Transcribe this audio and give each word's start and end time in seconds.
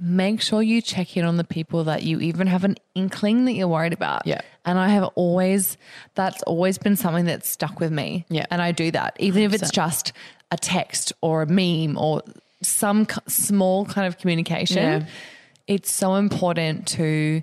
make 0.00 0.40
sure 0.40 0.62
you 0.62 0.82
check 0.82 1.16
in 1.16 1.24
on 1.24 1.36
the 1.36 1.44
people 1.44 1.84
that 1.84 2.02
you 2.02 2.20
even 2.20 2.46
have 2.46 2.64
an 2.64 2.76
inkling 2.94 3.46
that 3.46 3.52
you're 3.52 3.68
worried 3.68 3.92
about. 3.92 4.26
Yeah. 4.26 4.40
And 4.64 4.78
I 4.78 4.88
have 4.88 5.04
always, 5.14 5.78
that's 6.14 6.42
always 6.42 6.76
been 6.76 6.96
something 6.96 7.24
that's 7.24 7.48
stuck 7.48 7.80
with 7.80 7.92
me. 7.92 8.26
Yeah. 8.28 8.46
And 8.50 8.60
I 8.60 8.72
do 8.72 8.90
that, 8.90 9.16
even 9.18 9.42
if 9.42 9.54
it's 9.54 9.70
just 9.70 10.12
a 10.50 10.56
text 10.56 11.12
or 11.22 11.42
a 11.42 11.46
meme 11.46 11.96
or 11.96 12.22
some 12.62 13.06
small 13.26 13.86
kind 13.86 14.06
of 14.06 14.18
communication. 14.18 15.02
Yeah. 15.02 15.06
It's 15.66 15.92
so 15.92 16.16
important 16.16 16.86
to, 16.88 17.42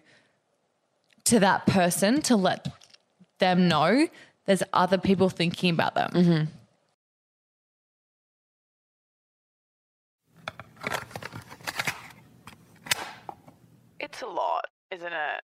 to 1.26 1.40
that 1.40 1.66
person 1.66 2.22
to 2.24 2.36
let 2.36 2.68
them 3.40 3.68
know 3.68 4.08
there's 4.46 4.64
other 4.74 4.98
people 4.98 5.30
thinking 5.30 5.72
about 5.72 5.96
them. 5.96 6.12
Mm-hmm. 6.12 6.44
It's 14.14 14.22
a 14.22 14.28
lot, 14.28 14.68
isn't 14.92 15.12
it? 15.12 15.44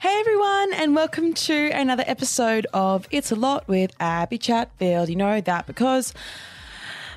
Hey 0.00 0.18
everyone, 0.18 0.72
and 0.74 0.96
welcome 0.96 1.32
to 1.34 1.70
another 1.74 2.02
episode 2.08 2.66
of 2.74 3.06
It's 3.12 3.30
a 3.30 3.36
Lot 3.36 3.68
with 3.68 3.92
Abby 4.00 4.36
Chatfield. 4.36 5.08
You 5.08 5.14
know 5.14 5.40
that 5.40 5.68
because 5.68 6.12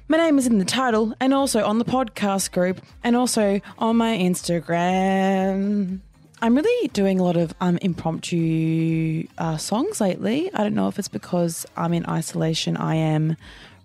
my 0.07 0.18
name 0.18 0.38
is 0.38 0.45
in 0.45 0.59
the 0.59 0.66
title 0.66 1.16
and 1.20 1.34
also 1.34 1.66
on 1.66 1.80
the 1.80 1.85
podcast 1.85 2.52
group 2.52 2.80
and 3.04 3.16
also 3.16 3.59
on 3.80 3.95
my 3.95 4.16
Instagram. 4.16 6.02
I'm 6.44 6.56
really 6.56 6.90
doing 6.90 7.22
a 7.22 7.24
lot 7.24 7.38
of 7.38 7.54
um, 7.62 7.78
impromptu 7.82 9.28
uh, 9.38 9.56
songs 9.56 10.02
lately. 10.02 10.54
I 10.54 10.58
don't 10.58 10.76
know 10.76 10.90
if 10.90 11.00
it's 11.00 11.08
because 11.08 11.66
I'm 11.77 11.94
in 11.94 12.05
isolation. 12.05 12.76
I 12.76 12.96
am 12.96 13.38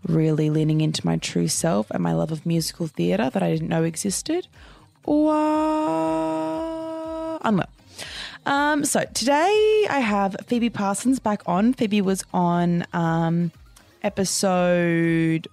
really 0.08 0.50
leaning 0.50 0.80
into 0.80 1.06
my 1.06 1.18
true 1.18 1.46
self 1.46 1.88
and 1.92 2.02
my 2.02 2.12
love 2.14 2.32
of 2.32 2.44
musical 2.44 2.88
theatre 2.88 3.30
that 3.30 3.44
I 3.44 3.52
didn't 3.52 3.68
know 3.68 3.84
existed, 3.84 4.48
or 5.04 5.30
unwell. 7.42 7.70
Um, 8.44 8.84
so 8.84 9.04
today 9.14 9.86
I 9.88 10.00
have 10.00 10.34
Phoebe 10.48 10.70
Parsons 10.70 11.20
back 11.20 11.42
on. 11.46 11.74
Phoebe 11.74 12.00
was 12.00 12.24
on 12.34 12.84
um, 12.92 13.52
episode 14.02 15.46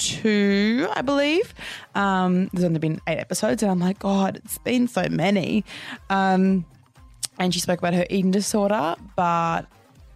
two, 0.00 0.88
I 0.94 1.02
believe. 1.02 1.54
Um, 1.94 2.48
there's 2.52 2.64
only 2.64 2.78
been 2.78 3.00
eight 3.06 3.18
episodes, 3.18 3.62
and 3.62 3.70
I'm 3.70 3.78
like, 3.78 3.98
God, 3.98 4.40
it's 4.44 4.58
been 4.58 4.88
so 4.88 5.06
many. 5.10 5.64
Um, 6.08 6.64
and 7.38 7.52
she 7.54 7.60
spoke 7.60 7.78
about 7.78 7.94
her 7.94 8.06
eating 8.10 8.30
disorder, 8.30 8.96
but 9.16 9.66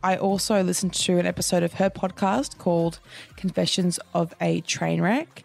I 0.03 0.17
also 0.17 0.63
listened 0.63 0.93
to 0.95 1.19
an 1.19 1.27
episode 1.27 1.63
of 1.63 1.75
her 1.75 1.89
podcast 1.89 2.59
called 2.59 2.99
Confessions 3.37 3.99
of 4.13 4.35
a 4.41 4.61
Train 4.63 5.01
Wreck. 5.01 5.45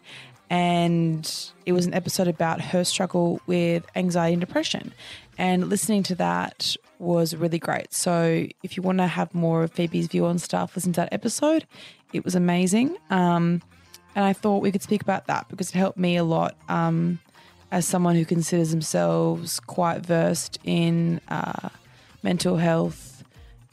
And 0.49 1.51
it 1.65 1.73
was 1.73 1.85
an 1.85 1.93
episode 1.93 2.27
about 2.27 2.59
her 2.59 2.83
struggle 2.83 3.39
with 3.45 3.85
anxiety 3.95 4.33
and 4.33 4.41
depression. 4.41 4.93
And 5.37 5.69
listening 5.69 6.03
to 6.03 6.15
that 6.15 6.75
was 6.97 7.35
really 7.35 7.59
great. 7.59 7.93
So 7.93 8.47
if 8.61 8.75
you 8.75 8.83
want 8.83 8.97
to 8.97 9.07
have 9.07 9.33
more 9.33 9.63
of 9.63 9.71
Phoebe's 9.71 10.07
view 10.07 10.25
on 10.25 10.39
stuff, 10.39 10.75
listen 10.75 10.91
to 10.93 11.01
that 11.01 11.13
episode. 11.13 11.65
It 12.11 12.25
was 12.25 12.35
amazing. 12.35 12.97
Um, 13.09 13.61
and 14.19 14.25
I 14.25 14.33
thought 14.33 14.61
we 14.61 14.69
could 14.69 14.81
speak 14.83 15.01
about 15.01 15.27
that 15.27 15.47
because 15.47 15.69
it 15.69 15.75
helped 15.75 15.97
me 15.97 16.17
a 16.17 16.25
lot 16.25 16.57
um, 16.67 17.19
as 17.71 17.85
someone 17.85 18.17
who 18.17 18.25
considers 18.25 18.69
themselves 18.69 19.61
quite 19.61 20.05
versed 20.05 20.59
in 20.65 21.21
uh, 21.29 21.69
mental 22.21 22.57
health, 22.57 23.23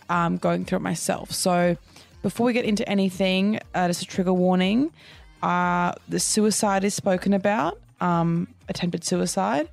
um, 0.09 0.37
going 0.37 0.65
through 0.65 0.77
it 0.77 0.83
myself. 0.83 1.33
So 1.33 1.77
before 2.23 2.47
we 2.47 2.53
get 2.53 2.65
into 2.65 2.89
anything, 2.89 3.59
uh, 3.75 3.89
just 3.89 4.03
a 4.03 4.05
trigger 4.05 4.33
warning 4.33 4.93
uh, 5.43 5.95
the 6.09 6.21
suicide 6.21 6.85
is 6.85 6.95
spoken 6.95 7.33
about, 7.33 7.81
um, 8.01 8.47
attempted 8.69 9.03
suicide, 9.03 9.69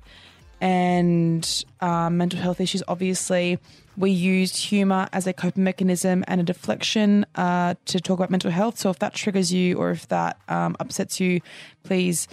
and 0.60 1.64
um, 1.80 2.16
mental 2.16 2.40
health 2.40 2.60
issues. 2.60 2.82
Obviously, 2.88 3.60
we 3.96 4.10
used 4.10 4.56
humor 4.56 5.08
as 5.12 5.26
a 5.26 5.32
coping 5.32 5.64
mechanism 5.64 6.24
and 6.26 6.40
a 6.40 6.44
deflection 6.44 7.24
uh, 7.34 7.74
to 7.86 8.00
talk 8.00 8.18
about 8.18 8.30
mental 8.30 8.50
health. 8.50 8.78
So 8.78 8.90
if 8.90 8.98
that 8.98 9.14
triggers 9.14 9.52
you 9.52 9.76
or 9.76 9.90
if 9.90 10.08
that 10.08 10.38
um, 10.48 10.76
upsets 10.80 11.20
you, 11.20 11.40
please 11.82 12.28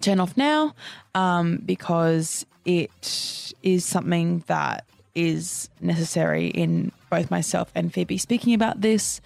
turn 0.00 0.20
off 0.20 0.36
now 0.36 0.74
um, 1.14 1.58
because 1.64 2.46
it 2.64 3.54
is 3.62 3.84
something 3.84 4.44
that 4.46 4.84
is 5.16 5.70
necessary 5.80 6.48
in 6.48 6.92
both 7.10 7.30
myself 7.30 7.72
and 7.74 7.92
Phoebe 7.92 8.18
speaking 8.18 8.52
about 8.52 8.82
this 8.82 9.20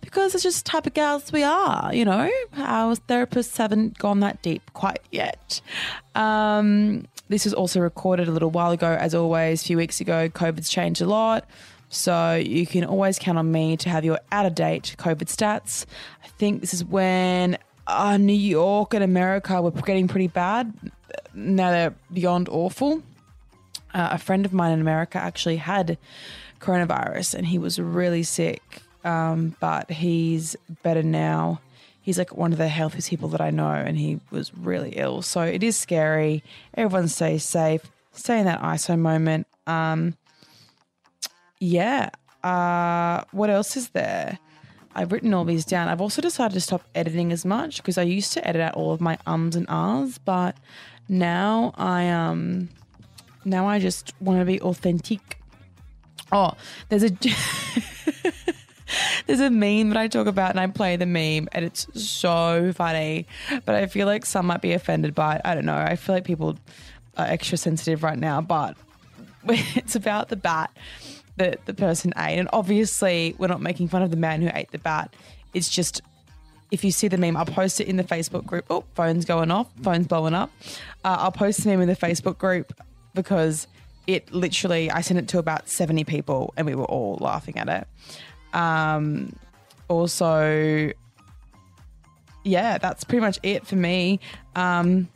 because 0.00 0.34
it's 0.34 0.44
just 0.44 0.64
the 0.64 0.70
type 0.70 0.86
of 0.86 0.94
gals 0.94 1.32
we 1.32 1.42
are, 1.42 1.92
you 1.92 2.04
know. 2.04 2.30
Our 2.56 2.94
therapists 2.94 3.56
haven't 3.56 3.98
gone 3.98 4.20
that 4.20 4.40
deep 4.40 4.62
quite 4.72 5.00
yet. 5.10 5.60
Um, 6.14 7.06
this 7.28 7.44
was 7.44 7.52
also 7.52 7.80
recorded 7.80 8.28
a 8.28 8.30
little 8.30 8.50
while 8.50 8.70
ago, 8.70 8.96
as 8.98 9.14
always, 9.14 9.62
a 9.62 9.64
few 9.64 9.76
weeks 9.76 10.00
ago. 10.00 10.28
COVID's 10.28 10.68
changed 10.68 11.02
a 11.02 11.06
lot. 11.06 11.44
So 11.88 12.34
you 12.34 12.66
can 12.66 12.84
always 12.84 13.18
count 13.18 13.36
on 13.36 13.50
me 13.52 13.76
to 13.78 13.90
have 13.90 14.04
your 14.04 14.18
out 14.30 14.46
of 14.46 14.54
date 14.54 14.94
COVID 14.98 15.26
stats. 15.26 15.84
I 16.24 16.28
think 16.28 16.60
this 16.60 16.72
is 16.72 16.84
when 16.84 17.58
uh, 17.86 18.16
New 18.16 18.32
York 18.32 18.94
and 18.94 19.04
America 19.04 19.60
were 19.60 19.72
getting 19.72 20.08
pretty 20.08 20.28
bad. 20.28 20.72
Now 21.34 21.70
they're 21.70 21.94
beyond 22.12 22.48
awful. 22.48 23.02
Uh, 23.94 24.10
a 24.12 24.18
friend 24.18 24.44
of 24.46 24.52
mine 24.52 24.72
in 24.72 24.80
America 24.80 25.18
actually 25.18 25.56
had 25.56 25.98
coronavirus 26.60 27.34
and 27.34 27.46
he 27.46 27.58
was 27.58 27.78
really 27.78 28.22
sick, 28.22 28.62
um, 29.04 29.56
but 29.60 29.90
he's 29.90 30.56
better 30.82 31.02
now. 31.02 31.60
He's 32.00 32.18
like 32.18 32.36
one 32.36 32.52
of 32.52 32.58
the 32.58 32.68
healthiest 32.68 33.10
people 33.10 33.28
that 33.28 33.40
I 33.40 33.50
know, 33.50 33.70
and 33.70 33.96
he 33.96 34.18
was 34.30 34.52
really 34.56 34.94
ill. 34.96 35.22
So 35.22 35.42
it 35.42 35.62
is 35.62 35.76
scary. 35.76 36.42
Everyone 36.74 37.08
stay 37.08 37.38
safe. 37.38 37.82
Stay 38.12 38.40
in 38.40 38.46
that 38.46 38.60
ISO 38.60 38.98
moment. 38.98 39.46
Um, 39.66 40.16
yeah. 41.60 42.10
Uh, 42.42 43.22
what 43.30 43.50
else 43.50 43.76
is 43.76 43.90
there? 43.90 44.38
I've 44.94 45.12
written 45.12 45.32
all 45.32 45.44
these 45.44 45.64
down. 45.64 45.88
I've 45.88 46.00
also 46.00 46.20
decided 46.20 46.54
to 46.54 46.60
stop 46.60 46.82
editing 46.94 47.32
as 47.32 47.44
much 47.44 47.76
because 47.78 47.98
I 47.98 48.02
used 48.02 48.32
to 48.34 48.46
edit 48.46 48.60
out 48.60 48.74
all 48.74 48.92
of 48.92 49.00
my 49.00 49.18
ums 49.26 49.56
and 49.56 49.66
ahs, 49.68 50.18
but 50.18 50.56
now 51.08 51.72
I 51.76 52.08
um 52.08 52.68
now 53.44 53.66
I 53.66 53.78
just 53.78 54.12
want 54.20 54.40
to 54.40 54.44
be 54.44 54.60
authentic. 54.60 55.38
Oh, 56.30 56.52
there's 56.88 57.02
a 57.02 57.10
there's 59.26 59.40
a 59.40 59.50
meme 59.50 59.90
that 59.90 59.98
I 59.98 60.08
talk 60.08 60.26
about 60.26 60.50
and 60.50 60.60
I 60.60 60.66
play 60.66 60.96
the 60.96 61.06
meme 61.06 61.48
and 61.52 61.64
it's 61.64 61.86
so 62.00 62.72
funny, 62.74 63.26
but 63.64 63.74
I 63.74 63.86
feel 63.86 64.06
like 64.06 64.26
some 64.26 64.46
might 64.46 64.62
be 64.62 64.72
offended 64.72 65.14
by 65.14 65.36
it. 65.36 65.42
I 65.44 65.54
don't 65.54 65.66
know. 65.66 65.76
I 65.76 65.96
feel 65.96 66.14
like 66.14 66.24
people 66.24 66.58
are 67.16 67.26
extra 67.26 67.58
sensitive 67.58 68.02
right 68.02 68.18
now, 68.18 68.40
but 68.40 68.76
it's 69.48 69.96
about 69.96 70.28
the 70.28 70.36
bat 70.36 70.70
that 71.36 71.64
the 71.66 71.74
person 71.74 72.12
ate. 72.16 72.38
And 72.38 72.48
obviously, 72.52 73.34
we're 73.38 73.48
not 73.48 73.60
making 73.60 73.88
fun 73.88 74.02
of 74.02 74.10
the 74.10 74.16
man 74.16 74.42
who 74.42 74.50
ate 74.54 74.70
the 74.70 74.78
bat. 74.78 75.14
It's 75.54 75.68
just 75.68 76.00
if 76.70 76.82
you 76.82 76.90
see 76.90 77.08
the 77.08 77.18
meme, 77.18 77.36
I'll 77.36 77.44
post 77.44 77.80
it 77.80 77.86
in 77.86 77.96
the 77.96 78.04
Facebook 78.04 78.46
group. 78.46 78.64
Oh, 78.70 78.84
phone's 78.94 79.26
going 79.26 79.50
off, 79.50 79.70
phone's 79.82 80.06
blowing 80.06 80.32
up. 80.32 80.50
Uh, 81.04 81.16
I'll 81.20 81.32
post 81.32 81.62
the 81.62 81.68
meme 81.68 81.82
in 81.82 81.88
the 81.88 81.96
Facebook 81.96 82.38
group 82.38 82.72
because 83.14 83.66
it 84.06 84.32
literally, 84.32 84.90
I 84.90 85.00
sent 85.00 85.18
it 85.18 85.28
to 85.28 85.38
about 85.38 85.68
70 85.68 86.04
people 86.04 86.52
and 86.56 86.66
we 86.66 86.74
were 86.74 86.84
all 86.84 87.18
laughing 87.20 87.58
at 87.58 87.68
it. 87.68 88.56
Um, 88.56 89.34
also, 89.88 90.92
yeah, 92.44 92.78
that's 92.78 93.04
pretty 93.04 93.20
much 93.20 93.38
it 93.42 93.66
for 93.66 93.76
me. 93.76 94.20
Um, 94.56 95.08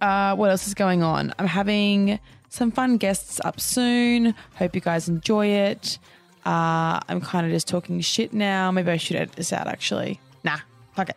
uh, 0.00 0.34
what 0.36 0.50
else 0.50 0.66
is 0.66 0.74
going 0.74 1.02
on? 1.02 1.34
I'm 1.38 1.46
having 1.46 2.18
some 2.48 2.70
fun 2.70 2.96
guests 2.96 3.40
up 3.44 3.60
soon. 3.60 4.34
Hope 4.56 4.74
you 4.74 4.80
guys 4.80 5.08
enjoy 5.08 5.46
it. 5.46 5.98
Uh, 6.46 7.00
I'm 7.08 7.20
kind 7.20 7.46
of 7.46 7.52
just 7.52 7.68
talking 7.68 8.00
shit 8.00 8.32
now. 8.32 8.70
Maybe 8.70 8.90
I 8.90 8.96
should 8.96 9.16
edit 9.16 9.32
this 9.32 9.52
out 9.52 9.66
actually. 9.66 10.20
Fuck 10.98 11.10
it. 11.10 11.16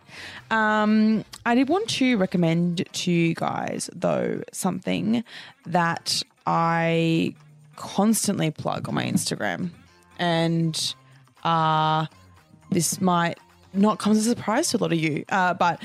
Um, 0.51 1.25
I 1.43 1.55
did 1.55 1.67
want 1.67 1.89
to 1.89 2.15
recommend 2.17 2.87
to 2.93 3.11
you 3.11 3.33
guys, 3.33 3.89
though, 3.95 4.43
something 4.53 5.23
that 5.65 6.21
I 6.45 7.33
constantly 7.77 8.51
plug 8.51 8.87
on 8.87 8.93
my 8.93 9.03
Instagram. 9.03 9.71
And 10.19 10.93
uh, 11.43 12.05
this 12.69 13.01
might 13.01 13.39
not 13.73 13.97
come 13.97 14.11
as 14.11 14.19
a 14.27 14.29
surprise 14.29 14.69
to 14.69 14.77
a 14.77 14.81
lot 14.81 14.93
of 14.93 14.99
you, 14.99 15.25
uh, 15.29 15.55
but 15.55 15.81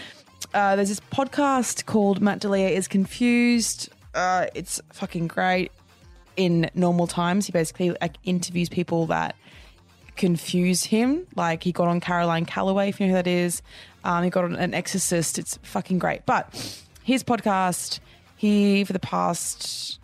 uh, 0.52 0.76
there's 0.76 0.90
this 0.90 1.00
podcast 1.00 1.86
called 1.86 2.20
Matt 2.20 2.40
D'Elia 2.40 2.68
is 2.68 2.88
Confused. 2.88 3.88
Uh, 4.14 4.44
it's 4.54 4.78
fucking 4.92 5.26
great. 5.26 5.72
In 6.36 6.68
normal 6.74 7.06
times, 7.06 7.46
he 7.46 7.52
basically 7.52 7.96
like 8.02 8.16
interviews 8.24 8.68
people 8.68 9.06
that 9.06 9.36
confuse 10.16 10.84
him. 10.84 11.26
Like 11.34 11.62
he 11.62 11.72
got 11.72 11.88
on 11.88 12.00
Caroline 12.00 12.46
Calloway, 12.46 12.88
if 12.88 13.00
you 13.00 13.06
know 13.06 13.12
who 13.12 13.16
that 13.16 13.26
is. 13.26 13.62
Um, 14.04 14.24
he 14.24 14.30
got 14.30 14.44
on 14.44 14.56
an 14.56 14.74
Exorcist. 14.74 15.38
It's 15.38 15.58
fucking 15.62 15.98
great. 15.98 16.26
But 16.26 16.48
his 17.02 17.22
podcast, 17.22 18.00
he 18.36 18.84
for 18.84 18.92
the 18.92 18.98
past 18.98 19.98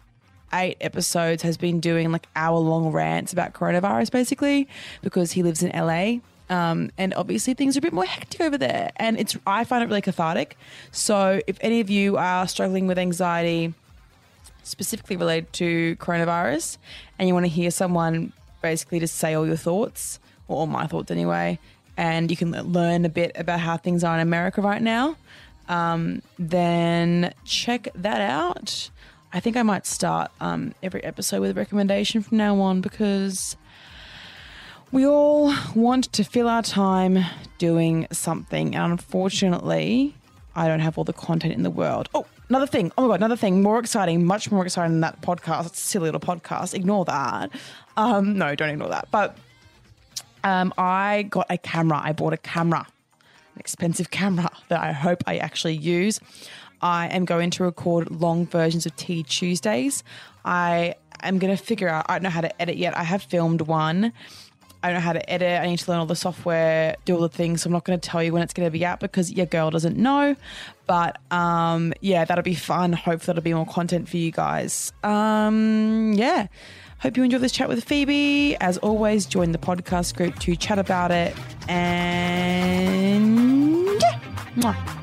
eight 0.52 0.76
episodes 0.80 1.42
has 1.42 1.56
been 1.56 1.80
doing 1.80 2.12
like 2.12 2.26
hour 2.36 2.58
long 2.58 2.92
rants 2.92 3.32
about 3.32 3.54
coronavirus, 3.54 4.10
basically, 4.10 4.68
because 5.02 5.32
he 5.32 5.42
lives 5.42 5.62
in 5.62 5.70
LA. 5.70 6.20
Um, 6.50 6.90
and 6.98 7.14
obviously 7.14 7.54
things 7.54 7.76
are 7.76 7.78
a 7.78 7.82
bit 7.82 7.94
more 7.94 8.04
hectic 8.04 8.40
over 8.40 8.58
there, 8.58 8.90
and 8.96 9.18
it's 9.18 9.36
I 9.46 9.64
find 9.64 9.82
it 9.82 9.86
really 9.86 10.02
cathartic. 10.02 10.58
So 10.90 11.40
if 11.46 11.56
any 11.60 11.80
of 11.80 11.88
you 11.88 12.18
are 12.18 12.46
struggling 12.46 12.86
with 12.86 12.98
anxiety, 12.98 13.72
specifically 14.62 15.16
related 15.16 15.52
to 15.54 15.96
coronavirus, 15.96 16.76
and 17.18 17.26
you 17.26 17.34
want 17.34 17.46
to 17.46 17.50
hear 17.50 17.70
someone 17.70 18.32
basically 18.62 19.00
just 19.00 19.16
say 19.16 19.34
all 19.34 19.46
your 19.46 19.56
thoughts, 19.56 20.18
or 20.48 20.58
all 20.58 20.66
my 20.66 20.86
thoughts 20.86 21.10
anyway, 21.10 21.58
and 21.96 22.30
you 22.30 22.36
can 22.36 22.52
learn 22.72 23.04
a 23.04 23.08
bit 23.08 23.32
about 23.34 23.60
how 23.60 23.76
things 23.76 24.02
are 24.02 24.14
in 24.14 24.20
America 24.20 24.62
right 24.62 24.80
now, 24.82 25.16
um, 25.68 26.22
then 26.38 27.34
check 27.44 27.88
that 27.94 28.20
out. 28.20 28.90
I 29.32 29.40
think 29.40 29.56
I 29.56 29.62
might 29.62 29.86
start 29.86 30.30
um, 30.40 30.74
every 30.82 31.02
episode 31.04 31.40
with 31.40 31.50
a 31.50 31.54
recommendation 31.54 32.22
from 32.22 32.38
now 32.38 32.60
on 32.60 32.80
because 32.80 33.56
we 34.90 35.06
all 35.06 35.54
want 35.74 36.12
to 36.12 36.24
fill 36.24 36.48
our 36.48 36.62
time 36.62 37.18
doing 37.58 38.06
something, 38.12 38.74
and 38.74 38.92
unfortunately, 38.92 40.14
I 40.54 40.68
don't 40.68 40.80
have 40.80 40.98
all 40.98 41.04
the 41.04 41.14
content 41.14 41.54
in 41.54 41.62
the 41.62 41.70
world. 41.70 42.10
Oh, 42.14 42.26
another 42.52 42.66
thing. 42.66 42.92
Oh 42.98 43.02
my 43.02 43.08
god, 43.08 43.20
another 43.20 43.36
thing. 43.36 43.62
More 43.62 43.78
exciting, 43.78 44.26
much 44.26 44.50
more 44.50 44.64
exciting 44.64 44.92
than 44.92 45.00
that 45.00 45.22
podcast. 45.22 45.74
Silly 45.74 46.10
little 46.10 46.20
podcast. 46.20 46.74
Ignore 46.74 47.06
that. 47.06 47.50
Um, 47.96 48.36
no, 48.36 48.54
don't 48.54 48.68
ignore 48.68 48.90
that. 48.90 49.08
But 49.10 49.38
um, 50.44 50.74
I 50.76 51.22
got 51.30 51.46
a 51.48 51.56
camera. 51.56 52.00
I 52.02 52.12
bought 52.12 52.34
a 52.34 52.36
camera, 52.36 52.86
an 53.54 53.60
expensive 53.60 54.10
camera 54.10 54.50
that 54.68 54.80
I 54.80 54.92
hope 54.92 55.22
I 55.26 55.38
actually 55.38 55.76
use. 55.76 56.20
I 56.82 57.06
am 57.08 57.24
going 57.24 57.50
to 57.50 57.64
record 57.64 58.10
long 58.10 58.46
versions 58.46 58.84
of 58.84 58.94
Tea 58.96 59.22
Tuesdays. 59.22 60.04
I 60.44 60.96
am 61.22 61.38
going 61.38 61.56
to 61.56 61.62
figure 61.62 61.88
out. 61.88 62.04
I 62.08 62.14
don't 62.14 62.24
know 62.24 62.30
how 62.30 62.42
to 62.42 62.60
edit 62.60 62.76
yet. 62.76 62.96
I 62.96 63.04
have 63.04 63.22
filmed 63.22 63.62
one. 63.62 64.12
I 64.82 64.88
don't 64.88 64.94
know 64.94 65.00
how 65.00 65.12
to 65.12 65.30
edit. 65.30 65.60
I 65.60 65.66
need 65.66 65.78
to 65.78 65.90
learn 65.90 66.00
all 66.00 66.06
the 66.06 66.16
software, 66.16 66.96
do 67.04 67.14
all 67.14 67.20
the 67.20 67.28
things. 67.28 67.62
So 67.62 67.68
I'm 67.68 67.72
not 67.72 67.84
going 67.84 67.98
to 67.98 68.08
tell 68.08 68.22
you 68.22 68.32
when 68.32 68.42
it's 68.42 68.52
going 68.52 68.66
to 68.66 68.70
be 68.70 68.84
out 68.84 69.00
because 69.00 69.30
your 69.30 69.46
girl 69.46 69.70
doesn't 69.70 69.96
know. 69.96 70.36
But 70.86 71.18
um, 71.32 71.92
yeah, 72.00 72.24
that'll 72.24 72.42
be 72.42 72.54
fun. 72.54 72.92
Hopefully, 72.92 73.26
that'll 73.26 73.42
be 73.42 73.54
more 73.54 73.66
content 73.66 74.08
for 74.08 74.16
you 74.16 74.30
guys. 74.30 74.92
Um, 75.04 76.12
yeah. 76.14 76.48
Hope 76.98 77.16
you 77.16 77.24
enjoy 77.24 77.38
this 77.38 77.52
chat 77.52 77.68
with 77.68 77.82
Phoebe. 77.82 78.56
As 78.60 78.78
always, 78.78 79.26
join 79.26 79.50
the 79.52 79.58
podcast 79.58 80.14
group 80.16 80.38
to 80.40 80.54
chat 80.54 80.78
about 80.78 81.10
it. 81.10 81.34
And 81.68 82.78
yeah. 84.56 85.01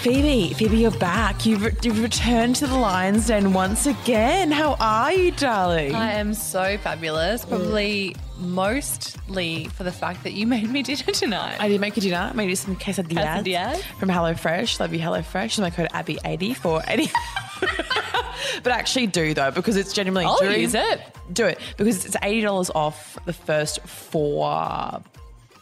Phoebe, 0.00 0.54
Phoebe, 0.54 0.78
you're 0.78 0.90
back. 0.92 1.44
You've, 1.44 1.62
re- 1.62 1.76
you've 1.82 2.02
returned 2.02 2.56
to 2.56 2.66
the 2.66 2.74
Lions 2.76 3.26
Den 3.26 3.52
once 3.52 3.84
again. 3.84 4.50
How 4.50 4.74
are 4.80 5.12
you, 5.12 5.30
darling? 5.30 5.94
I 5.94 6.12
am 6.14 6.32
so 6.32 6.78
fabulous. 6.78 7.44
Probably 7.44 8.16
mostly 8.38 9.66
for 9.66 9.84
the 9.84 9.92
fact 9.92 10.22
that 10.22 10.32
you 10.32 10.46
made 10.46 10.70
me 10.70 10.82
dinner 10.82 11.02
tonight. 11.12 11.58
I 11.60 11.68
did 11.68 11.82
make 11.82 11.96
you 11.96 12.02
dinner. 12.02 12.16
I 12.16 12.32
made 12.32 12.48
you 12.48 12.56
some 12.56 12.76
quesadillas, 12.76 13.44
Quesadillas. 13.44 13.82
from 13.98 14.08
HelloFresh. 14.08 14.80
Love 14.80 14.94
you, 14.94 15.00
HelloFresh. 15.00 15.42
Use 15.44 15.58
my 15.60 15.68
code 15.68 15.88
Abby80 15.90 16.56
for 16.56 16.82
any. 16.88 17.10
but 18.62 18.72
actually, 18.72 19.06
do 19.06 19.34
though 19.34 19.50
because 19.50 19.76
it's 19.76 19.92
genuinely. 19.92 20.24
I'll 20.24 20.38
during- 20.38 20.62
use 20.62 20.74
it. 20.74 21.02
Do 21.30 21.44
it 21.44 21.58
because 21.76 22.06
it's 22.06 22.16
eighty 22.22 22.40
dollars 22.40 22.70
off 22.70 23.18
the 23.26 23.34
first 23.34 23.80
four 23.86 25.02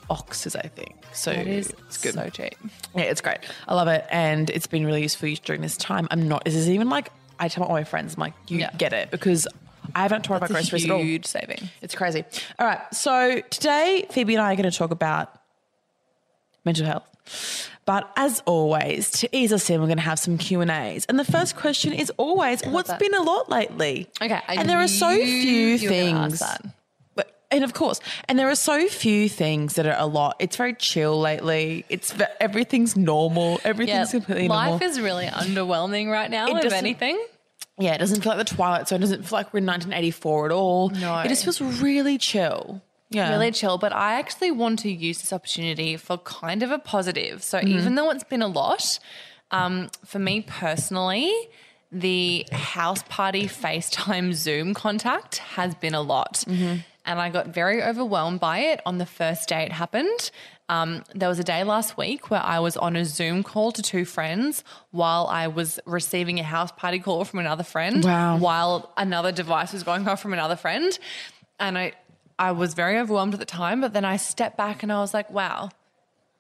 boxes. 0.09 0.55
I 0.55 0.63
think 0.69 0.95
so. 1.19 1.31
It 1.33 1.47
is 1.47 1.73
it's 1.87 1.99
good. 1.99 2.15
so 2.15 2.29
cheap. 2.31 2.55
Yeah, 2.95 3.03
it's 3.03 3.21
great. 3.21 3.39
I 3.67 3.75
love 3.75 3.89
it, 3.89 4.05
and 4.11 4.49
it's 4.51 4.67
been 4.67 4.85
really 4.87 5.03
useful 5.03 5.33
during 5.45 5.61
this 5.63 5.77
time. 5.77 6.09
I'm 6.11 6.29
not. 6.29 6.45
This 6.45 6.55
is 6.55 6.69
even 6.71 6.89
like 6.89 7.11
I 7.39 7.49
tell 7.49 7.65
all 7.65 7.73
my 7.73 7.85
friends, 7.85 8.15
I'm 8.15 8.21
like, 8.21 8.35
you 8.49 8.59
Yeah. 8.59 8.71
get 8.77 8.93
it 8.93 9.11
because 9.11 9.47
I 9.95 10.03
haven't 10.03 10.23
talked 10.23 10.39
about 10.39 10.51
groceries 10.51 10.85
at 10.85 10.91
all. 10.91 10.99
huge 11.03 11.25
saving. 11.27 11.69
It's 11.83 11.95
crazy. 11.95 12.25
All 12.59 12.67
right, 12.67 12.81
so 12.95 13.41
today 13.51 14.07
Phoebe 14.11 14.35
and 14.35 14.43
I 14.43 14.53
are 14.53 14.57
going 14.57 14.71
to 14.71 14.77
talk 14.77 14.91
about 14.91 15.33
mental 16.65 16.85
health. 16.87 17.05
But 17.85 18.11
as 18.17 18.43
always, 18.45 19.11
to 19.13 19.29
ease 19.35 19.51
us 19.53 19.71
in, 19.71 19.81
we're 19.81 19.87
going 19.87 19.97
to 19.97 20.03
have 20.03 20.19
some 20.19 20.37
Q 20.37 20.61
and 20.61 20.71
A's. 20.71 21.07
And 21.07 21.19
the 21.19 21.25
first 21.25 21.57
question 21.57 21.95
is 21.95 22.11
always, 22.19 22.63
what's 22.67 22.89
that. 22.91 22.99
been 22.99 23.15
a 23.15 23.23
lot 23.23 23.49
lately? 23.49 24.09
Okay, 24.21 24.41
I 24.47 24.55
and 24.57 24.69
there 24.69 24.79
are 24.79 24.89
so 24.89 25.15
few 25.15 25.79
things. 25.79 26.43
And 27.51 27.65
of 27.65 27.73
course, 27.75 28.01
and 28.29 28.39
there 28.39 28.49
are 28.49 28.55
so 28.55 28.89
few 28.89 29.29
things 29.29 29.75
that 29.75 29.87
are 29.87 29.97
a 29.99 30.07
lot. 30.07 30.37
It's 30.39 30.57
very 30.57 30.75
chill 30.75 31.19
lately. 31.21 31.85
It's 31.89 32.15
everything's 32.41 32.97
normal. 32.97 33.53
Yeah, 33.53 33.59
Everything's 33.65 34.11
completely 34.11 34.49
normal. 34.49 34.73
life 34.73 34.83
is 34.83 35.01
really 35.01 35.27
underwhelming 35.27 36.11
right 36.11 36.31
now. 36.31 36.55
It 36.57 36.65
if 36.65 36.73
anything, 36.73 37.19
yeah, 37.79 37.95
it 37.95 37.99
doesn't 37.99 38.21
feel 38.23 38.35
like 38.37 38.47
the 38.47 38.55
Twilight 38.55 38.89
Zone. 38.89 38.99
It 38.99 39.01
doesn't 39.03 39.23
feel 39.27 39.39
like 39.39 39.53
we're 39.53 39.59
in 39.61 39.67
1984 39.67 40.47
at 40.47 40.53
all. 40.53 40.91
No. 40.91 41.19
it 41.21 41.29
just 41.29 41.45
feels 41.45 41.61
really 41.61 42.19
chill. 42.19 42.83
Yeah, 43.11 43.31
really 43.31 43.53
chill. 43.53 43.79
But 43.79 43.95
I 43.95 44.19
actually 44.19 44.51
want 44.51 44.81
to 44.81 44.91
use 44.93 45.21
this 45.23 45.33
opportunity 45.33 45.97
for 45.97 46.19
kind 46.19 46.63
of 46.63 46.71
a 46.71 46.79
positive. 46.79 47.43
So 47.43 47.59
Mm-hmm. 47.59 47.69
even 47.69 47.95
though 47.95 48.11
it's 48.11 48.25
been 48.25 48.43
a 48.43 48.47
lot, 48.49 48.99
um, 49.51 49.89
for 50.05 50.19
me 50.19 50.43
personally, 50.43 51.33
the 51.91 52.45
house 52.53 53.03
party 53.09 53.45
FaceTime 53.49 54.35
Zoom 54.35 54.75
contact 54.75 55.39
has 55.39 55.75
been 55.75 55.95
a 55.95 56.03
lot. 56.03 56.45
Mm-hmm. 56.47 56.81
And 57.09 57.19
I 57.19 57.31
got 57.31 57.49
very 57.49 57.83
overwhelmed 57.83 58.39
by 58.39 58.59
it 58.59 58.83
on 58.85 58.99
the 58.99 59.07
first 59.07 59.49
day 59.49 59.63
it 59.63 59.73
happened. 59.73 60.31
Um, 60.69 61.05
there 61.15 61.31
was 61.31 61.39
a 61.39 61.45
day 61.45 61.65
last 61.65 61.97
week 61.97 62.31
where 62.31 62.43
I 62.43 62.61
was 62.61 62.77
on 62.77 62.97
a 62.97 63.05
Zoom 63.07 63.43
call 63.43 63.73
to 63.73 63.81
two 63.81 64.05
friends 64.05 64.63
while 64.91 65.27
I 65.27 65.47
was 65.47 65.81
receiving 65.87 66.39
a 66.39 66.43
house 66.43 66.71
party 66.71 66.99
call 66.99 67.25
from 67.25 67.39
another 67.39 67.65
friend. 67.65 68.05
Wow. 68.05 68.37
While 68.37 68.93
another 68.99 69.33
device 69.33 69.73
was 69.73 69.85
going 69.85 70.07
off 70.07 70.21
from 70.21 70.35
another 70.35 70.55
friend. 70.55 70.97
And 71.59 71.79
I, 71.79 71.93
I 72.39 72.53
was 72.53 72.75
very 72.75 72.99
overwhelmed 72.99 73.33
at 73.33 73.41
the 73.41 73.47
time, 73.47 73.81
but 73.81 73.95
then 73.95 74.05
I 74.05 74.19
stepped 74.19 74.59
back 74.59 74.83
and 74.83 74.93
I 74.93 75.01
was 75.01 75.15
like, 75.15 75.31
wow, 75.31 75.71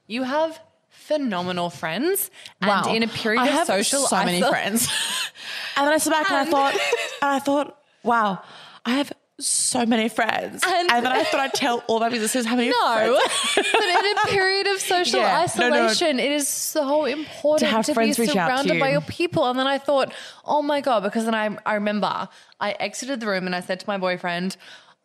you 0.06 0.22
have 0.22 0.60
phenomenal 0.90 1.70
friends. 1.70 2.30
Wow. 2.60 2.82
And 2.86 2.96
in 2.98 3.02
a 3.04 3.08
period 3.08 3.40
I 3.40 3.62
of 3.62 3.66
social 3.66 4.00
so 4.00 4.22
many 4.22 4.42
friends. 4.42 4.86
and 5.78 5.86
then 5.86 5.94
I 5.94 5.96
sat 5.96 6.12
back 6.12 6.30
and 6.30 6.36
I 6.36 6.50
thought, 6.50 6.74
and 6.74 7.30
I 7.30 7.38
thought, 7.38 7.78
wow, 8.02 8.42
I 8.84 8.90
have 8.96 9.10
so 9.40 9.86
many 9.86 10.08
friends. 10.08 10.62
And, 10.66 10.90
And- 10.90 11.06
then 11.06 11.12
I 11.12 11.22
thought 11.24 11.40
I'd 11.40 11.54
tell 11.54 11.84
all 11.86 12.00
my 12.00 12.08
businesses 12.08 12.44
how 12.44 12.56
many 12.56 12.70
No, 12.70 13.20
but 13.54 13.64
in 13.64 14.16
a 14.18 14.26
period 14.28 14.66
of 14.66 14.80
social 14.80 15.20
Yeah. 15.20 15.46
No, 15.56 15.68
no. 15.68 15.74
isolation, 15.86 16.18
it 16.18 16.32
is 16.32 16.48
so 16.48 17.04
important 17.04 17.60
To 17.60 17.66
have 17.76 17.86
friends 17.86 18.16
be 18.16 18.22
reach 18.22 18.36
out 18.36 18.48
to 18.48 18.54
surrounded 18.64 18.80
by 18.80 18.90
your 18.90 19.00
people. 19.02 19.46
And 19.48 19.58
then 19.58 19.66
I 19.66 19.78
thought, 19.78 20.12
oh 20.44 20.62
my 20.62 20.80
god, 20.80 21.02
because 21.04 21.24
then 21.24 21.34
I 21.34 21.56
I 21.64 21.74
remember 21.74 22.28
I 22.60 22.72
exited 22.72 23.20
the 23.20 23.26
room 23.28 23.46
and 23.46 23.54
I 23.54 23.60
said 23.60 23.78
to 23.80 23.88
my 23.88 23.98
boyfriend, 23.98 24.56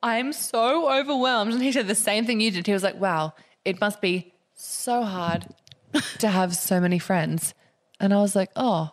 I'm 0.01 0.33
so 0.33 0.91
overwhelmed, 0.91 1.53
and 1.53 1.61
he 1.61 1.71
said 1.71 1.87
the 1.87 1.95
same 1.95 2.25
thing 2.25 2.41
you 2.41 2.51
did. 2.51 2.65
He 2.67 2.73
was 2.73 2.83
like, 2.83 2.99
wow, 2.99 3.33
it 3.63 3.79
must 3.79 4.01
be 4.01 4.33
so 4.55 5.03
hard 5.03 5.45
to 6.19 6.27
have 6.27 6.55
so 6.55 6.79
many 6.81 6.99
friends, 6.99 7.53
and 7.99 8.13
I 8.13 8.17
was 8.17 8.35
like, 8.35 8.49
oh. 8.55 8.89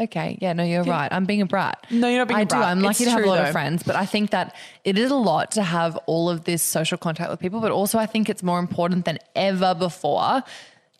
Okay, 0.00 0.38
yeah, 0.40 0.54
no, 0.54 0.62
you're 0.64 0.82
right. 0.84 1.12
I'm 1.12 1.26
being 1.26 1.42
a 1.42 1.46
brat. 1.46 1.86
No, 1.90 2.08
you're 2.08 2.18
not 2.20 2.28
being 2.28 2.38
I 2.38 2.42
a 2.42 2.46
brat. 2.46 2.62
I 2.62 2.64
do. 2.64 2.70
I'm 2.70 2.80
lucky 2.80 3.04
It's 3.04 3.04
to 3.04 3.10
have 3.10 3.24
a 3.24 3.26
lot 3.26 3.36
though. 3.36 3.42
of 3.44 3.52
friends, 3.52 3.82
but 3.82 3.96
I 3.96 4.06
think 4.06 4.30
that 4.30 4.56
it 4.82 4.96
is 4.96 5.10
a 5.10 5.16
lot 5.16 5.52
to 5.52 5.62
have 5.62 5.96
all 6.06 6.30
of 6.30 6.44
this 6.44 6.62
social 6.62 6.96
contact 6.96 7.30
with 7.30 7.38
people. 7.38 7.60
But 7.60 7.70
also, 7.70 7.98
I 7.98 8.06
think 8.06 8.28
it's 8.30 8.42
more 8.42 8.58
important 8.58 9.04
than 9.04 9.18
ever 9.36 9.74
before 9.74 10.42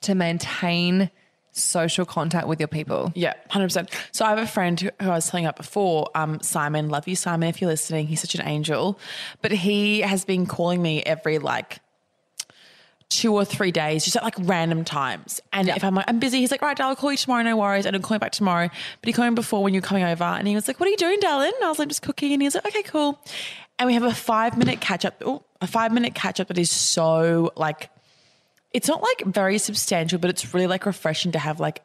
to 0.02 0.14
maintain 0.14 1.10
social 1.52 2.04
contact 2.04 2.46
with 2.46 2.60
your 2.60 2.68
people. 2.68 3.10
Yeah, 3.14 3.34
hundred 3.48 3.66
percent. 3.66 3.90
So 4.12 4.24
I 4.24 4.30
have 4.30 4.38
a 4.38 4.46
friend 4.46 4.78
who, 4.78 4.90
who 5.00 5.08
I 5.10 5.14
was 5.14 5.28
telling 5.28 5.46
about 5.46 5.56
before, 5.56 6.08
um, 6.14 6.40
Simon. 6.42 6.90
Love 6.90 7.08
you, 7.08 7.16
Simon. 7.16 7.48
If 7.48 7.60
you're 7.60 7.70
listening, 7.70 8.06
he's 8.06 8.20
such 8.20 8.34
an 8.34 8.46
angel. 8.46 8.98
But 9.40 9.52
he 9.52 10.00
has 10.00 10.24
been 10.26 10.46
calling 10.46 10.82
me 10.82 11.02
every 11.02 11.38
like 11.38 11.80
two 13.10 13.34
or 13.34 13.44
three 13.44 13.70
days, 13.72 14.04
just 14.04 14.16
at 14.16 14.22
like 14.22 14.36
random 14.38 14.84
times. 14.84 15.40
And 15.52 15.68
if 15.68 15.84
I'm 15.84 15.94
like, 15.94 16.06
I'm 16.08 16.18
busy, 16.20 16.38
he's 16.38 16.50
like, 16.50 16.62
right, 16.62 16.76
Dal, 16.76 16.88
I'll 16.88 16.96
call 16.96 17.10
you 17.10 17.18
tomorrow. 17.18 17.42
No 17.42 17.56
worries. 17.56 17.84
And 17.84 17.94
I'll 17.94 18.00
call 18.02 18.14
you 18.14 18.20
back 18.20 18.32
tomorrow. 18.32 18.68
But 18.68 19.06
he 19.06 19.12
called 19.12 19.28
me 19.30 19.34
before 19.34 19.62
when 19.62 19.74
you 19.74 19.80
were 19.80 19.86
coming 19.86 20.04
over, 20.04 20.24
and 20.24 20.48
he 20.48 20.54
was 20.54 20.66
like, 20.68 20.80
"What 20.80 20.86
are 20.86 20.90
you 20.90 20.96
doing, 20.96 21.18
darling?" 21.20 21.52
And 21.56 21.64
I 21.64 21.68
was 21.68 21.78
like, 21.78 21.88
"Just 21.88 22.02
cooking." 22.02 22.32
And 22.32 22.40
he 22.40 22.46
was 22.46 22.54
like, 22.54 22.66
"Okay, 22.66 22.82
cool." 22.84 23.18
And 23.78 23.86
we 23.86 23.94
have 23.94 24.02
a 24.04 24.14
five 24.14 24.56
minute 24.56 24.80
catch 24.80 25.04
up. 25.04 25.20
Oh, 25.24 25.42
a 25.60 25.66
five 25.66 25.92
minute 25.92 26.14
catch 26.14 26.40
up 26.40 26.48
that 26.48 26.56
is 26.58 26.70
so 26.70 27.52
like 27.56 27.90
it's 28.72 28.86
not 28.88 29.02
like 29.02 29.24
very 29.26 29.58
substantial, 29.58 30.18
but 30.18 30.30
it's 30.30 30.54
really 30.54 30.68
like 30.68 30.86
refreshing 30.86 31.32
to 31.32 31.38
have 31.40 31.58
like, 31.58 31.82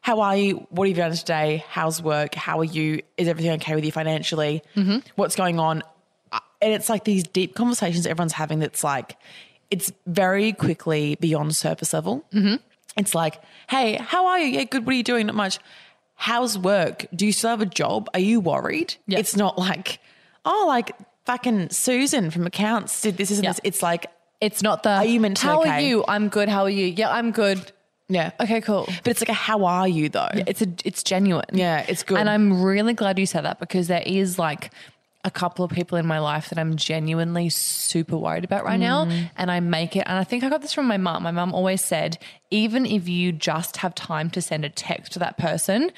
how 0.00 0.20
are 0.20 0.36
you? 0.36 0.66
What 0.70 0.86
have 0.86 0.96
you 0.96 1.02
done 1.02 1.12
today? 1.12 1.64
How's 1.68 2.00
work? 2.00 2.34
How 2.36 2.60
are 2.60 2.64
you? 2.64 3.02
Is 3.16 3.26
everything 3.26 3.50
okay 3.54 3.74
with 3.74 3.84
you 3.84 3.90
financially? 3.92 4.62
What's 5.16 5.34
going 5.34 5.58
on? 5.58 5.82
Uh, 6.30 6.38
And 6.62 6.72
it's 6.72 6.88
like 6.88 7.02
these 7.04 7.24
deep 7.24 7.54
conversations 7.56 8.06
everyone's 8.06 8.32
having 8.34 8.60
that's 8.60 8.84
like, 8.84 9.16
it's 9.70 9.92
very 10.06 10.52
quickly 10.52 11.16
beyond 11.20 11.54
surface 11.56 11.92
level. 11.92 12.24
Mm-hmm. 12.32 12.56
It's 12.96 13.14
like, 13.14 13.40
hey, 13.68 13.96
how 14.00 14.26
are 14.26 14.38
you? 14.38 14.46
Yeah, 14.46 14.64
good. 14.64 14.84
What 14.86 14.92
are 14.94 14.96
you 14.96 15.02
doing? 15.04 15.26
Not 15.26 15.36
much. 15.36 15.58
how's 16.16 16.58
work? 16.58 17.06
Do 17.14 17.24
you 17.24 17.32
still 17.32 17.50
have 17.50 17.62
a 17.62 17.66
job? 17.66 18.08
Are 18.12 18.20
you 18.20 18.40
worried? 18.40 18.94
Yeah. 19.06 19.18
It's 19.20 19.36
not 19.36 19.58
like, 19.58 20.00
oh, 20.44 20.64
like 20.68 20.92
fucking 21.24 21.70
Susan 21.70 22.30
from 22.30 22.46
accounts 22.46 23.00
did 23.00 23.16
this, 23.16 23.30
Yeah. 23.30 23.50
this. 23.52 23.60
It's 23.64 23.82
like, 23.82 24.06
It's 24.40 24.62
not 24.62 24.82
the. 24.82 24.90
Are 24.90 25.04
you 25.04 25.20
mentally 25.20 25.68
How 25.68 25.76
are 25.76 25.80
you? 25.80 26.04
I'm 26.08 26.28
good. 26.28 26.48
How 26.48 26.62
are 26.64 26.70
you? 26.70 26.86
Yeah, 26.86 27.10
I'm 27.10 27.30
good. 27.30 27.72
yeah. 28.08 28.32
Okay, 28.40 28.60
cool. 28.60 28.86
But 29.04 29.10
it's 29.12 29.20
like 29.20 29.28
a 29.28 29.34
how 29.34 29.64
are 29.64 29.86
you 29.86 30.08
though? 30.08 30.28
It's 30.32 30.60
a. 30.62 30.66
It's 30.84 31.02
genuine. 31.02 31.44
Yeah, 31.52 31.84
it's 31.88 32.02
good. 32.02 32.18
And 32.18 32.28
I'm 32.28 32.62
really 32.62 32.92
glad 32.94 33.18
you 33.18 33.26
said 33.26 33.44
that 33.44 33.60
because 33.60 33.86
there 33.88 34.02
is 34.04 34.38
like 34.38 34.72
a 35.22 35.30
couple 35.30 35.64
of 35.64 35.70
people 35.70 35.98
in 35.98 36.06
my 36.06 36.18
life 36.18 36.48
that 36.48 36.58
I'm 36.58 36.76
genuinely 36.76 37.50
super 37.50 38.16
worried 38.16 38.44
about 38.44 38.64
right 38.64 38.80
now. 38.80 39.04
Mm. 39.04 39.30
And 39.36 39.50
I 39.50 39.60
make 39.60 39.94
it, 39.94 40.04
and 40.06 40.18
I 40.18 40.24
think 40.24 40.44
I 40.44 40.48
got 40.48 40.62
this 40.62 40.72
from 40.72 40.86
my 40.86 40.96
mum. 40.96 41.22
My 41.22 41.30
mum 41.30 41.52
always 41.52 41.84
said, 41.84 42.16
even 42.50 42.86
if 42.86 43.08
you 43.08 43.30
just 43.32 43.78
have 43.78 43.94
time 43.94 44.30
to 44.30 44.40
send 44.40 44.64
a 44.64 44.70
text 44.70 45.12
to 45.12 45.18
that 45.18 45.36
person, 45.36 45.90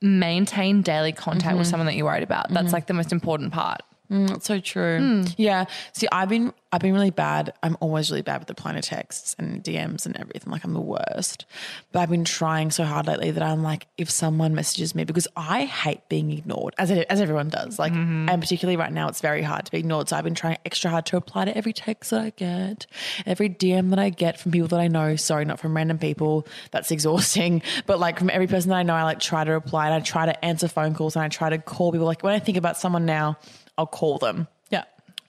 maintain 0.00 0.82
daily 0.82 1.12
contact 1.12 1.50
Mm-hmm. 1.52 1.58
with 1.58 1.66
someone 1.66 1.86
that 1.86 1.96
you're 1.96 2.06
worried 2.06 2.22
about. 2.22 2.50
That's 2.50 2.72
like 2.72 2.86
the 2.86 2.94
most 2.94 3.10
important 3.12 3.52
part. 3.52 3.80
That's 4.26 4.46
so 4.46 4.60
true. 4.60 4.98
Hmm. 4.98 5.22
Yeah. 5.36 5.64
See, 5.92 6.06
I've 6.12 6.28
been 6.28 6.52
I've 6.72 6.80
been 6.80 6.92
really 6.94 7.10
bad. 7.10 7.52
I'm 7.62 7.76
always 7.78 8.10
really 8.10 8.22
bad 8.22 8.40
with 8.40 8.48
replying 8.48 8.74
to 8.74 8.82
texts 8.82 9.36
and 9.38 9.62
DMs 9.62 10.06
and 10.06 10.16
everything. 10.16 10.50
Like 10.50 10.64
I'm 10.64 10.72
the 10.74 10.80
worst. 10.80 11.46
But 11.92 12.00
I've 12.00 12.10
been 12.10 12.24
trying 12.24 12.72
so 12.72 12.82
hard 12.84 13.06
lately 13.06 13.30
that 13.30 13.42
I'm 13.44 13.62
like, 13.62 13.86
if 13.96 14.10
someone 14.10 14.56
messages 14.56 14.92
me, 14.92 15.04
because 15.04 15.28
I 15.36 15.66
hate 15.66 16.08
being 16.08 16.32
ignored, 16.32 16.74
as 16.76 16.90
it, 16.90 17.06
as 17.08 17.20
everyone 17.20 17.48
does. 17.48 17.78
Like, 17.78 17.92
Mm-hmm. 17.92 18.28
and 18.28 18.42
particularly 18.42 18.76
right 18.76 18.92
now, 18.92 19.06
it's 19.08 19.20
very 19.20 19.42
hard 19.42 19.66
to 19.66 19.70
be 19.70 19.78
ignored. 19.78 20.08
So 20.08 20.16
I've 20.16 20.24
been 20.24 20.34
trying 20.34 20.56
extra 20.66 20.90
hard 20.90 21.06
to 21.06 21.16
reply 21.16 21.44
to 21.44 21.56
every 21.56 21.72
text 21.72 22.10
that 22.10 22.20
I 22.22 22.30
get, 22.30 22.86
every 23.24 23.48
DM 23.48 23.90
that 23.90 24.00
I 24.00 24.10
get 24.10 24.40
from 24.40 24.50
people 24.50 24.66
that 24.68 24.80
I 24.80 24.88
know. 24.88 25.14
Sorry, 25.14 25.44
not 25.44 25.60
from 25.60 25.76
random 25.76 25.98
people. 25.98 26.44
That's 26.72 26.90
exhausting. 26.90 27.62
But 27.86 28.00
like 28.00 28.18
from 28.18 28.30
every 28.30 28.46
person 28.48 28.70
that 28.70 28.76
I 28.78 28.82
know, 28.82 28.94
I 28.94 29.04
like 29.04 29.20
try 29.20 29.44
to 29.44 29.52
reply 29.52 29.86
and 29.86 29.94
I 29.94 30.00
try 30.00 30.26
to 30.26 30.44
answer 30.44 30.66
phone 30.66 30.94
calls 30.94 31.14
and 31.14 31.24
I 31.24 31.28
try 31.28 31.50
to 31.50 31.58
call 31.58 31.92
people. 31.92 32.06
Like 32.06 32.22
when 32.24 32.34
I 32.34 32.38
think 32.40 32.56
about 32.56 32.76
someone 32.76 33.04
now, 33.06 33.36
I'll 33.78 33.86
call 33.86 34.18
them. 34.18 34.46
Yeah. 34.70 34.84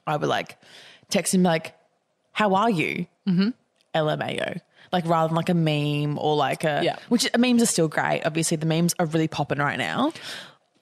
I 0.07 0.17
would 0.17 0.29
like 0.29 0.57
text 1.09 1.33
him 1.33 1.43
like, 1.43 1.75
"How 2.31 2.55
are 2.55 2.69
you?" 2.69 3.07
Mm-hmm. 3.27 3.49
LMAO. 3.95 4.59
Like 4.91 5.05
rather 5.07 5.29
than 5.29 5.35
like 5.35 5.49
a 5.49 5.53
meme 5.53 6.17
or 6.19 6.35
like 6.35 6.63
a 6.63 6.81
Yeah. 6.83 6.97
which 7.09 7.27
memes 7.37 7.61
are 7.63 7.65
still 7.65 7.87
great. 7.87 8.21
Obviously, 8.25 8.57
the 8.57 8.65
memes 8.65 8.93
are 8.99 9.05
really 9.07 9.27
popping 9.27 9.57
right 9.59 9.77
now. 9.77 10.13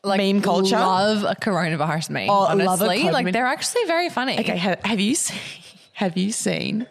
Like 0.04 0.18
meme 0.20 0.42
culture. 0.42 0.76
Love 0.76 1.24
a 1.24 1.36
coronavirus 1.36 2.10
meme. 2.10 2.30
Oh, 2.30 2.34
honestly, 2.50 2.66
love 2.66 2.82
a 2.82 2.86
COVID 2.88 3.12
like 3.14 3.32
they're 3.32 3.46
actually 3.46 3.86
very 3.86 4.10
funny. 4.10 4.38
Okay, 4.40 4.58
have, 4.58 4.80
have 4.84 5.00
you 5.00 5.16
seen? 5.16 5.40
Have 5.96 6.18
you 6.18 6.32
seen? 6.32 6.88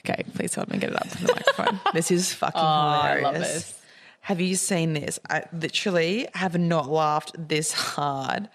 Okay, 0.00 0.24
please 0.34 0.54
help 0.54 0.70
me 0.70 0.78
get 0.78 0.88
it 0.88 0.96
up 0.96 1.06
to 1.10 1.22
the 1.26 1.32
microphone. 1.34 1.80
this 1.92 2.10
is 2.10 2.32
fucking 2.32 2.58
I 2.58 3.18
hilarious. 3.18 3.22
love 3.24 3.34
this. 3.34 3.80
Have 4.22 4.40
you 4.40 4.56
seen 4.56 4.94
this? 4.94 5.18
I 5.28 5.44
literally 5.52 6.26
have 6.32 6.58
not 6.58 6.88
laughed 6.88 7.32
this 7.36 7.72
hard. 7.74 8.48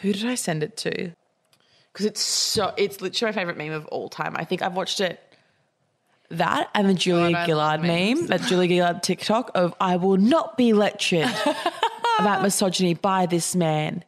Who 0.00 0.12
did 0.12 0.26
I 0.26 0.34
send 0.34 0.62
it 0.62 0.76
to? 0.78 1.12
Because 1.92 2.06
it's 2.06 2.20
so 2.20 2.74
it's 2.76 3.00
literally 3.00 3.32
my 3.32 3.34
favorite 3.34 3.56
meme 3.56 3.72
of 3.72 3.86
all 3.86 4.08
time. 4.08 4.34
I 4.36 4.44
think 4.44 4.62
I've 4.62 4.74
watched 4.74 5.00
it. 5.00 5.20
That 6.30 6.68
and 6.74 6.88
the 6.88 6.94
Julia 6.94 7.32
God, 7.32 7.46
Gillard 7.46 7.82
meme, 7.82 8.26
that 8.26 8.42
Julia 8.48 8.68
Gillard 8.68 9.02
TikTok 9.02 9.50
of 9.54 9.74
I 9.80 9.96
will 9.96 10.16
not 10.16 10.56
be 10.56 10.72
lectured 10.72 11.30
about 12.18 12.42
misogyny 12.42 12.94
by 12.94 13.26
this 13.26 13.54
man. 13.56 14.04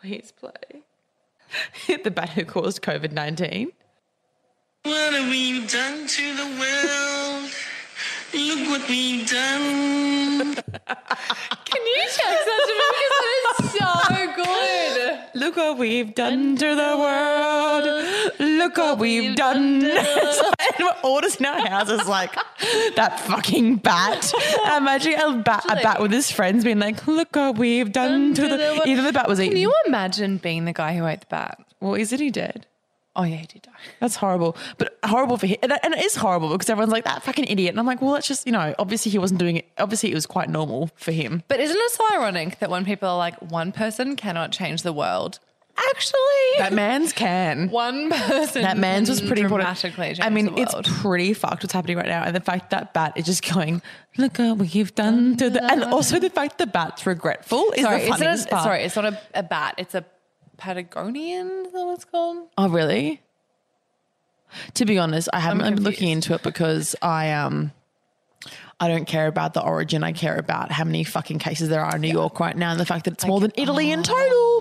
Please 0.00 0.32
play. 0.32 0.82
the 2.04 2.10
bat 2.10 2.30
who 2.30 2.44
caused 2.44 2.82
COVID 2.82 3.12
19. 3.12 3.72
What 4.84 5.12
have 5.14 5.30
we 5.30 5.66
done 5.66 6.06
to 6.06 6.36
the 6.36 6.44
world? 6.58 7.50
Look 8.34 8.68
what 8.68 8.88
we've 8.88 9.28
done. 9.28 10.54
Can 10.54 11.82
you 11.86 12.02
text 12.02 12.18
that 12.18 12.60
to 12.66 12.74
me 12.74 12.86
because 12.92 13.12
it 13.20 13.64
is 13.64 13.72
so 13.72 13.78
good. 13.78 13.83
Look 15.54 15.68
what 15.68 15.78
we've 15.78 16.12
done 16.12 16.56
to 16.56 16.74
the 16.74 16.96
world. 16.98 18.40
Look 18.40 18.76
what 18.76 18.98
we've 18.98 19.36
done. 19.36 19.84
and 19.84 20.80
we're 20.80 20.96
all 21.04 21.20
just 21.20 21.38
in 21.38 21.46
our 21.46 21.64
houses 21.68 22.08
like 22.08 22.34
that 22.96 23.20
fucking 23.20 23.76
bat. 23.76 24.32
Imagine 24.76 25.14
a 25.14 25.36
bat, 25.36 25.64
a 25.68 25.76
bat 25.76 26.02
with 26.02 26.10
his 26.10 26.28
friends 26.28 26.64
being 26.64 26.80
like, 26.80 27.06
look 27.06 27.36
what 27.36 27.56
we've 27.56 27.92
done 27.92 28.34
to 28.34 28.42
the. 28.42 28.82
Either 28.84 29.02
the 29.02 29.12
bat 29.12 29.28
was 29.28 29.38
eaten." 29.38 29.52
Can 29.52 29.60
you 29.60 29.72
imagine 29.86 30.38
being 30.38 30.64
the 30.64 30.72
guy 30.72 30.96
who 30.96 31.06
ate 31.06 31.20
the 31.20 31.26
bat? 31.30 31.64
well, 31.80 31.94
isn't 31.94 32.18
he 32.20 32.32
dead? 32.32 32.66
Oh 33.16 33.22
yeah, 33.22 33.36
he 33.36 33.46
did 33.46 33.62
die. 33.62 33.70
That's 34.00 34.16
horrible. 34.16 34.56
But 34.76 34.98
horrible 35.04 35.36
for 35.36 35.46
him. 35.46 35.58
And 35.62 35.72
and 35.84 35.94
it 35.94 36.04
is 36.04 36.16
horrible 36.16 36.48
because 36.50 36.68
everyone's 36.68 36.92
like, 36.92 37.04
that 37.04 37.22
fucking 37.22 37.44
idiot. 37.44 37.70
And 37.70 37.78
I'm 37.78 37.86
like, 37.86 38.02
well, 38.02 38.14
that's 38.14 38.26
just, 38.26 38.44
you 38.44 38.52
know, 38.52 38.74
obviously 38.78 39.12
he 39.12 39.18
wasn't 39.18 39.38
doing 39.38 39.56
it. 39.56 39.68
Obviously 39.78 40.10
it 40.10 40.14
was 40.14 40.26
quite 40.26 40.48
normal 40.50 40.90
for 40.96 41.12
him. 41.12 41.44
But 41.46 41.60
isn't 41.60 41.76
it 41.76 41.90
so 41.92 42.04
ironic 42.12 42.58
that 42.58 42.70
when 42.70 42.84
people 42.84 43.08
are 43.08 43.16
like, 43.16 43.40
one 43.40 43.70
person 43.70 44.16
cannot 44.16 44.50
change 44.50 44.82
the 44.82 44.92
world, 44.92 45.38
actually, 45.76 46.18
That 46.58 46.72
man's 46.72 47.12
can. 47.12 47.68
one 47.68 48.10
person 48.10 48.62
That 48.62 48.78
man's 48.78 49.08
was 49.08 49.20
pretty 49.20 49.42
dramatically 49.42 50.16
I 50.20 50.30
mean, 50.30 50.56
it's 50.56 50.74
pretty 51.00 51.34
fucked 51.34 51.62
what's 51.62 51.72
happening 51.72 51.96
right 51.96 52.06
now. 52.06 52.22
And 52.24 52.34
the 52.34 52.40
fact 52.40 52.70
that 52.70 52.94
bat 52.94 53.14
is 53.16 53.24
just 53.26 53.44
going, 53.52 53.82
look 54.16 54.38
at 54.38 54.56
what 54.56 54.74
you've 54.74 54.94
done 54.94 55.36
to 55.38 55.50
the. 55.50 55.64
And 55.64 55.84
also 55.84 56.18
the 56.18 56.30
fact 56.30 56.58
the 56.58 56.66
bat's 56.66 57.06
regretful 57.06 57.72
is 57.72 57.82
sorry, 57.82 57.98
the 57.98 58.06
it's 58.06 58.16
funniest 58.18 58.44
not, 58.44 58.50
part. 58.50 58.64
sorry, 58.64 58.82
it's 58.84 58.96
not 58.96 59.04
a, 59.06 59.20
a 59.34 59.42
bat. 59.42 59.74
It's 59.78 59.94
a 59.94 60.04
Patagonian. 60.56 61.66
Is 61.66 61.72
that 61.72 61.84
what 61.84 61.94
it's 61.94 62.04
called? 62.04 62.48
Oh, 62.56 62.68
really? 62.68 63.20
To 64.74 64.84
be 64.84 64.98
honest, 64.98 65.28
I 65.32 65.40
haven't 65.40 65.62
I'm 65.62 65.74
been 65.74 65.84
looking 65.84 66.10
into 66.10 66.32
it 66.34 66.42
because 66.44 66.94
I 67.02 67.32
um 67.32 67.72
I 68.78 68.88
don't 68.88 69.04
care 69.04 69.26
about 69.26 69.54
the 69.54 69.62
origin. 69.62 70.04
I 70.04 70.12
care 70.12 70.36
about 70.36 70.70
how 70.70 70.84
many 70.84 71.02
fucking 71.04 71.38
cases 71.40 71.68
there 71.68 71.84
are 71.84 71.96
in 71.96 72.02
New 72.02 72.08
York 72.12 72.38
right 72.38 72.56
now 72.56 72.70
and 72.70 72.78
the 72.78 72.86
fact 72.86 73.04
that 73.06 73.14
it's 73.14 73.26
more 73.26 73.40
than 73.40 73.52
Italy 73.56 73.90
in 73.90 74.02
total. 74.02 74.53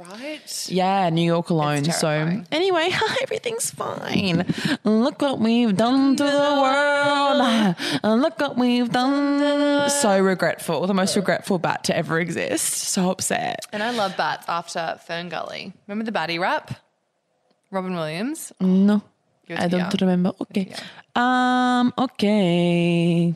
Right. 0.00 0.68
Yeah, 0.70 1.10
New 1.10 1.24
York 1.24 1.50
alone. 1.50 1.84
So 1.84 2.08
anyway, 2.50 2.90
everything's 3.22 3.70
fine. 3.70 4.46
Look 4.82 5.20
what 5.20 5.40
we've 5.40 5.76
done 5.76 6.16
to 6.16 6.24
the 6.24 7.76
world. 8.02 8.20
Look 8.22 8.40
what 8.40 8.56
we've 8.56 8.90
done. 8.90 9.90
So 9.90 10.18
regretful. 10.18 10.86
The 10.86 10.94
most 10.94 11.16
regretful 11.16 11.58
bat 11.58 11.84
to 11.84 11.96
ever 11.96 12.18
exist. 12.18 12.64
So 12.64 13.10
upset. 13.10 13.66
And 13.74 13.82
I 13.82 13.90
love 13.90 14.16
bats 14.16 14.46
after 14.48 14.98
FernGully. 15.06 15.74
Remember 15.86 16.04
the 16.04 16.12
batty 16.12 16.38
rap? 16.38 16.80
Robin 17.70 17.94
Williams. 17.94 18.52
No. 18.58 19.02
I 19.50 19.68
don't 19.68 19.80
young. 19.80 19.92
remember. 20.00 20.32
Okay. 20.40 20.72
Um, 21.14 21.92
okay. 21.98 23.34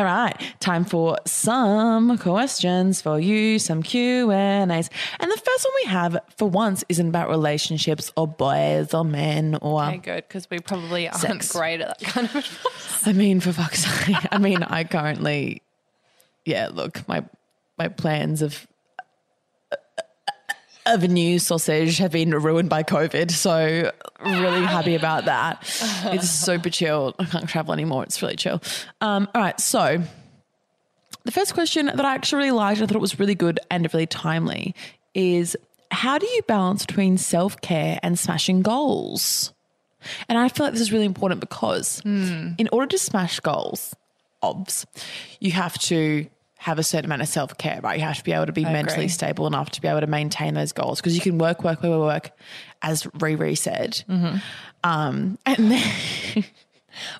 All 0.00 0.06
right, 0.06 0.34
time 0.60 0.86
for 0.86 1.18
some 1.26 2.16
questions 2.16 3.02
for 3.02 3.20
you, 3.20 3.58
some 3.58 3.82
Q 3.82 4.30
and 4.30 4.72
A's, 4.72 4.88
and 5.18 5.30
the 5.30 5.36
first 5.36 5.66
one 5.66 5.74
we 5.84 5.90
have 5.90 6.18
for 6.38 6.48
once 6.48 6.82
isn't 6.88 7.08
about 7.08 7.28
relationships 7.28 8.10
or 8.16 8.26
boys 8.26 8.94
or 8.94 9.04
men 9.04 9.58
or. 9.60 9.84
Okay, 9.84 9.98
good, 9.98 10.26
because 10.26 10.48
we 10.48 10.58
probably 10.58 11.06
aren't 11.06 11.20
Sex. 11.20 11.52
great 11.52 11.82
at 11.82 11.98
that 11.98 12.08
kind 12.08 12.26
of 12.28 12.36
advice. 12.36 13.06
I 13.06 13.12
mean, 13.12 13.40
for 13.40 13.52
fuck's 13.52 13.84
sake. 14.06 14.16
I 14.32 14.38
mean, 14.38 14.62
I 14.62 14.84
currently, 14.84 15.60
yeah. 16.46 16.70
Look, 16.72 17.06
my 17.06 17.22
my 17.76 17.88
plans 17.88 18.40
of 18.40 18.66
of 20.86 21.02
a 21.02 21.08
new 21.08 21.38
sausage 21.38 21.98
have 21.98 22.12
been 22.12 22.30
ruined 22.30 22.68
by 22.68 22.82
COVID. 22.82 23.30
So 23.30 23.90
really 24.24 24.64
happy 24.64 24.94
about 24.94 25.26
that. 25.26 25.62
It's 26.06 26.28
super 26.28 26.70
chill. 26.70 27.14
I 27.18 27.24
can't 27.24 27.48
travel 27.48 27.72
anymore. 27.72 28.04
It's 28.04 28.20
really 28.22 28.36
chill. 28.36 28.62
Um, 29.00 29.28
all 29.34 29.40
right, 29.40 29.58
so 29.60 30.02
the 31.24 31.32
first 31.32 31.54
question 31.54 31.86
that 31.86 32.04
I 32.04 32.14
actually 32.14 32.38
really 32.38 32.50
liked, 32.52 32.80
I 32.80 32.86
thought 32.86 32.96
it 32.96 33.00
was 33.00 33.18
really 33.18 33.34
good 33.34 33.60
and 33.70 33.92
really 33.92 34.06
timely, 34.06 34.74
is 35.14 35.56
how 35.90 36.18
do 36.18 36.26
you 36.26 36.42
balance 36.42 36.86
between 36.86 37.18
self 37.18 37.60
care 37.60 37.98
and 38.02 38.18
smashing 38.18 38.62
goals? 38.62 39.52
And 40.28 40.38
I 40.38 40.48
feel 40.48 40.66
like 40.66 40.72
this 40.72 40.80
is 40.82 40.92
really 40.92 41.04
important 41.04 41.40
because 41.40 42.00
in 42.04 42.68
order 42.72 42.86
to 42.86 42.98
smash 42.98 43.38
goals, 43.40 43.94
obs, 44.42 44.86
you 45.40 45.50
have 45.52 45.76
to 45.78 46.26
have 46.60 46.78
a 46.78 46.82
certain 46.82 47.06
amount 47.06 47.22
of 47.22 47.28
self 47.28 47.56
care, 47.56 47.80
right? 47.82 47.98
You 47.98 48.04
have 48.04 48.18
to 48.18 48.24
be 48.24 48.32
able 48.32 48.44
to 48.44 48.52
be 48.52 48.66
I 48.66 48.72
mentally 48.72 49.04
agree. 49.04 49.08
stable 49.08 49.46
enough 49.46 49.70
to 49.70 49.80
be 49.80 49.88
able 49.88 50.00
to 50.00 50.06
maintain 50.06 50.52
those 50.52 50.72
goals 50.72 51.00
because 51.00 51.14
you 51.14 51.22
can 51.22 51.38
work, 51.38 51.64
work, 51.64 51.82
work, 51.82 51.98
work, 51.98 52.30
as 52.82 53.04
Riri 53.04 53.56
said. 53.56 54.04
Mm-hmm. 54.06 54.36
Um, 54.84 55.38
and 55.46 55.70
then. 55.72 56.44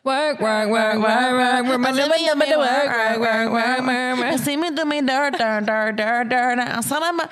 Work, 0.03 0.41
work, 0.41 0.69
work, 0.69 0.99
work, 0.99 1.33
work. 1.33 1.67
We're 1.67 1.79
my 1.79 1.93
limit, 1.93 2.21
limit, 2.21 2.49
work, 2.49 2.59
work, 2.59 3.21
work, 3.21 3.53
work, 3.53 3.87
work, 3.87 4.19
work. 4.19 4.39
See 4.41 4.57
me 4.57 4.73
do 4.73 4.85
me 4.85 5.01
dirt, 5.01 5.39
dirt, 5.39 5.65
dirt, 5.65 5.97
dirt, 5.97 6.29
dirt. 6.29 6.85
Son 6.85 7.21
of 7.21 7.31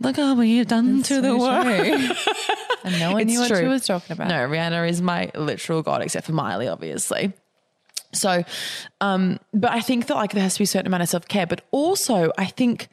look 0.00 0.18
at 0.18 0.34
what 0.34 0.42
you've 0.42 0.66
done 0.66 0.96
That's 0.96 1.08
to 1.08 1.14
so 1.16 1.20
the 1.20 1.36
world. 1.36 1.66
and 2.84 3.00
no 3.00 3.12
one 3.12 3.20
it's 3.20 3.28
knew 3.28 3.46
true. 3.46 3.56
what 3.56 3.62
she 3.62 3.68
was 3.68 3.86
talking 3.86 4.14
about. 4.14 4.28
No, 4.28 4.48
Rihanna 4.48 4.88
is 4.88 5.02
my 5.02 5.30
literal 5.36 5.82
god, 5.82 6.02
except 6.02 6.26
for 6.26 6.32
Miley, 6.32 6.68
obviously. 6.68 7.34
So, 8.14 8.44
um, 9.00 9.38
but 9.52 9.72
I 9.72 9.80
think 9.80 10.06
that 10.06 10.14
like 10.14 10.32
there 10.32 10.42
has 10.42 10.54
to 10.54 10.60
be 10.60 10.64
a 10.64 10.66
certain 10.66 10.86
amount 10.86 11.02
of 11.02 11.08
self 11.08 11.28
care, 11.28 11.46
but 11.46 11.62
also 11.70 12.32
I 12.38 12.46
think 12.46 12.88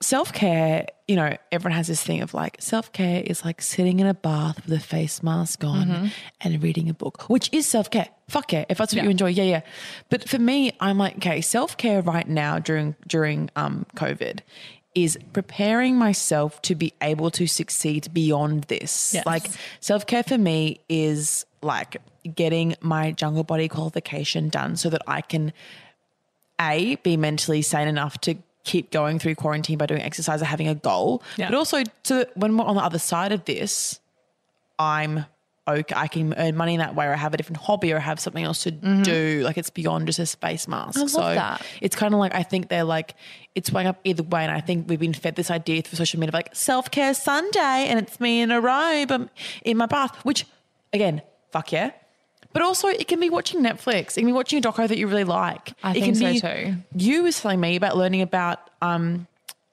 self 0.00 0.32
care, 0.32 0.86
you 1.06 1.16
know, 1.16 1.36
everyone 1.50 1.76
has 1.76 1.86
this 1.86 2.02
thing 2.02 2.22
of 2.22 2.34
like 2.34 2.56
self 2.60 2.92
care 2.92 3.22
is 3.24 3.44
like 3.44 3.60
sitting 3.62 4.00
in 4.00 4.06
a 4.06 4.14
bath 4.14 4.64
with 4.64 4.78
a 4.78 4.80
face 4.80 5.22
mask 5.22 5.64
on 5.64 6.10
and 6.40 6.62
reading 6.62 6.88
a 6.88 6.94
book, 6.94 7.28
which 7.28 7.48
is 7.52 7.66
self 7.66 7.90
care. 7.90 8.08
Fuck 8.28 8.52
yeah, 8.52 8.64
if 8.68 8.78
that's 8.78 8.94
what 8.94 9.02
you 9.02 9.10
enjoy, 9.10 9.28
yeah, 9.28 9.44
yeah. 9.44 9.60
But 10.10 10.28
for 10.28 10.38
me, 10.38 10.72
I'm 10.80 10.98
like, 10.98 11.16
okay, 11.16 11.40
self 11.40 11.76
care 11.76 12.02
right 12.02 12.28
now 12.28 12.58
during 12.58 12.94
during 13.06 13.50
um 13.56 13.86
COVID 13.96 14.40
is 14.94 15.18
preparing 15.32 15.96
myself 15.96 16.60
to 16.62 16.74
be 16.74 16.92
able 17.02 17.30
to 17.30 17.46
succeed 17.46 18.12
beyond 18.12 18.64
this. 18.64 19.14
Yes. 19.14 19.26
Like 19.26 19.46
self 19.80 20.06
care 20.06 20.22
for 20.22 20.38
me 20.38 20.80
is 20.88 21.44
like 21.62 21.96
getting 22.34 22.74
my 22.80 23.12
jungle 23.12 23.44
body 23.44 23.68
qualification 23.68 24.48
done 24.48 24.76
so 24.76 24.90
that 24.90 25.02
I 25.06 25.20
can 25.20 25.52
a 26.60 26.96
be 26.96 27.16
mentally 27.16 27.62
sane 27.62 27.88
enough 27.88 28.18
to 28.22 28.34
keep 28.64 28.90
going 28.90 29.18
through 29.18 29.34
quarantine 29.34 29.78
by 29.78 29.86
doing 29.86 30.02
exercise 30.02 30.42
or 30.42 30.44
having 30.44 30.68
a 30.68 30.74
goal, 30.74 31.22
Yeah. 31.36 31.48
but 31.48 31.56
also 31.56 31.82
so 32.02 32.24
when 32.34 32.56
we're 32.56 32.64
on 32.64 32.76
the 32.76 32.82
other 32.82 32.98
side 32.98 33.32
of 33.32 33.44
this, 33.44 34.00
I'm 34.78 35.24
okay. 35.66 35.94
I 35.96 36.08
can 36.08 36.34
earn 36.34 36.56
money 36.56 36.74
in 36.74 36.80
that 36.80 36.94
way, 36.94 37.06
or 37.06 37.12
I 37.12 37.16
have 37.16 37.32
a 37.34 37.36
different 37.36 37.58
hobby, 37.58 37.92
or 37.92 37.98
have 37.98 38.18
something 38.20 38.44
else 38.44 38.62
to 38.64 38.70
do. 38.70 39.42
Like 39.44 39.56
it's 39.56 39.70
beyond 39.70 40.06
just 40.06 40.18
a 40.18 40.26
space 40.26 40.66
mask. 40.68 40.98
Mm-hmm. 40.98 40.98
I 40.98 41.02
love 41.02 41.10
so 41.10 41.34
that. 41.34 41.62
it's 41.80 41.96
kind 41.96 42.12
of 42.14 42.20
like 42.20 42.34
I 42.34 42.42
think 42.42 42.68
they're 42.68 42.84
like 42.84 43.14
it's 43.54 43.70
weighing 43.72 43.86
up 43.88 44.00
either 44.04 44.22
way, 44.22 44.42
and 44.42 44.52
I 44.52 44.60
think 44.60 44.88
we've 44.88 45.00
been 45.00 45.14
fed 45.14 45.36
this 45.36 45.50
idea 45.50 45.82
through 45.82 45.96
social 45.96 46.20
media 46.20 46.30
of 46.30 46.34
like 46.34 46.54
self 46.54 46.90
care 46.90 47.14
Sunday, 47.14 47.86
and 47.88 47.98
it's 47.98 48.18
me 48.20 48.40
in 48.42 48.50
a 48.50 48.60
robe, 48.60 49.10
I'm 49.12 49.30
in 49.64 49.76
my 49.76 49.86
bath, 49.86 50.16
which 50.24 50.44
again, 50.92 51.22
fuck 51.50 51.72
yeah. 51.72 51.90
But 52.52 52.62
also, 52.62 52.88
it 52.88 53.08
can 53.08 53.20
be 53.20 53.28
watching 53.30 53.62
Netflix. 53.62 54.12
It 54.12 54.20
can 54.20 54.26
be 54.26 54.32
watching 54.32 54.58
a 54.58 54.62
doco 54.62 54.88
that 54.88 54.96
you 54.96 55.06
really 55.06 55.24
like. 55.24 55.72
I 55.82 55.90
it 55.90 55.94
think 56.00 56.04
can 56.04 56.14
so 56.14 56.32
be, 56.32 56.40
too. 56.40 56.76
You 56.96 57.22
was 57.24 57.40
telling 57.40 57.60
me 57.60 57.76
about 57.76 57.96
learning 57.96 58.22
about 58.22 58.58
um, 58.80 59.26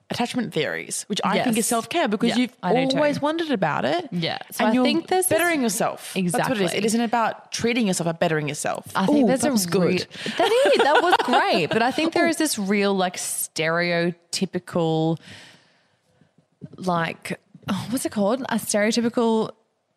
attachment 0.10 0.54
theories, 0.54 1.04
which 1.08 1.22
I 1.24 1.42
think 1.42 1.58
is 1.58 1.66
self 1.66 1.88
care 1.88 2.10
because 2.10 2.30
Yeah, 2.30 2.36
you've 2.38 2.56
I 2.62 2.74
do 2.76 2.90
too. 2.92 2.98
always 2.98 3.22
wondered 3.22 3.50
about 3.52 3.86
it. 3.86 4.10
Yeah. 4.12 4.40
So 4.52 4.66
and 4.66 4.72
I 4.72 4.74
you're 4.74 4.84
think 4.84 5.08
there's 5.08 5.28
this- 5.28 5.38
bettering 5.40 5.62
yourself. 5.62 6.14
That's 6.14 6.34
what 6.34 6.36
it 6.36 6.42
is. 6.58 6.62
Exactly. 6.64 6.78
It 6.80 6.86
isn't 6.86 7.02
about 7.02 7.52
treating 7.54 7.88
yourself, 7.88 8.08
but 8.08 8.20
bettering 8.20 8.50
yourself. 8.50 8.86
I 8.94 9.06
think 9.06 9.24
Ooh, 9.24 9.28
there's 9.28 9.42
that 9.42 9.50
a 9.50 9.54
was 9.54 9.66
good. 9.66 9.84
re- 9.84 9.98
that 10.38 10.72
is 10.76 10.84
that 10.84 11.02
was 11.02 11.16
great, 11.24 11.68
but 11.68 11.82
I 11.82 11.92
think 11.92 12.14
there 12.14 12.28
is 12.28 12.36
this 12.36 12.60
real 12.60 12.94
like 12.94 13.16
stereotypical, 13.16 15.18
like 16.78 17.40
oh, 17.70 17.88
what's 17.90 18.06
it 18.06 18.12
called? 18.12 18.42
A 18.50 18.56
stereotypical 18.56 19.52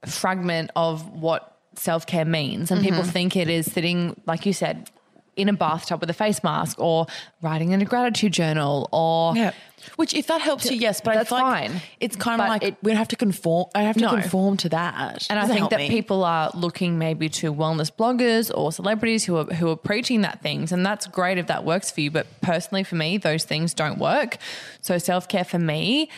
fragment 0.06 0.70
of 0.76 1.08
what 1.12 1.57
self 1.78 2.06
care 2.06 2.24
means, 2.24 2.70
and 2.70 2.80
Mm-hmm. 2.80 2.88
people 2.90 3.04
think 3.04 3.36
it 3.36 3.48
is 3.48 3.70
sitting, 3.70 4.20
like 4.26 4.44
you 4.46 4.52
said, 4.52 4.90
in 5.36 5.48
a 5.48 5.52
bathtub 5.52 6.00
with 6.00 6.10
a 6.10 6.14
face 6.14 6.42
mask, 6.42 6.80
or 6.80 7.06
writing 7.42 7.70
in 7.70 7.80
a 7.80 7.84
gratitude 7.84 8.32
journal, 8.32 8.88
or 8.92 9.36
Yeah. 9.36 9.52
Which, 9.94 10.12
if 10.12 10.26
that 10.26 10.40
helps 10.40 10.68
you, 10.68 10.76
yes, 10.76 11.00
but 11.00 11.14
That's 11.14 11.30
I 11.32 11.36
feel 11.38 11.46
like 11.46 11.70
fine. 11.70 11.80
It's 12.00 12.16
kind 12.16 12.42
of 12.42 12.48
like 12.48 12.64
it- 12.64 12.76
we 12.82 12.90
don't 12.90 12.98
have 12.98 13.08
to 13.08 13.16
conform. 13.16 13.66
I 13.76 13.82
have 13.82 13.94
to 13.96 14.02
No. 14.02 14.10
conform 14.10 14.56
to 14.58 14.68
that. 14.70 15.26
And 15.30 15.38
I 15.38 15.46
think 15.46 15.70
that 15.70 15.78
me. 15.78 15.88
people 15.88 16.24
are 16.24 16.50
looking 16.52 16.98
maybe 16.98 17.28
to 17.40 17.54
wellness 17.54 17.90
bloggers 17.90 18.50
or 18.52 18.72
celebrities 18.72 19.24
who 19.24 19.36
are 19.36 19.44
who 19.44 19.70
are 19.70 19.76
preaching 19.76 20.22
that 20.22 20.42
things, 20.42 20.72
and 20.72 20.84
that's 20.84 21.06
great 21.06 21.38
if 21.38 21.46
that 21.46 21.64
works 21.64 21.92
for 21.92 22.00
you. 22.00 22.10
But 22.10 22.26
personally, 22.40 22.82
for 22.82 22.96
me, 22.96 23.16
those 23.18 23.44
things 23.44 23.72
don't 23.72 23.98
work. 23.98 24.38
So 24.82 24.98
self 24.98 25.28
care 25.28 25.44
for 25.44 25.60
me, 25.60 26.10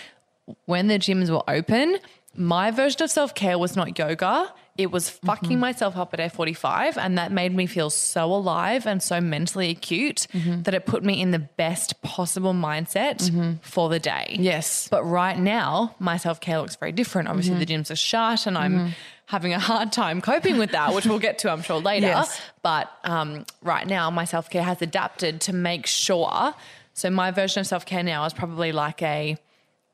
when 0.64 0.88
the 0.88 0.99
gyms 0.99 1.29
were 1.29 1.45
open, 1.47 1.99
my 2.35 2.71
version 2.71 3.02
of 3.02 3.11
self 3.11 3.35
care 3.35 3.59
was 3.59 3.76
not 3.76 3.99
yoga. 3.99 4.52
It 4.83 4.91
was 4.91 5.09
fucking 5.11 5.51
Mm-hmm. 5.51 5.61
myself 5.61 5.97
up 5.97 6.15
at 6.15 6.21
F45, 6.33 6.97
and 6.97 7.19
that 7.19 7.33
made 7.33 7.55
me 7.55 7.67
feel 7.67 7.91
so 7.91 8.33
alive 8.33 8.87
and 8.87 9.03
so 9.03 9.21
mentally 9.21 9.71
acute 9.71 10.27
Mm-hmm. 10.33 10.63
that 10.63 10.75
it 10.75 10.87
put 10.87 11.05
me 11.05 11.21
in 11.21 11.31
the 11.33 11.39
best 11.39 12.01
possible 12.03 12.53
mindset 12.55 13.19
for 13.63 13.89
the 13.89 13.99
day. 13.99 14.37
Yes. 14.39 14.89
But 14.89 15.05
right 15.05 15.39
now, 15.39 15.95
my 15.99 16.17
self 16.17 16.41
care 16.41 16.59
looks 16.61 16.77
very 16.77 16.93
different. 16.93 17.29
Obviously, 17.29 17.53
Mm-hmm. 17.55 17.61
the 17.61 17.67
gyms 17.67 17.91
are 17.91 17.97
shut, 17.97 18.47
and 18.47 18.57
I'm 18.59 18.95
having 19.27 19.53
a 19.55 19.59
hard 19.61 19.93
time 19.93 20.21
coping 20.21 20.59
with 20.59 20.73
that, 20.73 20.93
which 20.95 21.07
we'll 21.07 21.19
get 21.21 21.39
to, 21.41 21.53
I'm 21.53 21.63
sure, 21.63 21.81
later. 21.81 22.07
Yes. 22.09 22.41
But 22.63 22.91
um, 23.05 23.45
right 23.63 23.87
now, 23.87 24.11
my 24.11 24.25
self 24.25 24.51
care 24.51 24.63
has 24.65 24.83
adapted 24.83 25.41
to 25.43 25.53
make 25.53 25.87
sure. 25.87 26.55
So, 26.95 27.11
my 27.11 27.31
version 27.31 27.61
of 27.61 27.66
self 27.66 27.85
care 27.87 28.03
now 28.03 28.25
is 28.25 28.33
probably 28.33 28.73
like 28.73 29.03
a, 29.03 29.37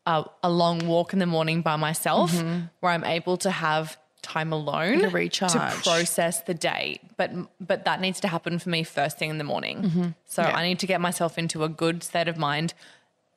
a 0.06 0.24
a 0.42 0.50
long 0.50 0.86
walk 0.86 1.12
in 1.12 1.18
the 1.18 1.26
morning 1.26 1.62
by 1.62 1.76
myself, 1.76 2.32
where 2.80 2.92
I'm 2.92 3.04
able 3.04 3.36
to 3.38 3.50
have 3.50 3.96
time 4.26 4.52
alone 4.52 4.98
to 5.00 5.08
recharge. 5.08 5.52
to 5.52 5.82
process 5.82 6.40
the 6.42 6.54
day. 6.54 7.00
But 7.16 7.30
but 7.60 7.84
that 7.84 8.00
needs 8.00 8.20
to 8.20 8.28
happen 8.28 8.58
for 8.58 8.68
me 8.68 8.82
first 8.84 9.18
thing 9.18 9.30
in 9.30 9.38
the 9.38 9.44
morning. 9.44 9.82
So 10.26 10.42
Mm-hmm. 10.42 10.50
Yeah. 10.50 10.56
I 10.58 10.66
need 10.68 10.78
to 10.80 10.86
get 10.86 11.00
myself 11.00 11.38
into 11.38 11.64
a 11.64 11.68
good 11.68 12.02
state 12.02 12.28
of 12.28 12.36
mind 12.36 12.74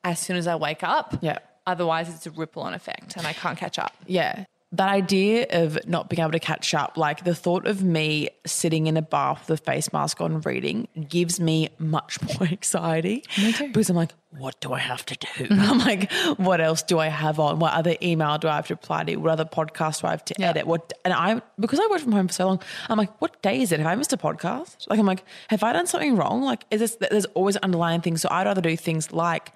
as 0.04 0.18
soon 0.18 0.36
as 0.36 0.46
I 0.46 0.56
wake 0.56 0.82
up. 0.82 1.18
Yeah. 1.20 1.38
Otherwise, 1.66 2.08
it's 2.08 2.26
a 2.26 2.30
ripple 2.30 2.62
on 2.62 2.74
effect, 2.74 3.16
and 3.16 3.26
I 3.26 3.32
can't 3.32 3.56
catch 3.58 3.78
up. 3.78 3.92
Yeah. 4.06 4.44
That 4.72 4.88
idea 4.88 5.46
of 5.50 5.78
not 5.88 6.08
being 6.08 6.20
able 6.20 6.30
to 6.30 6.38
catch 6.38 6.74
up, 6.74 6.96
like 6.96 7.24
the 7.24 7.34
thought 7.34 7.66
of 7.66 7.82
me 7.82 8.28
sitting 8.46 8.86
in 8.86 8.96
a 8.96 9.02
bath 9.02 9.48
with 9.48 9.58
a 9.60 9.62
face 9.64 9.92
mask 9.92 10.20
on 10.20 10.40
reading 10.42 10.86
gives 11.08 11.40
me 11.40 11.70
much 11.80 12.18
more 12.38 12.46
anxiety. 12.48 13.24
Because 13.58 13.90
I'm 13.90 13.96
like, 13.96 14.12
what 14.38 14.60
do 14.60 14.72
I 14.72 14.78
have 14.78 15.04
to 15.06 15.16
do? 15.16 15.48
I'm 15.50 15.78
like, 15.80 16.12
what 16.36 16.60
else 16.60 16.82
do 16.84 17.00
I 17.00 17.08
have 17.08 17.40
on? 17.40 17.58
What 17.58 17.72
other 17.72 17.96
email 18.00 18.38
do 18.38 18.46
I 18.46 18.54
have 18.54 18.68
to 18.68 18.74
reply 18.74 19.02
to? 19.02 19.16
What 19.16 19.32
other 19.32 19.44
podcast 19.44 20.02
do 20.02 20.06
I 20.06 20.10
have 20.12 20.24
to 20.26 20.34
Yeah. 20.38 20.50
edit? 20.50 20.68
What 20.68 20.92
and 21.04 21.12
I 21.12 21.42
because 21.58 21.80
I 21.80 21.88
worked 21.90 22.04
from 22.04 22.12
home 22.12 22.28
for 22.28 22.34
so 22.34 22.46
long, 22.46 22.62
I'm 22.88 22.96
like, 22.96 23.20
what 23.20 23.42
day 23.42 23.60
is 23.62 23.72
it? 23.72 23.80
Have 23.80 23.88
I 23.88 23.96
missed 23.96 24.12
a 24.12 24.16
podcast? 24.16 24.88
Like 24.88 25.00
I'm 25.00 25.06
like, 25.06 25.24
have 25.48 25.64
I 25.64 25.72
done 25.72 25.88
something 25.88 26.14
wrong? 26.14 26.42
Like, 26.42 26.64
is 26.70 26.78
this 26.78 26.96
there's 27.10 27.24
always 27.34 27.56
underlying 27.56 28.02
things. 28.02 28.22
So 28.22 28.28
I'd 28.30 28.46
rather 28.46 28.60
do 28.60 28.76
things 28.76 29.10
like 29.10 29.50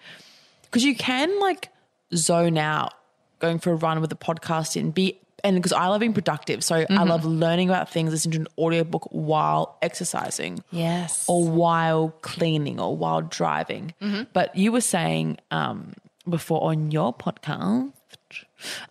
because 0.65 0.83
you 0.83 0.97
can 0.97 1.39
like 1.39 1.69
zone 2.17 2.59
out 2.59 2.95
going 3.39 3.59
for 3.59 3.73
a 3.73 3.77
run 3.77 4.01
with 4.01 4.13
a 4.13 4.17
podcast 4.17 4.77
in 4.77 4.91
be 4.91 5.19
and 5.43 5.57
because 5.57 5.73
I 5.73 5.89
love 5.89 6.01
being 6.01 6.15
productive. 6.15 6.65
So 6.65 6.87
I 6.89 7.05
love 7.05 7.27
learning 7.27 7.69
about 7.69 7.91
things, 7.91 8.11
listening 8.11 8.33
to 8.33 8.41
an 8.41 8.47
audiobook 8.59 9.07
while 9.11 9.77
exercising. 9.83 10.65
Yes. 10.71 11.27
Or 11.29 11.47
while 11.47 12.15
cleaning 12.23 12.81
or 12.81 12.97
while 12.97 13.21
driving. 13.21 13.93
But 14.33 14.57
you 14.57 14.73
were 14.73 14.81
saying 14.81 15.37
um, 15.51 15.93
before 16.27 16.63
on 16.71 16.91
your 16.91 17.13
podcast 17.13 17.93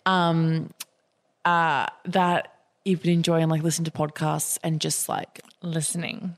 um, 0.05 0.69
uh, 1.43 1.87
that 2.05 2.53
you've 2.85 3.01
been 3.01 3.13
enjoying 3.13 3.49
like 3.49 3.63
listening 3.63 3.85
to 3.85 3.91
podcasts 3.91 4.59
and 4.63 4.79
just 4.79 5.09
like 5.09 5.41
listening. 5.63 6.35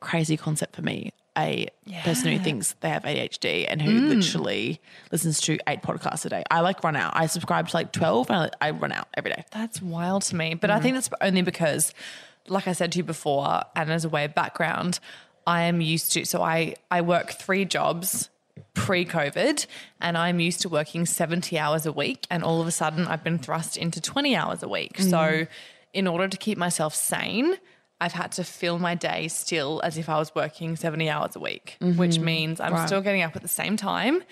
crazy 0.00 0.36
concept 0.38 0.74
for 0.74 0.82
me. 0.82 1.12
A 1.36 1.68
person 2.04 2.30
who 2.30 2.38
thinks 2.38 2.74
they 2.80 2.90
have 2.90 3.04
ADHD 3.04 3.66
and 3.68 3.80
who 3.80 4.02
mm. 4.02 4.08
literally 4.08 4.80
listens 5.10 5.40
to 5.42 5.58
eight 5.66 5.82
podcasts 5.82 6.26
a 6.26 6.28
day. 6.28 6.42
I 6.50 6.60
like 6.60 6.84
run 6.84 6.94
out. 6.94 7.12
I 7.16 7.26
subscribe 7.26 7.68
to 7.68 7.76
like 7.76 7.92
12 7.92 8.30
and 8.30 8.50
I, 8.60 8.68
I 8.68 8.70
run 8.72 8.92
out 8.92 9.08
every 9.14 9.30
day. 9.30 9.44
That's 9.50 9.80
wild 9.80 10.22
to 10.24 10.36
me. 10.36 10.54
But 10.54 10.70
I 10.70 10.78
mm. 10.78 10.82
think 10.82 10.94
that's 10.94 11.08
only 11.22 11.40
because, 11.40 11.94
like 12.48 12.68
I 12.68 12.72
said 12.72 12.92
to 12.92 12.98
you 12.98 13.04
before, 13.04 13.62
and 13.74 13.90
as 13.90 14.04
a 14.04 14.10
way 14.10 14.24
of 14.26 14.34
background, 14.34 15.00
I 15.46 15.62
am 15.62 15.80
used 15.80 16.12
to. 16.12 16.24
So 16.24 16.42
I 16.42 16.74
I 16.90 17.00
work 17.00 17.30
three 17.32 17.64
jobs 17.64 18.28
pre-COVID, 18.74 19.66
and 20.00 20.16
I'm 20.16 20.40
used 20.40 20.60
to 20.62 20.68
working 20.68 21.06
seventy 21.06 21.58
hours 21.58 21.86
a 21.86 21.92
week, 21.92 22.26
and 22.30 22.42
all 22.42 22.60
of 22.60 22.66
a 22.66 22.70
sudden 22.70 23.06
I've 23.06 23.24
been 23.24 23.38
thrust 23.38 23.76
into 23.76 24.00
twenty 24.00 24.36
hours 24.36 24.62
a 24.62 24.68
week. 24.68 24.98
So, 24.98 25.16
mm. 25.16 25.48
in 25.92 26.06
order 26.06 26.28
to 26.28 26.36
keep 26.36 26.58
myself 26.58 26.94
sane. 26.94 27.56
I've 28.02 28.12
had 28.12 28.32
to 28.32 28.42
fill 28.42 28.80
my 28.80 28.96
day 28.96 29.28
still 29.28 29.80
as 29.84 29.96
if 29.96 30.08
I 30.08 30.18
was 30.18 30.34
working 30.34 30.74
70 30.74 31.08
hours 31.08 31.36
a 31.36 31.38
week, 31.38 31.76
mm-hmm. 31.80 31.96
which 31.96 32.18
means 32.18 32.58
I'm 32.58 32.84
still 32.88 33.00
getting 33.00 33.22
up 33.22 33.36
at 33.36 33.42
the 33.42 33.48
same 33.48 33.76
time, 33.76 34.24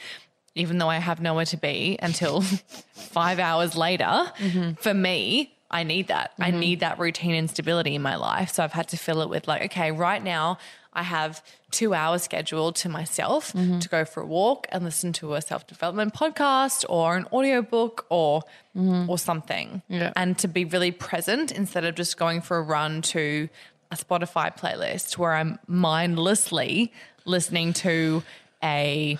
even 0.56 0.78
though 0.78 0.88
I 0.88 0.96
have 0.96 1.20
nowhere 1.20 1.44
to 1.44 1.56
be 1.56 1.96
until 2.02 2.40
five 2.92 3.38
hours 3.38 3.76
later. 3.76 4.04
Mm-hmm. 4.04 4.72
For 4.72 4.92
me, 4.92 5.56
I 5.70 5.84
need 5.84 6.08
that. 6.08 6.32
I 6.40 6.50
mm-hmm. 6.50 6.58
need 6.58 6.80
that 6.80 6.98
routine 6.98 7.36
and 7.36 7.48
stability 7.48 7.94
in 7.94 8.02
my 8.02 8.16
life. 8.16 8.50
So 8.50 8.64
I've 8.64 8.72
had 8.72 8.88
to 8.88 8.96
fill 8.96 9.22
it 9.22 9.28
with 9.28 9.46
like, 9.46 9.62
okay, 9.66 9.92
right 9.92 10.22
now 10.22 10.58
I 10.92 11.02
have 11.02 11.44
two 11.70 11.94
hours 11.94 12.22
scheduled 12.22 12.76
to 12.76 12.88
myself 12.88 13.52
mm-hmm. 13.52 13.78
to 13.78 13.88
go 13.88 14.04
for 14.04 14.22
a 14.22 14.26
walk 14.26 14.66
and 14.70 14.84
listen 14.84 15.12
to 15.14 15.34
a 15.34 15.42
self-development 15.42 16.14
podcast 16.14 16.84
or 16.88 17.16
an 17.16 17.26
audiobook 17.32 18.06
or 18.08 18.42
mm-hmm. 18.76 19.08
or 19.08 19.18
something. 19.18 19.82
Yeah. 19.88 20.12
And 20.16 20.36
to 20.38 20.48
be 20.48 20.64
really 20.64 20.90
present 20.90 21.52
instead 21.52 21.84
of 21.84 21.94
just 21.94 22.16
going 22.16 22.40
for 22.40 22.58
a 22.58 22.62
run 22.62 23.02
to 23.02 23.48
a 23.92 23.96
Spotify 23.96 24.56
playlist 24.56 25.16
where 25.18 25.34
I'm 25.34 25.58
mindlessly 25.66 26.92
listening 27.24 27.72
to 27.74 28.22
a 28.62 29.18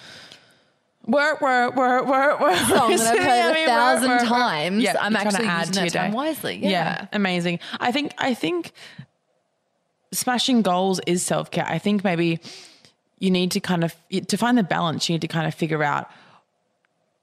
Work, 1.06 1.40
work, 1.40 1.76
work, 1.76 2.06
work, 2.06 2.40
work. 2.40 2.56
song 2.56 2.94
that 2.94 3.00
I've 3.00 3.18
heard 3.18 3.28
I 3.28 3.50
a 3.50 3.54
mean, 3.54 3.66
thousand 3.66 4.11
work, 4.11 4.20
work, 4.20 4.28
times. 4.28 4.83
Yeah, 4.83 4.96
I'm 5.00 5.16
actually 5.16 5.44
to 5.44 5.50
add 5.50 5.68
using 5.68 5.87
to 5.87 5.90
that 5.92 5.98
time 5.98 6.12
wisely. 6.12 6.59
Yeah. 6.59 7.06
amazing. 7.12 7.59
I 7.80 7.90
think 7.90 8.12
I 8.18 8.35
think 8.35 8.72
smashing 10.12 10.62
goals 10.62 11.01
is 11.07 11.23
self 11.23 11.51
care. 11.51 11.66
I 11.66 11.79
think 11.79 12.05
maybe 12.05 12.40
you 13.18 13.31
need 13.31 13.51
to 13.53 13.61
kind 13.61 13.85
of 13.85 13.94
to 14.29 14.37
find 14.37 14.57
the 14.59 14.62
balance. 14.62 15.09
You 15.09 15.14
need 15.14 15.23
to 15.23 15.29
kind 15.29 15.46
of 15.46 15.55
figure 15.55 15.83
out. 15.83 16.11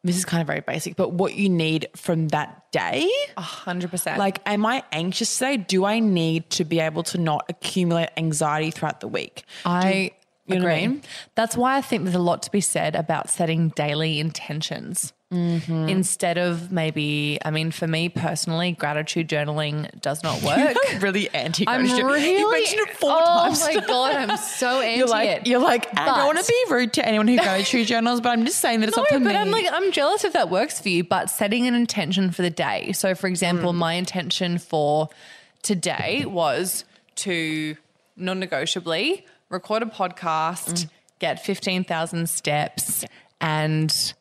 This 0.03 0.15
is 0.15 0.25
kind 0.25 0.39
of 0.41 0.47
very 0.47 0.61
basic, 0.61 0.95
but 0.95 1.11
what 1.11 1.33
you 1.35 1.49
need 1.49 1.87
from 1.95 2.29
that 2.29 2.71
day. 2.71 3.09
A 3.35 3.41
hundred 3.41 3.91
percent. 3.91 4.17
Like, 4.19 4.39
am 4.45 4.65
I 4.65 4.83
anxious 4.91 5.37
today? 5.37 5.57
Do 5.57 5.83
I 5.85 5.99
need 5.99 6.49
to 6.51 6.63
be 6.63 6.79
able 6.79 7.03
to 7.03 7.17
not 7.17 7.45
accumulate 7.49 8.09
anxiety 8.15 8.71
throughout 8.71 9.01
the 9.01 9.07
week? 9.07 9.43
I 9.65 10.11
You 10.45 10.59
know 10.59 10.63
what 10.65 10.71
I 10.71 10.75
Agree. 10.75 10.87
mean? 10.87 11.01
That's 11.35 11.57
why 11.57 11.75
I 11.77 11.81
think 11.81 12.03
there's 12.03 12.15
a 12.15 12.19
lot 12.19 12.41
to 12.43 12.51
be 12.51 12.61
said 12.61 12.95
about 12.95 13.29
setting 13.29 13.69
daily 13.69 14.19
intentions. 14.21 15.11
Mm-hmm. 15.33 15.89
Instead 15.89 16.37
of 16.37 16.71
maybe, 16.71 17.37
I 17.43 17.51
mean, 17.51 17.71
for 17.71 17.85
me 17.85 18.07
personally, 18.07 18.71
gratitude 18.71 19.27
journaling 19.27 19.89
does 19.99 20.23
not 20.23 20.41
work. 20.41 20.77
really 21.01 21.29
anti 21.33 21.65
gratitude. 21.65 22.05
really. 22.05 22.37
You 22.39 22.49
mentioned 22.49 22.87
it 22.87 22.95
four 22.97 23.11
oh 23.11 23.25
times. 23.25 23.61
Oh 23.61 23.65
my 23.73 23.85
god, 23.85 24.15
I'm 24.15 24.37
so 24.37 24.79
anti 24.81 24.97
You're 24.99 25.07
like, 25.09 25.29
it. 25.29 25.47
you're 25.47 25.59
like, 25.59 25.87
I 25.99 26.05
don't 26.05 26.25
want 26.27 26.37
to 26.39 26.45
be 26.45 26.73
rude 26.73 26.93
to 26.93 27.05
anyone 27.05 27.27
who 27.27 27.35
gratitude 27.35 27.87
journals, 27.87 28.21
but 28.21 28.29
I'm 28.29 28.45
just 28.45 28.59
saying 28.59 28.79
that 28.79 28.87
it's 28.87 28.95
No, 28.95 29.03
not 29.03 29.09
for 29.09 29.19
but 29.19 29.25
me. 29.25 29.35
I'm 29.35 29.51
like, 29.51 29.65
I'm 29.69 29.91
jealous 29.91 30.23
if 30.23 30.31
that 30.31 30.49
works 30.49 30.79
for 30.79 30.87
you. 30.87 31.03
But 31.03 31.29
setting 31.29 31.67
an 31.67 31.75
intention 31.75 32.31
for 32.31 32.41
the 32.41 32.49
day. 32.49 32.93
So, 32.93 33.13
for 33.13 33.27
example, 33.27 33.73
Mm. 33.73 33.77
my 33.77 33.93
intention 33.95 34.57
for 34.59 35.09
today 35.61 36.23
was 36.25 36.85
to 37.15 37.75
non-negotiably 38.15 39.25
record 39.49 39.83
a 39.83 39.87
podcast, 39.87 40.85
Mm. 40.85 40.89
get 41.19 41.43
fifteen 41.43 41.83
thousand 41.83 42.29
steps, 42.29 43.03
and 43.41 44.13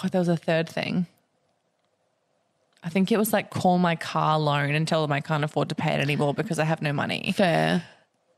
God, 0.00 0.10
there 0.12 0.20
was 0.20 0.28
a 0.28 0.36
third 0.36 0.68
thing. 0.68 1.06
I 2.82 2.90
think 2.90 3.10
it 3.10 3.16
was 3.16 3.32
like 3.32 3.48
call 3.50 3.78
my 3.78 3.96
car 3.96 4.38
loan 4.38 4.74
and 4.74 4.86
tell 4.86 5.00
them 5.02 5.10
I 5.12 5.20
can't 5.20 5.42
afford 5.42 5.70
to 5.70 5.74
pay 5.74 5.94
it 5.94 6.00
anymore 6.00 6.34
because 6.34 6.58
I 6.58 6.64
have 6.64 6.82
no 6.82 6.92
money. 6.92 7.32
fair. 7.36 7.82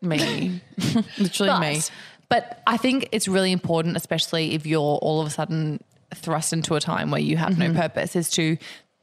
Me. 0.02 0.60
Literally 1.18 1.50
but, 1.50 1.60
me. 1.60 1.80
But 2.28 2.62
I 2.66 2.76
think 2.76 3.08
it's 3.12 3.26
really 3.26 3.50
important, 3.50 3.96
especially 3.96 4.54
if 4.54 4.66
you're 4.66 4.80
all 4.98 5.20
of 5.20 5.26
a 5.26 5.30
sudden 5.30 5.82
thrust 6.14 6.52
into 6.52 6.74
a 6.76 6.80
time 6.80 7.10
where 7.10 7.20
you 7.20 7.36
have 7.38 7.54
Mm-hmm. 7.54 7.72
no 7.74 7.80
purpose, 7.80 8.14
is 8.14 8.30
to 8.32 8.56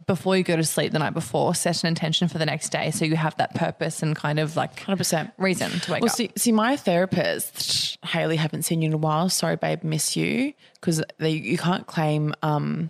before 0.05 0.35
you 0.37 0.43
go 0.43 0.55
to 0.55 0.63
sleep 0.63 0.91
the 0.91 0.99
night 0.99 1.13
before, 1.13 1.55
set 1.55 1.83
an 1.83 1.87
intention 1.87 2.27
for 2.27 2.37
the 2.37 2.45
next 2.45 2.69
day 2.69 2.91
so 2.91 3.05
you 3.05 3.15
have 3.15 3.35
that 3.37 3.55
purpose 3.55 4.03
and 4.03 4.15
kind 4.15 4.39
of 4.39 4.55
like 4.55 4.75
100%. 4.77 5.31
reason 5.37 5.69
to 5.71 5.91
wake 5.91 6.01
Well, 6.01 6.09
up. 6.11 6.15
see, 6.17 6.31
see, 6.35 6.51
my 6.51 6.75
therapist, 6.75 7.97
Haley, 8.05 8.35
haven't 8.35 8.63
seen 8.63 8.81
you 8.81 8.87
in 8.87 8.93
a 8.93 8.97
while. 8.97 9.29
Sorry, 9.29 9.55
babe, 9.55 9.83
miss 9.83 10.15
you 10.15 10.53
because 10.75 11.01
you 11.19 11.57
can't 11.57 11.87
claim 11.87 12.33
um, 12.41 12.89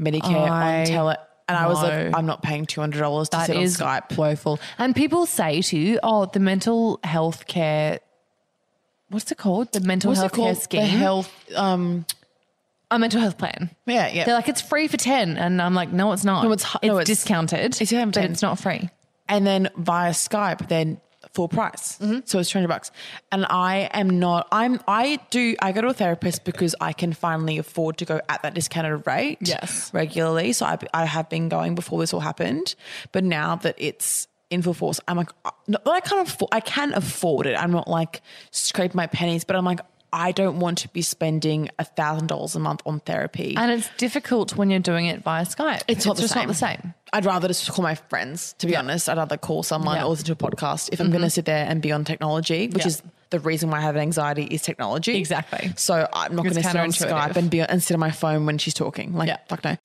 Medicare 0.00 0.48
I 0.50 0.80
on 0.80 0.86
tele. 0.86 1.16
And 1.48 1.56
I 1.56 1.68
was 1.68 1.80
like. 1.80 2.12
I'm 2.12 2.26
not 2.26 2.42
paying 2.42 2.66
two 2.66 2.80
hundred 2.80 3.00
dollars 3.00 3.28
to 3.28 3.36
That 3.36 3.46
sit 3.46 3.56
is 3.56 3.80
on 3.80 3.88
Skype. 4.02 4.16
woeful. 4.16 4.58
And 4.78 4.96
people 4.96 5.26
say 5.26 5.62
to 5.62 5.78
you, 5.78 6.00
oh, 6.02 6.26
the 6.26 6.40
mental 6.40 6.98
health 7.04 7.46
care, 7.46 8.00
what's 9.10 9.30
it 9.30 9.38
called? 9.38 9.70
The 9.72 9.78
mental 9.80 10.10
What's 10.10 10.20
health 10.20 10.32
care 10.32 10.54
scheme. 10.56 10.80
The 10.80 10.86
health. 10.88 11.32
Um, 11.54 12.04
a 12.90 12.98
mental 12.98 13.20
health 13.20 13.38
plan. 13.38 13.70
yeah, 13.86 14.08
yeah. 14.08 14.24
They're 14.24 14.34
like, 14.34 14.48
it's 14.48 14.60
free 14.62 14.86
for 14.88 14.96
10. 14.96 15.36
And 15.38 15.60
I'm 15.60 15.74
like, 15.74 15.92
no, 15.92 16.12
it's 16.12 16.24
not. 16.24 16.44
No, 16.44 16.52
it's 16.52 16.64
hu- 16.64 16.78
no, 16.82 16.98
it's- 17.00 17.06
discounted, 17.06 17.60
it's 17.80 17.90
10. 17.90 18.10
but 18.10 18.24
it's 18.24 18.42
not 18.42 18.58
free. 18.58 18.88
and 19.28 19.46
then 19.46 19.68
via 19.76 20.10
Skype, 20.12 20.68
then 20.68 21.00
full 21.34 21.48
price. 21.48 21.98
Mm-hmm. 21.98 22.20
So 22.24 22.38
it's 22.38 22.48
two 22.48 22.58
hundred 22.58 22.68
bucks. 22.68 22.90
And 23.32 23.44
I 23.50 23.90
am 23.92 24.18
not. 24.20 24.46
I'm. 24.52 24.80
I 24.86 25.18
do. 25.30 25.56
I 25.60 25.72
go 25.72 25.80
to 25.82 25.88
a 25.88 25.92
therapist 25.94 26.44
because 26.44 26.74
I 26.80 26.92
can 26.92 27.12
finally 27.12 27.58
afford 27.58 27.98
to 27.98 28.04
go 28.04 28.20
at 28.28 28.42
that 28.42 28.54
discounted 28.54 29.04
rate. 29.06 29.38
Yes. 29.40 29.90
regularly. 29.92 30.52
So 30.52 30.64
I, 30.64 30.78
I 30.94 31.04
have 31.04 31.28
been 31.28 31.48
going 31.48 31.74
before 31.74 31.98
this 32.00 32.14
all 32.14 32.20
happened, 32.20 32.74
but 33.12 33.24
now 33.24 33.56
that 33.56 33.74
it's 33.76 34.28
in 34.48 34.62
full 34.62 34.72
force, 34.74 35.00
I'm 35.08 35.16
like, 35.16 35.30
uh, 35.44 35.50
not 35.66 35.84
that 35.84 35.90
I 35.90 36.00
can't 36.00 36.28
afford. 36.28 36.48
I 36.52 36.60
can 36.60 36.94
afford 36.94 37.46
it. 37.46 37.56
I'm 37.60 37.72
not 37.72 37.88
like 37.88 38.22
scrape 38.52 38.94
my 38.94 39.08
pennies, 39.08 39.44
but 39.44 39.56
I'm 39.56 39.64
like. 39.64 39.80
I 40.12 40.32
don't 40.32 40.58
want 40.60 40.78
to 40.78 40.88
be 40.88 41.02
spending 41.02 41.68
a 41.78 41.84
thousand 41.84 42.28
dollars 42.28 42.54
a 42.54 42.58
month 42.60 42.80
on 42.86 43.00
therapy. 43.00 43.54
And 43.56 43.70
it's 43.70 43.88
difficult 43.98 44.56
when 44.56 44.70
you're 44.70 44.80
doing 44.80 45.06
it 45.06 45.22
via 45.22 45.44
Skype. 45.44 45.82
It's, 45.88 46.06
not 46.06 46.16
the 46.16 46.22
just 46.22 46.34
same. 46.34 46.42
not 46.44 46.48
the 46.48 46.54
same. 46.54 46.94
I'd 47.12 47.24
rather 47.26 47.48
just 47.48 47.70
call 47.70 47.82
my 47.82 47.94
friends, 47.96 48.54
to 48.58 48.66
be 48.66 48.76
honest. 48.76 49.08
I'd 49.08 49.16
rather 49.18 49.36
call 49.36 49.62
someone 49.62 49.94
Yeah. 49.96 50.00
Mm-hmm. 50.00 50.06
or 50.06 50.10
listen 50.10 50.26
to 50.26 50.32
a 50.32 50.36
podcast. 50.36 50.90
If 50.92 51.00
I'm 51.00 51.10
going 51.10 51.22
to 51.22 51.30
sit 51.30 51.44
there 51.44 51.66
and 51.68 51.82
be 51.82 51.92
on 51.92 52.04
technology, 52.04 52.68
which 52.68 52.82
Yeah. 52.84 52.88
is 52.88 53.02
the 53.30 53.40
reason 53.40 53.70
why 53.70 53.78
I 53.78 53.80
have 53.82 53.96
anxiety 53.96 54.44
is 54.44 54.62
technology. 54.62 55.16
Exactly. 55.16 55.72
So 55.76 56.08
I'm 56.12 56.34
not 56.36 56.42
going 56.44 56.54
to 56.54 56.62
sit 56.62 56.76
on. 56.76 56.90
Skype 56.90 57.36
and 57.36 57.50
be 57.50 57.60
and 57.60 57.82
sit 57.82 57.94
on 57.94 58.00
my 58.00 58.10
phone 58.12 58.46
when 58.46 58.58
she's 58.58 58.74
talking. 58.74 59.12
Like, 59.14 59.28
Yeah. 59.28 59.38
fuck 59.48 59.64
no. 59.64 59.76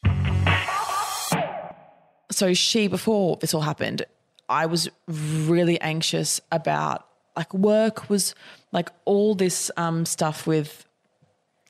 So 2.31 2.53
she, 2.53 2.87
before 2.87 3.37
this 3.37 3.53
all 3.53 3.61
happened, 3.61 4.05
I 4.47 4.65
was 4.65 4.87
really 5.07 5.79
anxious 5.81 6.39
about 6.51 7.05
like 7.41 7.53
work 7.53 8.09
was 8.09 8.35
like 8.71 8.89
all 9.05 9.33
this 9.35 9.71
um, 9.77 10.05
stuff 10.05 10.45
with 10.45 10.85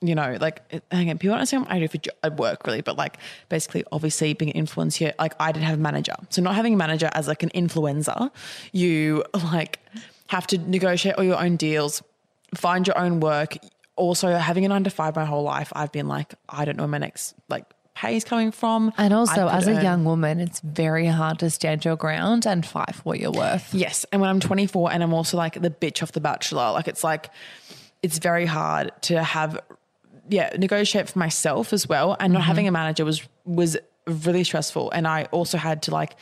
you 0.04 0.16
know, 0.16 0.36
like, 0.40 0.60
hang 0.90 1.10
on, 1.10 1.18
people 1.18 1.36
don't 1.36 1.52
what 1.52 1.70
I 1.70 1.78
do 1.78 1.86
for 1.86 1.98
jo- 1.98 2.10
work 2.36 2.66
really, 2.66 2.80
but 2.80 2.96
like, 2.96 3.18
basically, 3.48 3.84
obviously, 3.92 4.34
being 4.34 4.50
an 4.50 4.66
influencer, 4.66 5.12
like, 5.16 5.34
I 5.38 5.52
didn't 5.52 5.66
have 5.66 5.78
a 5.78 5.80
manager. 5.80 6.14
So, 6.28 6.42
not 6.42 6.56
having 6.56 6.74
a 6.74 6.76
manager 6.76 7.08
as 7.12 7.28
like 7.28 7.44
an 7.44 7.50
influencer, 7.50 8.32
you 8.72 9.24
like 9.52 9.78
have 10.26 10.48
to 10.48 10.58
negotiate 10.58 11.14
all 11.14 11.24
your 11.24 11.40
own 11.40 11.54
deals, 11.54 12.02
find 12.52 12.84
your 12.84 12.98
own 12.98 13.20
work. 13.20 13.56
Also, 13.94 14.34
having 14.34 14.64
a 14.64 14.68
nine 14.68 14.82
to 14.82 14.90
five 14.90 15.14
my 15.14 15.24
whole 15.24 15.44
life, 15.44 15.72
I've 15.72 15.92
been 15.92 16.08
like, 16.08 16.34
I 16.48 16.64
don't 16.64 16.76
know 16.76 16.88
my 16.88 16.98
next 16.98 17.34
like 17.48 17.64
pay 18.02 18.16
is 18.16 18.24
coming 18.24 18.50
from. 18.50 18.92
And 18.98 19.14
also, 19.14 19.48
as 19.48 19.66
a 19.68 19.76
earn- 19.76 19.84
young 19.84 20.04
woman, 20.04 20.40
it's 20.40 20.60
very 20.60 21.06
hard 21.06 21.38
to 21.38 21.50
stand 21.50 21.84
your 21.84 21.96
ground 21.96 22.46
and 22.46 22.66
fight 22.66 22.94
for 22.94 23.02
what 23.02 23.20
you're 23.20 23.32
worth. 23.32 23.72
Yes. 23.72 24.04
And 24.12 24.20
when 24.20 24.28
I'm 24.28 24.40
24 24.40 24.92
and 24.92 25.02
I'm 25.02 25.14
also 25.14 25.36
like 25.36 25.60
the 25.60 25.70
bitch 25.70 26.02
off 26.02 26.12
the 26.12 26.20
bachelor, 26.20 26.72
like 26.72 26.88
it's 26.88 27.04
like, 27.04 27.30
it's 28.02 28.18
very 28.18 28.46
hard 28.46 28.90
to 29.02 29.22
have, 29.22 29.58
yeah, 30.28 30.50
negotiate 30.58 31.08
for 31.08 31.18
myself 31.18 31.72
as 31.72 31.88
well. 31.88 32.16
And 32.18 32.32
not 32.32 32.40
mm-hmm. 32.40 32.46
having 32.48 32.68
a 32.68 32.72
manager 32.72 33.04
was, 33.04 33.22
was 33.44 33.76
really 34.06 34.44
stressful. 34.44 34.90
And 34.90 35.06
I 35.06 35.24
also 35.30 35.56
had 35.56 35.82
to 35.82 35.92
like, 35.92 36.16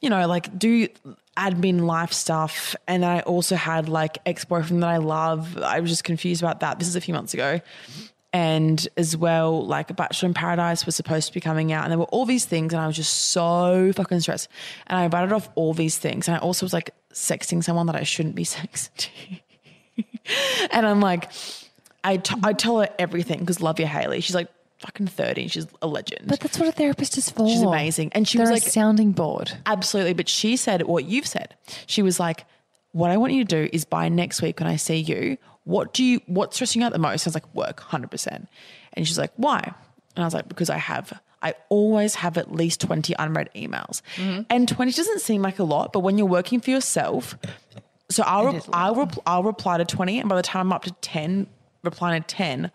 you 0.00 0.08
know, 0.08 0.26
like 0.26 0.58
do 0.58 0.88
admin 1.36 1.82
life 1.82 2.12
stuff. 2.12 2.74
And 2.86 3.04
I 3.04 3.20
also 3.20 3.54
had 3.54 3.88
like 3.88 4.18
ex 4.24 4.44
boyfriend 4.44 4.82
that 4.82 4.88
I 4.88 4.96
love. 4.96 5.58
I 5.58 5.80
was 5.80 5.90
just 5.90 6.04
confused 6.04 6.42
about 6.42 6.60
that. 6.60 6.78
This 6.78 6.88
is 6.88 6.96
a 6.96 7.00
few 7.00 7.12
months 7.12 7.34
ago. 7.34 7.60
And 8.32 8.86
as 8.98 9.16
well, 9.16 9.64
like 9.66 9.88
a 9.90 9.94
Bachelor 9.94 10.26
in 10.28 10.34
Paradise 10.34 10.84
was 10.84 10.94
supposed 10.94 11.28
to 11.28 11.32
be 11.34 11.40
coming 11.40 11.72
out, 11.72 11.84
and 11.84 11.90
there 11.90 11.98
were 11.98 12.04
all 12.06 12.26
these 12.26 12.44
things, 12.44 12.74
and 12.74 12.82
I 12.82 12.86
was 12.86 12.94
just 12.96 13.30
so 13.30 13.90
fucking 13.94 14.20
stressed. 14.20 14.48
And 14.86 14.98
I 14.98 15.08
batted 15.08 15.32
off 15.32 15.48
all 15.54 15.72
these 15.72 15.96
things, 15.96 16.28
and 16.28 16.36
I 16.36 16.40
also 16.40 16.66
was 16.66 16.74
like 16.74 16.90
sexting 17.12 17.64
someone 17.64 17.86
that 17.86 17.96
I 17.96 18.02
shouldn't 18.02 18.34
be 18.34 18.44
sexting. 18.44 19.40
and 20.70 20.86
I'm 20.86 21.00
like, 21.00 21.30
I, 22.04 22.18
t- 22.18 22.36
I 22.42 22.52
tell 22.52 22.80
her 22.80 22.88
everything 22.98 23.40
because 23.40 23.60
love 23.62 23.80
you, 23.80 23.86
Haley. 23.86 24.20
She's 24.20 24.34
like 24.34 24.48
fucking 24.78 25.06
30. 25.08 25.48
She's 25.48 25.66
a 25.82 25.86
legend. 25.86 26.28
But 26.28 26.40
that's 26.40 26.58
what 26.58 26.68
a 26.68 26.72
therapist 26.72 27.16
is 27.18 27.30
for. 27.30 27.48
She's 27.48 27.62
amazing. 27.62 28.12
And 28.12 28.28
she 28.28 28.38
They're 28.38 28.44
was 28.50 28.60
a 28.60 28.64
like, 28.64 28.72
sounding 28.72 29.12
board. 29.12 29.52
absolutely. 29.66 30.12
But 30.12 30.28
she 30.28 30.56
said 30.56 30.82
what 30.82 31.04
you've 31.06 31.26
said. 31.26 31.54
She 31.86 32.02
was 32.02 32.20
like, 32.20 32.44
what 32.92 33.10
I 33.10 33.16
want 33.16 33.32
you 33.32 33.44
to 33.44 33.64
do 33.64 33.70
is 33.72 33.84
by 33.84 34.08
next 34.08 34.40
week 34.42 34.60
when 34.60 34.68
I 34.68 34.76
see 34.76 34.96
you, 34.96 35.36
what 35.68 35.92
do 35.92 36.02
you, 36.02 36.20
what's 36.24 36.56
stressing 36.56 36.80
you 36.80 36.86
out 36.86 36.94
the 36.94 36.98
most? 36.98 37.26
I 37.26 37.28
was 37.28 37.34
like, 37.34 37.54
work, 37.54 37.80
100%. 37.80 38.46
And 38.94 39.06
she's 39.06 39.18
like, 39.18 39.32
why? 39.36 39.60
And 40.16 40.24
I 40.24 40.26
was 40.26 40.32
like, 40.32 40.48
because 40.48 40.70
I 40.70 40.78
have, 40.78 41.20
I 41.42 41.54
always 41.68 42.14
have 42.14 42.38
at 42.38 42.50
least 42.50 42.80
20 42.80 43.14
unread 43.18 43.50
emails. 43.54 44.00
And 44.48 44.66
20 44.66 44.92
doesn't 44.92 45.20
seem 45.20 45.42
like 45.42 45.58
a 45.58 45.64
lot, 45.64 45.92
but 45.92 46.00
when 46.00 46.16
you're 46.16 46.26
working 46.26 46.60
for 46.60 46.70
yourself, 46.70 47.36
so 48.08 48.22
I'll, 48.26 48.48
It 48.48 48.52
re- 48.52 48.56
is 48.56 48.66
a 48.66 48.70
lot. 48.70 48.78
I'll, 48.80 49.22
I'll 49.26 49.42
reply 49.42 49.76
to 49.76 49.84
20. 49.84 50.20
And 50.20 50.28
by 50.30 50.36
the 50.36 50.42
time 50.42 50.68
I'm 50.68 50.72
up 50.72 50.84
to 50.84 50.92
10, 51.02 51.46
replying 51.84 52.22
to 52.22 52.26
10, 52.26 52.70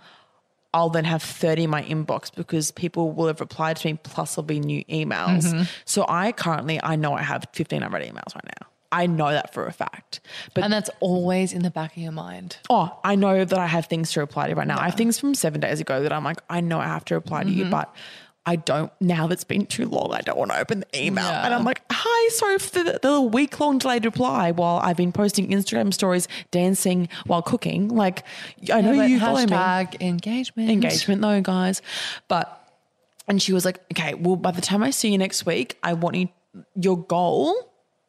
I'll 0.71 0.89
then 0.89 1.05
have 1.05 1.23
30 1.23 1.63
in 1.63 1.69
my 1.71 1.81
inbox 1.81 2.33
because 2.33 2.69
people 2.69 3.11
will 3.11 3.25
have 3.25 3.39
replied 3.39 3.77
to 3.77 3.87
me, 3.87 3.99
plus 4.03 4.35
there'll 4.35 4.45
be 4.45 4.59
new 4.59 4.83
emails. 4.85 5.45
Mm-hmm. 5.45 5.63
So 5.85 6.05
I 6.07 6.31
currently, 6.31 6.79
I 6.83 6.95
know 6.95 7.15
I 7.15 7.23
have 7.23 7.47
15 7.53 7.81
unread 7.81 8.03
emails 8.03 8.35
right 8.35 8.45
now. 8.59 8.67
I 8.93 9.07
know 9.07 9.31
that 9.31 9.53
for 9.53 9.65
a 9.65 9.73
fact. 9.73 10.19
But 10.53 10.63
And 10.63 10.71
that's 10.71 10.89
always 10.99 11.51
in 11.51 11.63
the 11.63 11.71
back 11.71 11.97
of 11.97 12.01
your 12.03 12.11
mind. 12.11 12.57
oh, 12.69 12.97
I 13.03 13.15
know 13.15 13.43
that 13.43 13.59
I 13.59 13.67
have 13.67 13.87
things 13.87 14.11
to 14.13 14.19
reply 14.21 14.47
to 14.49 14.55
right 14.55 14.67
now. 14.67 14.79
I 14.79 14.85
have 14.85 14.95
things 14.95 15.19
from 15.19 15.33
seven 15.35 15.59
days 15.59 15.81
ago 15.81 16.03
that 16.03 16.13
I'm 16.13 16.23
like, 16.23 16.39
I 16.49 16.61
know 16.61 16.79
I 16.79 16.85
have 16.85 17.05
to 17.05 17.15
reply 17.15 17.43
to 17.43 17.49
Mm-hmm. 17.49 17.59
you, 17.59 17.65
but 17.65 17.93
I 18.45 18.57
don't. 18.57 18.91
Now 18.99 19.27
that's 19.27 19.45
been 19.45 19.65
too 19.65 19.85
long, 19.85 20.13
I 20.13 20.19
don't 20.19 20.37
want 20.37 20.51
to 20.51 20.59
open 20.59 20.81
the 20.81 21.01
email. 21.05 21.23
Yeah. 21.23 21.45
And 21.45 21.53
I'm 21.53 21.63
like, 21.63 21.81
hi, 21.89 22.29
sorry 22.29 22.59
for 22.59 22.83
the, 22.83 22.99
the 23.01 23.21
week 23.21 23.57
long 23.59 23.77
delayed 23.77 24.03
reply 24.03 24.51
while 24.51 24.79
I've 24.83 24.97
been 24.97 25.13
posting 25.13 25.47
Instagram 25.49 25.93
stories, 25.93 26.27
dancing 26.51 27.07
while 27.25 27.41
cooking. 27.41 27.87
Like, 27.87 28.25
I 28.71 28.81
know 28.81 28.97
But 28.97 29.09
you 29.09 29.19
follow 29.21 29.45
me 29.45 29.87
engagement. 30.01 30.69
engagement 30.69 31.21
though, 31.21 31.39
guys. 31.41 31.81
But 32.27 32.59
and 33.29 33.41
she 33.41 33.53
was 33.53 33.63
like, 33.63 33.79
okay, 33.93 34.13
well, 34.13 34.35
by 34.35 34.51
the 34.51 34.59
time 34.61 34.83
I 34.83 34.89
see 34.89 35.09
you 35.09 35.17
next 35.17 35.45
week, 35.45 35.77
I 35.81 35.93
want 35.93 36.17
you 36.17 36.27
your 36.75 36.97
goal 37.01 37.55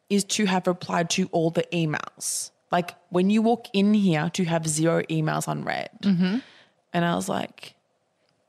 is 0.09 0.23
to 0.23 0.45
have 0.45 0.67
replied 0.67 1.09
to 1.11 1.27
all 1.31 1.49
the 1.49 1.65
emails. 1.73 2.51
Like 2.71 2.95
when 3.09 3.29
you 3.29 3.41
walk 3.41 3.67
in 3.73 3.93
here 3.93 4.29
to 4.33 4.43
have 4.45 4.67
zero 4.67 5.01
emails 5.03 5.47
unread. 5.47 5.89
Mm-hmm. 6.01 6.37
And 6.93 7.05
I 7.05 7.15
was 7.15 7.27
like, 7.27 7.75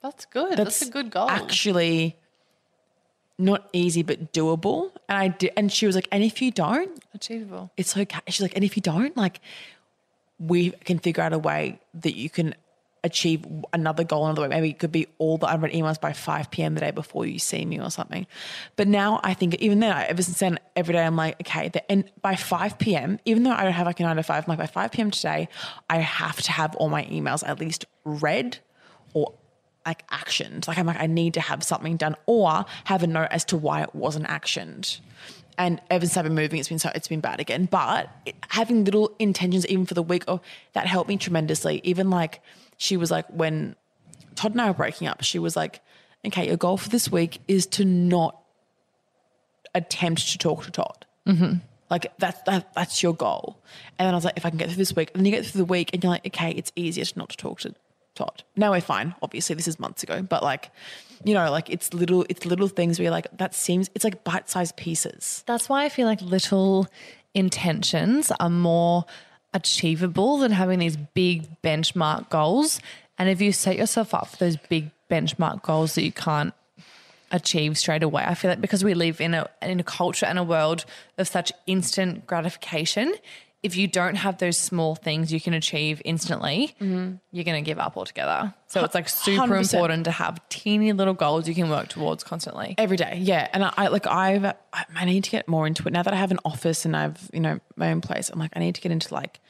That's 0.03 0.25
good. 0.27 0.57
That's, 0.57 0.83
a 0.83 0.91
good 0.91 1.11
goal. 1.11 1.29
Actually 1.29 2.17
not 3.39 3.69
easy 3.73 4.03
but 4.03 4.33
doable. 4.33 4.93
And 5.09 5.19
I 5.19 5.29
did 5.29 5.53
and 5.57 5.71
she 5.71 5.87
was 5.87 5.95
like, 5.95 6.09
and 6.11 6.23
if 6.23 6.41
you 6.41 6.51
don't, 6.51 7.03
Achievable. 7.15 7.71
it's 7.77 7.97
okay. 7.97 8.21
She's 8.29 8.43
like, 8.43 8.55
and 8.55 8.65
if 8.65 8.77
you 8.77 8.83
don't, 8.83 9.17
like, 9.17 9.41
we 10.39 10.71
can 10.71 10.99
figure 10.99 11.23
out 11.23 11.33
a 11.33 11.39
way 11.39 11.81
that 11.95 12.15
you 12.15 12.29
can 12.29 12.55
achieve 13.07 13.45
another 13.73 14.05
goal 14.05 14.27
another 14.27 14.43
way. 14.43 14.49
Maybe 14.49 14.71
it 14.71 14.79
could 14.79 14.93
be 14.93 15.07
all 15.19 15.39
the 15.39 15.47
unread 15.47 15.73
emails 15.73 16.01
by 16.01 16.13
5 16.13 16.51
p.m. 16.51 16.75
the 16.75 16.81
day 16.81 16.91
before 16.91 17.25
you 17.25 17.39
see 17.39 17.65
me 17.65 17.81
or 17.81 17.91
something. 17.91 18.27
But 18.77 18.89
now 18.89 19.21
I 19.25 19.35
think 19.35 19.55
even 19.57 19.81
then, 19.81 19.97
ever 20.09 20.23
since 20.23 20.39
then, 20.39 20.59
every 20.75 20.93
day 20.93 21.05
I'm 21.05 21.17
like, 21.17 21.41
okay, 21.41 21.69
the, 21.69 21.91
and 21.91 22.05
by 22.21 22.37
5 22.37 22.79
p.m., 22.79 23.19
even 23.25 23.43
though 23.43 23.53
I 23.53 23.65
don't 23.65 23.73
have 23.73 23.87
like 23.87 24.01
a 24.01 24.03
nine 24.03 24.17
to 24.17 24.23
five, 24.23 24.45
I'm 24.45 24.51
like 24.51 24.59
by 24.59 24.67
5 24.67 24.93
p.m. 24.93 25.11
today, 25.11 25.49
I 25.89 25.99
have 25.99 26.43
to 26.43 26.53
have 26.53 26.75
all 26.77 26.89
my 26.89 27.05
emails 27.05 27.47
at 27.47 27.59
least 27.59 27.87
read 28.05 28.59
or 29.15 29.33
like 29.87 30.07
actioned. 30.09 30.67
Like 30.69 30.79
I'm 30.79 30.87
like, 30.87 31.01
I 31.01 31.07
need 31.07 31.35
to 31.35 31.41
have 31.41 31.63
something 31.63 31.97
done 31.97 32.17
or 32.27 32.67
have 32.85 33.03
a 33.03 33.07
note 33.07 33.29
as 33.31 33.45
to 33.47 33.57
why 33.57 33.83
it 33.83 33.95
wasn't 33.95 34.27
actioned. 34.27 35.01
And 35.59 35.81
ever 35.91 36.05
since 36.05 36.17
I've 36.17 36.25
been 36.25 36.35
moving, 36.35 36.59
it's 36.59 36.69
been 36.69 36.79
so 36.79 36.91
it's 36.95 37.09
been 37.09 37.21
bad 37.21 37.41
again. 37.41 37.67
But 37.67 38.11
it, 38.27 38.35
having 38.49 38.85
little 38.85 39.15
intentions 39.19 39.67
even 39.69 39.87
for 39.87 39.95
the 39.95 40.03
week, 40.03 40.25
oh, 40.29 40.41
that 40.75 40.87
helped 40.87 41.09
me 41.09 41.17
tremendously. 41.17 41.81
Even 41.85 42.11
like 42.11 42.43
she 42.77 42.97
was 42.97 43.11
like 43.11 43.27
when 43.29 43.77
Todd 44.35 44.53
and 44.53 44.61
I 44.61 44.69
were 44.69 44.75
breaking 44.75 45.09
up, 45.09 45.23
she 45.23 45.39
was 45.39 45.57
like, 45.57 45.81
okay, 46.27 46.47
your 46.47 46.57
goal 46.57 46.77
for 46.77 46.89
this 46.89 47.11
week 47.11 47.41
is 47.49 47.67
to 47.67 47.85
not 47.85 48.41
attempt 49.75 50.33
to 50.33 50.39
talk 50.39 50.65
to 50.65 50.71
Todd. 50.71 51.07
Mm-hmm. 51.27 51.59
Like 51.89 52.13
that's 52.19 52.41
that, 52.43 52.75
that's 52.75 53.03
your 53.03 53.15
goal. 53.15 53.59
And 53.99 54.07
then 54.07 54.15
I 54.15 54.17
was 54.17 54.25
like, 54.25 54.37
if 54.37 54.45
I 54.45 54.51
can 54.51 54.59
get 54.59 54.69
through 54.69 54.77
this 54.77 54.97
week, 54.97 55.11
and 55.15 55.21
then 55.21 55.27
you 55.27 55.33
get 55.33 55.47
through 55.47 55.61
the 55.61 55.65
week, 55.65 55.91
and 55.93 56.03
you're 56.03 56.11
like, 56.11 56.27
okay, 56.27 56.51
it's 56.51 56.73
easier 56.75 57.05
to 57.05 57.19
not 57.19 57.29
to 57.31 57.37
talk 57.37 57.61
to 57.61 57.75
Todd. 58.15 58.43
Now 58.57 58.73
we're 58.73 58.81
fine. 58.81 59.15
Obviously, 59.23 59.55
this 59.55 59.69
is 59.69 59.79
months 59.79 60.03
ago, 60.03 60.23
but 60.23 60.43
like, 60.43 60.71
you 61.25 61.35
know, 61.35 61.51
like 61.51 61.71
it's 61.71 61.95
little, 61.95 62.27
it's 62.29 62.45
little 62.45 62.69
things 62.69 62.99
where 62.99 63.05
you're 63.05 63.13
like, 63.13 63.29
that 63.39 63.55
seems, 63.55 63.89
it's 63.95 64.05
like 64.05 64.25
bite-sized 64.25 64.77
pieces. 64.77 65.45
That's 65.47 65.69
why 65.69 65.85
I 65.85 65.89
feel 65.89 66.07
like 66.07 66.21
little 66.23 66.89
intentions 67.35 68.33
are 68.41 68.51
more 68.51 69.05
achievable 69.57 70.37
than 70.37 70.53
having 70.53 70.79
these 70.79 70.97
big 70.97 71.61
benchmark 71.63 72.29
goals. 72.29 72.79
And 73.19 73.29
if 73.29 73.41
you 73.41 73.51
set 73.53 73.77
yourself 73.77 74.13
up 74.15 74.29
for 74.29 74.37
those 74.37 74.57
big 74.57 74.91
benchmark 75.11 75.63
goals 75.63 75.95
that 75.95 76.03
you 76.03 76.13
can't 76.13 76.53
achieve 77.33 77.79
straight 77.79 78.03
away, 78.03 78.23
I 78.25 78.35
feel 78.35 78.51
like 78.51 78.61
because 78.61 78.85
we 78.85 78.95
live 78.95 79.21
in 79.21 79.35
a 79.35 79.49
in 79.63 79.81
a 79.81 79.85
culture 79.85 80.27
and 80.27 80.39
a 80.39 80.45
world 80.45 80.85
of 81.17 81.27
such 81.27 81.53
instant 81.67 82.27
gratification, 82.27 83.15
if 83.67 83.77
you 83.77 83.89
don't 83.89 84.15
have 84.15 84.39
those 84.39 84.57
small 84.57 84.95
things 84.95 85.33
you 85.33 85.41
can 85.41 85.53
achieve 85.53 86.01
instantly, 86.05 86.75
mm-hmm. 86.81 87.17
you're 87.33 87.45
going 87.45 87.63
to 87.63 87.69
give 87.69 87.79
up 87.79 87.97
altogether. 87.97 88.55
So 88.69 88.85
it's 88.85 88.95
like 88.95 89.09
super 89.09 89.57
100%. 89.57 89.75
important 89.75 90.05
to 90.05 90.13
have 90.13 90.41
teeny 90.49 90.93
little 90.93 91.15
goals 91.15 91.49
you 91.49 91.55
can 91.55 91.69
work 91.69 91.89
towards 91.89 92.23
constantly. 92.23 92.77
Every 92.79 92.97
day, 92.97 93.19
yeah. 93.21 93.49
And 93.53 93.65
I, 93.65 93.73
I 93.77 93.87
like 93.89 94.07
I've 94.07 94.55
I, 94.73 95.05
need 95.05 95.25
to 95.25 95.31
get 95.31 95.49
more 95.49 95.67
into 95.67 95.87
it 95.87 95.93
now 95.93 96.03
that 96.03 96.15
I 96.15 96.17
have 96.17 96.31
an 96.31 96.39
office 96.45 96.85
and 96.85 96.97
I've 96.97 97.29
you 97.33 97.41
know 97.41 97.59
my 97.75 97.91
own 97.91 98.01
place. 98.01 98.31
I'm 98.31 98.39
like 98.39 98.53
I 98.55 98.61
need 98.61 98.77
to 98.77 98.81
get 98.81 98.93
into 98.93 99.13
like 99.13 99.41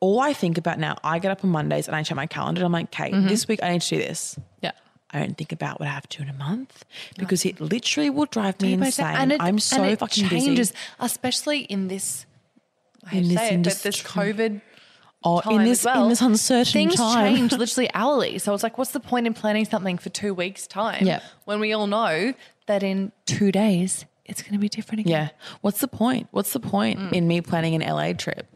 all 0.00 0.20
I 0.20 0.32
think 0.32 0.56
about 0.56 0.78
now. 0.78 0.96
I 1.04 1.18
get 1.18 1.30
up 1.30 1.44
on 1.44 1.50
Mondays 1.50 1.86
and 1.86 1.94
I 1.94 2.02
check 2.02 2.16
my 2.16 2.26
calendar. 2.26 2.60
and 2.60 2.66
I'm 2.66 2.72
like, 2.72 2.86
okay, 2.86 3.10
mm-hmm. 3.10 3.28
this 3.28 3.46
week 3.46 3.62
I 3.62 3.72
need 3.72 3.82
to 3.82 3.88
do 3.90 3.98
this. 3.98 4.38
Yeah. 4.62 4.72
I 5.10 5.20
don't 5.20 5.36
think 5.36 5.52
about 5.52 5.78
what 5.78 5.88
I 5.88 5.92
have 5.92 6.08
to 6.08 6.18
do 6.18 6.22
in 6.24 6.28
a 6.28 6.34
month 6.34 6.84
because 7.16 7.44
it 7.44 7.60
literally 7.60 8.10
will 8.10 8.26
drive 8.26 8.60
me 8.60 8.72
insane. 8.72 9.06
and 9.06 9.32
it- 9.32 9.40
I'm 9.40 9.60
so 9.60 9.82
and 9.82 9.92
it 9.92 9.98
fucking 10.00 10.28
changes, 10.28 10.72
busy. 10.72 10.82
especially 10.98 11.60
in 11.60 11.88
this. 11.88 12.26
I 13.10 13.16
In 13.16 13.28
this 13.28 13.36
say 13.38 13.54
it, 13.54 13.56
but 13.58 13.64
this 13.64 13.84
industry. 13.84 14.10
COVID 14.34 14.60
Oh, 15.26 15.40
time 15.40 15.60
in 15.60 15.64
this 15.64 15.84
well, 15.84 16.02
in 16.04 16.10
this 16.10 16.20
uncertain 16.20 16.70
things 16.72 16.96
time. 16.96 17.34
change 17.34 17.52
literally 17.56 17.88
hourly. 17.94 18.38
So 18.38 18.52
it's 18.52 18.62
like, 18.62 18.76
what's 18.76 18.90
the 18.90 19.00
point 19.00 19.26
in 19.26 19.32
planning 19.32 19.64
something 19.64 19.96
for 19.96 20.10
two 20.10 20.34
weeks' 20.34 20.66
time? 20.66 21.06
Yeah. 21.06 21.20
when 21.46 21.60
we 21.60 21.72
all 21.72 21.86
know 21.86 22.34
that 22.66 22.82
in 22.82 23.10
two 23.24 23.50
days 23.50 24.04
it's 24.26 24.42
going 24.42 24.52
to 24.52 24.58
be 24.58 24.68
different 24.68 25.00
again. 25.00 25.30
Yeah. 25.32 25.56
What's 25.62 25.80
the 25.80 25.88
point? 25.88 26.28
What's 26.30 26.52
the 26.52 26.60
point 26.60 26.98
Mm. 26.98 27.12
in 27.12 27.28
me 27.28 27.40
planning 27.40 27.74
an 27.74 27.80
LA 27.82 28.12
trip? 28.12 28.46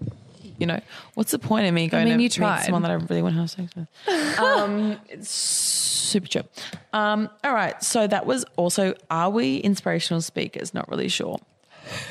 You 0.58 0.66
know, 0.66 0.80
what's 1.14 1.30
the 1.30 1.38
point 1.38 1.66
in 1.66 1.74
me 1.74 1.88
going 1.88 2.04
mean, 2.04 2.16
to 2.18 2.22
you 2.22 2.46
meet 2.46 2.62
someone 2.64 2.82
that 2.82 2.90
I 2.90 2.94
really 2.94 3.22
want 3.22 3.34
to 3.36 3.40
have 3.42 3.50
sex 3.50 3.72
with? 3.76 3.86
um, 4.40 4.98
it's 5.08 5.30
super 5.30 6.26
chill. 6.26 6.48
Um, 6.92 7.28
all 7.44 7.54
right. 7.54 7.80
So 7.82 8.06
that 8.06 8.26
was 8.26 8.44
also, 8.56 8.94
are 9.10 9.30
we 9.30 9.58
inspirational 9.58 10.20
speakers? 10.20 10.74
Not 10.74 10.88
really 10.88 11.08
sure. 11.08 11.38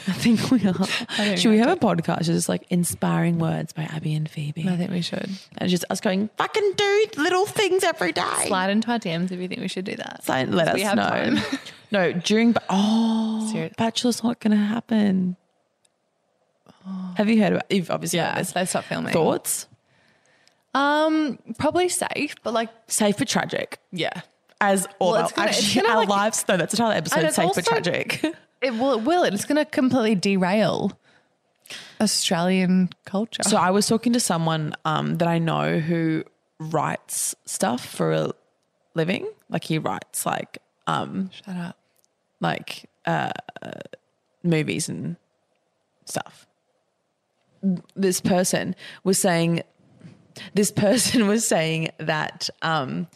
I 0.08 0.12
think 0.14 0.50
we 0.52 0.66
are. 0.68 1.38
Should 1.38 1.50
we 1.52 1.60
have 1.60 1.70
a 1.70 1.76
podcast 1.76 2.24
just 2.24 2.50
like 2.50 2.64
inspiring 2.70 3.38
words 3.40 3.74
by 3.74 3.84
Abby 3.84 4.14
and 4.16 4.30
Phoebe? 4.30 4.68
I 4.68 4.76
think 4.78 4.92
we 4.92 5.02
should 5.02 5.30
And 5.58 5.70
just 5.70 5.86
us 5.90 6.02
going, 6.02 6.30
fucking 6.38 6.74
do 6.76 7.06
little 7.18 7.46
things 7.46 7.84
every 7.84 8.12
day. 8.12 8.24
slide 8.46 8.70
into 8.70 8.90
our 8.92 9.00
DMs 9.00 9.32
if 9.32 9.40
you 9.40 9.48
think 9.48 9.62
we 9.62 9.68
should 9.68 9.86
do 9.86 9.96
that. 9.96 10.24
So 10.24 10.34
let 10.50 10.68
us 10.70 10.96
know. 10.96 11.42
no, 11.92 12.12
during 12.14 12.56
oh, 12.70 13.50
Serious. 13.52 13.74
Bachelor's 13.78 14.24
not 14.24 14.40
going 14.40 14.52
to 14.52 14.64
happen. 14.64 15.36
Have 17.16 17.28
you 17.30 17.42
heard 17.42 17.54
about? 17.54 17.72
You've 17.72 17.92
obviously 17.92 18.18
Yeah, 18.20 18.36
heard 18.36 18.46
they 18.48 18.66
stop 18.66 18.86
filming. 18.86 19.12
Thoughts? 19.14 19.68
Um, 20.74 21.38
probably 21.58 21.90
safe, 21.90 22.36
but 22.44 22.54
like, 22.54 22.70
Safe 22.88 23.18
but 23.18 23.28
tragic. 23.28 23.80
yeah, 23.92 24.22
As 24.62 24.88
all 25.00 25.14
Well, 25.14 25.24
our, 25.24 25.30
gonna- 25.32 25.50
actually, 25.50 25.88
our 25.88 25.98
like- 25.98 26.08
lives. 26.10 26.46
No, 26.48 26.56
that's 26.58 26.74
a 26.74 26.78
title 26.78 26.92
episode. 26.94 27.32
Safe 27.34 27.52
but 27.56 27.66
tragic. 27.66 28.24
it 28.62 28.74
will. 28.74 28.94
It 28.94 29.04
will. 29.04 29.24
It's 29.24 29.46
going 29.46 29.58
to 29.58 29.66
completely 29.66 30.16
derail 30.16 30.98
Australian 32.00 32.90
culture. 33.06 33.44
so 33.44 33.58
I 33.58 33.72
was 33.72 33.88
talking 33.88 34.14
to 34.14 34.20
someone 34.20 34.74
um, 34.86 35.16
that 35.16 35.28
I 35.28 35.38
know 35.40 35.80
who 35.80 36.24
writes 36.60 37.36
stuff 37.46 37.86
for 37.86 38.12
a 38.14 38.32
living. 38.94 39.28
Like 39.50 39.64
he 39.64 39.78
writes 39.78 40.26
like 40.26 40.60
um, 40.88 41.30
Shut 41.32 41.56
up. 41.56 41.78
like 42.40 42.90
uh, 43.06 43.32
movies 44.44 44.90
and 44.90 45.18
stuff. 46.06 46.48
This 47.96 48.22
person 48.22 48.76
was 49.04 49.18
saying, 49.18 49.62
this 50.54 50.72
person 50.72 51.28
was 51.34 51.48
saying 51.48 51.90
that 51.98 52.50
um, 52.62 53.08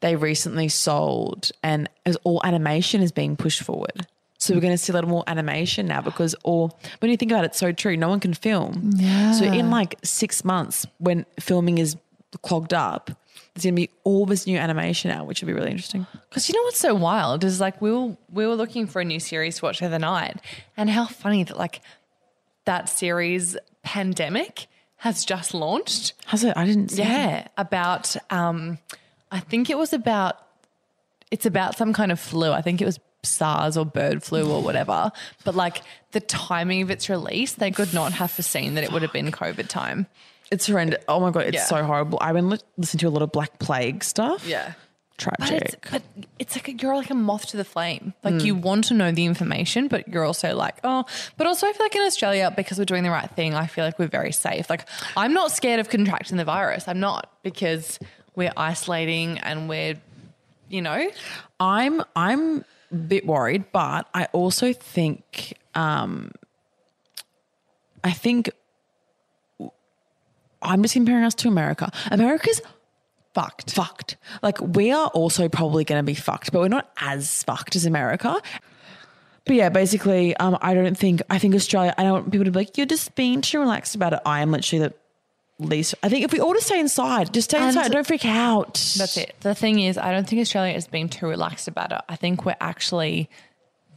they 0.00 0.16
recently 0.16 0.68
sold 0.68 1.50
and 1.62 1.88
as 2.04 2.16
all 2.24 2.40
animation 2.44 3.02
is 3.02 3.12
being 3.12 3.36
pushed 3.36 3.62
forward. 3.62 4.06
So 4.42 4.54
we're 4.54 4.60
going 4.60 4.72
to 4.72 4.78
see 4.78 4.92
a 4.92 4.94
little 4.94 5.08
more 5.08 5.22
animation 5.28 5.86
now 5.86 6.00
because 6.00 6.34
all 6.42 6.76
when 6.98 7.12
you 7.12 7.16
think 7.16 7.30
about 7.30 7.44
it, 7.44 7.52
it's 7.52 7.58
so 7.58 7.70
true. 7.70 7.96
No 7.96 8.08
one 8.08 8.18
can 8.18 8.34
film. 8.34 8.90
Yeah. 8.96 9.30
So 9.30 9.44
in 9.44 9.70
like 9.70 9.94
six 10.02 10.44
months, 10.44 10.84
when 10.98 11.26
filming 11.38 11.78
is 11.78 11.96
clogged 12.42 12.74
up, 12.74 13.06
there's 13.54 13.62
going 13.62 13.76
to 13.76 13.82
be 13.82 13.90
all 14.02 14.26
this 14.26 14.44
new 14.48 14.58
animation 14.58 15.12
out, 15.12 15.28
which 15.28 15.42
will 15.42 15.46
be 15.46 15.52
really 15.52 15.70
interesting. 15.70 16.08
Because 16.28 16.48
you 16.48 16.56
know 16.56 16.62
what's 16.64 16.80
so 16.80 16.92
wild 16.92 17.44
is 17.44 17.60
like 17.60 17.80
we 17.80 17.92
were 17.92 18.16
we 18.32 18.44
were 18.44 18.56
looking 18.56 18.88
for 18.88 19.00
a 19.00 19.04
new 19.04 19.20
series 19.20 19.58
to 19.58 19.64
watch 19.64 19.78
the 19.78 19.86
other 19.86 20.00
night, 20.00 20.40
and 20.76 20.90
how 20.90 21.06
funny 21.06 21.44
that 21.44 21.56
like 21.56 21.80
that 22.64 22.88
series 22.88 23.56
Pandemic 23.84 24.66
has 24.96 25.24
just 25.24 25.54
launched. 25.54 26.14
Has 26.26 26.42
it? 26.42 26.56
I 26.56 26.64
didn't 26.64 26.88
see. 26.88 27.02
it. 27.02 27.06
Yeah, 27.06 27.46
about 27.56 28.16
um, 28.30 28.78
I 29.30 29.38
think 29.38 29.70
it 29.70 29.78
was 29.78 29.92
about 29.92 30.36
it's 31.30 31.46
about 31.46 31.76
some 31.76 31.92
kind 31.92 32.10
of 32.10 32.18
flu. 32.18 32.50
I 32.50 32.60
think 32.60 32.82
it 32.82 32.86
was 32.86 32.98
SARS 33.24 33.76
or 33.76 33.86
bird 33.86 34.22
flu 34.22 34.50
or 34.50 34.62
whatever. 34.62 35.12
But 35.44 35.54
like 35.54 35.82
the 36.12 36.20
timing 36.20 36.82
of 36.82 36.90
its 36.90 37.08
release, 37.08 37.52
they 37.52 37.70
could 37.70 37.94
not 37.94 38.12
have 38.12 38.30
foreseen 38.30 38.74
that 38.74 38.84
it 38.84 38.92
would 38.92 39.02
have 39.02 39.12
been 39.12 39.30
COVID 39.30 39.68
time. 39.68 40.06
It's 40.50 40.66
horrendous. 40.66 41.02
Oh 41.08 41.18
my 41.20 41.30
god, 41.30 41.44
it's 41.44 41.54
Yeah. 41.54 41.64
so 41.64 41.82
horrible. 41.82 42.18
I've 42.20 42.34
been 42.34 42.50
li- 42.50 42.58
listening 42.76 43.00
to 43.00 43.08
a 43.08 43.10
lot 43.10 43.22
of 43.22 43.32
Black 43.32 43.58
Plague 43.58 44.04
stuff. 44.04 44.46
Yeah. 44.46 44.74
But 45.18 45.50
it's, 45.52 45.76
tragic. 45.76 45.88
but 45.90 46.02
it's 46.38 46.56
like 46.56 46.68
a, 46.68 46.72
you're 46.72 46.96
like 46.96 47.10
a 47.10 47.14
moth 47.14 47.46
to 47.48 47.56
the 47.56 47.64
flame. 47.64 48.12
Like 48.24 48.42
you 48.42 48.56
mm. 48.56 48.62
want 48.62 48.84
to 48.86 48.94
know 48.94 49.12
the 49.12 49.24
information, 49.24 49.86
but 49.86 50.08
you're 50.08 50.24
also 50.24 50.54
like, 50.56 50.78
oh. 50.84 51.04
But 51.36 51.46
also, 51.46 51.68
I 51.68 51.72
feel 51.72 51.84
like 51.84 51.94
in 51.94 52.02
Australia, 52.02 52.52
because 52.54 52.78
we're 52.78 52.86
doing 52.86 53.04
the 53.04 53.10
right 53.10 53.30
thing, 53.30 53.54
I 53.54 53.66
feel 53.66 53.84
like 53.84 53.98
we're 53.98 54.08
very 54.08 54.32
safe. 54.32 54.68
Like 54.68 54.88
I'm 55.16 55.32
not 55.32 55.52
scared 55.52 55.80
of 55.80 55.90
contracting 55.90 56.38
the 56.38 56.44
virus. 56.44 56.88
I'm 56.88 56.98
not 56.98 57.30
because 57.42 57.98
we're 58.34 58.52
isolating 58.56 59.38
and 59.38 59.68
we're, 59.68 59.94
you 60.68 60.82
know, 60.82 61.08
I'm 61.60 62.02
I'm 62.16 62.64
bit 62.92 63.26
worried, 63.26 63.64
but 63.72 64.08
I 64.14 64.26
also 64.32 64.72
think 64.72 65.58
um, 65.74 66.32
I 68.04 68.12
think 68.12 68.50
I'm 70.60 70.82
just 70.82 70.94
comparing 70.94 71.24
us 71.24 71.34
to 71.36 71.48
America. 71.48 71.90
America's 72.10 72.60
fucked. 73.34 73.72
Fucked. 73.72 74.16
Like 74.42 74.60
we 74.60 74.92
are 74.92 75.08
also 75.08 75.48
probably 75.48 75.84
going 75.84 76.00
to 76.00 76.06
be 76.06 76.14
fucked, 76.14 76.52
but 76.52 76.60
we're 76.60 76.68
not 76.68 76.90
as 77.00 77.42
fucked 77.44 77.76
as 77.76 77.86
America. 77.86 78.40
But 79.44 79.56
yeah, 79.56 79.70
basically, 79.70 80.36
um, 80.36 80.56
I 80.60 80.74
don't 80.74 80.96
think 80.96 81.20
I 81.28 81.38
think 81.38 81.54
Australia. 81.54 81.94
I 81.98 82.04
don't 82.04 82.12
want 82.12 82.32
people 82.32 82.44
to 82.44 82.50
be 82.52 82.60
like, 82.60 82.76
you're 82.76 82.86
just 82.86 83.14
being 83.16 83.40
too 83.40 83.58
relaxed 83.58 83.94
about 83.94 84.12
it. 84.12 84.20
I 84.24 84.40
am 84.40 84.52
literally 84.52 84.86
the 84.86 84.94
least. 85.64 85.94
I 86.02 86.08
think 86.08 86.24
if 86.24 86.32
we 86.32 86.40
all 86.40 86.52
just 86.54 86.66
stay 86.66 86.80
inside, 86.80 87.32
just 87.32 87.50
stay 87.50 87.58
And- 87.58 87.66
inside. 87.68 87.90
Don't 87.92 88.06
freak 88.06 88.24
out. 88.24 88.74
that's 88.98 89.16
it. 89.16 89.34
The 89.40 89.54
thing 89.54 89.80
is, 89.80 89.96
I 89.98 90.12
don't 90.12 90.28
think 90.28 90.40
Australia 90.40 90.74
is 90.74 90.86
being 90.86 91.08
too 91.08 91.26
relaxed 91.26 91.68
about 91.68 91.92
it. 91.92 92.00
I 92.08 92.16
think 92.16 92.44
we're 92.44 92.56
actually 92.60 93.28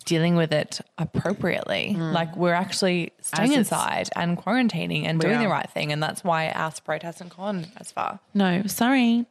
dealing 0.06 0.36
with 0.36 0.54
it 0.54 0.82
appropriately. 1.00 1.96
Like 1.96 2.36
we're 2.38 2.54
actually 2.54 3.12
staying 3.22 3.54
inside 3.54 4.10
and 4.16 4.38
quarantining 4.38 5.06
and 5.06 5.20
doing 5.20 5.40
the 5.40 5.48
right 5.48 5.68
thing. 5.70 5.92
And 5.92 6.02
that's 6.04 6.24
why 6.24 6.50
our 6.50 6.72
spread 6.72 7.02
hasn't 7.02 7.36
gone 7.36 7.66
as 7.78 7.92
far. 7.92 8.20
No, 8.36 8.62
sorry. 8.68 9.26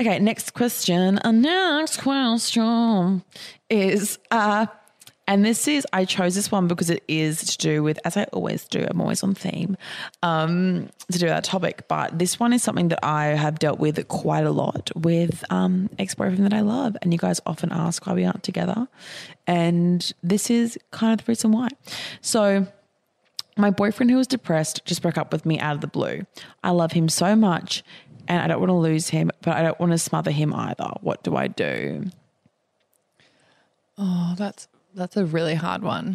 Okay, 0.00 0.18
next 0.18 0.52
question. 0.54 1.18
A 1.22 1.30
next 1.30 1.98
question 2.02 3.22
is 3.70 4.18
uh 4.32 4.66
And 5.28 5.44
this 5.44 5.66
is, 5.66 5.86
I 5.92 6.04
chose 6.04 6.34
this 6.36 6.52
one 6.52 6.68
because 6.68 6.88
it 6.88 7.02
is 7.08 7.44
to 7.44 7.58
do 7.58 7.82
with, 7.82 7.98
as 8.04 8.16
I 8.16 8.24
always 8.32 8.64
do, 8.64 8.86
I'm 8.88 9.00
always 9.00 9.22
on 9.22 9.34
theme, 9.34 9.76
um, 10.22 10.88
to 11.10 11.18
do 11.18 11.26
that 11.26 11.44
topic. 11.44 11.88
But 11.88 12.18
this 12.18 12.38
one 12.38 12.52
is 12.52 12.62
something 12.62 12.88
that 12.88 13.00
I 13.04 13.26
have 13.26 13.58
dealt 13.58 13.80
with 13.80 14.06
quite 14.08 14.44
a 14.44 14.50
lot 14.50 14.90
with 14.94 15.42
um, 15.50 15.90
ex 15.98 16.14
boyfriend 16.14 16.44
that 16.44 16.54
I 16.54 16.60
love. 16.60 16.96
And 17.02 17.12
you 17.12 17.18
guys 17.18 17.40
often 17.44 17.72
ask 17.72 18.06
why 18.06 18.14
we 18.14 18.24
aren't 18.24 18.44
together. 18.44 18.86
And 19.46 20.12
this 20.22 20.48
is 20.48 20.78
kind 20.92 21.18
of 21.18 21.24
the 21.26 21.30
reason 21.30 21.52
why. 21.52 21.68
So, 22.20 22.66
my 23.58 23.70
boyfriend 23.70 24.10
who 24.10 24.18
was 24.18 24.26
depressed 24.26 24.84
just 24.84 25.00
broke 25.00 25.16
up 25.16 25.32
with 25.32 25.46
me 25.46 25.58
out 25.58 25.74
of 25.74 25.80
the 25.80 25.86
blue. 25.86 26.26
I 26.62 26.70
love 26.70 26.92
him 26.92 27.08
so 27.08 27.34
much 27.34 27.82
and 28.28 28.42
I 28.42 28.46
don't 28.46 28.60
want 28.60 28.70
to 28.70 28.74
lose 28.74 29.08
him, 29.08 29.30
but 29.40 29.56
I 29.56 29.62
don't 29.62 29.78
want 29.80 29.92
to 29.92 29.98
smother 29.98 30.30
him 30.30 30.52
either. 30.52 30.90
What 31.00 31.22
do 31.22 31.36
I 31.36 31.48
do? 31.48 32.04
Oh, 33.96 34.34
that's 34.36 34.68
that's 34.96 35.16
a 35.16 35.24
really 35.24 35.54
hard 35.54 35.82
one. 35.82 36.14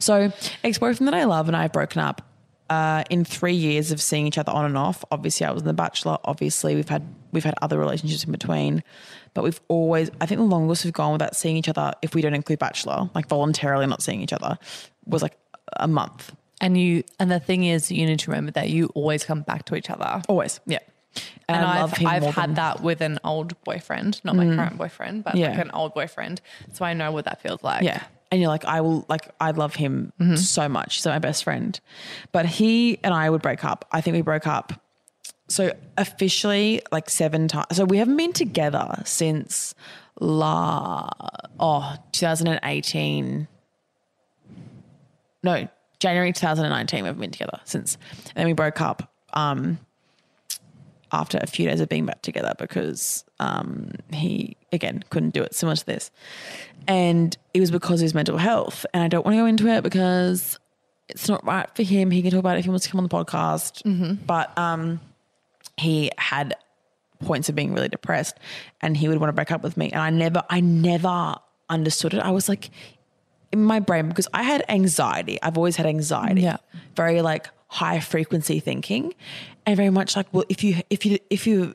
So, 0.00 0.32
ex 0.64 0.78
boyfriend 0.78 1.08
that 1.08 1.14
I 1.14 1.24
love 1.24 1.48
and 1.48 1.56
I 1.56 1.62
have 1.62 1.72
broken 1.72 2.00
up 2.00 2.22
uh, 2.70 3.04
in 3.10 3.24
three 3.24 3.54
years 3.54 3.92
of 3.92 4.00
seeing 4.00 4.26
each 4.26 4.38
other 4.38 4.52
on 4.52 4.64
and 4.64 4.78
off. 4.78 5.04
Obviously, 5.10 5.46
I 5.46 5.50
was 5.50 5.62
in 5.62 5.68
the 5.68 5.74
Bachelor. 5.74 6.18
Obviously, 6.24 6.74
we've 6.74 6.88
had 6.88 7.06
we've 7.32 7.44
had 7.44 7.54
other 7.62 7.78
relationships 7.78 8.24
in 8.24 8.32
between, 8.32 8.82
but 9.34 9.44
we've 9.44 9.60
always. 9.68 10.10
I 10.20 10.26
think 10.26 10.38
the 10.38 10.44
longest 10.44 10.84
we've 10.84 10.94
gone 10.94 11.12
without 11.12 11.36
seeing 11.36 11.56
each 11.56 11.68
other, 11.68 11.92
if 12.02 12.14
we 12.14 12.22
don't 12.22 12.34
include 12.34 12.58
Bachelor, 12.58 13.10
like 13.14 13.28
voluntarily 13.28 13.86
not 13.86 14.02
seeing 14.02 14.20
each 14.20 14.32
other, 14.32 14.58
was 15.06 15.22
like 15.22 15.36
a 15.76 15.88
month. 15.88 16.34
And 16.60 16.78
you 16.80 17.04
and 17.20 17.30
the 17.30 17.40
thing 17.40 17.64
is, 17.64 17.90
you 17.90 18.06
need 18.06 18.18
to 18.20 18.30
remember 18.30 18.52
that 18.52 18.70
you 18.70 18.86
always 18.94 19.24
come 19.24 19.42
back 19.42 19.64
to 19.66 19.76
each 19.76 19.90
other. 19.90 20.22
Always, 20.28 20.60
yeah. 20.66 20.78
And 21.48 21.64
I 21.64 21.82
I've, 21.82 21.92
him 21.92 22.06
I've 22.08 22.24
had 22.24 22.50
than- 22.50 22.54
that 22.54 22.82
with 22.82 23.00
an 23.00 23.18
old 23.24 23.62
boyfriend, 23.64 24.20
not 24.24 24.34
my 24.36 24.46
current 24.46 24.78
boyfriend, 24.78 25.24
but 25.24 25.34
Yeah. 25.36 25.50
like 25.50 25.58
an 25.58 25.70
old 25.72 25.94
boyfriend. 25.94 26.40
So 26.72 26.84
I 26.84 26.92
know 26.94 27.12
what 27.12 27.24
that 27.26 27.40
feels 27.40 27.62
like. 27.62 27.82
Yeah. 27.84 28.02
And 28.32 28.40
you're 28.40 28.48
like, 28.50 28.64
I 28.64 28.80
will, 28.80 29.04
like, 29.08 29.28
I 29.40 29.52
love 29.52 29.76
him 29.76 30.12
so 30.36 30.68
much. 30.68 30.96
He's 30.96 31.06
my 31.06 31.20
best 31.20 31.44
friend. 31.44 31.78
But 32.32 32.44
he 32.46 32.98
and 33.04 33.14
I 33.14 33.30
would 33.30 33.40
break 33.42 33.64
up. 33.64 33.84
I 33.92 34.00
think 34.00 34.14
we 34.16 34.22
broke 34.22 34.46
up. 34.48 34.72
So 35.48 35.72
officially, 35.96 36.82
like 36.90 37.08
seven 37.08 37.46
times. 37.46 37.66
So 37.76 37.84
we 37.84 37.98
haven't 37.98 38.16
been 38.16 38.32
together 38.32 39.00
since 39.04 39.76
la, 40.18 41.08
oh, 41.60 41.94
2018. 42.10 43.46
No, 45.44 45.68
January 46.00 46.32
2019. 46.32 47.04
We've 47.04 47.16
been 47.18 47.30
together 47.30 47.60
since. 47.64 47.96
And 48.30 48.34
then 48.34 48.46
we 48.46 48.52
broke 48.54 48.80
up. 48.80 49.12
Um, 49.32 49.78
after 51.12 51.38
a 51.38 51.46
few 51.46 51.68
days 51.68 51.80
of 51.80 51.88
being 51.88 52.06
back 52.06 52.22
together 52.22 52.52
because 52.58 53.24
um, 53.40 53.92
he 54.12 54.56
again 54.72 55.04
couldn't 55.10 55.34
do 55.34 55.42
it 55.42 55.54
similar 55.54 55.76
to 55.76 55.86
this. 55.86 56.10
And 56.88 57.36
it 57.54 57.60
was 57.60 57.70
because 57.70 58.00
of 58.00 58.04
his 58.04 58.14
mental 58.14 58.38
health. 58.38 58.86
And 58.92 59.02
i 59.02 59.08
don't 59.08 59.24
want 59.24 59.34
to 59.34 59.38
go 59.38 59.46
into 59.46 59.68
it 59.68 59.82
because 59.82 60.58
it's 61.08 61.28
not 61.28 61.44
right 61.44 61.68
for 61.74 61.82
him. 61.82 62.10
He 62.10 62.22
can 62.22 62.30
talk 62.32 62.40
about 62.40 62.56
it 62.56 62.60
if 62.60 62.64
he 62.64 62.70
wants 62.70 62.84
to 62.86 62.90
come 62.90 62.98
on 62.98 63.04
the 63.04 63.10
podcast. 63.10 63.82
But 64.26 64.56
um, 64.58 65.00
he 65.76 66.10
had 66.18 66.54
points 67.24 67.48
of 67.48 67.54
being 67.54 67.72
really 67.72 67.88
depressed 67.88 68.36
and 68.82 68.96
he 68.96 69.08
would 69.08 69.18
want 69.18 69.28
to 69.28 69.32
break 69.32 69.50
up 69.50 69.62
with 69.62 69.76
me. 69.76 69.90
And 69.90 70.00
i 70.02 70.10
never 70.10 70.42
i 70.50 70.60
never 70.60 71.36
understood 71.70 72.14
it. 72.14 72.20
I 72.20 72.30
was 72.30 72.48
like 72.48 72.70
in 73.52 73.62
my 73.64 73.78
brain 73.80 74.08
because 74.08 74.28
i 74.34 74.42
had 74.42 74.64
anxiety. 74.68 75.40
I've 75.42 75.56
always 75.56 75.76
had 75.76 75.86
anxiety. 75.86 76.42
Yeah. 76.42 76.58
very 76.94 77.22
like 77.22 77.48
high 77.68 78.00
frequency 78.00 78.60
thinking 78.60 79.14
and 79.64 79.76
very 79.76 79.90
much 79.90 80.16
like 80.16 80.26
well 80.32 80.44
if 80.48 80.62
you 80.62 80.80
if 80.90 81.04
you 81.04 81.18
if 81.30 81.46
you're 81.46 81.74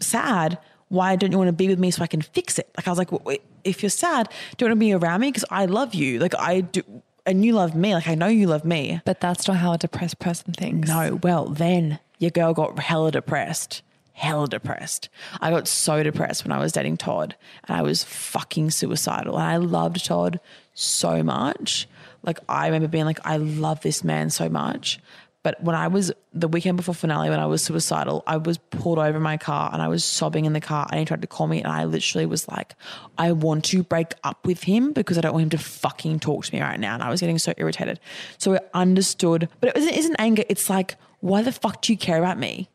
sad 0.00 0.58
why 0.88 1.16
don't 1.16 1.32
you 1.32 1.38
want 1.38 1.48
to 1.48 1.52
be 1.52 1.68
with 1.68 1.78
me 1.78 1.90
so 1.90 2.02
i 2.02 2.06
can 2.06 2.22
fix 2.22 2.58
it? 2.58 2.70
Like 2.76 2.88
i 2.88 2.90
was 2.90 2.98
like 2.98 3.12
well, 3.12 3.22
wait, 3.24 3.42
if 3.64 3.82
you're 3.82 3.90
sad 3.90 4.28
do 4.56 4.64
you 4.64 4.70
want 4.70 4.80
to 4.80 4.84
be 4.84 4.92
around 4.92 5.20
me 5.20 5.28
because 5.28 5.44
i 5.50 5.66
love 5.66 5.94
you. 5.94 6.18
Like 6.18 6.34
i 6.38 6.60
do 6.60 6.82
and 7.26 7.44
you 7.44 7.52
love 7.52 7.74
me. 7.74 7.94
Like 7.94 8.08
i 8.08 8.14
know 8.14 8.26
you 8.28 8.46
love 8.46 8.64
me. 8.64 9.00
But 9.04 9.20
that's 9.20 9.46
not 9.46 9.58
how 9.58 9.74
a 9.74 9.78
depressed 9.78 10.18
person 10.18 10.54
thinks. 10.54 10.88
no 10.88 11.18
well 11.22 11.46
then 11.46 11.98
your 12.18 12.30
girl 12.30 12.54
got 12.54 12.78
hella 12.78 13.10
depressed. 13.12 13.82
Hella 14.14 14.48
depressed. 14.48 15.08
I 15.40 15.50
got 15.50 15.68
so 15.68 16.02
depressed 16.02 16.44
when 16.44 16.52
i 16.52 16.58
was 16.58 16.72
dating 16.72 16.96
todd 16.96 17.36
and 17.68 17.76
i 17.76 17.82
was 17.82 18.02
fucking 18.02 18.70
suicidal 18.70 19.38
and 19.38 19.44
i 19.46 19.56
loved 19.58 20.04
todd 20.04 20.40
so 20.74 21.22
much 21.22 21.86
like 22.22 22.38
i 22.48 22.66
remember 22.66 22.88
being 22.88 23.04
like 23.04 23.20
i 23.24 23.36
love 23.36 23.80
this 23.80 24.04
man 24.04 24.30
so 24.30 24.48
much 24.48 24.98
but 25.42 25.62
when 25.62 25.74
i 25.74 25.88
was 25.88 26.12
the 26.32 26.48
weekend 26.48 26.76
before 26.76 26.94
finale 26.94 27.30
when 27.30 27.40
i 27.40 27.46
was 27.46 27.62
suicidal 27.62 28.22
i 28.26 28.36
was 28.36 28.58
pulled 28.58 28.98
over 28.98 29.16
in 29.16 29.22
my 29.22 29.36
car 29.36 29.70
and 29.72 29.82
i 29.82 29.88
was 29.88 30.04
sobbing 30.04 30.44
in 30.44 30.52
the 30.52 30.60
car 30.60 30.86
and 30.90 30.98
he 30.98 31.04
tried 31.04 31.20
to 31.20 31.26
call 31.26 31.46
me 31.46 31.58
and 31.58 31.68
i 31.68 31.84
literally 31.84 32.26
was 32.26 32.48
like 32.48 32.74
i 33.16 33.32
want 33.32 33.64
to 33.64 33.82
break 33.82 34.14
up 34.24 34.46
with 34.46 34.64
him 34.64 34.92
because 34.92 35.18
i 35.18 35.20
don't 35.20 35.32
want 35.32 35.44
him 35.44 35.50
to 35.50 35.58
fucking 35.58 36.18
talk 36.18 36.44
to 36.44 36.54
me 36.54 36.60
right 36.60 36.80
now 36.80 36.94
and 36.94 37.02
i 37.02 37.10
was 37.10 37.20
getting 37.20 37.38
so 37.38 37.52
irritated 37.56 38.00
so 38.38 38.54
i 38.54 38.60
understood 38.74 39.48
but 39.60 39.68
it 39.68 39.74
wasn't, 39.74 39.96
isn't 39.96 40.16
anger 40.18 40.44
it's 40.48 40.68
like 40.68 40.96
why 41.20 41.42
the 41.42 41.52
fuck 41.52 41.82
do 41.82 41.92
you 41.92 41.98
care 41.98 42.18
about 42.18 42.38
me 42.38 42.68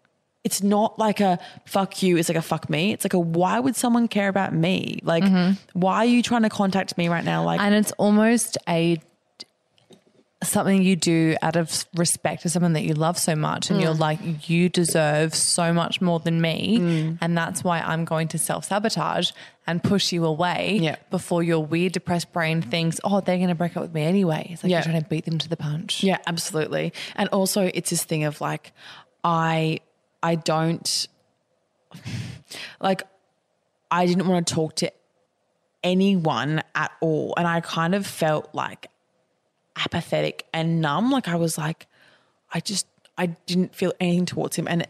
it's 0.43 0.61
not 0.61 0.99
like 0.99 1.21
a 1.21 1.39
fuck 1.65 2.03
you, 2.03 2.17
it's 2.17 2.27
like 2.27 2.37
a 2.37 2.41
fuck 2.41 2.69
me. 2.69 2.91
It's 2.91 3.05
like 3.05 3.13
a 3.13 3.19
why 3.19 3.59
would 3.59 3.75
someone 3.75 4.07
care 4.07 4.27
about 4.27 4.53
me? 4.53 4.99
Like, 5.03 5.23
mm-hmm. 5.23 5.53
why 5.73 5.97
are 5.97 6.05
you 6.05 6.21
trying 6.21 6.43
to 6.43 6.49
contact 6.49 6.97
me 6.97 7.07
right 7.07 7.23
now? 7.23 7.43
Like, 7.43 7.61
And 7.61 7.73
it's 7.73 7.93
almost 7.93 8.57
a 8.67 8.99
something 10.49 10.81
you 10.81 10.95
do 10.95 11.35
out 11.41 11.55
of 11.55 11.85
respect 11.95 12.41
to 12.43 12.49
someone 12.49 12.73
that 12.73 12.83
you 12.83 12.93
love 12.93 13.17
so 13.17 13.35
much 13.35 13.69
and 13.69 13.79
Mm. 13.79 13.83
you're 13.83 13.93
like 13.93 14.49
you 14.49 14.69
deserve 14.69 15.33
so 15.35 15.73
much 15.73 16.01
more 16.01 16.19
than 16.19 16.41
me 16.41 16.77
Mm. 16.79 17.17
and 17.21 17.37
that's 17.37 17.63
why 17.63 17.79
I'm 17.79 18.05
going 18.05 18.27
to 18.29 18.37
self-sabotage 18.37 19.31
and 19.67 19.81
push 19.83 20.11
you 20.11 20.25
away 20.25 20.79
Yeah. 20.81 20.95
before 21.11 21.43
your 21.43 21.59
weird 21.65 21.93
depressed 21.93 22.31
brain 22.33 22.61
thinks 22.61 22.99
oh 23.03 23.21
they're 23.21 23.37
going 23.37 23.49
to 23.49 23.55
break 23.55 23.75
up 23.77 23.83
with 23.83 23.93
me 23.93 24.03
anyway 24.03 24.47
it's 24.51 24.63
like 24.63 24.69
Yeah. 24.71 24.77
you're 24.77 24.83
trying 24.91 25.01
to 25.03 25.07
beat 25.09 25.25
them 25.25 25.37
to 25.39 25.49
the 25.49 25.57
punch 25.57 26.03
yeah, 26.03 26.17
absolutely. 26.27 26.93
And 27.15 27.29
also, 27.29 27.69
it's 27.73 27.89
this 27.89 28.03
thing 28.03 28.23
of 28.23 28.41
like, 28.41 28.73
I, 29.23 29.79
I 30.21 30.35
don't, 30.35 31.07
like, 32.81 33.03
I 33.91 34.05
didn't 34.05 34.27
want 34.27 34.47
to 34.47 34.53
talk 34.53 34.75
to 34.77 34.91
anyone 35.83 36.63
at 36.75 36.91
all, 37.01 37.33
and 37.37 37.47
I 37.47 37.61
kind 37.61 37.93
of 37.95 38.07
felt 38.07 38.49
like 38.53 38.87
apathetic 39.75 40.45
and 40.53 40.81
numb. 40.81 41.11
Like 41.11 41.27
I 41.27 41.35
was 41.35 41.57
like, 41.57 41.87
I 42.53 42.59
just, 42.59 42.87
I 43.17 43.27
didn't 43.27 43.75
feel 43.75 43.93
anything 43.99 44.25
towards 44.25 44.55
him, 44.55 44.67
and 44.67 44.87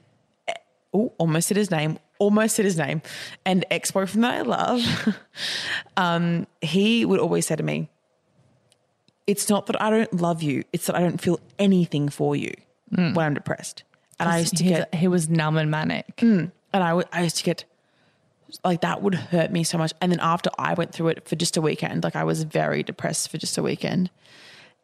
oh, 0.93 1.13
almost 1.17 1.47
said 1.47 1.57
his 1.57 1.71
name, 1.71 1.99
almost 2.19 2.55
said 2.55 2.65
his 2.65 2.77
name, 2.77 3.01
and 3.45 3.65
ex 3.71 3.91
boyfriend 3.91 4.23
that 4.23 4.33
I 4.33 4.41
love, 4.41 5.15
um, 5.97 6.47
he 6.61 7.05
would 7.05 7.19
always 7.19 7.45
say 7.47 7.55
to 7.55 7.63
me, 7.63 7.89
"It's 9.27 9.49
not 9.49 9.67
that 9.67 9.81
I 9.81 9.89
don't 9.89 10.13
love 10.13 10.41
you; 10.41 10.63
it's 10.73 10.87
that 10.87 10.95
I 10.95 11.01
don't 11.01 11.21
feel 11.21 11.39
anything 11.59 12.09
for 12.09 12.35
you 12.35 12.53
mm. 12.91 13.13
when 13.13 13.25
I'm 13.25 13.33
depressed." 13.33 13.83
And 14.19 14.29
I 14.29 14.39
used 14.39 14.55
to 14.57 14.63
get, 14.63 14.93
he 14.95 15.07
was 15.07 15.27
numb 15.27 15.57
and 15.57 15.69
manic 15.71 16.15
mm. 16.17 16.51
and 16.71 16.83
I 16.83 17.03
I 17.11 17.23
used 17.23 17.37
to 17.37 17.43
get 17.43 17.65
like 18.63 18.81
that 18.81 19.01
would 19.01 19.15
hurt 19.15 19.51
me 19.51 19.63
so 19.63 19.77
much. 19.77 19.93
And 20.01 20.11
then 20.11 20.19
after 20.21 20.49
I 20.57 20.73
went 20.73 20.93
through 20.93 21.09
it 21.09 21.27
for 21.27 21.35
just 21.35 21.57
a 21.57 21.61
weekend, 21.61 22.03
like 22.03 22.15
I 22.15 22.23
was 22.23 22.43
very 22.43 22.83
depressed 22.83 23.29
for 23.29 23.37
just 23.37 23.57
a 23.57 23.63
weekend. 23.63 24.09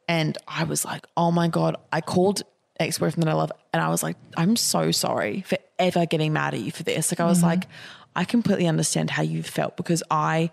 And 0.10 0.40
I 0.48 0.64
was 0.64 0.84
like, 0.84 1.06
oh 1.16 1.32
my 1.32 1.48
God, 1.48 1.78
I 1.94 2.02
called 2.02 2.42
ex 2.80 2.98
boyfriend 2.98 3.28
that 3.28 3.30
I 3.30 3.34
love 3.34 3.52
and 3.72 3.82
I 3.82 3.90
was 3.90 4.02
like, 4.02 4.18
I'm 4.36 4.56
so 4.56 4.90
sorry 4.90 5.42
for 5.42 5.60
ever 5.78 6.08
getting 6.08 6.34
mad 6.34 6.56
at 6.56 6.62
you 6.62 6.72
for 6.72 6.82
this. 6.82 7.12
Like, 7.12 7.20
I 7.20 7.26
was 7.26 7.38
mm-hmm. 7.38 7.48
like, 7.48 7.68
I 8.16 8.26
completely 8.26 8.66
understand 8.66 9.12
how 9.12 9.22
you 9.22 9.44
felt 9.44 9.78
because 9.78 10.02
I 10.10 10.50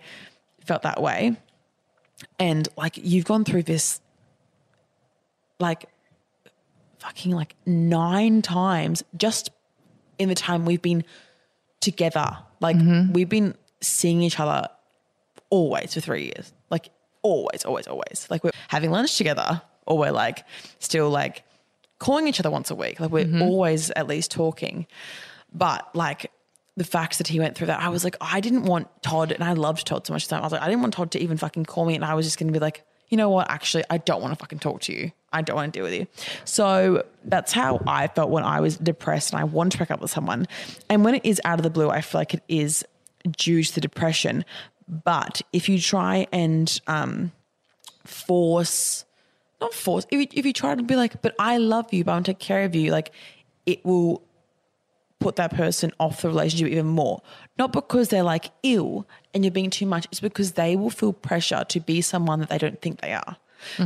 felt 0.67 0.83
that 0.83 1.01
way. 1.01 1.37
And 2.39 2.69
like, 2.77 2.99
you've 3.03 3.25
gone 3.25 3.45
through 3.45 3.63
this 3.63 4.01
like 5.59 5.87
fucking 6.99 7.33
like 7.33 7.55
nine 7.65 8.43
times 8.43 9.03
just 9.17 9.51
in 10.19 10.29
the 10.29 10.35
time 10.35 10.67
we've 10.67 10.83
been 10.83 11.03
together. 11.81 12.37
Like 12.61 12.77
mm-hmm. 12.77 13.15
we've 13.15 13.29
been 13.29 13.55
seeing 13.81 14.21
each 14.21 14.39
other 14.39 14.69
always 15.49 15.95
for 15.95 16.01
three 16.01 16.25
years. 16.25 16.53
Like 16.69 16.91
always, 17.27 17.65
always, 17.65 17.87
always. 17.87 18.27
Like 18.31 18.45
we're 18.45 18.53
having 18.69 18.91
lunch 18.91 19.17
together 19.17 19.63
or 19.87 19.99
we're 19.99 20.13
like 20.13 20.45
still 20.79 21.11
like 21.11 21.43
calling 21.99 22.29
each 22.29 22.41
other 22.41 22.51
once 22.51 22.71
a 22.71 22.75
week. 22.75 23.01
Like 23.01 23.11
we're 23.11 23.25
mm-hmm. 23.25 23.43
always 23.43 23.91
at 23.91 24.07
least 24.07 24.31
talking. 24.31 24.87
But 25.53 25.89
like 25.95 26.31
the 26.77 26.85
fact 26.85 27.19
that 27.19 27.29
he 27.29 27.41
went 27.41 27.57
through 27.57 27.69
that, 27.69 27.81
I 27.81 27.89
was 27.89 28.05
like, 28.05 28.17
I 28.21 28.41
didn't 28.41 28.65
want 28.65 28.89
Todd, 29.03 29.33
and 29.33 29.43
I 29.43 29.55
loved 29.55 29.87
Todd 29.87 30.07
so 30.07 30.13
much. 30.13 30.29
Time. 30.29 30.41
I 30.41 30.45
was 30.45 30.53
like, 30.53 30.63
I 30.63 30.67
didn't 30.67 30.83
want 30.83 30.95
Todd 30.95 31.11
to 31.13 31.19
even 31.19 31.37
fucking 31.37 31.65
call 31.65 31.87
me, 31.87 31.95
and 31.95 32.05
I 32.05 32.15
was 32.15 32.27
just 32.27 32.39
to 32.39 32.45
be 32.45 32.59
like, 32.59 32.85
you 33.09 33.17
know 33.17 33.31
what? 33.31 33.51
Actually, 33.51 33.85
I 33.89 33.99
don't 33.99 34.21
want 34.21 34.35
to 34.35 34.39
fucking 34.39 34.59
talk 34.59 34.83
to 34.83 34.93
you. 34.93 35.13
I 35.33 35.43
don't 35.43 35.57
want 35.57 35.73
to 35.73 35.79
deal 35.79 35.85
with 35.85 35.95
you. 35.95 36.07
So 36.45 37.05
that's 37.25 37.53
how 37.53 37.83
I 37.87 38.09
felt 38.09 38.31
when 38.31 38.45
I 38.45 38.61
was 38.61 38.77
depressed 38.77 39.33
and 39.33 39.41
I 39.41 39.45
wanted 39.45 39.73
to 39.73 39.79
break 39.79 39.91
up 39.91 40.01
with 40.01 40.11
someone. 40.11 40.47
And 40.91 41.05
when 41.05 41.15
it 41.15 41.25
is 41.25 41.41
out 41.45 41.59
of 41.59 41.63
the 41.63 41.71
blue, 41.71 41.89
I 41.89 42.01
feel 42.01 42.21
like 42.21 42.35
it 42.35 42.43
is 42.49 42.85
due 43.31 43.63
to 43.63 43.75
the 43.75 43.81
depression. 43.81 44.45
But 44.89 45.43
if 45.53 45.69
you 45.69 45.81
try 45.81 46.27
and 46.33 46.81
um, 46.87 47.33
force, 48.05 49.05
not 49.61 49.75
force, 49.75 50.07
if 50.11 50.21
you, 50.21 50.27
if 50.33 50.47
you 50.47 50.53
try 50.53 50.75
to 50.75 50.83
be 50.83 50.97
like, 50.97 51.23
but 51.23 51.35
I 51.39 51.57
love 51.59 51.93
you, 51.93 52.05
but 52.05 52.13
I 52.13 52.15
want 52.15 52.27
to 52.27 52.33
take 52.33 52.39
care 52.39 52.65
of 52.65 52.75
you, 52.75 52.93
like 52.93 53.13
it 53.65 53.85
will 53.85 54.23
put 55.19 55.37
that 55.37 55.55
person 55.55 55.93
off 55.99 56.23
the 56.23 56.29
relationship 56.29 56.69
even 56.69 56.87
more. 56.87 57.21
Not 57.59 57.73
because 57.73 58.09
they're 58.11 58.23
like 58.23 58.51
ill 58.63 59.09
and 59.35 59.45
you're 59.45 59.51
being 59.51 59.71
too 59.71 59.87
much, 59.87 60.07
it's 60.13 60.21
because 60.21 60.53
they 60.53 60.77
will 60.77 60.91
feel 60.91 61.13
pressure 61.13 61.65
to 61.69 61.81
be 61.81 62.01
someone 62.01 62.41
that 62.41 62.51
they 62.51 62.59
don't 62.59 62.81
think 62.81 63.01
they 63.01 63.13
are. 63.13 63.37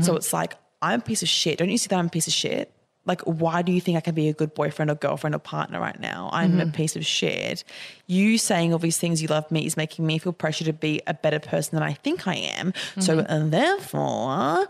So 0.03 0.16
it's 0.16 0.32
like, 0.32 0.55
I'm 0.82 1.01
a 1.01 1.03
piece 1.03 1.22
of 1.22 1.28
shit. 1.28 1.59
Don't 1.59 1.70
you 1.70 1.78
see 1.78 1.88
that 1.88 1.98
I'm 1.98 2.07
a 2.07 2.11
piece 2.11 2.26
of 2.26 2.32
shit? 2.32 2.72
Like, 3.11 3.22
why 3.22 3.62
do 3.62 3.72
you 3.72 3.80
think 3.80 3.96
I 3.96 4.00
can 4.00 4.14
be 4.14 4.28
a 4.28 4.32
good 4.32 4.54
boyfriend 4.54 4.88
or 4.88 4.94
girlfriend 4.94 5.34
or 5.34 5.40
partner 5.40 5.80
right 5.80 5.98
now? 5.98 6.30
I'm 6.32 6.61
a 6.61 6.62
mm-hmm. 6.62 6.70
piece 6.70 6.94
of 6.94 7.04
shit. 7.04 7.64
You 8.06 8.38
saying 8.38 8.72
all 8.72 8.78
these 8.78 8.98
things 8.98 9.20
you 9.20 9.26
love 9.26 9.50
me 9.50 9.66
is 9.66 9.76
making 9.76 10.06
me 10.06 10.18
feel 10.18 10.32
pressure 10.32 10.64
to 10.66 10.72
be 10.72 11.02
a 11.08 11.14
better 11.14 11.40
person 11.40 11.74
than 11.74 11.82
I 11.82 11.94
think 11.94 12.28
I 12.28 12.36
am. 12.36 12.72
So, 13.00 13.16
mm-hmm. 13.16 13.26
and 13.28 13.52
therefore, 13.52 14.68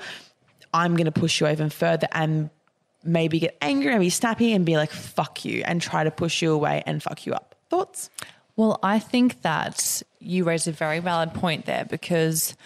I'm 0.72 0.97
going 0.97 1.05
to 1.05 1.12
push 1.12 1.38
you 1.38 1.49
even 1.49 1.68
further 1.68 2.09
and 2.12 2.49
maybe 3.05 3.41
get 3.41 3.59
angry, 3.61 3.93
and 3.93 4.01
be 4.01 4.09
snappy 4.09 4.55
and 4.55 4.64
be 4.64 4.78
like, 4.78 4.91
fuck 4.91 5.45
you, 5.45 5.62
and 5.66 5.82
try 5.82 6.03
to 6.03 6.11
push 6.11 6.41
you 6.41 6.55
away 6.55 6.82
and 6.86 7.03
fuck 7.03 7.26
you 7.26 7.34
up. 7.34 7.55
Thoughts? 7.68 8.09
Well, 8.57 8.78
I 8.82 9.01
think 9.01 9.43
that 9.43 10.03
you 10.18 10.45
raise 10.45 10.66
a 10.66 10.72
very 10.72 11.01
valid 11.01 11.34
point 11.34 11.66
there 11.66 11.84
because 11.84 12.57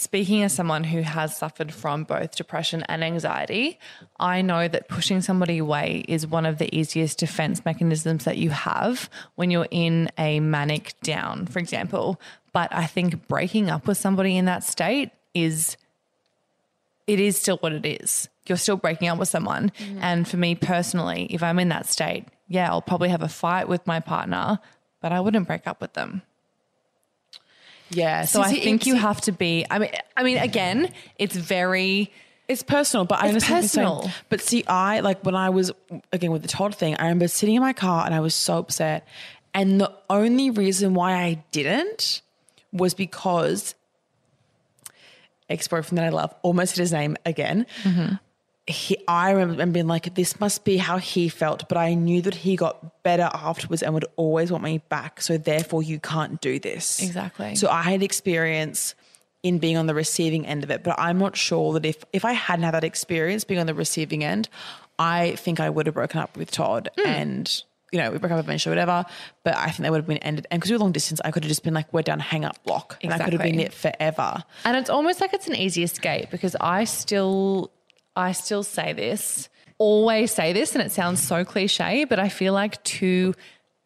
speaking 0.00 0.42
as 0.42 0.54
someone 0.54 0.82
who 0.82 1.02
has 1.02 1.36
suffered 1.36 1.74
from 1.74 2.04
both 2.04 2.34
depression 2.34 2.82
and 2.88 3.04
anxiety, 3.04 3.78
I 4.18 4.40
know 4.40 4.66
that 4.66 4.88
pushing 4.88 5.20
somebody 5.20 5.58
away 5.58 6.04
is 6.08 6.26
one 6.26 6.46
of 6.46 6.56
the 6.56 6.74
easiest 6.74 7.18
defense 7.18 7.64
mechanisms 7.66 8.24
that 8.24 8.38
you 8.38 8.48
have 8.48 9.10
when 9.34 9.50
you're 9.50 9.68
in 9.70 10.10
a 10.16 10.40
manic 10.40 10.94
down, 11.02 11.46
for 11.46 11.58
example. 11.58 12.18
But 12.54 12.74
I 12.74 12.86
think 12.86 13.28
breaking 13.28 13.68
up 13.68 13.86
with 13.86 13.98
somebody 13.98 14.38
in 14.38 14.46
that 14.46 14.64
state 14.64 15.10
is 15.34 15.76
it 17.06 17.20
is 17.20 17.36
still 17.36 17.58
what 17.58 17.72
it 17.72 17.84
is. 17.84 18.28
You're 18.46 18.56
still 18.56 18.76
breaking 18.76 19.08
up 19.08 19.18
with 19.18 19.28
someone. 19.28 19.70
Mm-hmm. 19.78 19.98
And 20.00 20.26
for 20.26 20.38
me 20.38 20.54
personally, 20.54 21.26
if 21.30 21.42
I'm 21.42 21.58
in 21.58 21.68
that 21.68 21.86
state, 21.86 22.24
yeah, 22.48 22.70
I'll 22.70 22.80
probably 22.80 23.10
have 23.10 23.22
a 23.22 23.28
fight 23.28 23.68
with 23.68 23.86
my 23.86 24.00
partner, 24.00 24.60
but 25.02 25.12
I 25.12 25.20
wouldn't 25.20 25.46
break 25.46 25.66
up 25.66 25.82
with 25.82 25.92
them. 25.92 26.22
Yeah. 27.90 28.24
So 28.24 28.40
I 28.40 28.52
think 28.52 28.86
you 28.86 28.94
have 28.94 29.20
to 29.22 29.32
be. 29.32 29.66
I 29.70 29.78
mean, 29.78 29.90
I 30.16 30.22
mean, 30.22 30.38
again, 30.38 30.92
it's 31.18 31.36
very. 31.36 32.12
It's 32.48 32.64
personal, 32.64 33.04
but 33.04 33.20
I 33.20 33.26
It's 33.26 33.34
understand 33.34 33.62
personal. 33.62 34.10
But 34.28 34.40
see, 34.40 34.64
I 34.66 35.00
like 35.00 35.24
when 35.24 35.36
I 35.36 35.50
was 35.50 35.70
again 36.12 36.32
with 36.32 36.42
the 36.42 36.48
Todd 36.48 36.74
thing. 36.74 36.96
I 36.96 37.04
remember 37.04 37.28
sitting 37.28 37.54
in 37.54 37.62
my 37.62 37.72
car 37.72 38.04
and 38.04 38.14
I 38.14 38.20
was 38.20 38.34
so 38.34 38.58
upset, 38.58 39.06
and 39.54 39.80
the 39.80 39.92
only 40.08 40.50
reason 40.50 40.94
why 40.94 41.12
I 41.12 41.44
didn't 41.52 42.22
was 42.72 42.94
because 42.94 43.74
ex 45.48 45.68
boyfriend 45.68 45.98
that 45.98 46.06
I 46.06 46.10
love 46.10 46.34
almost 46.42 46.76
hit 46.76 46.80
his 46.80 46.92
name 46.92 47.16
again. 47.24 47.66
Mm-hmm. 47.82 48.14
He, 48.70 48.96
I 49.08 49.32
remember 49.32 49.66
being 49.72 49.86
like, 49.86 50.14
this 50.14 50.40
must 50.40 50.64
be 50.64 50.76
how 50.78 50.98
he 50.98 51.28
felt, 51.28 51.68
but 51.68 51.76
I 51.76 51.94
knew 51.94 52.22
that 52.22 52.34
he 52.34 52.56
got 52.56 53.02
better 53.02 53.28
afterwards 53.32 53.82
and 53.82 53.92
would 53.94 54.06
always 54.16 54.50
want 54.50 54.64
me 54.64 54.78
back. 54.88 55.20
So 55.20 55.36
therefore, 55.36 55.82
you 55.82 55.98
can't 56.00 56.40
do 56.40 56.58
this. 56.58 57.02
Exactly. 57.02 57.54
So 57.56 57.68
I 57.68 57.82
had 57.82 58.02
experience 58.02 58.94
in 59.42 59.58
being 59.58 59.76
on 59.76 59.86
the 59.86 59.94
receiving 59.94 60.46
end 60.46 60.64
of 60.64 60.70
it, 60.70 60.82
but 60.84 60.94
I'm 60.98 61.18
not 61.18 61.36
sure 61.36 61.72
that 61.74 61.84
if 61.86 62.04
if 62.12 62.24
I 62.24 62.32
hadn't 62.32 62.64
had 62.64 62.74
that 62.74 62.84
experience 62.84 63.44
being 63.44 63.60
on 63.60 63.66
the 63.66 63.74
receiving 63.74 64.22
end, 64.22 64.48
I 64.98 65.34
think 65.36 65.60
I 65.60 65.70
would 65.70 65.86
have 65.86 65.94
broken 65.94 66.20
up 66.20 66.36
with 66.36 66.50
Todd 66.50 66.90
Hmm. 66.98 67.06
and. 67.06 67.62
You 67.92 67.98
know, 67.98 68.12
we 68.12 68.18
broke 68.18 68.30
up 68.30 68.38
eventually, 68.38 68.70
whatever. 68.70 69.04
But 69.42 69.56
I 69.56 69.64
think 69.72 69.78
they 69.78 69.90
would 69.90 69.96
have 69.96 70.06
been 70.06 70.18
ended. 70.18 70.46
And 70.52 70.60
because 70.60 70.70
we 70.70 70.76
were 70.76 70.84
long 70.84 70.92
distance, 70.92 71.20
I 71.24 71.32
could 71.32 71.42
have 71.42 71.48
just 71.48 71.64
been 71.64 71.74
like, 71.74 71.92
we're 71.92 72.02
done, 72.02 72.20
hang 72.20 72.44
up, 72.44 72.62
block. 72.62 72.96
exactly. 73.00 73.06
And 73.08 73.12
I 73.14 73.24
could 73.24 73.32
have 73.32 73.42
been 73.42 73.58
it 73.58 73.72
forever. 73.74 74.44
And 74.64 74.76
it's 74.76 74.88
almost 74.88 75.20
like 75.20 75.34
it's 75.34 75.48
an 75.48 75.56
easy 75.56 75.82
escape 75.82 76.30
because 76.30 76.54
I 76.60 76.84
still 76.84 77.72
I 78.16 78.32
still 78.32 78.62
say 78.62 78.92
this, 78.92 79.48
always 79.78 80.32
say 80.32 80.52
this 80.52 80.74
and 80.74 80.84
it 80.84 80.92
sounds 80.92 81.22
so 81.22 81.44
cliche, 81.44 82.04
but 82.04 82.18
I 82.18 82.28
feel 82.28 82.52
like 82.52 82.82
to 82.84 83.34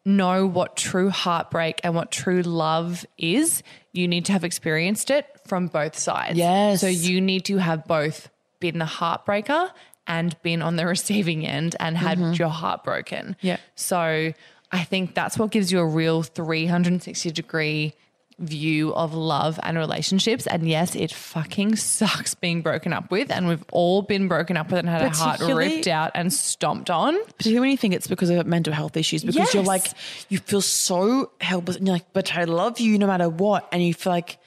know 0.05 0.45
what 0.45 0.77
true 0.77 1.09
heartbreak 1.09 1.81
and 1.83 1.95
what 1.95 2.11
true 2.11 2.41
love 2.43 3.05
is, 3.17 3.63
you 3.91 4.07
need 4.07 4.25
to 4.25 4.33
have 4.33 4.43
experienced 4.43 5.09
it 5.09 5.25
from 5.47 5.67
both 5.67 5.97
sides. 5.97 6.37
Yes. 6.37 6.81
So 6.81 6.87
you 6.87 7.19
need 7.21 7.45
to 7.45 7.57
have 7.57 7.85
both 7.85 8.29
been 8.59 8.77
the 8.77 8.85
heartbreaker 8.85 9.71
and 10.05 10.39
been 10.43 10.61
on 10.61 10.75
the 10.75 10.85
receiving 10.87 11.45
end 11.45 11.75
and 11.79 11.97
had 11.97 12.19
mm-hmm. 12.19 12.33
your 12.33 12.49
heart 12.49 12.83
broken. 12.83 13.35
Yeah. 13.41 13.57
So 13.75 14.33
I 14.71 14.83
think 14.83 15.15
that's 15.15 15.39
what 15.39 15.51
gives 15.51 15.71
you 15.71 15.79
a 15.79 15.85
real 15.85 16.21
360 16.23 17.31
degree 17.31 17.95
view 18.39 18.93
of 18.93 19.13
love 19.13 19.59
and 19.63 19.77
relationships. 19.77 20.45
And 20.47 20.67
yes, 20.67 20.95
it 20.95 21.11
fucking 21.11 21.77
sucks 21.77 22.35
being 22.35 22.61
broken 22.61 22.91
up 22.93 23.09
with. 23.11 23.31
And 23.31 23.47
we've 23.47 23.63
all 23.71 24.01
been 24.01 24.27
broken 24.27 24.57
up 24.57 24.69
with 24.69 24.79
and 24.79 24.89
had 24.89 25.01
our 25.01 25.09
heart 25.09 25.39
ripped 25.39 25.87
out 25.87 26.11
and 26.15 26.31
stomped 26.33 26.89
on. 26.89 27.13
Particularly 27.25 27.59
when 27.59 27.71
you 27.71 27.77
think 27.77 27.93
it's 27.93 28.07
because 28.07 28.29
of 28.29 28.45
mental 28.45 28.73
health 28.73 28.97
issues, 28.97 29.23
because 29.23 29.53
you're 29.53 29.63
like, 29.63 29.87
you 30.29 30.39
feel 30.39 30.61
so 30.61 31.31
helpless 31.39 31.77
and 31.77 31.87
you're 31.87 31.95
like, 31.95 32.11
but 32.13 32.35
I 32.35 32.43
love 32.43 32.79
you 32.79 32.97
no 32.97 33.07
matter 33.07 33.29
what. 33.29 33.69
And 33.71 33.81
you 33.81 33.93
feel 33.93 34.11
like, 34.11 34.37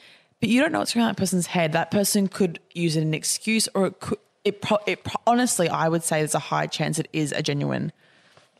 but 0.41 0.49
you 0.49 0.61
don't 0.61 0.70
know 0.72 0.80
what's 0.80 0.95
going 0.95 1.05
on 1.05 1.11
in 1.11 1.14
that 1.14 1.18
person's 1.18 1.47
head. 1.47 1.72
That 1.72 1.91
person 1.91 2.28
could 2.28 2.61
use 2.72 2.97
it 2.97 3.03
an 3.03 3.14
excuse 3.14 3.68
or 3.74 3.86
it 3.86 4.01
could, 4.01 4.18
it, 4.45 4.62
pro- 4.62 4.78
it 4.86 5.03
pro- 5.05 5.20
honestly, 5.26 5.68
I 5.68 5.89
would 5.89 6.03
say 6.03 6.20
there's 6.20 6.34
a 6.34 6.39
high 6.39 6.66
chance 6.66 6.99
it 6.99 7.09
is 7.12 7.32
a 7.32 7.43
genuine. 7.43 7.93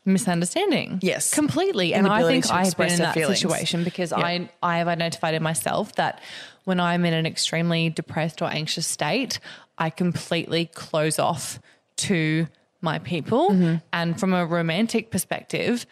Misunderstanding. 0.05 0.99
Yes. 1.01 1.33
Completely. 1.33 1.93
And 1.93 2.07
I 2.07 2.23
think 2.23 2.45
I've 2.51 2.75
been 2.75 2.87
express 2.87 2.93
in 2.93 2.99
that 2.99 3.13
feelings. 3.13 3.39
situation 3.39 3.83
because 3.83 4.11
Yeah. 4.11 4.25
I 4.25 4.49
I 4.63 4.77
have 4.79 4.87
identified 4.87 5.33
in 5.33 5.43
myself 5.43 5.95
that 5.95 6.21
when 6.65 6.79
I'm 6.79 7.05
in 7.05 7.13
an 7.13 7.25
extremely 7.25 7.89
depressed 7.89 8.41
or 8.41 8.45
anxious 8.49 8.85
state, 8.87 9.39
I 9.77 9.89
completely 9.89 10.65
close 10.65 11.19
off 11.19 11.59
to 11.97 12.47
my 12.81 12.99
people. 12.99 13.49
Mm-hmm. 13.51 13.75
And 13.91 14.19
from 14.19 14.33
a 14.33 14.45
romantic 14.45 15.09
perspective, 15.11 15.85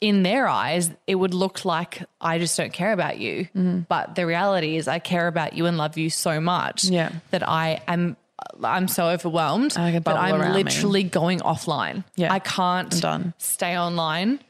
in 0.00 0.22
their 0.22 0.48
eyes, 0.48 0.90
it 1.06 1.16
would 1.16 1.34
look 1.34 1.64
like 1.64 2.02
I 2.20 2.38
just 2.38 2.56
don't 2.56 2.72
care 2.72 2.92
about 2.92 3.18
you. 3.18 3.44
Mm-hmm. 3.56 3.80
But 3.88 4.14
the 4.14 4.24
reality 4.26 4.76
is, 4.76 4.88
I 4.88 4.98
care 4.98 5.26
about 5.26 5.52
you 5.52 5.66
and 5.66 5.76
love 5.76 5.98
you 5.98 6.08
so 6.08 6.40
much 6.40 6.84
Yeah. 6.84 7.10
that 7.30 7.46
I 7.46 7.82
am. 7.86 8.16
I'm 8.62 8.88
so 8.88 9.08
overwhelmed 9.08 9.72
that 9.72 10.06
I'm 10.06 10.40
around 10.40 10.54
me. 10.54 10.64
literally 10.64 11.02
going 11.02 11.40
offline. 11.40 12.04
Yeah. 12.16 12.32
I 12.32 12.38
can't 12.38 12.92
stay 13.38 13.78
online 13.78 14.40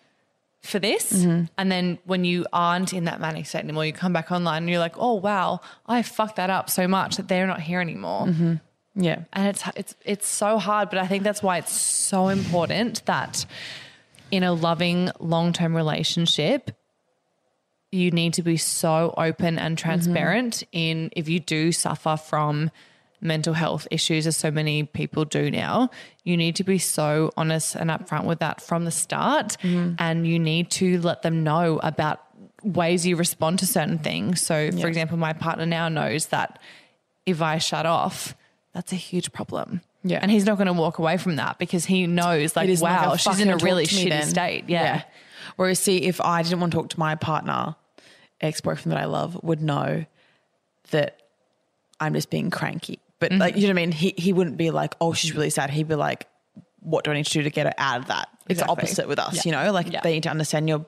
for 0.63 0.79
this. 0.79 1.13
Mm-hmm. 1.13 1.45
And 1.57 1.73
then 1.73 1.99
when 2.05 2.25
you 2.25 2.47
aren't 2.53 2.93
in 2.93 3.05
that 3.05 3.21
manic 3.21 3.47
state 3.47 3.65
anymore, 3.65 3.87
you 3.87 3.93
come 3.93 4.13
back 4.13 4.31
online 4.31 4.65
and 4.65 4.71
you're 4.71 4.79
like, 4.79 4.97
oh 4.99 5.15
wow, 5.15 5.61
I 5.87 6.03
fucked 6.03 6.37
that 6.37 6.51
up 6.51 6.69
so 6.69 6.87
much 6.87 7.17
that 7.17 7.29
they're 7.29 7.47
not 7.47 7.61
here 7.61 7.81
anymore. 7.81 8.27
Mm-hmm. 8.27 8.55
Yeah. 8.97 9.23
And 9.33 9.49
it's 9.49 9.63
it's 9.77 9.95
it's 10.05 10.29
so 10.29 10.59
hard, 10.59 10.91
but 10.91 10.99
I 10.99 11.07
think 11.07 11.23
that's 11.23 11.43
why 11.43 11.59
it's 11.59 11.73
so 11.73 12.29
important 12.29 13.05
that 13.07 13.47
in 14.31 14.43
a 14.43 14.53
loving 14.53 15.11
long-term 15.19 15.75
relationship 15.75 16.71
you 17.93 18.11
need 18.11 18.35
to 18.35 18.43
be 18.43 18.57
so 18.57 19.13
open 19.17 19.59
and 19.59 19.77
transparent 19.77 20.63
in 20.71 21.11
if 21.17 21.29
you 21.29 21.41
do 21.41 21.73
suffer 21.73 22.17
from 22.17 22.71
mental 23.21 23.53
health 23.53 23.87
issues 23.91 24.27
as 24.27 24.37
so 24.37 24.51
many 24.51 24.85
people 24.85 25.25
do 25.25 25.51
now 25.51 25.91
you 26.25 26.37
need 26.37 26.57
to 26.57 26.65
be 26.65 26.79
so 26.79 27.31
honest 27.37 27.75
and 27.75 27.91
upfront 27.91 28.25
with 28.25 28.39
that 28.39 28.61
from 28.61 28.85
the 28.85 28.91
start 28.91 29.57
mm-hmm. 29.63 29.95
and 29.99 30.27
you 30.27 30.39
need 30.39 30.71
to 30.71 31.01
let 31.01 31.23
them 31.23 31.43
know 31.43 31.79
about 31.83 32.21
ways 32.63 33.07
you 33.07 33.17
respond 33.17 33.59
to 33.59 33.67
certain 33.67 33.99
things 33.99 34.41
so 34.41 34.71
for 34.73 34.87
example 34.87 35.17
my 35.17 35.33
partner 35.33 35.67
now 35.67 35.89
knows 35.89 36.27
that 36.27 36.59
if 37.27 37.43
i 37.43 37.59
shut 37.59 37.87
off 37.87 38.35
that's 38.73 38.93
a 38.93 38.97
huge 38.97 39.33
problem 39.33 39.81
Yeah. 40.03 40.19
and 40.23 40.31
he's 40.31 40.45
not 40.45 40.57
going 40.57 40.67
to 40.67 40.73
walk 40.73 40.99
away 40.99 41.17
from 41.17 41.37
that 41.37 41.59
because 41.59 41.85
he 41.85 42.07
knows 42.07 42.57
like 42.57 42.69
wow 42.81 43.11
like, 43.11 43.21
she's 43.21 43.41
in 43.41 43.49
a 43.49 43.57
really 43.57 43.87
shitty 43.87 44.11
then. 44.11 44.29
state 44.29 44.65
yeah. 44.69 45.03
Whereas, 45.57 45.79
see, 45.79 45.99
if 46.05 46.21
I 46.21 46.43
didn't 46.43 46.61
want 46.61 46.73
to 46.73 46.79
talk 46.79 46.89
to 46.91 46.99
my 46.99 47.17
partner, 47.17 47.77
ex 48.41 48.61
boyfriend 48.63 48.93
that 48.93 49.01
I 49.01 49.05
love, 49.05 49.39
would 49.43 49.61
know 49.61 50.07
that 50.91 51.21
I'm 51.99 52.15
just 52.15 52.31
being 52.31 52.51
cranky. 52.51 52.99
But 53.21 53.33
like, 53.33 53.55
Mm-hmm. 53.55 53.61
you 53.61 53.69
know 53.69 53.75
what 53.75 53.81
I 53.81 53.87
mean? 53.87 53.93
He 53.93 54.15
he 54.19 54.33
wouldn't 54.33 54.57
be 54.57 54.71
like, 54.71 54.97
oh, 55.01 55.13
she's 55.13 55.35
really 55.35 55.51
sad. 55.51 55.71
He'd 55.71 55.87
be 55.89 55.95
like, 55.95 56.27
what 56.81 57.05
do 57.05 57.11
I 57.13 57.15
need 57.15 57.27
to 57.27 57.33
do 57.33 57.43
to 57.43 57.51
get 57.51 57.67
her 57.67 57.75
out 57.79 58.01
of 58.01 58.07
that? 58.09 58.29
It's 58.49 58.61
Exactly. 58.61 58.73
opposite 58.73 59.09
with 59.09 59.19
us, 59.19 59.37
Yeah. 59.37 59.43
you 59.45 59.53
know. 59.53 59.73
Like 59.73 59.93
Yeah. 59.93 60.01
they 60.03 60.13
need 60.15 60.23
to 60.25 60.31
understand 60.31 60.69
your 60.69 60.85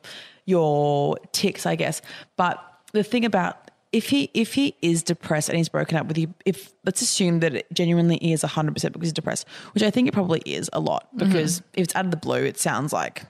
your 0.47 1.17
ticks, 1.33 1.67
I 1.67 1.77
guess. 1.77 2.03
But 2.37 2.59
the 2.93 3.05
thing 3.05 3.25
about 3.25 3.71
if 3.93 4.09
he 4.09 4.31
if 4.33 4.55
he 4.55 4.75
is 4.81 5.03
depressed 5.03 5.51
and 5.51 5.59
he's 5.59 5.69
broken 5.69 5.99
up 5.99 6.07
with 6.07 6.17
you, 6.17 6.33
if 6.47 6.73
let's 6.85 7.03
assume 7.03 7.41
that 7.41 7.55
it 7.55 7.67
genuinely 7.73 8.17
is 8.17 8.41
hundred 8.43 8.73
percent 8.73 8.95
because 8.95 9.09
he's 9.09 9.13
depressed, 9.13 9.47
which 9.75 9.83
I 9.83 9.91
think 9.91 10.09
it 10.09 10.13
probably 10.15 10.41
is 10.47 10.71
a 10.73 10.81
lot 10.81 11.09
because 11.17 11.59
if 11.75 11.85
it's 11.85 11.95
out 11.95 12.07
of 12.07 12.11
the 12.11 12.17
blue, 12.17 12.43
it 12.43 12.59
sounds 12.59 12.93
like 12.93 13.23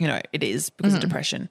you 0.00 0.06
know, 0.06 0.20
it 0.32 0.42
is 0.44 0.70
because 0.70 0.94
of 0.94 1.00
depression. 1.00 1.48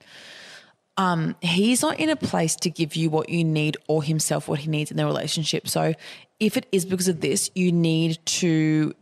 Um, 0.98 1.36
he's 1.42 1.82
not 1.84 2.00
in 2.00 2.10
a 2.10 2.16
place 2.16 2.56
to 2.58 2.70
give 2.70 2.96
you 2.96 3.10
what 3.10 3.30
you 3.30 3.44
need 3.44 3.78
or 3.88 4.02
himself 4.04 4.48
what 4.48 4.60
he 4.60 4.70
needs 4.70 4.90
in 4.90 4.98
the 4.98 5.06
relationship. 5.06 5.68
So 5.68 5.94
if 6.40 6.58
it 6.58 6.66
is 6.72 6.86
because 6.86 7.08
of 7.08 7.22
this, 7.22 7.52
you 7.54 7.72
need 7.72 8.18
to 8.26 8.94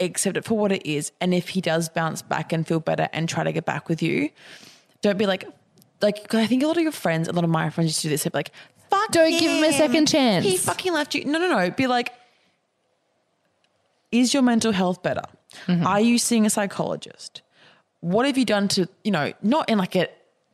accept 0.00 0.36
it 0.36 0.44
for 0.44 0.58
what 0.58 0.72
it 0.72 0.84
is. 0.84 1.12
And 1.20 1.32
if 1.32 1.50
he 1.50 1.60
does 1.60 1.88
bounce 1.88 2.22
back 2.22 2.52
and 2.52 2.66
feel 2.66 2.80
better 2.80 3.08
and 3.12 3.28
try 3.28 3.44
to 3.44 3.52
get 3.52 3.64
back 3.64 3.88
with 3.88 4.02
you, 4.02 4.30
don't 5.00 5.16
be 5.16 5.26
like, 5.26 5.44
like, 6.00 6.26
'cause 6.28 6.40
I 6.40 6.46
think 6.46 6.64
a 6.64 6.66
lot 6.66 6.76
of 6.76 6.82
your 6.82 6.90
friends, 6.92 7.28
a 7.28 7.32
lot 7.32 7.44
of 7.44 7.50
my 7.50 7.70
friends 7.70 7.90
used 7.90 8.00
to 8.00 8.08
do 8.08 8.10
this. 8.10 8.24
They'd 8.24 8.32
be 8.32 8.38
like, 8.38 8.50
fuck 8.90 9.12
Don't 9.12 9.30
give 9.30 9.50
him 9.50 9.62
a 9.62 9.72
second 9.72 10.08
chance. 10.08 10.44
He 10.44 10.56
fucking 10.56 10.92
left 10.92 11.14
you. 11.14 11.24
No, 11.24 11.38
no, 11.38 11.48
no. 11.48 11.70
Be 11.70 11.86
like, 11.86 12.12
is 14.10 14.34
your 14.34 14.42
mental 14.42 14.72
health 14.72 15.02
better? 15.02 15.22
Mm-hmm. 15.66 15.86
Are 15.86 16.00
you 16.00 16.18
seeing 16.18 16.46
a 16.46 16.50
psychologist? 16.50 17.42
what 18.00 18.26
have 18.26 18.36
you 18.36 18.44
done 18.44 18.66
to, 18.66 18.88
you 19.04 19.12
know, 19.12 19.32
not 19.42 19.68
in 19.70 19.78
like 19.78 19.94
a 19.94 20.08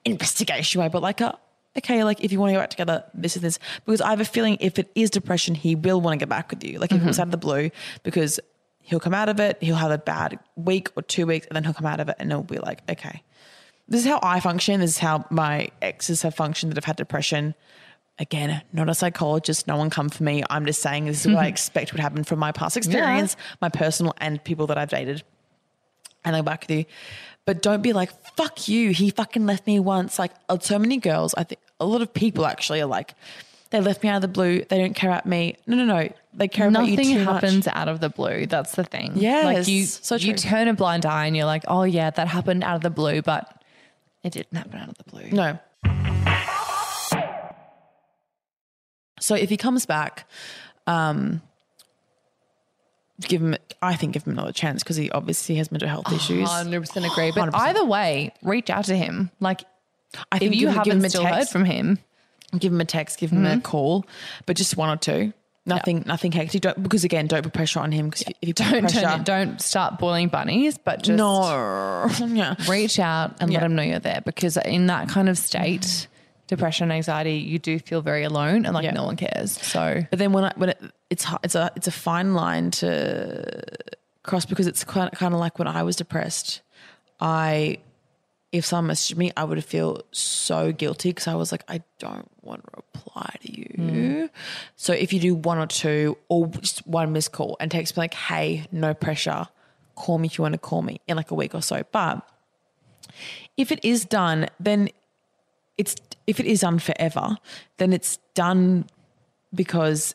investigation 0.04 0.80
way, 0.80 0.88
but 0.88 1.02
like 1.02 1.20
a, 1.20 1.38
okay, 1.76 2.04
like 2.04 2.22
if 2.22 2.32
you 2.32 2.40
want 2.40 2.50
to 2.50 2.54
go 2.54 2.60
back 2.60 2.70
together, 2.70 3.04
this 3.14 3.36
is 3.36 3.42
this. 3.42 3.58
Because 3.84 4.00
I 4.00 4.10
have 4.10 4.20
a 4.20 4.24
feeling 4.24 4.56
if 4.60 4.78
it 4.78 4.90
is 4.94 5.10
depression, 5.10 5.54
he 5.54 5.74
will 5.74 6.00
want 6.00 6.14
to 6.14 6.18
get 6.18 6.28
back 6.28 6.50
with 6.50 6.62
you. 6.64 6.78
Like 6.78 6.92
if 6.92 7.00
it 7.00 7.06
was 7.06 7.16
mm-hmm. 7.16 7.22
out 7.22 7.26
of 7.28 7.30
the 7.32 7.38
blue, 7.38 7.70
because 8.02 8.40
he'll 8.80 9.00
come 9.00 9.14
out 9.14 9.28
of 9.28 9.38
it, 9.38 9.58
he'll 9.60 9.76
have 9.76 9.90
a 9.90 9.98
bad 9.98 10.38
week 10.56 10.90
or 10.96 11.02
two 11.02 11.26
weeks, 11.26 11.46
and 11.46 11.56
then 11.56 11.64
he'll 11.64 11.74
come 11.74 11.86
out 11.86 12.00
of 12.00 12.08
it 12.08 12.16
and 12.18 12.30
it'll 12.30 12.42
be 12.42 12.58
like, 12.58 12.82
okay, 12.88 13.22
this 13.88 14.02
is 14.02 14.06
how 14.06 14.18
I 14.22 14.40
function. 14.40 14.80
This 14.80 14.92
is 14.92 14.98
how 14.98 15.24
my 15.30 15.68
exes 15.80 16.22
have 16.22 16.34
functioned 16.34 16.72
that 16.72 16.76
have 16.76 16.84
had 16.84 16.96
depression. 16.96 17.54
Again, 18.18 18.62
not 18.72 18.88
a 18.88 18.94
psychologist. 18.94 19.66
No 19.66 19.76
one 19.76 19.90
come 19.90 20.08
for 20.08 20.24
me. 20.24 20.42
I'm 20.50 20.66
just 20.66 20.82
saying 20.82 21.06
this 21.06 21.24
is 21.24 21.32
what 21.32 21.44
I 21.44 21.46
expect 21.48 21.92
would 21.92 22.00
happen 22.00 22.24
from 22.24 22.38
my 22.38 22.52
past 22.52 22.76
experience, 22.76 23.36
my 23.60 23.68
personal 23.68 24.14
and 24.18 24.42
people 24.42 24.66
that 24.68 24.78
I've 24.78 24.90
dated. 24.90 25.22
And 26.24 26.34
they'll 26.34 26.42
go 26.42 26.46
back 26.46 26.62
with 26.62 26.78
you. 26.78 26.84
But 27.48 27.62
don't 27.62 27.80
be 27.80 27.94
like, 27.94 28.10
fuck 28.36 28.68
you. 28.68 28.90
He 28.90 29.08
fucking 29.08 29.46
left 29.46 29.66
me 29.66 29.80
once. 29.80 30.18
Like 30.18 30.32
uh, 30.50 30.58
so 30.58 30.78
many 30.78 30.98
girls, 30.98 31.32
I 31.34 31.44
think 31.44 31.62
a 31.80 31.86
lot 31.86 32.02
of 32.02 32.12
people 32.12 32.44
actually 32.44 32.82
are 32.82 32.86
like, 32.86 33.14
they 33.70 33.80
left 33.80 34.02
me 34.02 34.10
out 34.10 34.16
of 34.16 34.20
the 34.20 34.28
blue. 34.28 34.66
They 34.68 34.76
don't 34.76 34.92
care 34.92 35.08
about 35.08 35.24
me. 35.24 35.56
No, 35.66 35.74
no, 35.74 35.86
no. 35.86 36.12
They 36.34 36.46
care 36.46 36.68
about 36.68 36.84
you 36.84 36.96
Nothing 36.98 37.14
too 37.16 37.24
much. 37.24 37.42
happens 37.42 37.66
out 37.68 37.88
of 37.88 38.00
the 38.00 38.10
blue. 38.10 38.44
That's 38.44 38.72
the 38.72 38.84
thing. 38.84 39.12
Yes, 39.14 39.44
like 39.46 39.66
you, 39.66 39.86
so 39.86 40.16
you 40.16 40.34
turn 40.34 40.68
a 40.68 40.74
blind 40.74 41.06
eye 41.06 41.24
and 41.24 41.34
you're 41.34 41.46
like, 41.46 41.64
oh 41.68 41.84
yeah, 41.84 42.10
that 42.10 42.28
happened 42.28 42.64
out 42.64 42.76
of 42.76 42.82
the 42.82 42.90
blue, 42.90 43.22
but 43.22 43.64
it 44.22 44.34
didn't 44.34 44.54
happen 44.54 44.80
out 44.80 44.90
of 44.90 44.98
the 44.98 45.04
blue. 45.04 45.30
No. 45.30 45.58
So 49.20 49.36
if 49.36 49.48
he 49.48 49.56
comes 49.56 49.86
back, 49.86 50.28
um, 50.86 51.40
give 53.20 53.40
him. 53.40 53.56
I 53.82 53.94
think 53.96 54.14
give 54.14 54.24
him 54.24 54.32
another 54.34 54.52
chance 54.52 54.82
because 54.82 54.96
he 54.96 55.10
obviously 55.10 55.56
has 55.56 55.70
mental 55.72 55.88
health 55.88 56.12
issues. 56.12 56.48
Hundred 56.48 56.80
percent 56.80 57.06
agree. 57.06 57.32
But 57.32 57.50
100%. 57.50 57.54
either 57.54 57.84
way, 57.84 58.32
reach 58.42 58.70
out 58.70 58.84
to 58.86 58.96
him. 58.96 59.30
Like 59.40 59.64
I 60.32 60.36
if 60.36 60.40
think 60.40 60.54
you 60.54 60.66
give, 60.66 60.84
give 60.84 60.92
him 60.92 61.00
haven't 61.00 61.04
a 61.04 61.10
still 61.10 61.24
heard 61.24 61.48
from 61.48 61.64
him, 61.64 61.98
give 62.58 62.72
him 62.72 62.80
a 62.80 62.84
text, 62.84 63.18
give 63.18 63.30
him 63.30 63.44
a 63.44 63.50
mm-hmm. 63.50 63.60
call, 63.60 64.06
but 64.46 64.56
just 64.56 64.76
one 64.76 64.90
or 64.90 64.96
two. 64.96 65.32
Nothing, 65.66 66.02
nothing 66.06 66.32
hectic. 66.32 66.62
Don't, 66.62 66.82
because 66.82 67.04
again, 67.04 67.26
don't 67.26 67.42
put 67.42 67.52
pressure 67.52 67.80
on 67.80 67.92
him. 67.92 68.08
Because 68.08 68.22
if 68.22 68.48
you 68.48 68.54
don't 68.54 68.80
pressure, 68.80 69.16
it, 69.20 69.24
don't 69.24 69.60
start 69.60 69.98
boiling 69.98 70.28
bunnies, 70.28 70.78
but 70.78 71.02
just 71.02 71.18
no, 71.18 72.08
yeah, 72.26 72.54
reach 72.68 72.98
out 72.98 73.36
and 73.40 73.52
Yeah. 73.52 73.58
let 73.58 73.66
him 73.66 73.74
know 73.76 73.82
you're 73.82 73.98
there. 73.98 74.22
Because 74.24 74.56
in 74.56 74.86
that 74.86 75.10
kind 75.10 75.28
of 75.28 75.36
state, 75.36 76.08
depression, 76.48 76.84
and 76.84 76.92
anxiety, 76.92 77.34
you 77.34 77.58
do 77.58 77.78
feel 77.78 78.00
very 78.02 78.24
alone 78.24 78.66
and 78.66 78.74
like 78.74 78.84
Yeah. 78.84 78.92
no 78.92 79.04
one 79.04 79.16
cares. 79.16 79.52
So 79.52 80.04
But 80.10 80.18
then 80.18 80.32
when 80.32 80.44
I, 80.44 80.52
when 80.56 80.70
it, 80.70 80.80
it's 81.10 81.24
it's 81.44 81.54
a 81.54 81.70
it's 81.76 81.86
a 81.86 81.92
fine 81.92 82.34
line 82.34 82.70
to 82.72 83.62
cross 84.24 84.44
because 84.44 84.66
it's 84.66 84.82
kind 84.84 85.10
of, 85.12 85.18
kind 85.18 85.32
of 85.34 85.40
like 85.40 85.58
when 85.58 85.68
I 85.68 85.82
was 85.84 85.94
depressed. 85.96 86.62
I 87.20 87.78
if 88.50 88.64
someone 88.64 88.94
messaged 88.94 89.16
me, 89.16 89.30
I 89.36 89.44
would 89.44 89.62
feel 89.62 90.02
so 90.10 90.72
guilty 90.72 91.10
because 91.10 91.28
I 91.28 91.34
was 91.34 91.52
like, 91.52 91.64
I 91.68 91.82
don't 91.98 92.30
want 92.40 92.64
to 92.64 92.70
reply 92.76 93.34
to 93.42 93.60
you. 93.60 93.74
Mm. 93.76 94.30
So 94.74 94.94
if 94.94 95.12
you 95.12 95.20
do 95.20 95.34
one 95.34 95.58
or 95.58 95.66
two 95.66 96.16
or 96.28 96.46
just 96.46 96.86
one 96.86 97.12
missed 97.12 97.32
call 97.32 97.58
and 97.60 97.70
text 97.70 97.94
me 97.96 98.00
like, 98.00 98.14
hey, 98.14 98.66
no 98.72 98.94
pressure, 98.94 99.48
call 99.96 100.16
me 100.16 100.26
if 100.26 100.38
you 100.38 100.42
want 100.42 100.54
to 100.54 100.58
call 100.58 100.80
me 100.80 101.00
in 101.06 101.16
like 101.16 101.30
a 101.30 101.34
week 101.34 101.54
or 101.54 101.60
so. 101.60 101.82
But 101.92 102.26
if 103.58 103.70
it 103.70 103.84
is 103.84 104.06
done, 104.06 104.48
then 104.58 104.88
it's 105.76 105.96
if 106.28 106.38
it 106.38 106.46
is 106.46 106.60
done 106.60 106.78
forever, 106.78 107.36
then 107.78 107.92
it's 107.94 108.18
done 108.34 108.84
because 109.54 110.14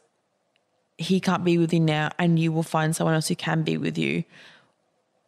he 0.99 1.19
can't 1.19 1.43
be 1.43 1.57
with 1.57 1.73
you 1.73 1.79
now 1.79 2.11
and 2.19 2.37
you 2.37 2.51
will 2.51 2.61
find 2.63 2.95
someone 2.95 3.15
else 3.15 3.27
who 3.27 3.35
can 3.35 3.63
be 3.63 3.77
with 3.77 3.97
you. 3.97 4.23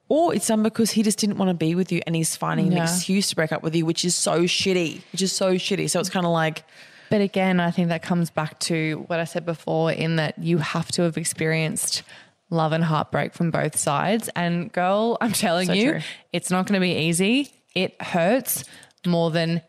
Or 0.07 0.35
it's 0.35 0.45
done 0.47 0.61
because 0.61 0.91
he 0.91 1.01
just 1.01 1.17
didn't 1.17 1.37
want 1.39 1.49
to 1.49 1.55
be 1.55 1.73
with 1.73 1.91
you 1.91 2.01
and 2.05 2.15
he's 2.15 2.35
finding 2.35 2.71
an 2.71 2.77
excuse 2.83 3.29
to 3.29 3.35
break 3.35 3.51
up 3.51 3.63
with 3.63 3.75
you, 3.75 3.83
which 3.83 4.05
is 4.05 4.15
so 4.15 4.43
shitty, 4.43 5.01
which 5.11 5.23
is 5.23 5.31
so 5.31 5.55
shitty. 5.55 5.89
So 5.89 5.99
it's 5.99 6.11
kind 6.11 6.27
of 6.27 6.31
like, 6.31 6.63
But 7.09 7.21
again, 7.21 7.59
I 7.59 7.71
think 7.71 7.89
that 7.89 8.03
comes 8.03 8.29
back 8.29 8.59
to 8.61 9.03
what 9.07 9.19
I 9.19 9.23
said 9.23 9.43
before 9.43 9.91
in 9.91 10.17
that 10.17 10.37
you 10.37 10.59
have 10.59 10.91
to 10.91 11.01
have 11.01 11.17
experienced 11.17 12.03
love 12.51 12.71
and 12.73 12.83
heartbreak 12.83 13.33
from 13.33 13.49
both 13.49 13.75
sides. 13.75 14.29
And 14.35 14.71
girl, 14.71 15.17
I'm 15.19 15.31
telling 15.31 15.65
So 15.65 15.73
you, 15.73 15.91
true. 15.93 16.01
it's 16.31 16.51
not 16.51 16.67
going 16.67 16.79
to 16.79 16.85
be 16.85 16.95
easy. 17.07 17.51
It 17.73 17.99
hurts 17.99 18.63
more 19.07 19.31
than 19.31 19.63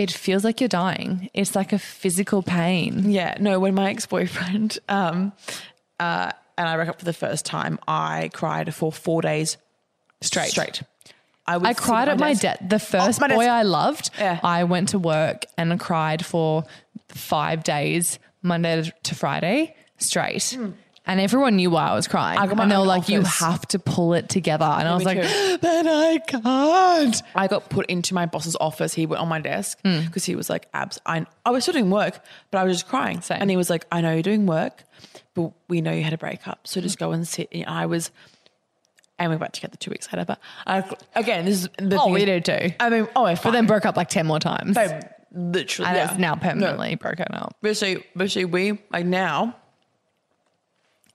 it 0.00 0.10
feels 0.10 0.44
like 0.44 0.60
you're 0.60 0.68
dying. 0.86 1.28
It's 1.34 1.54
like 1.54 1.72
a 1.72 1.78
physical 1.78 2.42
pain. 2.42 3.10
yeah, 3.10 3.36
no, 3.38 3.60
when 3.60 3.74
my 3.74 3.90
ex 3.90 4.06
boyfriend, 4.06 4.78
um, 4.88 5.32
uh, 5.98 6.32
and 6.56 6.68
I 6.68 6.76
broke 6.76 6.88
up 6.88 6.98
for 6.98 7.04
the 7.04 7.12
first 7.12 7.44
time, 7.44 7.78
I 7.86 8.30
cried 8.32 8.74
for 8.74 8.90
four 8.92 9.20
days 9.22 9.58
straight. 10.22 10.50
Straight. 10.50 10.82
I 11.46 11.58
sit 11.72 11.76
cried 11.82 12.08
at 12.08 12.18
my 12.18 12.30
desk- 12.34 12.42
desk. 12.42 12.58
The 12.68 12.78
first 12.78 13.20
my 13.20 13.28
boy. 13.28 13.44
I 13.46 13.62
loved, 13.62 14.10
Yeah. 14.18 14.38
I 14.42 14.64
went 14.64 14.90
to 14.90 14.98
work 14.98 15.44
and 15.58 15.78
cried 15.80 16.24
for 16.24 16.64
five 17.08 17.62
days, 17.64 18.18
Monday 18.42 18.90
to 19.02 19.14
Friday, 19.14 19.74
straight. 19.98 20.56
And 21.06 21.18
everyone 21.18 21.56
knew 21.56 21.70
why 21.70 21.88
I 21.88 21.94
was 21.94 22.06
crying. 22.06 22.36
Hmm. 22.38 22.44
I 22.44 22.46
got 22.46 22.56
my 22.56 22.62
and 22.64 22.72
they 22.72 22.76
were 22.76 22.82
own 22.82 22.86
like, 22.86 23.08
you 23.08 23.20
office. 23.20 23.40
have 23.40 23.66
to 23.68 23.78
pull 23.78 24.14
it 24.14 24.28
together. 24.28 24.64
And 24.66 24.86
I 24.86 24.94
was 24.94 25.04
me 25.04 25.14
like, 25.14 25.22
too. 25.28 25.58
but 25.62 25.86
I 25.86 26.18
can't. 26.18 27.22
I 27.34 27.46
got 27.48 27.68
put 27.70 27.86
into 27.86 28.14
my 28.14 28.26
boss's 28.26 28.54
office. 28.60 28.92
He 28.94 29.06
went 29.06 29.20
on 29.22 29.28
my 29.28 29.40
desk 29.40 29.78
Hmm. 29.84 30.02
because 30.04 30.24
he 30.24 30.34
was 30.36 30.50
like, 30.50 30.68
"Abs, 30.74 31.00
I, 31.06 31.26
I 31.44 31.50
was 31.50 31.64
still 31.64 31.72
doing 31.72 31.90
work, 31.90 32.20
but 32.50 32.58
I 32.58 32.64
was 32.64 32.76
just 32.76 32.88
crying." 32.88 33.20
Same. 33.22 33.38
And 33.40 33.50
he 33.50 33.56
was 33.56 33.70
like, 33.70 33.86
"I 33.90 34.00
know 34.02 34.12
you're 34.12 34.22
doing 34.22 34.46
work, 34.46 34.84
but 35.34 35.52
we 35.68 35.80
know 35.80 35.90
you 35.92 36.02
had 36.04 36.12
a 36.12 36.18
breakup, 36.18 36.66
so 36.66 36.80
just 36.80 36.98
go 36.98 37.12
and 37.12 37.26
sit." 37.26 37.48
And 37.50 37.64
I 37.64 37.86
was, 37.86 38.10
and 39.18 39.30
we 39.30 39.36
went 39.36 39.54
together 39.54 39.76
two 39.78 39.90
weeks 39.90 40.06
later. 40.12 40.26
But 40.26 40.38
I, 40.66 40.84
again, 41.16 41.46
this 41.46 41.62
is 41.62 41.68
the 41.78 41.98
Oh, 41.98 42.04
thing 42.04 42.12
we 42.12 42.20
is- 42.20 42.26
did 42.42 42.44
too. 42.44 42.74
I 42.78 42.90
mean, 42.90 43.08
oh, 43.16 43.24
But 43.42 43.50
then 43.52 43.66
broke 43.66 43.86
up 43.86 43.96
like 43.96 44.10
10 44.10 44.26
more 44.26 44.38
times. 44.38 44.74
babe, 44.76 45.02
literally, 45.32 45.88
and 45.88 45.96
yeah. 45.96 46.10
it's 46.10 46.18
now 46.18 46.34
No. 46.34 46.40
permanently 46.40 46.94
broken 46.96 47.26
up. 47.32 47.56
But 47.62 47.76
so, 47.78 47.96
but 48.14 48.30
so 48.30 48.44
we 48.44 48.78
like 48.92 49.06
now, 49.06 49.56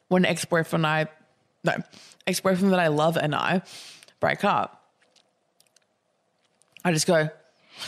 when 0.08 0.26
an 0.26 0.32
ex 0.32 0.46
boyfriend 0.46 0.86
I, 0.86 1.08
no, 1.64 1.74
ex 2.28 2.40
boyfriend 2.40 2.74
that 2.74 2.80
I 2.80 2.88
love 2.88 3.18
and 3.18 3.34
I 3.36 3.62
break 4.20 4.44
up, 4.44 4.84
I 6.84 6.92
just 6.92 7.08
go, 7.08 7.30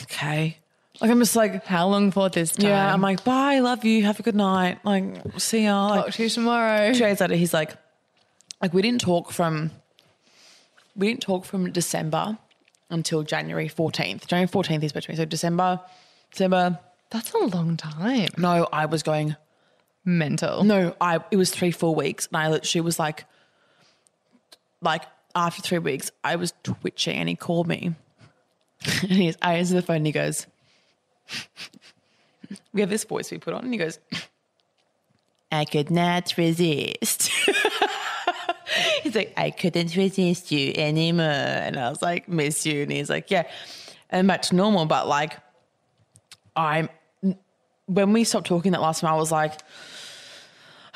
okay. 0.03 0.57
Like 0.99 1.11
I'm 1.11 1.19
just 1.19 1.35
like, 1.35 1.63
How 1.65 1.87
long 1.87 2.09
for 2.11 2.29
this 2.29 2.53
time? 2.53 2.65
yeah. 2.69 2.91
I'm 2.91 3.01
like, 3.01 3.23
bye, 3.23 3.59
love 3.59 3.85
you, 3.85 4.03
have 4.03 4.19
a 4.19 4.23
good 4.23 4.35
night, 4.35 4.79
like 4.83 5.03
see 5.37 5.63
ya. 5.65 5.89
Like 5.89 6.05
talk 6.05 6.13
to 6.15 6.23
you 6.23 6.29
tomorrow. 6.29 6.93
two 6.93 6.99
days 6.99 7.21
later, 7.21 7.35
he's 7.35 7.53
like, 7.53 7.75
like 8.61 8.73
we 8.73 8.81
didn't 8.81 9.01
talk 9.01 9.31
from, 9.31 9.69
we 10.95 11.07
didn't 11.07 11.21
talk 11.21 11.45
from 11.45 11.71
December 11.71 12.39
until 12.89 13.21
January 13.21 13.69
14th. 13.69 14.25
January 14.25 14.47
14th 14.47 14.83
is 14.83 14.91
between. 14.93 15.17
So 15.17 15.25
December, 15.25 15.79
December. 16.31 16.79
That's 17.09 17.31
a 17.33 17.37
long 17.37 17.77
time. 17.77 18.29
No, 18.37 18.67
I 18.73 18.85
was 18.85 19.03
going. 19.03 19.35
Mental. 20.07 20.63
No, 20.63 20.95
I 21.01 21.19
it 21.31 21.35
was 21.35 21.51
three, 21.51 21.71
four 21.71 21.93
weeks. 21.93 22.27
And 22.27 22.37
I 22.37 22.47
literally 22.47 22.81
was 22.81 22.97
like 22.97 23.25
like 24.81 25.03
after 25.35 25.61
three 25.61 25.79
weeks, 25.79 26.11
I 26.23 26.37
was 26.37 26.53
twitching 26.63 27.17
and 27.17 27.27
he 27.27 27.35
called 27.35 27.67
me. 27.67 27.93
and 29.01 29.11
he's 29.11 29.35
I 29.41 29.55
answer 29.55 29.73
the 29.75 29.81
phone 29.81 29.97
and 29.97 30.05
he 30.05 30.13
goes, 30.13 30.47
We 32.71 32.79
have 32.79 32.89
this 32.89 33.03
voice 33.03 33.29
we 33.29 33.37
put 33.37 33.53
on, 33.53 33.65
and 33.65 33.73
he 33.73 33.77
goes, 33.77 33.99
I 35.51 35.65
could 35.65 35.91
not 35.91 36.33
resist. 36.37 37.29
he's 39.03 39.13
like, 39.13 39.33
I 39.35 39.51
couldn't 39.51 39.93
resist 39.93 40.53
you 40.53 40.71
anymore. 40.73 41.25
And 41.25 41.75
I 41.75 41.89
was 41.89 42.01
like, 42.01 42.29
miss 42.29 42.65
you. 42.65 42.83
And 42.83 42.93
he's 42.93 43.09
like, 43.09 43.29
Yeah. 43.29 43.43
And 44.09 44.25
back 44.25 44.43
to 44.43 44.55
normal, 44.55 44.85
but 44.85 45.05
like 45.05 45.37
I'm 46.55 46.87
when 47.87 48.13
we 48.13 48.23
stopped 48.23 48.47
talking 48.47 48.71
that 48.71 48.81
last 48.81 49.01
time, 49.01 49.13
I 49.13 49.17
was 49.17 49.33
like, 49.33 49.59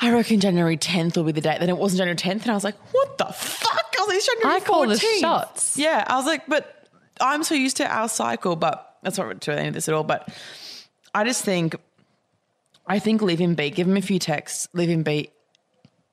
I 0.02 0.12
reckon 0.12 0.40
January 0.40 0.76
10th 0.76 1.16
will 1.16 1.22
be 1.22 1.30
the 1.32 1.40
date. 1.40 1.60
Then 1.60 1.68
it 1.68 1.78
wasn't 1.78 1.98
January 1.98 2.16
10th. 2.16 2.42
And 2.42 2.50
I 2.50 2.54
was 2.54 2.64
like, 2.64 2.76
what 2.92 3.18
the 3.18 3.26
fuck? 3.26 3.94
I 3.96 4.00
was 4.00 4.08
like, 4.08 4.36
January 4.36 4.60
I 4.60 4.64
call 4.64 4.88
the 4.88 4.98
shots. 4.98 5.78
Yeah. 5.78 6.04
I 6.04 6.16
was 6.16 6.26
like, 6.26 6.44
but 6.48 6.88
I'm 7.20 7.44
so 7.44 7.54
used 7.54 7.76
to 7.76 7.86
our 7.86 8.08
cycle, 8.08 8.56
but 8.56 8.96
that's 9.04 9.16
not 9.16 9.40
to 9.40 9.56
any 9.56 9.68
of 9.68 9.74
this 9.74 9.88
at 9.88 9.94
all. 9.94 10.02
But 10.02 10.28
I 11.14 11.22
just 11.22 11.44
think, 11.44 11.76
I 12.84 12.98
think 12.98 13.22
leave 13.22 13.38
him 13.38 13.54
be. 13.54 13.70
Give 13.70 13.86
him 13.86 13.96
a 13.96 14.02
few 14.02 14.18
texts, 14.18 14.66
leave 14.72 14.88
him 14.88 15.04
be. 15.04 15.30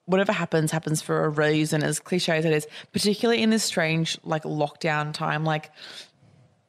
Whatever 0.05 0.33
happens, 0.33 0.71
happens 0.71 1.01
for 1.01 1.25
a 1.25 1.29
reason, 1.29 1.83
as 1.83 1.99
cliche 1.99 2.37
as 2.37 2.45
it 2.45 2.53
is, 2.53 2.67
particularly 2.93 3.41
in 3.41 3.49
this 3.49 3.63
strange, 3.63 4.19
like, 4.23 4.43
lockdown 4.43 5.13
time. 5.13 5.43
Like, 5.43 5.71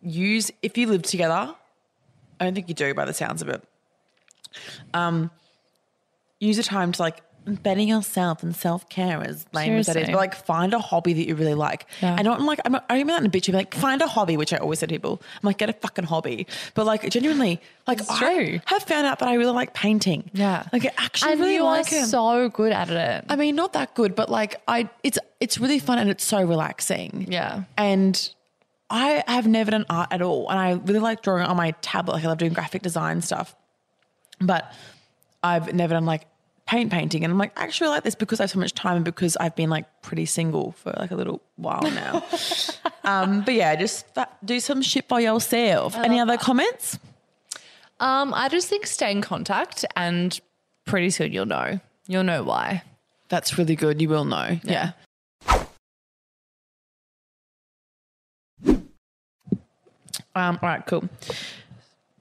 use, 0.00 0.50
if 0.62 0.76
you 0.78 0.86
live 0.86 1.02
together, 1.02 1.54
I 2.38 2.44
don't 2.44 2.54
think 2.54 2.68
you 2.68 2.74
do 2.74 2.92
by 2.94 3.04
the 3.04 3.14
sounds 3.14 3.42
of 3.42 3.48
it. 3.48 3.62
Um, 4.92 5.30
use 6.40 6.58
a 6.58 6.62
time 6.64 6.90
to 6.92 7.00
like 7.02 7.22
better 7.46 7.80
yourself 7.80 8.42
and 8.42 8.54
self 8.54 8.88
care 8.90 9.22
as 9.22 9.46
lame 9.54 9.72
as 9.74 9.86
that 9.86 9.92
is, 9.92 9.94
Seriously. 9.94 10.12
but 10.12 10.18
like 10.18 10.34
find 10.34 10.74
a 10.74 10.78
hobby 10.78 11.14
that 11.14 11.26
you 11.26 11.34
really 11.34 11.54
like. 11.54 11.86
Yeah. 12.02 12.14
I 12.18 12.22
don't 12.22 12.42
like. 12.42 12.60
I'm 12.64 12.72
not, 12.72 12.84
I 12.90 12.96
don't 12.98 13.06
mean 13.06 13.14
that 13.14 13.20
in 13.20 13.26
a 13.26 13.30
bitchy. 13.30 13.46
But 13.52 13.54
like 13.58 13.74
find 13.74 14.02
a 14.02 14.06
hobby, 14.06 14.36
which 14.36 14.52
I 14.52 14.58
always 14.58 14.78
say 14.80 14.86
to 14.86 14.92
people. 14.92 15.22
I'm 15.36 15.46
like 15.46 15.56
get 15.58 15.70
a 15.70 15.72
fucking 15.72 16.04
hobby, 16.04 16.46
but 16.74 16.84
like 16.84 17.08
genuinely, 17.10 17.60
like 17.86 18.00
I 18.10 18.18
true. 18.18 18.60
have 18.66 18.82
found 18.82 19.06
out 19.06 19.20
that 19.20 19.28
I 19.28 19.34
really 19.34 19.52
like 19.52 19.72
painting. 19.74 20.30
Yeah. 20.34 20.64
like 20.72 20.84
I 20.84 20.90
actually 20.98 21.32
and 21.32 21.40
really 21.40 21.54
you 21.54 21.64
like 21.64 21.90
are 21.92 21.96
it. 21.96 22.06
so 22.06 22.48
good 22.50 22.72
at 22.72 22.90
it. 22.90 23.24
I 23.28 23.36
mean, 23.36 23.56
not 23.56 23.72
that 23.72 23.94
good, 23.94 24.14
but 24.14 24.28
like 24.28 24.60
I, 24.68 24.90
it's 25.02 25.18
it's 25.40 25.58
really 25.58 25.78
fun 25.78 25.98
and 25.98 26.10
it's 26.10 26.24
so 26.24 26.42
relaxing. 26.42 27.26
Yeah. 27.30 27.64
and 27.76 28.30
I 28.92 29.22
have 29.28 29.46
never 29.46 29.70
done 29.70 29.86
art 29.88 30.08
at 30.10 30.20
all, 30.20 30.50
and 30.50 30.58
I 30.58 30.72
really 30.72 30.98
like 31.00 31.22
drawing 31.22 31.44
on 31.44 31.56
my 31.56 31.70
tablet. 31.80 32.14
Like 32.14 32.24
I 32.24 32.28
love 32.28 32.38
doing 32.38 32.52
graphic 32.52 32.82
design 32.82 33.22
stuff, 33.22 33.54
but 34.40 34.72
I've 35.42 35.72
never 35.72 35.94
done 35.94 36.04
like 36.06 36.26
paint 36.70 36.92
painting. 36.92 37.24
And 37.24 37.32
I'm 37.32 37.38
like, 37.38 37.58
I 37.58 37.64
actually 37.64 37.88
like 37.88 38.04
this 38.04 38.14
because 38.14 38.38
I 38.38 38.44
have 38.44 38.50
so 38.50 38.60
much 38.60 38.74
time 38.74 38.94
and 38.94 39.04
because 39.04 39.36
I've 39.38 39.56
been 39.56 39.70
like 39.70 39.86
pretty 40.02 40.24
single 40.24 40.70
for 40.70 40.94
like 40.96 41.10
a 41.10 41.16
little 41.16 41.42
while 41.56 41.82
now. 41.82 42.24
um, 43.04 43.42
but 43.42 43.54
yeah, 43.54 43.74
just 43.74 44.14
that, 44.14 44.38
do 44.46 44.60
some 44.60 44.80
shit 44.80 45.08
by 45.08 45.18
yourself. 45.18 45.96
Any 45.96 46.20
other 46.20 46.38
comments? 46.38 47.00
Um, 47.98 48.32
I 48.32 48.48
just 48.48 48.68
think 48.68 48.86
stay 48.86 49.10
in 49.10 49.20
contact 49.20 49.84
and 49.96 50.40
pretty 50.86 51.10
soon 51.10 51.32
you'll 51.32 51.44
know. 51.44 51.80
You'll 52.06 52.22
know 52.22 52.44
why. 52.44 52.84
That's 53.28 53.58
really 53.58 53.74
good. 53.74 54.00
You 54.00 54.08
will 54.08 54.24
know. 54.24 54.60
Yeah. 54.62 54.92
Um, 60.32 60.58
all 60.62 60.68
right, 60.68 60.86
cool. 60.86 61.08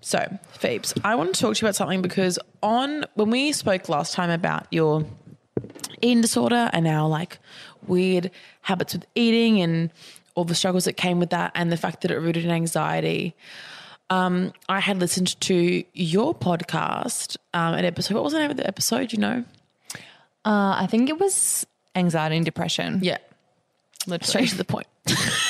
So, 0.10 0.40
Phoebes, 0.54 0.96
I 1.04 1.14
want 1.14 1.36
to 1.36 1.40
talk 1.40 1.54
to 1.54 1.62
you 1.62 1.68
about 1.68 1.76
something 1.76 2.02
because 2.02 2.40
on 2.64 3.06
when 3.14 3.30
we 3.30 3.52
spoke 3.52 3.90
last 3.90 4.16
time 4.16 4.32
about 4.32 4.66
your 4.72 5.06
eating 6.02 6.22
disorder 6.22 6.68
and 6.74 6.88
our 6.88 7.08
like 7.08 7.38
weird 7.86 8.32
habits 8.62 8.94
with 8.94 9.06
eating 9.14 9.62
and 9.62 9.92
all 10.34 10.46
the 10.46 10.56
struggles 10.56 10.86
that 10.86 10.94
came 10.94 11.20
with 11.20 11.30
that 11.30 11.52
and 11.54 11.72
the 11.72 11.78
fact 11.78 12.02
that 12.02 12.10
it 12.10 12.18
rooted 12.18 12.44
in 12.44 12.50
anxiety. 12.50 13.36
Um, 14.10 14.52
I 14.68 14.80
had 14.80 15.00
listened 15.00 15.40
to 15.42 15.84
your 15.94 16.34
podcast, 16.34 17.38
um, 17.54 17.76
an 17.76 17.86
episode. 17.86 18.16
What 18.16 18.24
was 18.24 18.34
the 18.34 18.40
name 18.40 18.50
of 18.50 18.58
the 18.58 18.66
episode? 18.66 19.14
You 19.14 19.20
know? 19.20 19.46
Uh, 20.44 20.74
I 20.76 20.88
think 20.90 21.10
it 21.10 21.20
was 21.20 21.68
anxiety 21.94 22.36
and 22.36 22.46
depression. 22.46 23.02
Yeah. 23.04 23.20
literally. 24.08 24.28
Straight 24.28 24.50
to 24.50 24.58
the 24.58 24.66
point. 24.66 24.88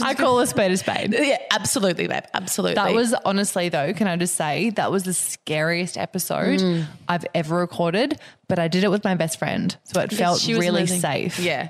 I 0.00 0.14
call 0.14 0.40
a 0.40 0.46
spade 0.46 0.72
a 0.72 0.76
spade. 0.76 1.12
Yeah, 1.18 1.38
absolutely, 1.50 2.06
babe. 2.06 2.24
Absolutely. 2.34 2.74
That 2.74 2.92
was 2.94 3.14
honestly, 3.24 3.68
though, 3.68 3.92
can 3.92 4.06
I 4.08 4.16
just 4.16 4.34
say, 4.34 4.70
that 4.70 4.90
was 4.92 5.04
the 5.04 5.14
scariest 5.14 5.96
episode 5.98 6.60
Mm. 6.60 6.86
I've 7.08 7.24
ever 7.34 7.56
recorded, 7.56 8.18
but 8.48 8.58
I 8.58 8.68
did 8.68 8.84
it 8.84 8.88
with 8.90 9.04
my 9.04 9.14
best 9.14 9.38
friend. 9.38 9.76
So 9.84 10.00
it 10.00 10.12
felt 10.12 10.40
She 10.40 10.52
was 10.54 10.60
really 10.60 10.80
amazing. 10.82 11.00
safe. 11.00 11.38
Yeah. 11.38 11.68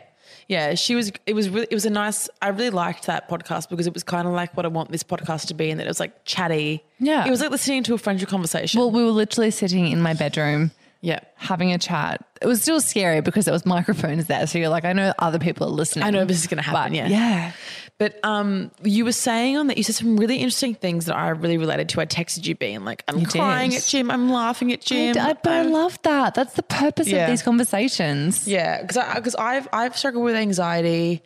Yeah, 0.49 0.75
she 0.75 0.97
was. 0.97 1.13
It 1.27 1.35
was 1.35 1.49
really. 1.49 1.69
It 1.71 1.75
was 1.75 1.87
a 1.87 1.91
nice. 1.91 2.29
I 2.43 2.49
really 2.49 2.71
liked 2.71 3.07
that 3.07 3.29
podcast 3.29 3.69
because 3.69 3.87
it 3.87 3.95
was 3.95 4.03
kind 4.03 4.27
of 4.27 4.35
like 4.35 4.57
what 4.57 4.67
I 4.67 4.69
want 4.69 4.91
this 4.91 5.05
podcast 5.05 5.47
to 5.47 5.55
be, 5.55 5.71
and 5.71 5.79
that 5.79 5.85
it 5.85 5.89
was 5.89 6.01
like 6.01 6.25
chatty. 6.25 6.83
Yeah. 6.99 7.25
it 7.25 7.31
was 7.31 7.41
like 7.41 7.53
listening 7.53 7.85
to 7.85 7.95
a 7.95 7.99
friendship 7.99 8.29
conversation. 8.31 8.81
Well, 8.81 8.91
we 8.91 9.05
were 9.05 9.13
literally 9.13 9.53
sitting 9.53 9.87
in 9.87 10.03
my 10.03 10.13
bedroom 10.13 10.73
yeah, 11.01 11.21
having 11.37 11.73
a 11.73 11.79
chat. 11.79 12.25
It 12.43 12.47
was 12.47 12.61
still 12.63 12.81
scary 12.81 13.21
because 13.21 13.45
there 13.47 13.53
was 13.53 13.65
microphones 13.77 14.27
there. 14.27 14.47
So 14.47 14.59
you're 14.59 14.69
like, 14.69 14.85
I 14.85 14.93
know 14.93 15.13
other 15.19 15.39
people 15.39 15.67
are 15.67 15.71
listening. 15.71 16.05
I 16.05 16.11
know 16.11 16.25
this 16.25 16.41
is 16.41 16.47
going 16.47 16.63
to 16.63 16.69
happen. 16.69 16.93
But 16.93 16.97
yeah, 16.97 17.09
yeah. 17.09 17.53
But 17.99 18.19
um, 18.25 18.71
you 18.83 19.05
were 19.05 19.13
saying 19.13 19.59
on 19.59 19.67
that 19.67 19.77
you 19.77 19.83
said 19.83 19.95
some 19.95 20.17
really 20.17 20.37
interesting 20.39 20.75
things 20.75 21.05
that 21.05 21.17
I 21.17 21.29
really 21.31 21.59
related 21.59 21.91
to. 21.91 22.01
I 22.01 22.07
texted 22.07 22.47
you 22.47 22.55
being 22.55 22.83
like, 22.83 23.05
I'm 23.09 23.19
You 23.19 23.27
crying 23.27 23.71
did. 23.73 23.81
at 23.83 23.85
gym, 23.89 24.11
I'm 24.11 24.31
laughing 24.31 24.73
at 24.73 24.81
gym. 24.81 25.19
I, 25.19 25.35
but 25.35 25.53
I 25.53 25.57
I'm- 25.59 25.73
love 25.73 26.01
that. 26.03 26.35
That's 26.35 26.55
the 26.55 26.63
purpose 26.63 27.09
Yeah. 27.09 27.25
of 27.25 27.31
these 27.31 27.43
conversations. 27.43 28.49
Yeah, 28.49 28.81
because 28.81 28.97
because 29.17 29.35
I've 29.35 29.69
I've 29.73 29.99
struggled 29.99 30.25
with 30.25 30.35
anxiety, 30.35 31.23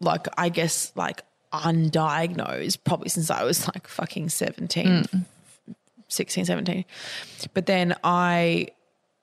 like 0.00 0.26
I 0.36 0.50
guess 0.50 0.92
like 0.96 1.22
undiagnosed 1.52 2.78
probably 2.84 3.08
since 3.08 3.30
I 3.30 3.44
was 3.44 3.66
like 3.68 3.86
fucking 3.88 4.28
17, 4.28 5.06
16, 6.12 6.44
17. 6.44 6.84
But 7.54 7.66
then 7.66 7.94
I 8.04 8.68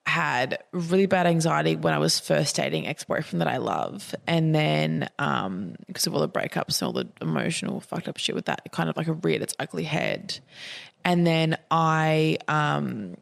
had 0.06 0.62
really 0.72 1.06
bad 1.06 1.26
anxiety 1.26 1.76
when 1.76 1.94
I 1.94 1.98
was 1.98 2.18
first 2.18 2.56
dating 2.56 2.86
ex 2.86 3.04
boyfriend 3.04 3.40
that 3.40 3.48
I 3.48 3.58
love, 3.58 4.14
and 4.26 4.54
then 4.54 5.08
um 5.18 5.76
because 5.86 6.06
of 6.06 6.14
all 6.14 6.20
the 6.20 6.28
breakups 6.28 6.80
and 6.80 6.86
all 6.86 6.92
the 6.92 7.08
emotional 7.20 7.80
fucked 7.80 8.08
up 8.08 8.16
shit 8.16 8.34
with 8.34 8.46
that, 8.46 8.62
it 8.64 8.72
kind 8.72 8.88
of 8.88 8.96
like 8.96 9.06
a 9.06 9.12
reared 9.12 9.42
its 9.42 9.54
ugly 9.60 9.84
head, 9.84 10.40
and 11.04 11.26
then 11.26 11.56
I 11.70 12.38
um 12.48 13.16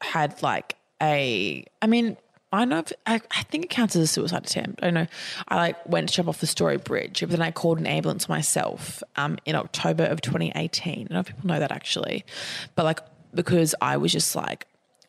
had 0.00 0.42
like 0.42 0.76
a, 1.02 1.64
I 1.80 1.86
mean, 1.86 2.16
I 2.50 2.64
know, 2.64 2.78
if, 2.78 2.92
I, 3.06 3.20
I 3.30 3.42
think 3.44 3.66
it 3.66 3.70
counts 3.70 3.94
as 3.94 4.02
a 4.02 4.06
suicide 4.06 4.46
attempt. 4.46 4.80
I 4.82 4.90
know. 4.90 5.06
I 5.48 5.56
like 5.56 5.88
went 5.88 6.08
to 6.08 6.14
jump 6.14 6.28
off 6.28 6.40
the 6.40 6.46
Story 6.46 6.78
Bridge, 6.78 7.20
but 7.20 7.30
then 7.30 7.42
I 7.42 7.50
called 7.50 7.78
an 7.78 7.86
ambulance 7.86 8.28
myself 8.28 9.02
um, 9.16 9.38
in 9.44 9.54
October 9.54 10.04
of 10.04 10.22
2018. 10.22 10.92
I 10.92 10.96
don't 10.96 11.10
know 11.10 11.20
if 11.20 11.26
people 11.26 11.46
know 11.46 11.58
that 11.58 11.72
actually, 11.72 12.24
but 12.74 12.84
like 12.84 13.00
because 13.34 13.74
I 13.82 13.98
was 13.98 14.12
just 14.12 14.34
like 14.34 14.66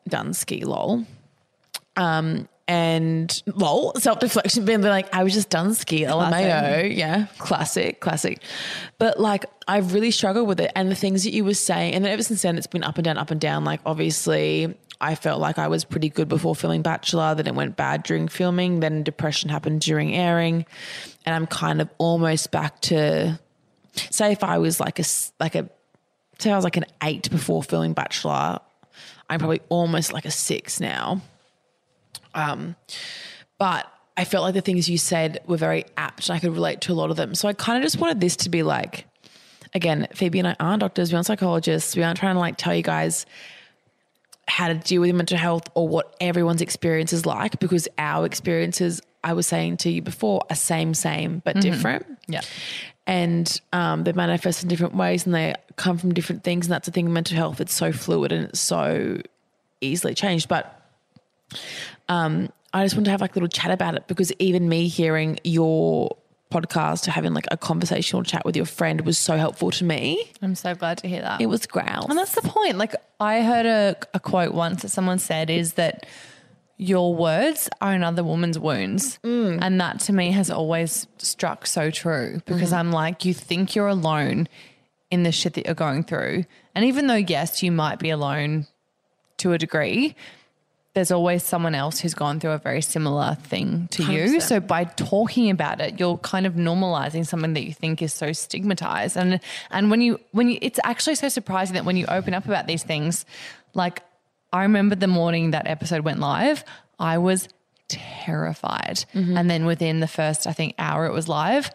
done 0.07 0.33
ski 0.33 0.65
lol. 0.65 1.05
Um, 1.95 2.47
and 2.67 3.41
lol, 3.47 3.95
self 3.95 4.19
deflection, 4.19 4.63
being 4.63 4.81
like, 4.81 5.13
I 5.13 5.23
was 5.23 5.33
just 5.33 5.49
done 5.49 5.73
ski, 5.73 6.01
LMAO. 6.01 6.95
Yeah, 6.95 7.25
classic, 7.39 7.99
classic. 7.99 8.43
But 8.99 9.19
like, 9.19 9.45
I've 9.67 9.93
really 9.93 10.11
struggled 10.11 10.47
with 10.47 10.59
it. 10.59 10.71
And 10.75 10.91
the 10.91 10.95
things 10.95 11.23
that 11.23 11.33
you 11.33 11.43
were 11.43 11.55
saying, 11.55 11.95
and 11.95 12.05
then 12.05 12.11
ever 12.11 12.21
since 12.21 12.43
then, 12.43 12.59
it's 12.59 12.67
been 12.67 12.83
up 12.83 12.97
and 12.97 13.05
down, 13.05 13.17
up 13.17 13.31
and 13.31 13.41
down. 13.41 13.65
Like, 13.65 13.81
obviously, 13.87 14.77
I 15.01 15.15
felt 15.15 15.39
like 15.39 15.57
I 15.57 15.67
was 15.67 15.85
pretty 15.85 16.09
good 16.09 16.27
before 16.27 16.55
filming 16.55 16.81
Bachelor, 16.81 17.33
then 17.35 17.47
it 17.47 17.55
went 17.55 17.77
bad 17.77 18.03
during 18.03 18.27
filming, 18.27 18.81
then 18.81 19.03
depression 19.03 19.49
happened 19.49 19.81
during 19.81 20.13
airing. 20.13 20.65
And 21.25 21.33
I'm 21.33 21.47
kind 21.47 21.79
of 21.79 21.89
almost 21.97 22.51
back 22.51 22.81
to, 22.81 23.39
say, 23.93 24.31
if 24.33 24.43
I 24.43 24.57
was 24.57 24.79
like 24.79 24.99
a 24.99 25.05
like 25.39 25.55
a, 25.55 25.69
say 26.37 26.51
I 26.51 26.55
was 26.55 26.65
like 26.65 26.77
an 26.77 26.85
eight 27.01 27.29
before 27.29 27.63
filming 27.63 27.93
Bachelor, 27.93 28.59
I'm 29.29 29.39
probably 29.39 29.61
almost 29.69 30.11
like 30.11 30.25
a 30.25 30.31
six 30.31 30.79
now. 30.81 31.21
Um, 32.33 32.75
but 33.57 33.91
I 34.17 34.25
felt 34.25 34.43
like 34.43 34.53
the 34.53 34.61
things 34.61 34.89
you 34.89 34.97
said 34.97 35.39
were 35.47 35.57
very 35.57 35.85
apt 35.95 36.27
and 36.27 36.35
I 36.35 36.39
could 36.39 36.51
relate 36.51 36.81
to 36.81 36.91
a 36.91 36.95
lot 36.95 37.09
of 37.09 37.15
them. 37.15 37.35
So 37.35 37.47
I 37.47 37.53
kind 37.53 37.77
of 37.77 37.83
just 37.83 37.99
wanted 37.99 38.19
this 38.19 38.35
to 38.37 38.49
be 38.49 38.63
like, 38.63 39.05
again, 39.73 40.07
Phoebe 40.13 40.39
and 40.39 40.47
I 40.47 40.55
aren't 40.59 40.81
doctors, 40.81 41.11
we 41.11 41.15
aren't 41.15 41.25
psychologists, 41.25 41.95
we 41.95 42.03
aren't 42.03 42.19
trying 42.19 42.35
to 42.35 42.39
like 42.39 42.57
tell 42.57 42.75
you 42.75 42.83
guys 42.83 43.25
how 44.49 44.67
to 44.67 44.73
deal 44.73 45.01
with 45.01 45.13
mental 45.15 45.37
health 45.37 45.69
or 45.75 45.87
what 45.87 46.15
everyone's 46.19 46.61
experience 46.61 47.13
is 47.13 47.25
like 47.25 47.59
because 47.59 47.87
our 47.97 48.25
experiences, 48.25 49.01
I 49.23 49.33
was 49.33 49.47
saying 49.47 49.77
to 49.77 49.91
you 49.91 50.01
before, 50.01 50.41
are 50.49 50.55
same, 50.55 50.93
same, 50.93 51.41
but 51.45 51.61
different. 51.61 52.05
Yeah. 52.27 52.41
And 53.05 53.61
um, 53.73 54.03
they 54.03 54.11
manifest 54.11 54.63
in 54.63 54.69
different 54.69 54.95
ways 54.95 55.25
and 55.25 55.33
they 55.33 55.55
come 55.75 55.97
from 55.97 56.13
different 56.13 56.43
things. 56.43 56.65
And 56.65 56.73
that's 56.73 56.87
the 56.87 56.91
thing 56.91 57.05
in 57.05 57.13
mental 57.13 57.37
health, 57.37 57.61
it's 57.61 57.73
so 57.73 57.91
fluid 57.91 58.31
and 58.31 58.49
it's 58.49 58.59
so 58.59 59.21
easily 59.81 60.13
changed. 60.13 60.49
But 60.49 60.79
um, 62.07 62.49
I 62.73 62.83
just 62.85 62.95
wanted 62.95 63.05
to 63.05 63.11
have 63.11 63.21
like 63.21 63.31
a 63.31 63.35
little 63.35 63.49
chat 63.49 63.71
about 63.71 63.95
it 63.95 64.07
because 64.07 64.31
even 64.39 64.67
me 64.67 64.87
hearing 64.87 65.39
your 65.43 66.17
podcast, 66.51 67.05
having 67.05 67.33
like 67.33 67.47
a 67.51 67.57
conversational 67.57 68.23
chat 68.23 68.43
with 68.45 68.55
your 68.55 68.65
friend 68.65 69.01
was 69.01 69.17
so 69.17 69.37
helpful 69.37 69.71
to 69.71 69.83
me. 69.83 70.31
I'm 70.41 70.55
so 70.55 70.75
glad 70.75 70.97
to 70.99 71.07
hear 71.07 71.21
that. 71.21 71.41
It 71.41 71.47
was 71.47 71.65
growl. 71.65 72.07
And 72.09 72.17
that's 72.17 72.35
the 72.35 72.41
point. 72.41 72.77
Like 72.77 72.95
I 73.19 73.41
heard 73.41 73.65
a, 73.65 73.95
a 74.13 74.19
quote 74.19 74.53
once 74.53 74.81
that 74.81 74.89
someone 74.89 75.19
said 75.19 75.49
is 75.49 75.73
that 75.73 76.05
your 76.77 77.13
words 77.13 77.69
are 77.81 77.91
another 77.91 78.23
woman's 78.23 78.57
wounds. 78.57 79.19
Mm. 79.23 79.59
And 79.61 79.81
that 79.81 79.99
to 80.01 80.13
me 80.13 80.31
has 80.31 80.49
always 80.49 81.07
struck 81.17 81.67
so 81.67 81.91
true 81.91 82.41
because 82.45 82.69
mm-hmm. 82.69 82.75
I'm 82.75 82.91
like, 82.91 83.25
you 83.25 83.33
think 83.33 83.75
you're 83.75 83.87
alone 83.87 84.47
in 85.11 85.23
the 85.23 85.31
shit 85.31 85.53
that 85.55 85.65
you're 85.65 85.75
going 85.75 86.03
through. 86.03 86.45
And 86.73 86.85
even 86.85 87.07
though, 87.07 87.15
yes, 87.15 87.61
you 87.61 87.71
might 87.71 87.99
be 87.99 88.09
alone 88.09 88.67
to 89.37 89.53
a 89.53 89.57
degree, 89.57 90.15
there's 90.95 91.11
always 91.11 91.43
someone 91.43 91.75
else 91.75 91.99
who's 91.99 92.13
gone 92.13 92.39
through 92.39 92.51
a 92.51 92.57
very 92.57 92.81
similar 92.81 93.35
thing 93.35 93.87
to 93.91 94.03
you. 94.03 94.37
100%. 94.37 94.41
So 94.41 94.59
by 94.59 94.85
talking 94.85 95.49
about 95.49 95.81
it, 95.81 95.99
you're 95.99 96.17
kind 96.17 96.47
of 96.47 96.53
normalizing 96.53 97.25
something 97.25 97.53
that 97.53 97.63
you 97.63 97.73
think 97.73 98.01
is 98.01 98.13
so 98.13 98.33
stigmatized. 98.33 99.15
And 99.15 99.39
and 99.69 99.91
when 99.91 100.01
you 100.01 100.19
when 100.31 100.49
you 100.49 100.57
it's 100.61 100.79
actually 100.83 101.15
so 101.15 101.29
surprising 101.29 101.75
that 101.75 101.85
when 101.85 101.95
you 101.95 102.05
open 102.07 102.33
up 102.33 102.45
about 102.45 102.65
these 102.65 102.83
things, 102.83 103.25
like 103.75 104.01
I 104.51 104.63
remember 104.63 104.95
the 104.95 105.07
morning 105.07 105.51
that 105.51 105.67
episode 105.67 106.03
went 106.03 106.19
live, 106.19 106.63
I 106.97 107.19
was 107.19 107.47
terrified. 107.87 109.05
Mm-hmm. 109.13 109.37
And 109.37 109.49
then 109.49 109.65
within 109.65 109.99
the 109.99 110.07
first, 110.07 110.47
I 110.47 110.53
think, 110.53 110.75
hour 110.79 111.05
it 111.05 111.13
was 111.13 111.27
live, 111.27 111.69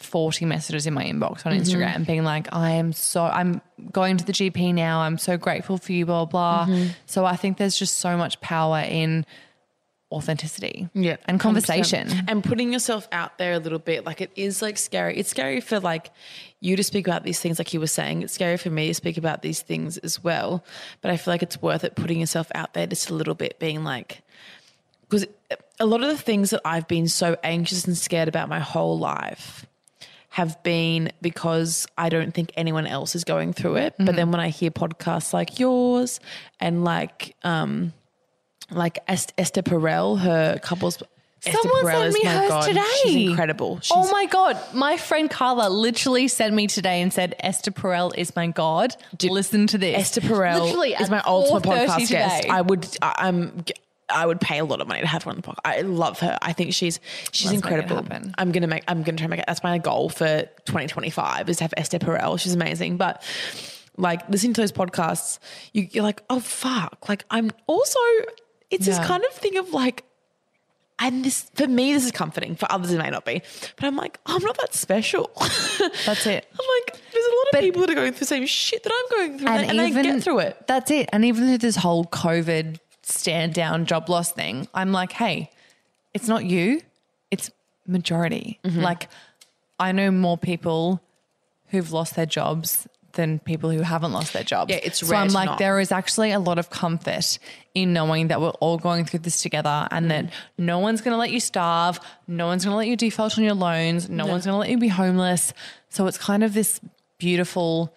40 0.00 0.46
messages 0.46 0.86
in 0.86 0.94
my 0.94 1.04
inbox 1.04 1.44
on 1.46 1.52
mm-hmm. 1.52 1.62
Instagram 1.62 2.06
being 2.06 2.24
like, 2.24 2.48
I 2.52 2.72
am 2.72 2.92
so, 2.92 3.24
I'm 3.24 3.60
going 3.92 4.16
to 4.16 4.24
the 4.24 4.32
GP 4.32 4.74
now. 4.74 5.00
I'm 5.00 5.18
so 5.18 5.36
grateful 5.36 5.78
for 5.78 5.92
you, 5.92 6.06
blah, 6.06 6.24
blah. 6.24 6.66
Mm-hmm. 6.66 6.90
So 7.06 7.24
I 7.24 7.36
think 7.36 7.58
there's 7.58 7.78
just 7.78 7.98
so 7.98 8.16
much 8.16 8.40
power 8.40 8.80
in 8.80 9.26
authenticity 10.12 10.88
Yeah. 10.94 11.16
and 11.26 11.38
100%. 11.38 11.42
conversation. 11.42 12.08
And 12.26 12.42
putting 12.42 12.72
yourself 12.72 13.06
out 13.12 13.38
there 13.38 13.52
a 13.52 13.58
little 13.58 13.78
bit. 13.78 14.04
Like 14.04 14.20
it 14.20 14.32
is 14.34 14.60
like 14.60 14.76
scary. 14.78 15.16
It's 15.16 15.28
scary 15.28 15.60
for 15.60 15.78
like 15.78 16.10
you 16.60 16.76
to 16.76 16.82
speak 16.82 17.06
about 17.06 17.22
these 17.22 17.38
things 17.38 17.58
like 17.58 17.72
you 17.72 17.80
were 17.80 17.86
saying. 17.86 18.22
It's 18.22 18.32
scary 18.32 18.56
for 18.56 18.70
me 18.70 18.88
to 18.88 18.94
speak 18.94 19.16
about 19.16 19.42
these 19.42 19.62
things 19.62 19.98
as 19.98 20.22
well. 20.22 20.64
But 21.00 21.10
I 21.12 21.16
feel 21.16 21.32
like 21.32 21.42
it's 21.42 21.62
worth 21.62 21.84
it 21.84 21.94
putting 21.94 22.20
yourself 22.20 22.50
out 22.54 22.74
there 22.74 22.86
just 22.86 23.10
a 23.10 23.14
little 23.14 23.34
bit, 23.34 23.58
being 23.58 23.84
like 23.84 24.22
because 25.08 25.26
a 25.80 25.86
lot 25.86 26.02
of 26.02 26.08
the 26.08 26.16
things 26.16 26.50
that 26.50 26.60
I've 26.64 26.86
been 26.86 27.08
so 27.08 27.36
anxious 27.42 27.84
and 27.84 27.96
scared 27.96 28.28
about 28.28 28.48
my 28.48 28.60
whole 28.60 28.98
life 28.98 29.66
have 30.30 30.62
been 30.62 31.10
because 31.20 31.86
I 31.98 32.08
don't 32.08 32.32
think 32.32 32.52
anyone 32.56 32.86
else 32.86 33.14
is 33.14 33.24
going 33.24 33.52
through 33.52 33.76
it. 33.76 33.94
But 33.98 34.14
then 34.16 34.30
when 34.30 34.40
I 34.40 34.48
hear 34.48 34.70
podcasts 34.70 35.32
like 35.32 35.58
yours 35.58 36.20
and 36.60 36.84
like 36.84 37.36
um 37.42 37.92
like 38.70 39.00
Est- 39.08 39.32
Esther 39.36 39.62
Perel, 39.62 40.20
her 40.20 40.58
couples 40.60 41.02
Someone 41.42 41.86
sent 41.86 42.14
me 42.14 42.24
hers 42.24 42.48
God. 42.48 42.66
today. 42.66 42.82
She's 43.02 43.30
incredible. 43.30 43.80
She's, 43.80 43.92
oh 43.96 44.10
my 44.10 44.26
god, 44.26 44.58
my 44.74 44.98
friend 44.98 45.30
Carla 45.30 45.70
literally 45.70 46.28
sent 46.28 46.54
me 46.54 46.66
today 46.66 47.00
and 47.00 47.12
said 47.12 47.34
Esther 47.40 47.70
Perel 47.70 48.12
is 48.16 48.36
my 48.36 48.48
god. 48.48 48.94
Listen 49.22 49.66
to 49.68 49.78
this. 49.78 49.96
Esther 49.98 50.20
Perel 50.20 50.64
Literally 50.66 50.92
is 50.92 51.08
my 51.08 51.22
ultimate 51.24 51.62
4:30 51.62 51.86
podcast 51.86 52.08
guest. 52.10 52.48
I 52.50 52.60
would, 52.60 52.86
I, 53.00 53.14
I'm, 53.18 53.64
I 54.12 54.26
would 54.26 54.40
pay 54.40 54.58
a 54.58 54.64
lot 54.64 54.80
of 54.80 54.88
money 54.88 55.00
to 55.00 55.06
have 55.06 55.22
her 55.24 55.30
on 55.30 55.36
the 55.36 55.42
podcast. 55.42 55.58
I 55.64 55.80
love 55.82 56.20
her. 56.20 56.38
I 56.42 56.52
think 56.52 56.74
she's 56.74 57.00
she's 57.32 57.46
Let's 57.52 57.56
incredible. 57.62 58.04
I'm 58.38 58.52
gonna 58.52 58.66
make. 58.66 58.84
I'm 58.88 59.02
gonna 59.02 59.16
try 59.18 59.24
and 59.24 59.30
make 59.30 59.40
it. 59.40 59.46
That's 59.46 59.62
my 59.62 59.78
goal 59.78 60.08
for 60.08 60.42
2025 60.66 61.48
is 61.48 61.58
to 61.58 61.64
have 61.64 61.74
Esther 61.76 61.98
Perel. 61.98 62.38
She's 62.38 62.54
amazing, 62.54 62.96
but. 62.96 63.22
Like 63.96 64.26
listening 64.30 64.54
to 64.54 64.62
those 64.62 64.72
podcasts, 64.72 65.40
you, 65.74 65.86
you're 65.90 66.04
like, 66.04 66.22
oh 66.30 66.40
fuck! 66.40 67.06
Like 67.08 67.24
I'm 67.30 67.50
also. 67.66 67.98
It's 68.70 68.86
this 68.86 68.98
kind 69.00 69.22
of 69.24 69.32
thing 69.32 69.58
of 69.58 69.74
like, 69.74 70.04
and 71.00 71.22
this 71.24 71.50
for 71.54 71.66
me, 71.66 71.92
this 71.92 72.06
is 72.06 72.12
comforting. 72.12 72.54
For 72.54 72.70
others, 72.70 72.92
it 72.92 72.98
may 72.98 73.10
not 73.10 73.26
be, 73.26 73.42
but 73.76 73.84
I'm 73.84 73.96
like, 73.96 74.18
I'm 74.24 74.42
not 74.42 74.56
that 74.58 74.72
special. 74.74 75.30
That's 76.06 76.24
it. 76.26 76.46
I'm 76.50 76.66
like, 76.86 77.00
there's 77.12 77.26
a 77.26 77.30
lot 77.30 77.42
of 77.42 77.48
But- 77.52 77.60
people 77.60 77.80
that 77.82 77.90
are 77.90 77.94
going 77.94 78.12
through 78.12 78.20
the 78.20 78.24
same 78.26 78.46
shit 78.46 78.84
that 78.84 78.92
I'm 78.94 79.18
going 79.18 79.38
through, 79.38 79.48
and, 79.48 79.70
and 79.70 79.80
I 79.80 79.90
get 80.02 80.22
through 80.22 80.38
it. 80.38 80.66
That's 80.66 80.90
it. 80.90 81.10
And 81.12 81.24
even 81.24 81.46
through 81.46 81.58
this 81.58 81.76
whole 81.76 82.04
COVID 82.06 82.78
stand 83.10 83.54
down 83.54 83.86
job 83.86 84.08
loss 84.08 84.32
thing, 84.32 84.68
I'm 84.74 84.92
like, 84.92 85.12
hey, 85.12 85.50
it's 86.14 86.28
not 86.28 86.44
you, 86.44 86.80
it's 87.30 87.50
majority. 87.86 88.58
Mm-hmm. 88.64 88.80
Like, 88.80 89.08
I 89.78 89.92
know 89.92 90.10
more 90.10 90.38
people 90.38 91.00
who've 91.68 91.92
lost 91.92 92.16
their 92.16 92.26
jobs 92.26 92.86
than 93.12 93.38
people 93.40 93.70
who 93.70 93.82
haven't 93.82 94.12
lost 94.12 94.32
their 94.32 94.44
jobs. 94.44 94.70
Yeah, 94.70 94.80
it's 94.82 95.06
so 95.06 95.14
I'm 95.14 95.28
like, 95.28 95.46
not. 95.46 95.58
there 95.58 95.80
is 95.80 95.90
actually 95.90 96.30
a 96.32 96.38
lot 96.38 96.58
of 96.58 96.70
comfort 96.70 97.38
in 97.74 97.92
knowing 97.92 98.28
that 98.28 98.40
we're 98.40 98.50
all 98.50 98.78
going 98.78 99.04
through 99.04 99.20
this 99.20 99.42
together 99.42 99.88
and 99.90 100.10
that 100.10 100.32
no 100.58 100.78
one's 100.78 101.00
going 101.00 101.12
to 101.12 101.18
let 101.18 101.30
you 101.30 101.40
starve, 101.40 101.98
no 102.28 102.46
one's 102.46 102.64
going 102.64 102.72
to 102.72 102.76
let 102.76 102.86
you 102.86 102.96
default 102.96 103.36
on 103.36 103.44
your 103.44 103.54
loans, 103.54 104.08
no, 104.08 104.26
one's 104.26 104.46
going 104.46 104.54
to 104.54 104.58
let 104.58 104.70
you 104.70 104.78
be 104.78 104.88
homeless. 104.88 105.52
So 105.88 106.06
it's 106.06 106.18
kind 106.18 106.44
of 106.44 106.54
this 106.54 106.80
beautiful 107.18 107.92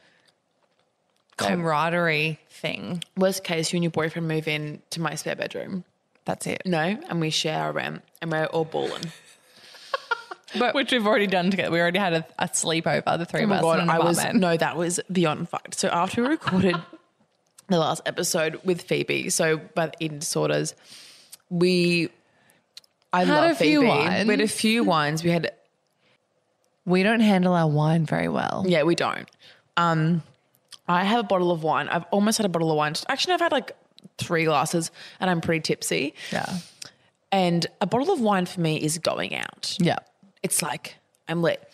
camaraderie 1.38 2.39
thing. 2.64 3.03
Worst 3.16 3.43
case, 3.43 3.72
you 3.72 3.78
and 3.78 3.84
your 3.84 3.91
boyfriend 3.91 4.28
move 4.28 4.47
in 4.47 4.82
to 4.89 5.01
my 5.01 5.14
spare 5.14 5.36
bedroom. 5.36 5.84
That's 6.26 6.47
it. 6.47 6.64
No, 6.66 6.80
and 6.80 7.20
we 7.22 7.30
share 7.30 7.59
our 7.59 7.72
rent, 7.72 8.01
and 8.22 8.32
we're 8.32 8.45
all 8.45 8.66
balling. 8.66 9.03
But 10.55 10.76
Which 10.76 10.91
we've 10.91 11.07
already 11.07 11.26
done 11.26 11.49
together. 11.49 11.72
We 11.72 11.82
already 11.82 11.97
had 11.97 12.14
a, 12.14 12.28
a 12.38 12.47
sleepover, 12.47 13.18
the 13.18 13.26
three 13.26 13.41
oh 13.41 13.45
of 13.45 13.51
us 13.53 13.61
god, 13.64 13.78
in 13.80 13.84
an 13.86 13.89
I 13.89 13.97
was 13.97 14.24
no, 14.36 14.55
that 14.55 14.78
was 14.78 14.99
beyond 15.11 15.49
fucked. 15.49 15.74
So 15.74 15.88
after 15.88 16.22
we 16.22 16.28
recorded 16.28 16.76
the 17.70 17.80
last 17.80 18.03
episode 18.05 18.59
with 18.64 18.84
Phoebe, 18.84 19.32
so 19.32 19.57
by 19.57 19.88
the 19.88 19.93
eating 19.99 20.20
disorders, 20.20 20.76
we. 21.49 22.09
I 23.11 23.24
Had 23.26 23.30
love 23.30 23.51
a 23.53 23.55
few 23.55 23.80
Phoebe. 23.80 23.89
wines. 23.89 24.28
We 24.28 24.32
had 24.32 24.41
a 24.41 24.47
few 24.47 24.84
wines. 24.84 25.24
We 25.24 25.32
had 25.32 25.53
we 26.86 27.01
don't 27.01 27.22
handle 27.22 27.53
our 27.53 27.68
wine 27.68 28.05
very 28.05 28.28
well. 28.28 28.64
Yeah, 28.68 28.84
we 28.84 28.93
don't. 28.93 29.28
Um, 29.76 30.22
I 30.88 31.03
have 31.03 31.19
a 31.19 31.23
bottle 31.23 31.51
of 31.51 31.63
wine. 31.63 31.88
I've 31.89 32.05
almost 32.11 32.38
had 32.38 32.45
a 32.45 32.49
bottle 32.49 32.71
of 32.71 32.77
wine. 32.77 32.93
Actually, 33.07 33.36
I've 33.36 33.41
had 33.41 33.51
like 33.51 33.71
three 34.17 34.45
glasses, 34.45 34.91
and 35.19 35.29
I'm 35.29 35.41
pretty 35.41 35.61
tipsy. 35.61 36.13
Yeah. 36.31 36.57
And 37.31 37.65
a 37.81 37.88
bottle 37.88 38.13
of 38.13 38.21
wine 38.21 38.45
for 38.45 38.61
me 38.61 38.77
is 38.77 38.97
going 38.97 39.36
out. 39.36 39.75
Yeah. 39.79 39.99
It's 40.43 40.61
like 40.61 40.95
I'm 41.27 41.41
lit. 41.41 41.71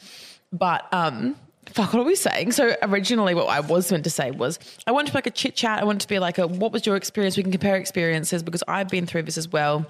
But 0.51 0.91
um, 0.93 1.35
fuck, 1.65 1.93
what 1.93 2.01
are 2.01 2.05
we 2.05 2.15
saying? 2.15 2.51
So 2.51 2.75
originally, 2.81 3.33
what 3.33 3.47
I 3.47 3.59
was 3.59 3.91
meant 3.91 4.03
to 4.05 4.09
say 4.09 4.31
was 4.31 4.59
I 4.87 4.91
want 4.91 5.07
to 5.07 5.13
be 5.13 5.17
like 5.17 5.27
a 5.27 5.31
chit 5.31 5.55
chat. 5.55 5.79
I 5.79 5.85
want 5.85 6.01
to 6.01 6.07
be 6.07 6.19
like 6.19 6.37
a 6.37 6.47
what 6.47 6.71
was 6.71 6.85
your 6.85 6.95
experience? 6.95 7.37
We 7.37 7.43
can 7.43 7.51
compare 7.51 7.75
experiences 7.75 8.43
because 8.43 8.63
I've 8.67 8.89
been 8.89 9.05
through 9.05 9.23
this 9.23 9.37
as 9.37 9.47
well. 9.47 9.85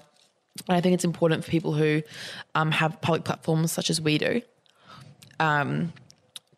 And 0.68 0.78
I 0.78 0.82
think 0.82 0.94
it's 0.94 1.06
important 1.06 1.46
for 1.46 1.52
people 1.52 1.74
who 1.74 2.02
um, 2.56 2.72
have 2.72 3.00
public 3.02 3.24
platforms 3.24 3.72
such 3.72 3.90
as 3.90 4.02
we 4.02 4.18
do 4.18 4.42
um, 5.40 5.94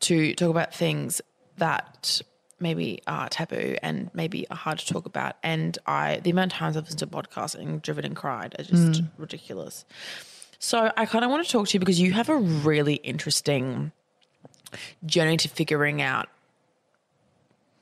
to 0.01 0.34
talk 0.34 0.49
about 0.49 0.74
things 0.74 1.22
that 1.57 2.22
maybe 2.62 3.01
are 3.07 3.28
taboo 3.30 3.76
and 3.82 4.09
maybe 4.14 4.47
are 4.49 4.55
hard 4.57 4.80
to 4.80 4.86
talk 4.93 5.05
about. 5.05 5.36
And 5.43 5.78
I, 5.86 6.20
the 6.24 6.30
amount 6.30 6.53
of 6.53 6.57
times 6.59 6.78
I've 6.78 6.84
listened 6.84 6.99
to 6.99 7.07
podcasts 7.07 7.55
and 7.55 7.82
driven 7.82 8.05
and 8.05 8.16
cried 8.16 8.55
are 8.59 8.64
just 8.64 9.01
ridiculous. 9.18 9.86
So 10.59 10.91
I 10.95 11.05
kind 11.05 11.26
of 11.26 11.32
want 11.32 11.45
to 11.45 11.51
talk 11.51 11.68
to 11.70 11.74
you 11.74 11.80
because 11.80 11.99
you 11.99 12.14
have 12.14 12.30
a 12.30 12.36
really 12.38 12.95
interesting 12.95 13.91
journey 15.05 15.38
to 15.38 15.49
figuring 15.49 16.01
out. 16.01 16.28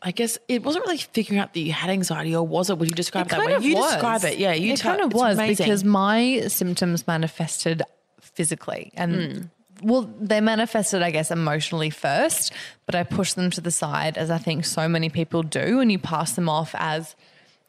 I 0.02 0.12
guess 0.12 0.38
it 0.48 0.64
wasn't 0.64 0.86
really 0.86 0.98
figuring 0.98 1.40
out 1.42 1.54
that 1.54 1.60
you 1.60 1.74
had 1.74 1.90
anxiety, 1.90 2.34
or 2.34 2.48
was 2.48 2.70
it? 2.70 2.78
Would 2.78 2.88
you 2.88 2.96
describe 2.96 3.26
it 3.26 3.30
that 3.32 3.40
way? 3.46 3.58
you 3.60 3.76
describe 3.76 4.24
it, 4.24 4.38
yeah. 4.40 4.54
You 4.54 4.74
it 4.74 4.78
tell- 4.78 4.96
kind 4.96 5.04
of 5.06 5.14
was 5.14 5.38
amazing. 5.38 5.66
because 5.66 5.84
my 5.84 6.44
symptoms 6.48 7.06
manifested 7.06 7.82
physically 8.22 8.92
and 8.96 9.14
Hmm. 9.16 9.42
Well 9.82 10.10
they 10.20 10.42
manifested 10.42 11.02
i 11.02 11.12
guess 11.12 11.32
emotionally 11.32 11.90
first 11.90 12.52
but 12.86 12.96
i 12.96 13.04
pushed 13.04 13.36
them 13.36 13.50
to 13.50 13.62
the 13.62 13.72
side 13.72 14.18
as 14.18 14.30
i 14.30 14.38
think 14.38 14.66
so 14.66 14.88
many 14.88 15.10
people 15.10 15.44
do 15.44 15.80
and 15.80 15.92
you 15.92 16.00
pass 16.00 16.34
them 16.34 16.50
off 16.50 16.74
as 16.78 17.16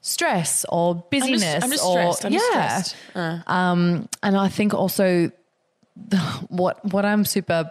stress 0.00 0.64
or 0.68 0.94
busyness 1.11 1.62
I'm 1.62 1.70
just 1.70 1.84
or. 1.84 1.98
I'm 1.98 2.12
just 2.12 2.32
yeah 2.32 2.82
stressed. 2.82 2.96
Uh. 3.14 3.38
um 3.46 4.08
and 4.22 4.36
i 4.36 4.48
think 4.48 4.72
also 4.74 5.30
the, 5.96 6.18
what 6.48 6.84
what 6.92 7.04
i'm 7.04 7.24
super 7.24 7.70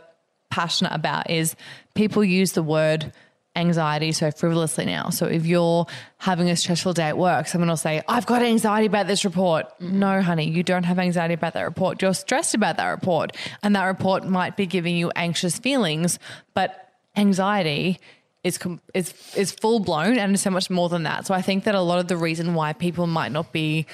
passionate 0.49 0.93
about 0.93 1.29
is 1.29 1.55
people 1.95 2.23
use 2.23 2.53
the 2.53 2.63
word 2.63 3.11
anxiety 3.59 4.11
so 4.11 4.31
frivolously 4.31 4.85
now. 4.85 5.09
So 5.09 5.25
if 5.25 5.45
you're 5.45 5.85
having 6.17 6.49
a 6.49 6.55
stressful 6.55 6.93
day 6.93 7.09
at 7.09 7.17
work, 7.17 7.47
someone 7.47 7.69
will 7.69 7.77
say, 7.77 8.01
I've 8.07 8.25
got 8.25 8.41
anxiety 8.41 8.87
about 8.87 9.07
this 9.07 9.25
report. 9.25 9.65
Mm-hmm. 9.79 9.99
No, 9.99 10.21
honey, 10.21 10.49
you 10.49 10.63
don't 10.63 10.83
have 10.83 10.99
anxiety 10.99 11.33
about 11.33 11.53
that 11.53 11.63
report. 11.63 12.01
You're 12.01 12.13
stressed 12.13 12.55
about 12.55 12.77
that 12.77 12.89
report. 12.89 13.35
And 13.61 13.75
that 13.75 13.85
report 13.85 14.25
might 14.25 14.55
be 14.55 14.65
giving 14.65 14.95
you 14.95 15.11
anxious 15.15 15.59
feelings, 15.59 16.19
but 16.53 16.93
anxiety 17.15 17.99
is 18.43 18.57
is 18.93 19.13
is 19.35 19.51
full 19.51 19.79
blown 19.81 20.17
and 20.17 20.33
is 20.33 20.41
so 20.41 20.49
much 20.49 20.69
more 20.69 20.87
than 20.87 21.03
that. 21.03 21.27
So 21.27 21.33
I 21.33 21.41
think 21.41 21.65
that 21.65 21.75
a 21.75 21.81
lot 21.81 21.99
of 21.99 22.07
the 22.07 22.15
reason 22.15 22.53
why 22.53 22.71
people 22.73 23.05
might 23.05 23.31
not 23.31 23.51
be 23.51 23.85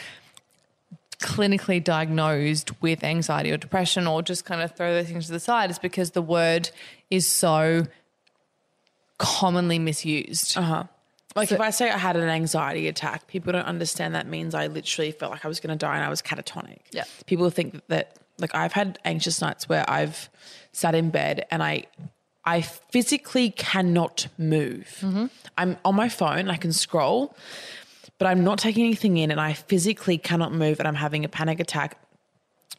clinically 1.19 1.83
diagnosed 1.83 2.81
with 2.81 3.03
anxiety 3.03 3.51
or 3.51 3.57
depression 3.57 4.05
or 4.05 4.21
just 4.21 4.45
kind 4.45 4.61
of 4.61 4.75
throw 4.75 4.93
those 4.93 5.07
things 5.07 5.25
to 5.27 5.31
the 5.31 5.39
side 5.39 5.69
is 5.71 5.79
because 5.79 6.11
the 6.11 6.21
word 6.21 6.69
is 7.09 7.25
so 7.25 7.87
commonly 9.17 9.79
misused. 9.79 10.57
Uh-huh. 10.57 10.85
Like 11.35 11.51
if 11.51 11.59
I 11.59 11.69
say 11.69 11.89
I 11.89 11.97
had 11.97 12.15
an 12.15 12.29
anxiety 12.29 12.87
attack, 12.87 13.27
people 13.27 13.51
don't 13.51 13.65
understand 13.65 14.15
that 14.15 14.25
means 14.25 14.55
I 14.55 14.67
literally 14.67 15.11
felt 15.11 15.31
like 15.31 15.43
I 15.43 15.49
was 15.49 15.59
going 15.59 15.77
to 15.77 15.85
die 15.85 15.95
and 15.95 16.05
I 16.05 16.09
was 16.09 16.21
catatonic. 16.21 16.79
Yeah. 16.91 17.03
People 17.25 17.49
think 17.49 17.81
that 17.89 18.17
like 18.37 18.55
I've 18.55 18.71
had 18.71 18.99
anxious 19.03 19.41
nights 19.41 19.67
where 19.67 19.89
I've 19.89 20.29
sat 20.71 20.95
in 20.95 21.09
bed 21.09 21.45
and 21.51 21.61
I 21.61 21.85
I 22.45 22.61
physically 22.61 23.49
cannot 23.49 24.27
move. 24.37 25.03
I'm 25.57 25.77
on 25.83 25.95
my 25.95 26.09
phone, 26.09 26.47
I 26.47 26.57
can 26.57 26.71
scroll, 26.71 27.35
but 28.19 28.27
I'm 28.27 28.43
not 28.43 28.59
taking 28.59 28.85
anything 28.85 29.17
in 29.17 29.31
and 29.31 29.41
I 29.41 29.53
physically 29.53 30.17
cannot 30.17 30.53
move 30.53 30.79
and 30.79 30.87
I'm 30.87 30.95
having 30.95 31.25
a 31.25 31.29
panic 31.29 31.59
attack 31.59 31.97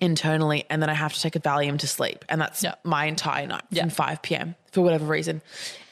internally 0.01 0.65
and 0.71 0.83
then 0.83 0.91
I 0.91 0.95
have 0.95 1.13
to 1.15 1.21
take 1.21 1.37
a 1.37 1.41
Valium 1.41 1.79
to 1.79 1.87
sleep. 1.87 2.25
And 2.29 2.41
that's 2.41 2.63
Yeah. 2.63 2.75
my 2.85 3.07
entire 3.07 3.47
night 3.47 3.63
Yeah. 3.71 3.83
from 3.83 3.91
5 3.91 4.23
p.m. 4.23 4.55
for 4.73 4.83
whatever 4.83 5.07
reason. 5.07 5.41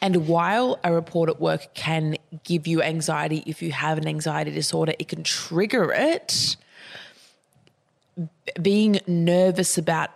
And 0.01 0.29
while 0.29 0.79
a 0.85 0.93
report 0.93 1.31
at 1.31 1.41
work 1.41 1.75
can 1.75 2.17
give 2.45 2.67
you 2.67 2.83
anxiety 2.83 3.43
if 3.47 3.63
you 3.63 3.73
have 3.73 3.97
an 3.99 4.07
anxiety 4.07 4.51
disorder, 4.51 4.93
it 4.99 5.09
can 5.09 5.23
trigger 5.23 5.93
it. 5.93 6.57
Being 8.61 9.01
nervous 9.07 9.77
about 9.79 10.11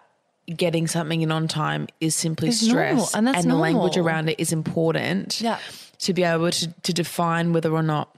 getting 0.55 0.87
something 0.87 1.21
in 1.23 1.33
on 1.33 1.49
time 1.49 1.89
is 2.01 2.15
simply 2.15 2.49
It's 2.49 2.61
stress. 2.61 2.89
normal, 2.95 3.09
and 3.15 3.27
that's 3.27 3.45
the 3.45 3.55
language 3.55 3.97
around 3.97 4.29
it 4.29 4.39
is 4.39 4.53
important 4.53 5.41
Yeah. 5.41 5.59
to 6.01 6.13
be 6.15 6.23
able 6.23 6.51
to, 6.51 6.69
to 6.69 6.93
define 6.93 7.53
whether 7.53 7.73
or 7.73 7.83
not 7.83 8.15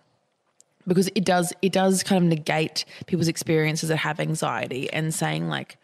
because 0.94 1.08
it 1.14 1.24
does 1.24 1.52
it 1.62 1.72
does 1.72 2.02
kind 2.02 2.22
of 2.24 2.28
negate 2.28 2.84
people's 3.06 3.28
experiences 3.28 3.88
that 3.88 3.96
have 3.96 4.20
anxiety 4.20 4.90
and 4.92 5.14
saying 5.14 5.48
like 5.48 5.76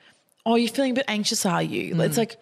oh 0.45 0.57
you're 0.57 0.69
feeling 0.69 0.93
a 0.93 0.95
bit 0.95 1.05
anxious 1.09 1.47
are 1.47 1.63
you 1.63 2.01
it's 2.03 2.17
like 2.19 2.37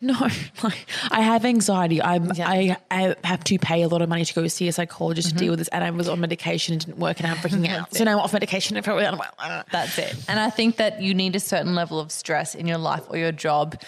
no 0.00 0.14
like 0.62 0.86
i 1.10 1.20
have 1.20 1.44
anxiety 1.44 2.00
i'm 2.02 2.30
Yeah. 2.34 2.48
I, 2.48 2.76
I 2.90 3.16
have 3.24 3.42
to 3.44 3.58
pay 3.58 3.82
a 3.82 3.88
lot 3.88 4.02
of 4.02 4.08
money 4.08 4.24
to 4.24 4.34
go 4.34 4.46
see 4.48 4.68
a 4.68 4.72
psychologist 4.72 5.30
to 5.30 5.34
deal 5.34 5.50
with 5.50 5.58
this 5.58 5.68
and 5.68 5.82
i 5.82 5.90
was 5.90 6.08
on 6.08 6.20
medication 6.20 6.74
and 6.74 6.84
didn't 6.84 6.98
work 6.98 7.20
and 7.20 7.26
i'm 7.26 7.36
freaking 7.36 7.68
out 7.76 7.94
so 7.94 8.04
now 8.04 8.12
i'm 8.12 8.18
off 8.20 8.32
medication 8.32 8.76
and 8.76 8.86
really 8.86 9.04
unwell. 9.04 9.32
Uh, 9.38 9.62
That's 9.72 9.98
it. 9.98 10.14
And 10.28 10.38
I 10.38 10.50
think 10.50 10.76
that 10.76 11.02
you 11.02 11.14
need 11.14 11.36
a 11.36 11.40
certain 11.40 11.74
level 11.74 11.98
of 12.00 12.10
stress 12.12 12.54
in 12.54 12.66
your 12.66 12.78
life 12.78 13.04
or 13.08 13.16
your 13.16 13.32
job 13.32 13.80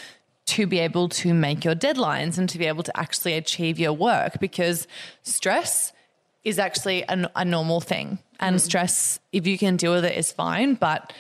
to 0.45 0.67
be 0.67 0.81
able 0.81 1.09
to 1.09 1.33
make 1.33 1.65
your 1.65 1.75
deadlines 1.75 2.37
and 2.37 2.49
to 2.49 2.59
be 2.59 2.67
able 2.67 2.83
to 2.83 2.95
actually 2.99 3.35
achieve 3.35 3.79
your 3.79 3.93
work 3.93 4.39
because 4.41 4.87
stress 5.23 5.92
is 6.45 6.59
actually 6.59 7.03
a, 7.09 7.31
a 7.37 7.45
normal 7.45 7.81
thing. 7.81 8.19
And 8.41 8.61
stress, 8.61 9.21
if 9.33 9.47
you 9.47 9.57
can 9.57 9.77
deal 9.77 9.93
with 9.93 10.05
it, 10.05 10.17
is 10.17 10.33
fine. 10.33 10.75
But 10.75 11.13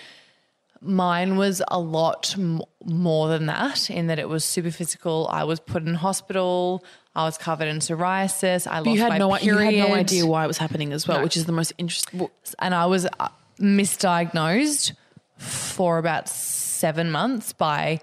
mine 0.81 1.37
was 1.37 1.63
a 1.69 1.79
lot 1.79 2.35
m- 2.37 2.63
more 2.85 3.29
than 3.29 3.47
that 3.47 3.89
in 3.91 4.09
that 4.09 4.19
it 4.19 4.29
was 4.29 4.45
super 4.45 4.73
physical. 4.73 5.29
I 5.31 5.45
was 5.45 5.61
put 5.61 5.85
in 5.85 5.95
hospital. 5.95 6.85
I 7.15 7.25
was 7.25 7.39
covered 7.39 7.69
in 7.69 7.79
psoriasis. 7.79 8.67
I 8.67 8.79
lost 8.81 8.91
you 8.91 8.99
had 9.01 9.11
my 9.11 9.19
no 9.19 9.37
you 9.39 9.57
had 9.57 9.75
no 9.75 9.95
idea 9.95 10.27
why 10.27 10.43
it 10.45 10.49
was 10.49 10.59
happening 10.59 10.93
as 10.93 11.07
well 11.07 11.19
No. 11.19 11.25
which 11.25 11.37
is 11.37 11.45
the 11.45 11.53
most 11.53 11.73
interesting 11.79 12.29
and 12.59 12.75
I 12.75 12.87
was 12.87 13.07
uh, 13.21 13.29
misdiagnosed 13.61 14.93
for 15.37 15.99
about 15.99 16.29
seven 16.29 17.11
months 17.11 17.53
by 17.53 18.01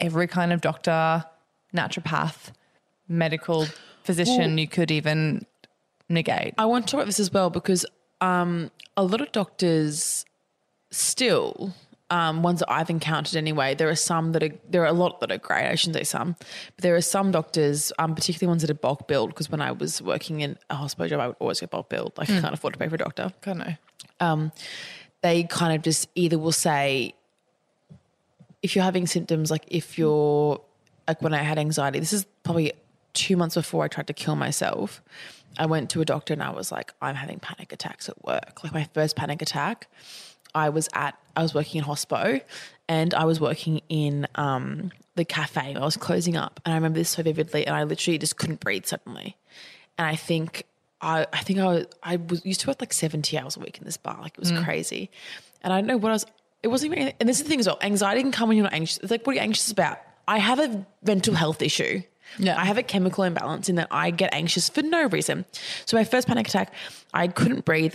every 0.00 0.26
kind 0.26 0.52
of 0.52 0.60
doctor, 0.60 1.24
naturopath, 1.74 2.50
medical 3.08 3.66
physician 4.02 4.58
you 4.58 4.66
could 4.68 4.90
even 4.90 5.46
negate. 6.14 6.54
I 6.56 6.66
want 6.66 6.86
to 6.86 6.90
talk 6.90 6.98
about 6.98 7.06
this 7.06 7.20
as 7.20 7.32
well 7.32 7.50
because 7.50 7.84
um, 8.20 8.70
a 8.96 9.02
lot 9.02 9.20
of 9.20 9.32
doctors 9.32 10.24
still, 10.90 11.74
um, 12.10 12.42
ones 12.42 12.60
that 12.60 12.70
I've 12.70 12.90
encountered 12.90 13.36
anyway, 13.36 13.74
there 13.74 13.88
are 13.88 13.96
some 13.96 14.32
that 14.32 14.42
are, 14.42 14.50
there 14.68 14.82
are 14.82 14.86
a 14.86 14.92
lot 14.92 15.20
that 15.20 15.32
are 15.32 15.38
great. 15.38 15.66
I 15.66 15.74
shouldn't 15.74 15.96
say 15.96 16.04
some, 16.04 16.36
but 16.76 16.82
there 16.82 16.94
are 16.94 17.00
some 17.00 17.32
doctors, 17.32 17.92
um, 17.98 18.14
particularly 18.14 18.48
ones 18.50 18.62
that 18.62 18.70
are 18.70 18.74
bulk 18.74 19.08
billed. 19.08 19.30
Because 19.30 19.50
when 19.50 19.60
I 19.60 19.72
was 19.72 20.00
working 20.00 20.40
in 20.40 20.56
a 20.70 20.76
hospital 20.76 21.08
job, 21.08 21.20
I 21.20 21.26
would 21.28 21.36
always 21.40 21.60
get 21.60 21.70
bulk 21.70 21.88
billed. 21.88 22.12
Like 22.16 22.30
I 22.30 22.40
can't 22.40 22.54
afford 22.54 22.74
to 22.74 22.78
pay 22.78 22.88
for 22.88 22.94
a 22.94 22.98
doctor. 22.98 23.32
I 23.42 23.46
don't 23.46 23.58
know. 23.58 23.74
Um, 24.20 24.52
they 25.22 25.44
kind 25.44 25.74
of 25.74 25.82
just 25.82 26.08
either 26.14 26.38
will 26.38 26.52
say, 26.52 27.14
if 28.62 28.74
you're 28.74 28.84
having 28.84 29.06
symptoms, 29.06 29.50
like 29.50 29.64
if 29.68 29.98
you're 29.98 30.60
like 31.08 31.20
when 31.20 31.34
I 31.34 31.42
had 31.42 31.58
anxiety, 31.58 31.98
this 31.98 32.12
is 32.12 32.26
probably 32.44 32.72
two 33.12 33.36
months 33.36 33.54
before 33.54 33.84
I 33.84 33.88
tried 33.88 34.06
to 34.06 34.12
kill 34.12 34.36
myself. 34.36 35.02
I 35.58 35.66
went 35.66 35.90
to 35.90 36.00
a 36.00 36.04
doctor 36.04 36.32
and 36.32 36.42
I 36.42 36.50
was 36.50 36.72
like, 36.72 36.92
I'm 37.00 37.14
having 37.14 37.38
panic 37.38 37.72
attacks 37.72 38.08
at 38.08 38.24
work. 38.24 38.62
Like 38.64 38.72
my 38.72 38.88
first 38.94 39.16
panic 39.16 39.42
attack, 39.42 39.88
I 40.54 40.68
was 40.68 40.88
at, 40.94 41.18
I 41.36 41.42
was 41.42 41.54
working 41.54 41.78
in 41.78 41.84
hospo 41.84 42.40
and 42.88 43.14
I 43.14 43.24
was 43.24 43.40
working 43.40 43.80
in 43.88 44.26
um, 44.34 44.92
the 45.16 45.24
cafe. 45.24 45.74
I 45.74 45.80
was 45.80 45.96
closing 45.96 46.36
up 46.36 46.60
and 46.64 46.72
I 46.72 46.76
remember 46.76 46.98
this 46.98 47.10
so 47.10 47.22
vividly 47.22 47.66
and 47.66 47.74
I 47.74 47.84
literally 47.84 48.18
just 48.18 48.36
couldn't 48.36 48.60
breathe 48.60 48.86
suddenly. 48.86 49.36
And 49.98 50.06
I 50.06 50.16
think 50.16 50.64
I, 51.00 51.26
I 51.32 51.40
think 51.40 51.58
I 51.58 51.66
was, 51.66 51.86
I 52.02 52.16
was 52.16 52.44
used 52.44 52.60
to 52.62 52.68
work 52.68 52.80
like 52.80 52.92
70 52.92 53.38
hours 53.38 53.56
a 53.56 53.60
week 53.60 53.78
in 53.78 53.84
this 53.84 53.96
bar. 53.96 54.18
Like 54.20 54.34
it 54.34 54.40
was 54.40 54.52
crazy. 54.64 55.10
And 55.62 55.72
I 55.72 55.80
don't 55.80 55.86
know 55.86 55.96
what 55.96 56.10
I 56.10 56.14
was, 56.14 56.26
it 56.62 56.68
wasn't 56.68 56.94
even, 56.94 57.12
and 57.20 57.28
this 57.28 57.38
is 57.38 57.44
the 57.44 57.48
thing 57.48 57.60
as 57.60 57.66
well, 57.66 57.78
anxiety 57.82 58.22
can 58.22 58.32
come 58.32 58.48
when 58.48 58.56
you're 58.56 58.64
not 58.64 58.72
anxious. 58.72 58.98
It's 58.98 59.10
like, 59.10 59.26
what 59.26 59.32
are 59.32 59.36
you 59.36 59.42
anxious 59.42 59.70
about? 59.70 59.98
I 60.26 60.38
have 60.38 60.58
a 60.58 60.86
mental 61.04 61.34
health 61.34 61.60
issue. 61.62 62.02
Yeah. 62.38 62.60
I 62.60 62.64
have 62.64 62.78
a 62.78 62.82
chemical 62.82 63.24
imbalance 63.24 63.68
in 63.68 63.76
that 63.76 63.88
I 63.90 64.10
get 64.10 64.32
anxious 64.34 64.68
for 64.68 64.82
no 64.82 65.06
reason. 65.08 65.44
So 65.86 65.96
my 65.96 66.04
first 66.04 66.26
panic 66.26 66.48
attack, 66.48 66.72
I 67.12 67.28
couldn't 67.28 67.64
breathe. 67.64 67.94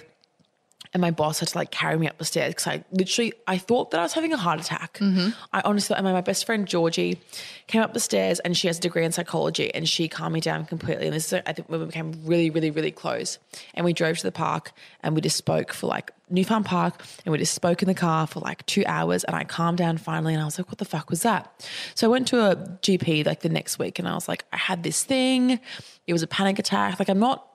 And 0.92 1.02
my 1.02 1.12
boss 1.12 1.40
had 1.40 1.50
to 1.50 1.58
like 1.58 1.70
carry 1.70 1.98
me 1.98 2.08
up 2.08 2.18
the 2.18 2.26
stairs 2.26 2.50
because 2.50 2.66
I 2.66 2.84
literally 2.92 3.34
I 3.48 3.60
thought 3.60 3.92
that 3.92 4.00
I 4.00 4.04
was 4.04 4.14
having 4.14 4.34
a 4.34 4.38
heart 4.38 4.60
attack. 4.60 4.98
Mm-hmm. 4.98 5.30
I 5.54 5.62
honestly 5.64 5.96
and 5.96 6.04
my, 6.04 6.14
my 6.14 6.22
best 6.22 6.46
friend 6.46 6.68
Georgie 6.68 7.20
came 7.68 7.82
up 7.82 7.94
the 7.94 8.00
stairs 8.00 8.40
and 8.40 8.58
she 8.58 8.66
has 8.66 8.80
a 8.80 8.82
degree 8.82 9.06
in 9.06 9.12
psychology 9.12 9.74
and 9.76 9.88
she 9.88 10.08
calmed 10.08 10.34
me 10.34 10.42
down 10.42 10.66
completely. 10.66 11.06
And 11.06 11.16
this 11.16 11.32
is 11.32 11.42
I 11.46 11.54
think 11.54 11.70
when 11.70 11.80
we 11.80 11.86
became 11.86 12.14
really, 12.24 12.50
really, 12.50 12.72
really 12.72 12.92
close. 12.92 13.38
And 13.76 13.86
we 13.86 13.94
drove 13.94 14.18
to 14.18 14.24
the 14.24 14.32
park 14.32 14.72
and 15.02 15.14
we 15.14 15.22
just 15.22 15.38
spoke 15.38 15.74
for 15.74 15.86
like 15.86 16.12
New 16.30 16.46
Farm 16.46 16.64
Park 16.64 17.04
and 17.26 17.32
we 17.32 17.38
just 17.38 17.54
spoke 17.54 17.82
in 17.82 17.88
the 17.88 17.96
car 17.96 18.28
for 18.28 18.40
like 18.40 18.66
two 18.66 18.84
hours 18.86 19.24
and 19.24 19.36
I 19.36 19.44
calmed 19.44 19.78
down 19.78 19.98
finally 19.98 20.34
and 20.34 20.42
I 20.42 20.46
was 20.46 20.58
like, 20.58 20.68
what 20.68 20.78
the 20.78 20.86
fuck 20.86 21.10
was 21.10 21.24
that? 21.24 21.66
So 21.96 22.08
I 22.08 22.10
went 22.10 22.28
to 22.30 22.40
a 22.40 22.56
GP 22.56 23.26
like 23.26 23.42
the 23.42 23.50
next 23.50 23.80
week 23.80 24.00
and 24.00 24.08
I 24.08 24.14
was 24.14 24.28
like, 24.28 24.46
I 24.54 24.58
had 24.58 24.84
this 24.84 25.04
thing. 25.04 25.60
It 26.08 26.14
was 26.14 26.24
a 26.24 26.28
panic 26.28 26.60
attack. 26.60 27.00
Like 27.00 27.10
I'm 27.10 27.20
not 27.20 27.49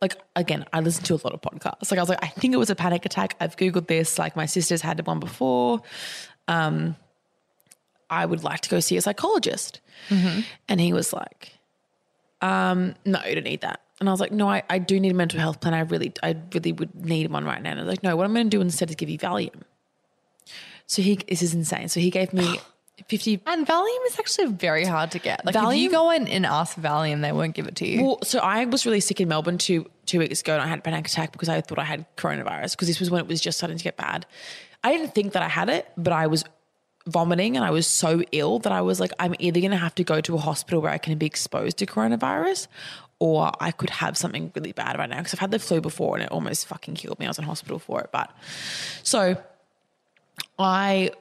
like 0.00 0.16
again, 0.34 0.64
I 0.72 0.80
listened 0.80 1.06
to 1.06 1.14
a 1.14 1.20
lot 1.22 1.34
of 1.34 1.40
podcasts. 1.40 1.90
Like 1.90 1.98
I 1.98 2.02
was 2.02 2.08
like, 2.08 2.22
I 2.22 2.28
think 2.28 2.54
it 2.54 2.56
was 2.56 2.70
a 2.70 2.74
panic 2.74 3.04
attack. 3.04 3.36
I've 3.40 3.56
googled 3.56 3.86
this. 3.86 4.18
Like 4.18 4.36
my 4.36 4.46
sister's 4.46 4.80
had 4.80 5.04
one 5.06 5.20
before. 5.20 5.82
Um, 6.48 6.96
I 8.08 8.26
would 8.26 8.42
like 8.42 8.60
to 8.60 8.70
go 8.70 8.80
see 8.80 8.96
a 8.96 9.02
psychologist. 9.02 9.80
And 10.68 10.80
he 10.80 10.92
was 10.92 11.12
like, 11.12 11.52
um, 12.40 12.94
no, 13.04 13.20
you 13.24 13.34
don't 13.34 13.44
need 13.44 13.60
that. 13.60 13.80
And 14.00 14.08
I 14.08 14.12
was 14.12 14.20
like, 14.20 14.32
no, 14.32 14.48
I, 14.48 14.62
I 14.70 14.78
do 14.78 14.98
need 14.98 15.12
a 15.12 15.14
mental 15.14 15.38
health 15.38 15.60
plan. 15.60 15.74
I 15.74 15.80
really, 15.80 16.12
I 16.22 16.34
really 16.54 16.72
would 16.72 16.94
need 16.94 17.30
one 17.30 17.44
right 17.44 17.62
now. 17.62 17.72
And 17.72 17.80
I 17.80 17.82
was 17.84 17.90
like, 17.90 18.02
no, 18.02 18.16
what 18.16 18.24
I'm 18.24 18.32
going 18.32 18.48
to 18.48 18.56
do 18.56 18.62
instead 18.62 18.88
is 18.88 18.96
give 18.96 19.10
you 19.10 19.18
Valium. 19.18 19.62
So 20.86 21.02
he, 21.02 21.16
this 21.16 21.42
is 21.42 21.54
insane. 21.54 21.88
So 21.88 22.00
he 22.00 22.10
gave 22.10 22.32
me 22.32 22.58
50 23.08 23.42
And 23.46 23.66
Valium 23.66 24.06
is 24.06 24.18
actually 24.18 24.46
very 24.48 24.84
hard 24.84 25.10
to 25.12 25.18
get. 25.18 25.44
Like 25.44 25.56
if 25.56 25.76
you 25.76 25.90
go 25.90 26.10
in 26.10 26.28
and 26.28 26.46
ask 26.46 26.74
for 26.74 26.80
Valium, 26.80 27.22
they 27.22 27.32
won't 27.32 27.54
give 27.54 27.66
it 27.66 27.76
to 27.76 27.86
you. 27.86 28.04
Well, 28.04 28.18
so 28.22 28.38
I 28.38 28.64
was 28.64 28.86
really 28.86 29.00
sick 29.00 29.20
in 29.20 29.28
Melbourne 29.28 29.58
two 29.58 29.90
two 30.06 30.18
weeks 30.18 30.40
ago, 30.40 30.54
and 30.54 30.62
I 30.62 30.66
had 30.66 30.80
a 30.80 30.82
panic 30.82 31.06
attack 31.06 31.32
because 31.32 31.48
I 31.48 31.60
thought 31.60 31.78
I 31.78 31.84
had 31.84 32.04
coronavirus 32.16 32.72
because 32.72 32.88
this 32.88 33.00
was 33.00 33.10
when 33.10 33.20
it 33.20 33.28
was 33.28 33.40
just 33.40 33.58
starting 33.58 33.78
to 33.78 33.84
get 33.84 33.96
bad. 33.96 34.26
I 34.82 34.92
didn't 34.92 35.14
think 35.14 35.32
that 35.34 35.42
I 35.42 35.48
had 35.48 35.68
it, 35.68 35.88
but 35.96 36.12
I 36.12 36.26
was 36.26 36.44
vomiting 37.06 37.56
and 37.56 37.64
I 37.64 37.70
was 37.70 37.86
so 37.86 38.22
ill 38.32 38.58
that 38.60 38.72
I 38.72 38.80
was 38.80 39.00
like, 39.00 39.12
I'm 39.18 39.34
either 39.38 39.60
going 39.60 39.70
to 39.72 39.76
have 39.76 39.94
to 39.96 40.04
go 40.04 40.20
to 40.20 40.34
a 40.34 40.38
hospital 40.38 40.80
where 40.80 40.90
I 40.90 40.98
can 40.98 41.16
be 41.18 41.26
exposed 41.26 41.78
to 41.78 41.86
coronavirus, 41.86 42.68
or 43.18 43.52
I 43.60 43.70
could 43.70 43.90
have 43.90 44.16
something 44.16 44.52
really 44.54 44.72
bad 44.72 44.98
right 44.98 45.08
now 45.08 45.18
because 45.18 45.34
I've 45.34 45.40
had 45.40 45.50
the 45.50 45.58
flu 45.58 45.80
before 45.80 46.16
and 46.16 46.24
it 46.24 46.32
almost 46.32 46.66
fucking 46.66 46.94
killed 46.94 47.18
me. 47.18 47.26
I 47.26 47.28
was 47.28 47.38
in 47.38 47.44
hospital 47.44 47.78
for 47.78 48.00
it, 48.00 48.10
but 48.12 48.30
so 49.02 49.36
I 50.58 51.12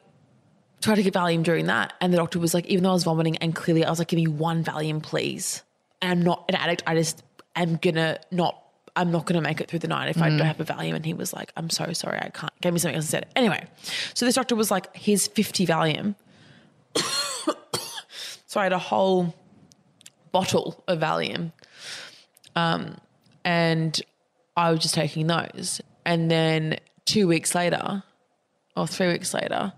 tried 0.82 0.96
to 0.96 1.04
get 1.04 1.14
Valium 1.14 1.44
during 1.44 1.68
that. 1.68 1.94
And 2.02 2.14
the 2.14 2.18
doctor 2.18 2.40
was 2.40 2.54
like, 2.54 2.66
even 2.68 2.84
though 2.84 2.92
I 2.92 2.94
was 2.94 3.04
vomiting 3.04 3.38
and 3.38 3.56
clearly 3.56 3.86
I 3.86 3.90
was 3.90 4.00
like, 4.00 4.10
give 4.10 4.18
me 4.18 4.28
one 4.28 4.64
Valium, 4.64 5.02
please. 5.02 5.64
And 6.02 6.12
I'm 6.12 6.22
not 6.22 6.46
an 6.50 6.56
addict. 6.56 6.84
I 6.88 6.96
just 6.96 7.24
am 7.56 7.76
gonna 7.78 8.20
not, 8.32 8.64
I'm 8.96 9.12
not 9.12 9.26
gonna 9.26 9.42
make 9.42 9.62
it 9.62 9.70
through 9.70 9.80
the 9.80 9.88
night 9.88 10.10
if 10.10 10.22
I 10.22 10.30
don't 10.30 10.40
have 10.40 10.60
a 10.60 10.66
Valium. 10.66 10.96
And 10.96 11.06
he 11.06 11.14
was 11.14 11.34
like, 11.34 11.52
I'm 11.58 11.70
so 11.70 11.92
sorry, 11.94 12.20
I 12.20 12.30
can't. 12.30 12.54
Gave 12.62 12.74
me 12.74 12.80
something 12.80 12.96
else 12.96 13.06
instead. 13.06 13.28
Anyway, 13.36 13.66
so 14.14 14.26
this 14.26 14.36
doctor 14.36 14.56
was 14.56 14.72
like, 14.72 14.96
here's 14.96 15.28
50 15.28 15.68
Valium. 15.68 16.16
so 18.46 18.60
I 18.60 18.64
had 18.64 18.74
a 18.74 18.80
whole 18.80 19.36
bottle 20.32 20.84
of 20.88 21.00
Valium. 21.00 21.52
Um, 22.56 22.98
and 23.44 24.02
I 24.56 24.72
was 24.72 24.80
just 24.80 24.96
taking 24.96 25.28
those. 25.28 25.82
And 26.06 26.30
then 26.30 26.80
two 27.06 27.28
weeks 27.28 27.56
later, 27.56 28.04
or 28.76 28.88
three 28.88 29.08
weeks 29.08 29.34
later, 29.34 29.74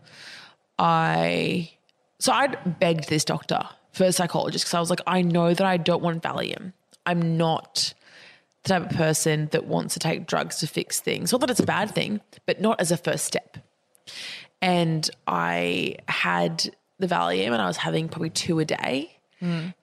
I 0.82 1.71
so 2.19 2.34
I'd 2.34 2.79
begged 2.79 3.07
this 3.07 3.23
doctor 3.23 3.61
for 3.93 4.05
a 4.05 4.11
psychologist 4.11 4.65
because 4.65 4.73
I 4.73 4.79
was 4.79 4.89
like, 4.89 5.01
I 5.05 5.21
know 5.21 5.53
that 5.53 5.65
I 5.65 5.77
don't 5.77 6.01
want 6.01 6.23
Valium. 6.23 6.73
I'm 7.05 7.38
not 7.38 7.93
the 8.63 8.69
type 8.69 8.89
of 8.89 8.97
person 8.97 9.47
that 9.51 9.65
wants 9.65 9.93
to 9.93 9.99
take 9.99 10.25
drugs 10.27 10.57
to 10.59 10.67
fix 10.67 10.99
things. 10.99 11.32
Not 11.32 11.41
that 11.41 11.49
it's 11.49 11.59
a 11.59 11.65
bad 11.65 11.91
thing, 11.91 12.19
but 12.45 12.61
not 12.61 12.82
as 12.82 12.91
a 12.91 12.97
first 12.97 13.25
step. 13.25 13.57
And 14.61 15.09
I 15.27 15.97
had 16.07 16.69
the 16.99 17.07
Valium 17.07 17.51
and 17.51 17.61
I 17.61 17.67
was 17.67 17.77
having 17.77 18.09
probably 18.09 18.29
two 18.29 18.59
a 18.59 18.65
day 18.65 19.17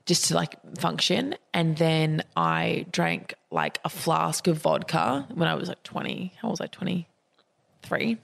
just 0.06 0.26
to 0.26 0.34
like 0.34 0.54
function. 0.78 1.34
And 1.52 1.76
then 1.76 2.22
I 2.36 2.86
drank 2.92 3.34
like 3.50 3.80
a 3.84 3.88
flask 3.88 4.46
of 4.46 4.58
vodka 4.58 5.26
when 5.34 5.48
I 5.48 5.54
was 5.54 5.68
like 5.68 5.82
20. 5.82 6.34
How 6.40 6.50
was 6.50 6.60
I? 6.60 6.66
23. 6.66 8.18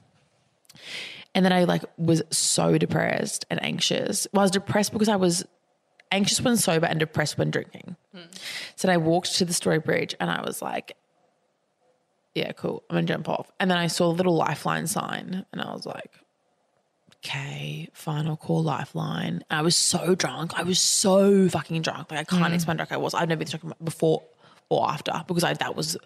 And 1.35 1.45
then 1.45 1.53
I 1.53 1.65
like 1.65 1.85
was 1.97 2.23
so 2.31 2.79
depressed 2.79 3.45
and 3.51 3.63
anxious. 3.63 4.27
Well, 4.33 4.41
I 4.41 4.45
was 4.45 4.51
depressed 4.51 4.93
because 4.93 5.09
I 5.09 5.17
was 5.17 5.45
anxious 6.13 6.41
when 6.41 6.57
sober 6.57 6.87
and 6.87 7.01
depressed 7.01 7.39
when 7.39 7.51
drinking. 7.51 7.97
Hmm. 8.15 8.23
So 8.77 8.89
then 8.89 8.95
I 8.95 8.99
walked 8.99 9.35
to 9.37 9.45
the 9.45 9.53
Story 9.53 9.81
Bridge 9.81 10.15
and 10.21 10.31
I 10.31 10.43
was 10.43 10.63
like, 10.63 10.97
yeah, 12.35 12.53
cool. 12.53 12.85
I'm 12.89 12.97
gonna 12.97 13.07
jump 13.07 13.29
off. 13.29 13.51
And 13.59 13.71
then 13.71 13.79
I 13.79 13.89
saw 13.89 14.07
a 14.07 14.13
little 14.13 14.35
lifeline 14.35 14.87
sign 14.87 15.45
and 15.53 15.61
I 15.61 15.73
was 15.73 15.87
like, 15.87 16.13
okay, 17.17 17.89
final 17.93 18.37
call 18.37 18.63
lifeline. 18.63 19.43
And 19.51 19.59
I 19.59 19.63
was 19.63 19.77
so 19.77 20.15
drunk. 20.15 20.59
I 20.59 20.63
was 20.63 20.81
so 20.81 21.49
fucking 21.49 21.83
drunk. 21.83 22.11
Like 22.11 22.21
I 22.21 22.25
can't 22.25 22.47
hmm. 22.47 22.55
explain 22.55 22.79
how 22.79 22.85
drunk 22.85 22.93
I 22.93 22.97
was. 22.97 23.15
I've 23.15 23.29
never 23.29 23.41
been 23.41 23.49
drunk 23.49 23.77
before 23.83 24.23
or 24.69 24.89
after 24.89 25.13
because 25.27 25.45
I 25.45 25.55
that 25.55 25.75
was 25.75 25.97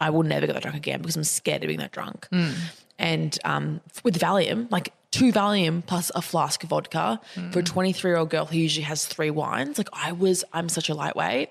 I 0.00 0.10
will 0.10 0.22
never 0.22 0.46
get 0.46 0.54
that 0.54 0.62
drunk 0.62 0.76
again 0.76 1.00
because 1.00 1.16
I'm 1.16 1.24
scared 1.24 1.62
of 1.62 1.68
being 1.68 1.80
that 1.80 1.92
drunk. 1.92 2.26
Hmm. 2.30 2.52
And 2.98 3.36
um, 3.44 3.80
with 4.02 4.18
Valium, 4.18 4.70
like 4.70 4.92
two 5.10 5.32
Valium 5.32 5.84
plus 5.84 6.10
a 6.14 6.22
flask 6.22 6.64
of 6.64 6.70
vodka 6.70 7.20
for 7.52 7.60
a 7.60 7.62
23 7.62 8.10
year 8.10 8.18
old 8.18 8.30
girl 8.30 8.46
who 8.46 8.56
usually 8.58 8.84
has 8.84 9.06
three 9.06 9.30
wines. 9.30 9.78
Like 9.78 9.88
I 9.92 10.12
was, 10.12 10.44
I'm 10.52 10.68
such 10.68 10.88
a 10.88 10.94
lightweight. 10.94 11.50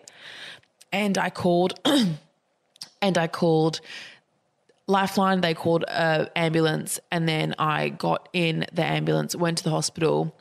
And 0.92 1.18
I 1.18 1.30
called, 1.30 1.80
and 3.02 3.18
I 3.18 3.28
called 3.28 3.82
Lifeline. 4.88 5.42
They 5.42 5.54
called 5.54 5.84
a 5.88 6.30
ambulance, 6.36 7.00
and 7.12 7.28
then 7.28 7.56
I 7.58 7.90
got 7.90 8.30
in 8.34 8.66
the 8.74 8.84
ambulance, 8.84 9.36
went 9.36 9.60
to 9.60 9.64
the 9.64 9.70
hospital. 9.70 10.36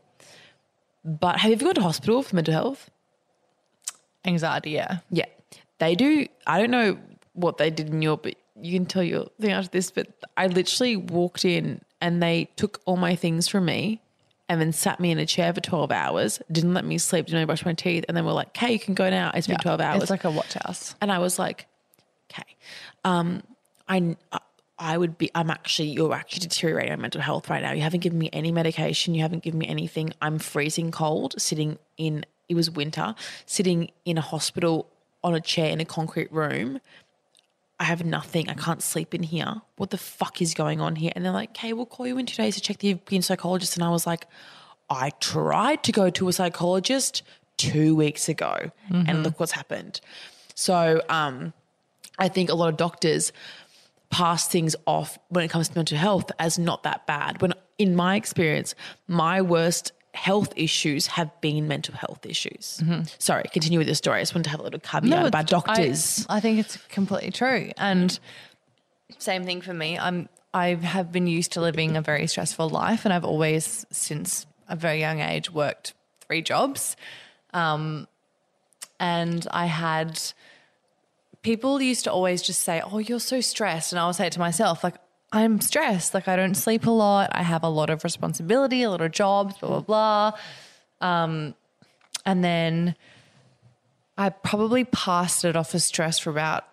But 1.05 1.39
have 1.39 1.51
you 1.51 1.57
ever 1.57 1.65
gone 1.67 1.75
to 1.75 1.83
hospital 1.83 2.23
for 2.23 2.35
mental 2.37 2.55
health? 2.55 2.91
Anxiety, 4.25 4.71
yeah. 4.71 4.99
Yeah, 5.11 5.27
they 5.79 5.95
do. 5.95 6.27
I 6.47 6.59
don't 6.59 6.71
know 6.71 6.99
what 7.35 7.59
they 7.59 7.71
did 7.71 7.89
in 7.89 8.03
your, 8.03 8.17
but 8.17 8.35
you 8.63 8.79
can 8.79 8.87
tell 8.87 9.03
your 9.03 9.27
thing 9.41 9.51
after 9.51 9.71
this. 9.71 9.91
But 9.91 10.09
I 10.37 10.47
literally 10.47 10.97
walked 10.97 11.45
in 11.45 11.81
and 12.01 12.23
they 12.23 12.51
took 12.57 12.81
all 12.85 12.97
my 12.97 13.17
things 13.17 13.49
from 13.49 13.65
me 13.65 14.01
and 14.49 14.61
then 14.61 14.73
sat 14.73 15.01
me 15.01 15.11
in 15.11 15.19
a 15.19 15.27
chair 15.27 15.53
for 15.53 15.61
12 15.61 15.91
hours, 15.91 16.41
didn't 16.51 16.75
let 16.75 16.85
me 16.85 16.99
sleep, 16.99 17.27
didn't 17.27 17.39
let 17.39 17.43
me 17.43 17.47
brush 17.47 17.65
my 17.65 17.73
teeth. 17.73 18.05
And 18.09 18.17
then 18.17 18.25
were 18.25 18.33
like, 18.33 18.49
okay, 18.49 18.73
you 18.73 18.79
can 18.79 18.95
go 18.95 19.09
now. 19.09 19.31
It's 19.35 19.47
been 19.47 19.59
12 19.59 19.81
hours. 19.81 20.03
It's 20.03 20.11
like 20.11 20.25
a 20.25 20.31
watch 20.31 20.55
house. 20.55 20.95
and 21.01 21.11
I 21.11 21.19
was 21.21 21.39
like, 21.39 21.67
okay. 22.31 22.57
Um, 23.05 23.43
I, 23.89 24.17
I 24.79 24.99
would 24.99 25.17
be, 25.17 25.31
I'm 25.35 25.51
actually, 25.51 25.89
you're 25.89 26.13
actually 26.13 26.41
deteriorating 26.41 26.93
my 26.93 26.97
mental 26.97 27.21
health 27.21 27.49
right 27.49 27.63
now. 27.63 27.73
You 27.73 27.83
haven't 27.83 28.01
given 28.01 28.19
me 28.19 28.31
any 28.33 28.53
medication. 28.53 29.15
You 29.15 29.23
haven't 29.23 29.43
given 29.43 29.59
me 29.59 29.69
anything. 29.69 30.13
I'm 30.21 30.39
freezing 30.39 30.91
cold 30.91 31.35
sitting 31.41 31.79
in, 31.97 32.27
it 32.49 32.55
was 32.55 32.71
winter, 32.71 33.15
sitting 33.47 33.91
in 34.05 34.19
a 34.19 34.23
hospital 34.23 34.89
on 35.25 35.35
a 35.35 35.41
chair 35.41 35.71
in 35.71 35.81
a 35.81 35.85
concrete 35.85 36.33
room 36.33 36.81
I 37.81 37.85
have 37.85 38.05
nothing. 38.05 38.49
I 38.49 38.55
can't 38.55 38.83
sleep 38.83 39.15
in 39.15 39.23
here. 39.23 39.63
What 39.77 39.91
the 39.91 39.99
fuck 39.99 40.41
is 40.41 40.55
going 40.55 40.81
on 40.81 40.97
here? 40.97 41.13
And 41.17 41.25
they're 41.25 41.33
like, 41.33 41.51
okay, 41.51 41.73
we'll 41.73 41.87
call 41.87 42.07
you 42.07 42.19
in 42.19 42.27
two 42.27 42.41
days 42.41 42.55
to 42.55 42.61
check 42.61 42.79
the 42.79 42.89
you've 42.89 43.05
been 43.07 43.23
psychologist. 43.23 43.77
And 43.77 43.85
I 43.85 43.91
was 43.91 44.07
like, 44.07 44.27
I 44.89 45.11
tried 45.21 45.83
to 45.85 45.93
go 45.93 46.11
to 46.11 46.29
a 46.29 46.33
psychologist 46.33 47.23
two 47.57 47.97
weeks 47.97 48.29
ago 48.29 48.71
and 48.91 49.23
look 49.23 49.41
what's 49.41 49.53
happened. 49.53 50.01
So 50.55 51.03
um, 51.09 51.53
I 52.19 52.29
think 52.29 52.51
a 52.51 52.55
lot 52.55 52.69
of 52.69 52.77
doctors 52.77 53.33
pass 54.11 54.47
things 54.47 54.77
off 54.87 55.19
when 55.31 55.45
it 55.45 55.49
comes 55.49 55.69
to 55.69 55.77
mental 55.77 55.99
health 55.99 56.31
as 56.39 56.59
not 56.59 56.83
that 56.83 57.07
bad. 57.07 57.41
When 57.41 57.55
in 57.79 57.97
my 57.97 58.17
experience, 58.17 58.75
my 59.09 59.41
worst 59.41 59.93
health 60.15 60.53
issues 60.57 61.07
have 61.07 61.41
been 61.41 61.67
mental 61.67 61.95
health 61.95 62.27
issues. 62.27 62.83
Sorry, 63.19 63.45
continue 63.53 63.79
with 63.79 63.89
the 63.89 63.95
story. 63.95 64.19
I 64.19 64.23
just 64.23 64.35
wanted 64.35 64.45
to 64.45 64.51
have 64.51 64.61
a 64.61 64.63
little 64.63 64.81
caveat 64.81 65.27
about 65.27 65.47
doctors. 65.47 66.27
I, 66.29 66.37
I 66.37 66.41
think 66.41 66.59
it's 66.59 66.77
completely 66.89 67.31
true. 67.31 67.71
And 67.79 68.19
same 69.19 69.45
thing 69.45 69.61
for 69.61 69.75
me. 69.75 69.99
I'm 69.99 70.29
I 70.55 70.75
have 70.75 71.11
been 71.13 71.27
used 71.27 71.53
to 71.53 71.63
living 71.63 71.97
a 71.97 72.03
very 72.03 72.27
stressful 72.27 72.69
life, 72.69 73.07
and 73.07 73.15
I've 73.15 73.25
always, 73.25 73.87
since 73.91 74.47
a 74.69 74.77
very 74.77 75.01
young 75.01 75.21
age, 75.21 75.51
worked 75.51 75.95
three 76.21 76.43
jobs. 76.43 76.95
Um, 77.55 78.07
and 79.01 79.47
I 79.51 79.65
had 79.67 80.21
people 81.41 81.81
used 81.81 82.05
to 82.05 82.13
always 82.13 82.43
just 82.43 82.61
say, 82.61 82.83
"Oh, 82.85 82.99
you're 82.99 83.19
so 83.19 83.41
stressed," 83.41 83.93
and 83.93 83.99
I 83.99 84.07
would 84.07 84.17
say 84.17 84.27
it 84.27 84.33
to 84.35 84.41
myself, 84.41 84.85
like. 84.85 84.97
I'm 85.33 85.61
stressed. 85.61 86.15
Like 86.15 86.29
I 86.29 86.37
don't 86.37 86.55
sleep 86.55 86.87
a 86.87 86.91
lot. 86.91 87.31
I 87.33 87.43
have 87.43 87.63
a 87.63 87.69
lot 87.69 87.91
of 87.91 88.05
responsibility, 88.05 88.83
a 88.83 88.91
lot 88.91 89.01
of 89.01 89.11
jobs, 89.13 89.57
blah 89.59 89.69
blah 89.69 89.81
blah. 89.81 90.33
Um, 91.01 91.55
and 92.25 92.45
then 92.45 92.95
I 94.17 94.29
probably 94.29 94.85
passed 94.85 95.45
it 95.45 95.57
off 95.57 95.75
as 95.75 95.85
stress 95.85 96.19
for 96.19 96.31
about, 96.31 96.65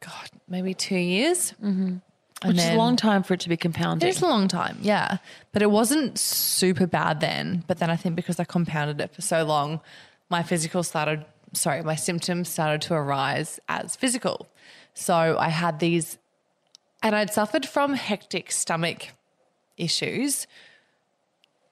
God, 0.00 0.30
maybe 0.48 0.72
two 0.72 0.96
years. 0.96 1.52
Mm-hmm. 1.62 1.96
Which 2.44 2.58
is 2.58 2.68
a 2.68 2.76
long 2.76 2.96
time 2.96 3.22
for 3.22 3.34
it 3.34 3.40
to 3.40 3.48
be 3.48 3.56
compounded. 3.56 4.08
It's 4.08 4.20
a 4.20 4.26
long 4.26 4.46
time, 4.46 4.78
yeah. 4.82 5.18
But 5.52 5.62
it 5.62 5.70
wasn't 5.70 6.18
super 6.18 6.86
bad 6.86 7.20
then. 7.20 7.64
But 7.66 7.78
then 7.78 7.90
I 7.90 7.96
think 7.96 8.14
because 8.14 8.38
I 8.38 8.44
compounded 8.44 9.00
it 9.00 9.14
for 9.14 9.22
so 9.22 9.42
long, 9.44 9.80
my 10.28 10.42
physical 10.42 10.82
started, 10.82 11.24
sorry, 11.54 11.82
my 11.82 11.94
symptoms 11.94 12.50
started 12.50 12.82
to 12.82 12.94
arise 12.94 13.58
as 13.68 13.96
physical. 13.96 14.48
So 14.92 15.36
I 15.38 15.48
had 15.48 15.80
these, 15.80 16.18
and 17.06 17.14
I'd 17.14 17.32
suffered 17.32 17.64
from 17.64 17.94
hectic 17.94 18.50
stomach 18.50 19.10
issues. 19.76 20.48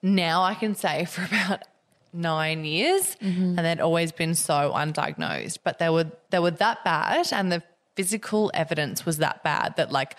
Now 0.00 0.44
I 0.44 0.54
can 0.54 0.76
say 0.76 1.06
for 1.06 1.24
about 1.24 1.64
nine 2.12 2.64
years, 2.64 3.16
and 3.20 3.58
they'd 3.58 3.80
always 3.80 4.12
been 4.12 4.36
so 4.36 4.72
undiagnosed. 4.72 5.58
But 5.64 5.80
they 5.80 5.88
were 5.88 6.06
they 6.30 6.38
were 6.38 6.52
that 6.52 6.84
bad, 6.84 7.32
and 7.32 7.50
the 7.50 7.62
physical 7.96 8.52
evidence 8.54 9.04
was 9.04 9.18
that 9.18 9.42
bad 9.42 9.74
that 9.76 9.90
like 9.90 10.16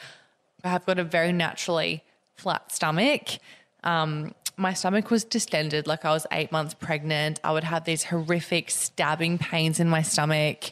I 0.65 0.69
have 0.69 0.85
got 0.85 0.99
a 0.99 1.03
very 1.05 1.31
naturally 1.31 2.03
flat 2.35 2.73
stomach. 2.73 3.39
Um, 3.85 4.33
my 4.57 4.73
stomach 4.73 5.09
was 5.11 5.23
distended, 5.23 5.87
like 5.87 6.03
I 6.03 6.11
was 6.11 6.27
eight 6.31 6.51
months 6.51 6.73
pregnant. 6.73 7.39
I 7.41 7.53
would 7.53 7.63
have 7.63 7.85
these 7.85 8.03
horrific 8.03 8.69
stabbing 8.69 9.37
pains 9.37 9.79
in 9.79 9.89
my 9.89 10.01
stomach. 10.01 10.71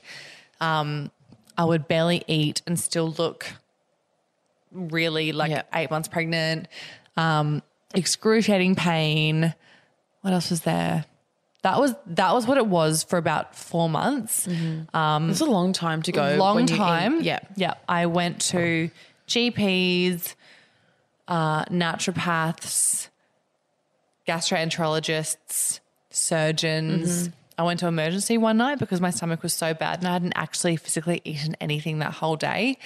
Um, 0.60 1.12
I 1.58 1.64
would 1.64 1.88
barely 1.88 2.24
eat 2.28 2.62
and 2.68 2.78
still 2.80 3.12
look 3.12 3.46
really 4.74 5.32
like 5.32 5.52
Yeah. 5.52 5.64
eight 5.74 5.90
months 5.92 6.08
pregnant. 6.08 6.68
Um, 7.18 7.62
excruciating 7.94 8.76
pain. 8.76 9.54
What 10.22 10.34
else 10.34 10.50
was 10.50 10.62
there? 10.62 11.06
That 11.62 11.80
was 11.80 11.94
that 12.08 12.34
was 12.34 12.46
what 12.46 12.58
it 12.58 12.66
was 12.68 13.04
for 13.04 13.18
about 13.18 13.56
four 13.56 13.88
months. 13.90 14.48
it's 14.48 15.42
a 15.42 15.46
long 15.46 15.72
time 15.74 16.02
to 16.04 16.12
go. 16.12 16.36
Long 16.38 16.66
time. 16.66 17.22
Yeah. 17.22 17.40
Yeah. 17.56 17.76
I 17.88 18.06
went 18.08 18.42
to 18.52 18.90
GPs, 19.28 20.36
uh, 21.30 21.64
naturopaths, 21.66 23.08
gastroenterologists, 24.28 25.80
surgeons. 26.10 27.30
I 27.58 27.64
went 27.64 27.80
to 27.82 27.88
emergency 27.88 28.38
one 28.38 28.58
night 28.58 28.80
because 28.80 29.00
my 29.00 29.12
stomach 29.12 29.44
was 29.44 29.54
so 29.54 29.74
bad 29.74 30.00
and 30.00 30.08
I 30.08 30.14
hadn't 30.14 30.34
actually 30.36 30.76
physically 30.76 31.22
eaten 31.24 31.56
anything 31.62 32.00
that 32.00 32.14
whole 32.14 32.36
day. 32.36 32.78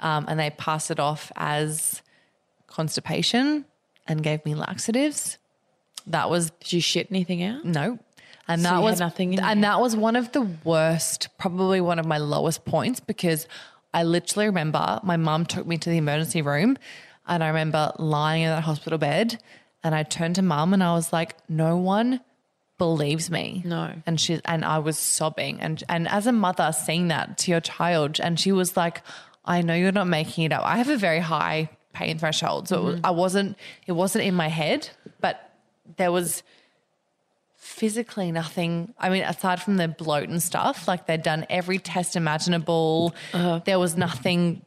Um, 0.00 0.24
and 0.28 0.40
they 0.40 0.50
passed 0.50 0.90
it 0.90 0.98
off 0.98 1.30
as 1.36 2.02
constipation 2.66 3.64
and 4.06 4.22
gave 4.22 4.44
me 4.44 4.54
laxatives. 4.54 5.38
That 6.06 6.30
was 6.30 6.50
Did 6.60 6.72
you 6.72 6.80
shit 6.80 7.08
anything 7.10 7.42
out? 7.42 7.64
no. 7.64 7.98
And 8.48 8.62
So 8.62 8.70
that 8.70 8.82
was 8.82 8.98
nothing 8.98 9.34
in 9.34 9.38
and 9.40 9.62
that 9.62 9.80
was 9.80 9.94
one 9.94 10.16
of 10.16 10.32
the 10.32 10.42
worst, 10.64 11.28
probably 11.38 11.80
one 11.80 12.00
of 12.00 12.06
my 12.06 12.18
lowest 12.18 12.64
points 12.64 12.98
because 12.98 13.46
I 13.94 14.02
literally 14.02 14.46
remember 14.46 14.98
my 15.04 15.16
mum 15.16 15.46
took 15.46 15.66
me 15.68 15.78
to 15.78 15.88
the 15.90 15.98
emergency 15.98 16.42
room 16.42 16.76
and 17.28 17.44
I 17.44 17.48
remember 17.48 17.92
lying 17.98 18.42
in 18.42 18.48
that 18.48 18.64
hospital 18.64 18.98
bed 18.98 19.40
and 19.84 19.94
I 19.94 20.02
turned 20.02 20.34
to 20.36 20.42
mum 20.42 20.74
and 20.74 20.82
I 20.82 20.94
was 20.94 21.12
like, 21.12 21.36
no 21.48 21.76
one 21.76 22.20
believes 22.76 23.30
me. 23.30 23.62
No. 23.64 23.92
And 24.04 24.20
she 24.20 24.40
and 24.44 24.64
I 24.64 24.78
was 24.78 24.98
sobbing 24.98 25.60
and 25.60 25.84
and 25.88 26.08
as 26.08 26.26
a 26.26 26.32
mother 26.32 26.72
seeing 26.72 27.06
that 27.08 27.38
to 27.38 27.52
your 27.52 27.60
child 27.60 28.18
and 28.20 28.40
she 28.40 28.50
was 28.50 28.76
like, 28.76 29.02
I 29.44 29.62
know 29.62 29.74
you're 29.74 29.92
not 29.92 30.06
making 30.06 30.44
it 30.44 30.52
up. 30.52 30.62
I 30.64 30.76
have 30.78 30.88
a 30.88 30.96
very 30.96 31.20
high 31.20 31.70
pain 31.92 32.18
threshold. 32.18 32.68
So 32.68 32.82
was, 32.82 32.94
mm-hmm. 32.96 33.06
I 33.06 33.10
wasn't 33.10 33.56
it 33.86 33.92
wasn't 33.92 34.24
in 34.24 34.34
my 34.34 34.48
head, 34.48 34.88
but 35.20 35.52
there 35.96 36.12
was 36.12 36.42
physically 37.56 38.32
nothing. 38.32 38.94
I 38.98 39.08
mean, 39.10 39.22
aside 39.22 39.60
from 39.62 39.76
the 39.76 39.88
bloat 39.88 40.28
and 40.28 40.42
stuff, 40.42 40.88
like 40.88 41.06
they'd 41.06 41.22
done 41.22 41.46
every 41.50 41.78
test 41.78 42.16
imaginable. 42.16 43.14
Uh-huh. 43.32 43.60
There 43.64 43.78
was 43.78 43.96
nothing 43.96 44.62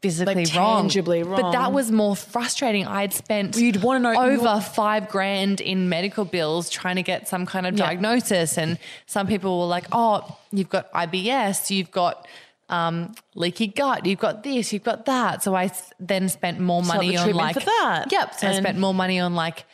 physically 0.00 0.44
Like 0.44 0.54
wrong. 0.54 0.82
tangibly 0.84 1.22
wrong. 1.24 1.40
But 1.40 1.52
that 1.52 1.72
was 1.72 1.90
more 1.90 2.14
frustrating. 2.14 2.86
I'd 2.86 3.12
spent 3.12 3.56
You'd 3.56 3.82
wanna 3.82 4.14
know- 4.14 4.22
over 4.22 4.60
five 4.60 5.08
grand 5.08 5.60
in 5.60 5.88
medical 5.88 6.24
bills 6.24 6.70
trying 6.70 6.96
to 6.96 7.02
get 7.02 7.26
some 7.28 7.46
kind 7.46 7.66
of 7.66 7.76
Yeah. 7.76 7.86
diagnosis. 7.86 8.56
And 8.58 8.78
some 9.06 9.26
people 9.26 9.58
were 9.58 9.66
like, 9.66 9.86
oh, 9.90 10.36
you've 10.52 10.68
got 10.68 10.92
IBS, 10.92 11.70
you've 11.70 11.90
got 11.90 12.26
um, 12.68 13.14
leaky 13.34 13.68
gut, 13.68 14.04
you've 14.06 14.18
got 14.18 14.42
this, 14.42 14.72
you've 14.72 14.84
got 14.84 15.06
that. 15.06 15.42
So 15.42 15.54
I 15.54 15.70
then 15.98 16.28
spent 16.28 16.60
more 16.60 16.82
money 16.82 17.16
on 17.16 17.32
like 17.32 17.54
for 17.54 17.60
that. 17.60 18.06
Yep. 18.10 18.34
So 18.34 18.48
I 18.48 18.52
spent 18.52 18.78
more 18.78 18.94
money 18.94 19.18
on 19.18 19.34
like 19.34 19.64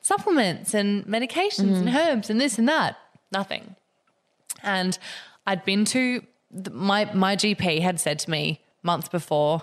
supplements 0.00 0.74
and 0.74 1.04
medications 1.06 1.76
and 1.78 1.88
herbs 1.88 2.30
and 2.30 2.40
this 2.40 2.58
and 2.58 2.68
that. 2.68 2.96
Nothing. 3.32 3.76
And 4.62 4.98
I'd 5.46 5.64
been 5.64 5.84
to 5.86 6.22
my 6.72 7.12
my 7.14 7.36
GP 7.36 7.80
had 7.80 8.00
said 8.00 8.18
to 8.20 8.30
me 8.30 8.60
months 8.82 9.08
before, 9.08 9.62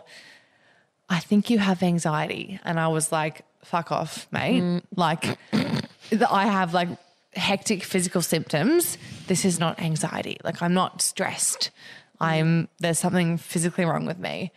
I 1.10 1.20
think 1.20 1.50
you 1.50 1.60
have 1.60 1.82
anxiety, 1.84 2.60
and 2.64 2.80
I 2.80 2.88
was 2.90 3.12
like, 3.12 3.44
"Fuck 3.64 3.92
off, 3.92 4.28
mate!" 4.32 4.82
Like, 4.96 5.38
th- 5.52 6.22
I 6.30 6.46
have 6.48 6.74
like 6.74 6.90
hectic 7.34 7.84
physical 7.84 8.22
symptoms. 8.22 8.98
This 9.28 9.46
is 9.46 9.60
not 9.60 9.80
anxiety. 9.80 10.38
Like, 10.44 10.62
I'm 10.62 10.74
not 10.74 11.02
stressed. 11.02 11.72
I'm 12.20 12.70
there's 12.80 13.00
something 13.00 13.38
physically 13.38 13.86
wrong 13.86 14.06
with 14.06 14.20
me. 14.20 14.52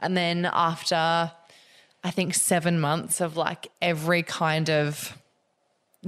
And 0.00 0.16
then 0.16 0.48
after, 0.50 1.30
I 2.02 2.10
think 2.10 2.34
seven 2.34 2.80
months 2.80 3.20
of 3.20 3.36
like 3.36 3.68
every 3.82 4.22
kind 4.22 4.70
of 4.70 5.16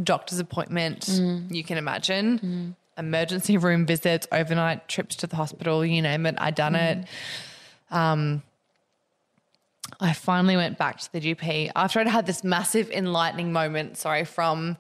doctor's 0.03 0.39
appointment 0.39 1.01
mm. 1.01 1.55
you 1.55 1.63
can 1.63 1.77
imagine, 1.77 2.39
mm. 2.39 2.75
emergency 2.99 3.59
room 3.59 3.85
visits, 3.85 4.27
overnight 4.33 4.89
trips 4.89 5.17
to 5.17 5.27
the 5.27 5.37
hospital, 5.37 5.85
you 5.85 6.01
name 6.01 6.25
it. 6.27 6.37
I 6.39 6.51
done 6.51 6.75
it. 6.75 7.07
Mm. 7.91 7.97
Um, 7.97 8.43
I 10.01 10.15
finally 10.15 10.57
went 10.57 10.79
back 10.79 10.99
to 11.01 11.13
the 11.13 11.21
GP 11.21 11.71
after 11.77 12.01
I'd 12.01 12.09
had 12.09 12.27
this 12.27 12.43
massive 12.43 12.91
enlightening 12.91 13.53
moment. 13.53 13.99
Sorry, 13.99 14.25
from 14.25 14.79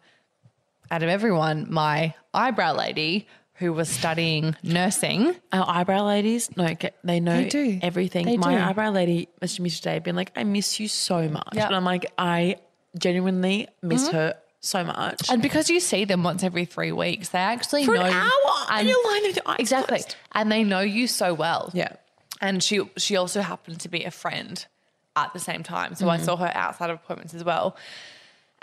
out 0.90 1.02
of 1.02 1.08
everyone, 1.08 1.66
my 1.70 2.14
eyebrow 2.32 2.74
lady 2.74 3.28
who 3.54 3.72
was 3.72 3.88
studying 3.88 4.56
nursing. 4.62 5.34
Our 5.52 5.64
eyebrow 5.68 6.04
ladies, 6.06 6.50
no, 6.56 6.74
they 7.04 7.20
know 7.20 7.36
They 7.42 7.48
do. 7.48 7.78
everything. 7.82 8.26
They 8.26 8.36
My 8.36 8.54
do. 8.54 8.60
eyebrow 8.60 8.90
lady 8.90 9.28
messaged 9.40 9.60
me 9.60 9.70
today, 9.70 9.98
being 9.98 10.16
like, 10.16 10.32
"I 10.36 10.44
miss 10.44 10.80
you 10.80 10.88
so 10.88 11.28
much," 11.28 11.48
Yep. 11.52 11.66
and 11.66 11.76
I'm 11.76 11.84
like, 11.84 12.10
I 12.18 12.56
genuinely 12.98 13.68
miss 13.82 14.08
her 14.08 14.36
so 14.60 14.84
much. 14.84 15.30
And 15.30 15.40
because 15.42 15.68
you 15.70 15.80
see 15.80 16.04
them 16.04 16.22
once 16.22 16.42
every 16.42 16.64
three 16.64 16.92
weeks, 16.92 17.28
they 17.30 17.38
actually 17.38 17.84
For 17.84 17.94
know 17.94 18.02
an 18.02 18.12
hour, 18.12 18.66
and 18.70 18.88
you're 18.88 19.06
lying 19.10 19.22
with 19.24 19.36
your 19.36 19.48
eyes 19.48 19.56
exactly, 19.60 19.98
closed. 19.98 20.16
and 20.32 20.50
they 20.50 20.64
know 20.64 20.80
you 20.80 21.06
so 21.06 21.34
well. 21.34 21.70
Yeah. 21.74 21.92
and 22.40 22.62
she 22.62 22.80
she 22.96 23.16
also 23.16 23.40
happened 23.42 23.78
to 23.80 23.88
be 23.88 24.02
a 24.04 24.10
friend 24.10 24.66
at 25.14 25.32
the 25.34 25.38
same 25.38 25.62
time, 25.62 25.94
so 25.94 26.08
I 26.08 26.16
Mm-hmm. 26.16 26.24
saw 26.24 26.36
her 26.36 26.50
outside 26.54 26.90
of 26.90 26.96
appointments 26.96 27.34
as 27.34 27.44
well. 27.44 27.76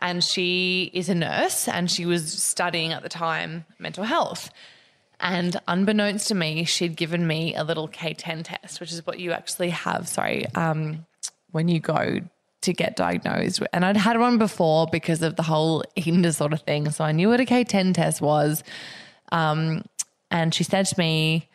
And 0.02 0.24
she 0.24 0.90
is 0.94 1.10
a 1.10 1.16
nurse, 1.16 1.68
and 1.68 1.92
she 1.92 2.06
was 2.06 2.42
studying 2.42 2.92
at 2.94 3.04
the 3.04 3.10
time 3.10 3.66
mental 3.78 4.04
health. 4.06 4.50
And 5.20 5.60
unbeknownst 5.68 6.30
to 6.30 6.36
me, 6.36 6.64
she'd 6.64 6.96
given 6.96 7.28
me 7.28 7.56
a 7.56 7.64
little 7.64 7.88
K10 7.88 8.44
test, 8.44 8.80
which 8.80 8.92
is 8.92 9.06
what 9.06 9.20
you 9.20 9.32
actually 9.32 9.70
have. 9.72 10.08
Sorry, 10.08 10.46
um, 10.56 11.06
when 11.52 11.68
you 11.68 11.80
go 11.80 12.20
to 12.62 12.74
get 12.74 12.96
diagnosed. 12.96 13.62
And 13.74 13.86
I'd 13.86 13.98
had 13.98 14.20
one 14.20 14.38
before 14.38 14.88
because 14.92 15.22
of 15.22 15.36
the 15.36 15.44
whole 15.44 15.84
eating 15.96 16.22
disorder 16.22 16.58
thing. 16.58 16.90
So 16.92 17.04
I 17.04 17.12
knew 17.12 17.30
what 17.30 17.40
a 17.40 17.46
K10 17.46 17.94
test 17.94 18.22
was. 18.22 18.64
Um, 19.32 19.84
and 20.32 20.54
she 20.54 20.64
said 20.64 20.86
to 20.88 21.00
me, 21.00 21.50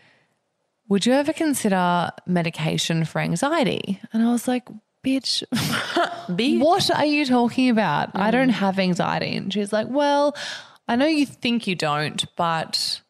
Would 0.88 1.06
you 1.06 1.12
ever 1.12 1.32
consider 1.32 2.10
medication 2.26 3.04
for 3.04 3.20
anxiety? 3.20 4.00
And 4.12 4.22
I 4.22 4.32
was 4.32 4.48
like, 4.48 4.68
Bitch, 5.04 5.42
what 6.60 6.90
are 6.90 7.04
you 7.04 7.26
talking 7.26 7.68
about? 7.68 8.10
I 8.14 8.30
don't 8.30 8.48
have 8.48 8.78
anxiety. 8.78 9.36
And 9.36 9.52
she's 9.52 9.72
like, 9.72 9.88
Well, 9.88 10.34
I 10.88 10.96
know 10.96 11.06
you 11.06 11.26
think 11.26 11.66
you 11.66 11.74
don't, 11.74 12.24
but 12.36 13.00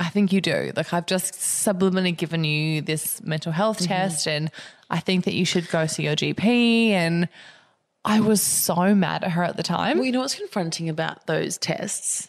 I 0.00 0.08
think 0.08 0.32
you 0.32 0.40
do. 0.40 0.72
Like, 0.74 0.92
I've 0.94 1.06
just 1.06 1.34
subliminally 1.34 2.16
given 2.16 2.42
you 2.42 2.80
this 2.80 3.22
mental 3.22 3.52
health 3.52 3.78
mm-hmm. 3.78 3.88
test, 3.88 4.26
and 4.26 4.50
I 4.88 4.98
think 4.98 5.26
that 5.26 5.34
you 5.34 5.44
should 5.44 5.68
go 5.68 5.86
see 5.86 6.04
your 6.04 6.16
GP. 6.16 6.88
And 6.88 7.28
I 8.04 8.20
was 8.20 8.40
so 8.40 8.94
mad 8.94 9.24
at 9.24 9.32
her 9.32 9.44
at 9.44 9.58
the 9.58 9.62
time. 9.62 9.98
Well, 9.98 10.06
you 10.06 10.12
know 10.12 10.20
what's 10.20 10.34
confronting 10.34 10.88
about 10.88 11.26
those 11.26 11.58
tests? 11.58 12.28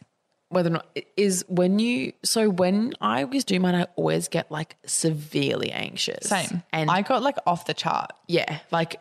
Whether 0.49 0.69
or 0.69 0.73
not 0.73 0.99
is 1.15 1.45
when 1.47 1.79
you 1.79 2.11
so 2.23 2.49
when 2.49 2.91
I 2.99 3.23
always 3.23 3.45
do 3.45 3.57
mine, 3.57 3.73
I 3.73 3.85
always 3.95 4.27
get 4.27 4.51
like 4.51 4.75
severely 4.85 5.71
anxious. 5.71 6.27
Same. 6.27 6.61
And 6.73 6.91
I 6.91 7.03
got 7.03 7.23
like 7.23 7.37
off 7.47 7.67
the 7.67 7.73
chart. 7.73 8.11
yeah, 8.27 8.59
like 8.69 8.97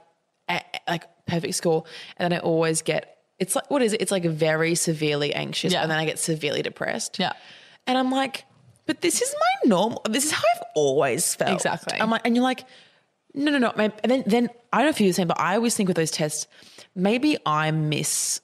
a, 0.48 0.62
like 0.86 1.08
perfect 1.26 1.56
score, 1.56 1.82
and 2.16 2.30
then 2.30 2.38
I 2.38 2.40
always 2.40 2.82
get 2.82 3.18
it's 3.40 3.56
like 3.56 3.68
what 3.68 3.82
is 3.82 3.94
it? 3.94 4.00
It's 4.00 4.12
like 4.12 4.24
very 4.26 4.76
severely 4.76 5.34
anxious, 5.34 5.72
Yeah. 5.72 5.82
and 5.82 5.90
then 5.90 5.98
I 5.98 6.04
get 6.04 6.20
severely 6.20 6.62
depressed. 6.62 7.18
Yeah. 7.18 7.32
and 7.84 7.98
I'm 7.98 8.12
like, 8.12 8.44
but 8.90 9.00
this 9.02 9.22
is 9.22 9.34
my 9.44 9.68
normal. 9.68 10.02
This 10.10 10.24
is 10.24 10.32
how 10.32 10.42
I've 10.56 10.62
always 10.74 11.34
felt. 11.34 11.52
Exactly. 11.52 12.00
I'm 12.00 12.10
like, 12.10 12.22
and 12.24 12.34
you're 12.34 12.42
like, 12.42 12.64
no, 13.34 13.50
no, 13.52 13.58
no. 13.58 13.72
maybe- 13.76 13.94
And 14.02 14.10
then, 14.10 14.22
then 14.26 14.50
I 14.72 14.78
don't 14.78 14.86
know 14.86 14.90
if 14.90 15.00
you're 15.00 15.10
the 15.10 15.14
same, 15.14 15.28
but 15.28 15.38
I 15.40 15.54
always 15.54 15.74
think 15.76 15.88
with 15.88 15.96
those 15.96 16.10
tests, 16.10 16.46
maybe 16.94 17.38
I 17.46 17.70
miss 17.70 18.40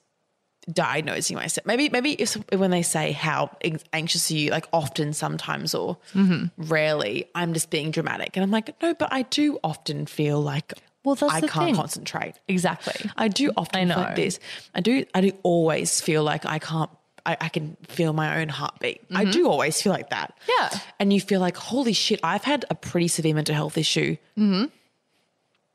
diagnosing 0.71 1.35
myself. 1.37 1.65
Maybe, 1.65 1.89
maybe 1.89 2.11
if 2.13 2.33
when 2.51 2.71
they 2.71 2.81
say 2.83 3.11
how 3.11 3.55
anxious 3.93 4.31
are 4.31 4.33
you, 4.35 4.49
like 4.51 4.67
often, 4.73 5.13
sometimes, 5.13 5.73
or 5.75 5.97
Mm-hmm. 6.13 6.63
rarely, 6.71 7.25
I'm 7.35 7.53
just 7.53 7.69
being 7.69 7.91
dramatic, 7.91 8.35
and 8.35 8.43
I'm 8.43 8.51
like, 8.51 8.81
no, 8.81 8.93
but 8.93 9.09
I 9.11 9.21
do 9.23 9.59
often 9.63 10.05
feel 10.05 10.41
like 10.41 10.73
Well, 11.03 11.15
that's 11.15 11.33
I 11.33 11.39
the 11.41 11.47
can't 11.47 11.65
thing. 11.67 11.75
concentrate. 11.75 12.35
Exactly. 12.49 13.09
I 13.15 13.27
do 13.29 13.51
often 13.55 13.79
I 13.81 13.83
know. 13.85 13.95
like 13.95 14.15
this. 14.15 14.39
I 14.75 14.81
do. 14.81 15.05
I 15.15 15.21
do 15.21 15.31
always 15.43 16.01
feel 16.01 16.23
like 16.23 16.45
I 16.45 16.59
can't. 16.59 16.89
I, 17.27 17.37
I 17.41 17.49
can 17.49 17.75
feel 17.87 18.13
my 18.13 18.39
own 18.41 18.49
heartbeat. 18.49 19.01
I 19.13 19.25
do 19.25 19.47
always 19.49 19.81
feel 19.81 19.91
like 19.93 20.09
that. 20.09 20.33
Mm-hmm. 20.47 20.51
Yeah. 20.75 20.79
And 20.99 21.11
you 21.13 21.21
feel 21.21 21.41
like, 21.41 21.57
holy 21.57 21.93
shit! 21.93 22.19
I've 22.23 22.43
had 22.45 22.65
a 22.69 22.75
pretty 22.75 23.07
severe 23.09 23.35
mental 23.35 23.53
health 23.55 23.77
issue 23.77 24.15
Mm-hmm. 24.37 24.65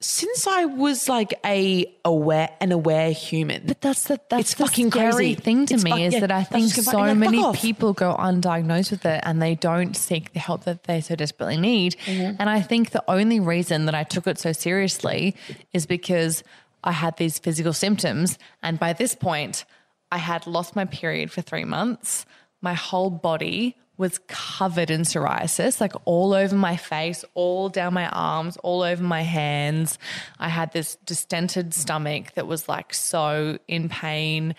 since 0.00 0.46
I 0.48 0.64
was 0.64 1.08
like 1.08 1.34
a 1.46 1.86
aware 2.04 2.50
an 2.60 2.72
aware 2.72 3.12
human. 3.12 3.62
But 3.66 3.80
that's 3.80 4.04
the 4.04 4.18
that's 4.28 4.40
It's 4.40 4.54
the 4.54 4.66
fucking 4.66 4.90
crazy. 4.90 5.34
thing 5.36 5.66
to 5.66 5.74
It's 5.74 5.84
me 5.84 5.90
fuck- 5.90 6.00
is 6.00 6.14
yeah, 6.14 6.20
that 6.20 6.32
I 6.32 6.42
think 6.42 6.70
so 6.72 6.98
like, 6.98 7.16
many 7.16 7.38
off. 7.38 7.56
people 7.60 7.92
go 7.92 8.14
undiagnosed 8.18 8.90
with 8.90 9.06
it 9.06 9.20
and 9.24 9.40
they 9.40 9.54
don't 9.54 9.94
seek 9.96 10.32
the 10.32 10.40
help 10.40 10.64
that 10.64 10.84
they 10.84 11.00
so 11.00 11.14
desperately 11.14 11.56
need. 11.56 11.96
Mm-hmm. 12.06 12.36
And 12.40 12.50
I 12.50 12.60
think 12.62 12.90
the 12.90 13.04
only 13.08 13.38
reason 13.38 13.84
that 13.86 13.94
I 13.94 14.02
took 14.02 14.26
it 14.26 14.38
so 14.40 14.50
seriously 14.52 15.36
is 15.72 15.86
because 15.86 16.42
I 16.82 16.90
had 16.92 17.16
these 17.16 17.38
physical 17.38 17.72
symptoms, 17.72 18.38
and 18.60 18.76
by 18.80 18.92
this 18.92 19.14
point, 19.14 19.64
I 20.12 20.18
had 20.18 20.46
lost 20.46 20.76
my 20.76 20.84
period 20.84 21.32
for 21.32 21.40
three 21.40 21.64
months. 21.64 22.26
My 22.60 22.74
whole 22.74 23.08
body 23.08 23.76
was 23.96 24.20
covered 24.28 24.90
in 24.90 25.02
psoriasis, 25.02 25.80
like 25.80 25.94
all 26.04 26.34
over 26.34 26.54
my 26.54 26.76
face, 26.76 27.24
all 27.32 27.70
down 27.70 27.94
my 27.94 28.08
arms, 28.10 28.58
all 28.58 28.82
over 28.82 29.02
my 29.02 29.22
hands. 29.22 29.98
I 30.38 30.50
had 30.50 30.72
this 30.72 30.96
distended 31.06 31.72
stomach 31.72 32.34
that 32.34 32.46
was 32.46 32.68
like 32.68 32.92
so 32.92 33.58
in 33.68 33.88
pain. 33.88 34.54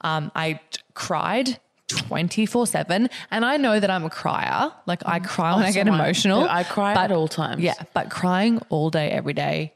Um, 0.00 0.32
I 0.34 0.54
t- 0.70 0.80
cried 0.94 1.58
24 1.88 2.66
7. 2.66 3.10
And 3.30 3.44
I 3.44 3.58
know 3.58 3.78
that 3.78 3.90
I'm 3.90 4.04
a 4.04 4.10
crier. 4.10 4.72
Like 4.86 5.02
I 5.04 5.20
cry 5.20 5.54
when 5.54 5.66
I 5.66 5.72
get 5.72 5.86
emotional. 5.86 6.44
I 6.48 6.64
cry 6.64 6.94
at 6.94 7.12
all 7.12 7.28
times. 7.28 7.62
Yeah. 7.62 7.74
But 7.92 8.08
crying 8.10 8.58
all 8.70 8.88
day, 8.88 9.10
every 9.10 9.34
day, 9.34 9.74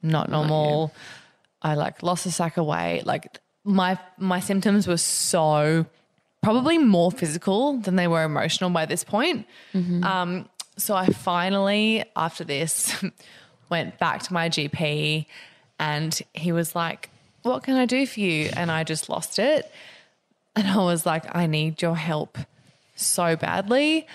not 0.00 0.30
normal. 0.30 0.92
I 1.60 1.74
like 1.74 2.04
lost 2.04 2.24
a 2.26 2.30
sack 2.30 2.56
of 2.56 2.66
weight. 2.66 3.04
Like 3.04 3.40
my 3.64 3.98
my 4.18 4.40
symptoms 4.40 4.86
were 4.86 4.96
so 4.96 5.86
probably 6.42 6.78
more 6.78 7.10
physical 7.12 7.78
than 7.78 7.96
they 7.96 8.08
were 8.08 8.22
emotional 8.24 8.70
by 8.70 8.86
this 8.86 9.04
point. 9.04 9.46
Um, 10.04 10.48
so 10.78 10.94
I 10.94 11.06
finally, 11.06 12.04
after 12.16 12.44
this, 12.44 12.94
went 13.68 13.98
back 13.98 14.22
to 14.24 14.32
my 14.32 14.48
GP 14.48 15.26
and 15.78 16.20
he 16.34 16.52
was 16.52 16.74
like, 16.74 17.10
What 17.42 17.62
can 17.62 17.76
I 17.76 17.84
do 17.86 18.06
for 18.06 18.20
you? 18.20 18.50
And 18.56 18.70
I 18.70 18.84
just 18.84 19.08
lost 19.08 19.38
it. 19.38 19.70
And 20.56 20.66
I 20.66 20.78
was 20.78 21.06
like, 21.06 21.24
I 21.34 21.46
need 21.46 21.80
your 21.82 21.96
help 21.96 22.38
so 22.96 23.36
badly. 23.36 24.06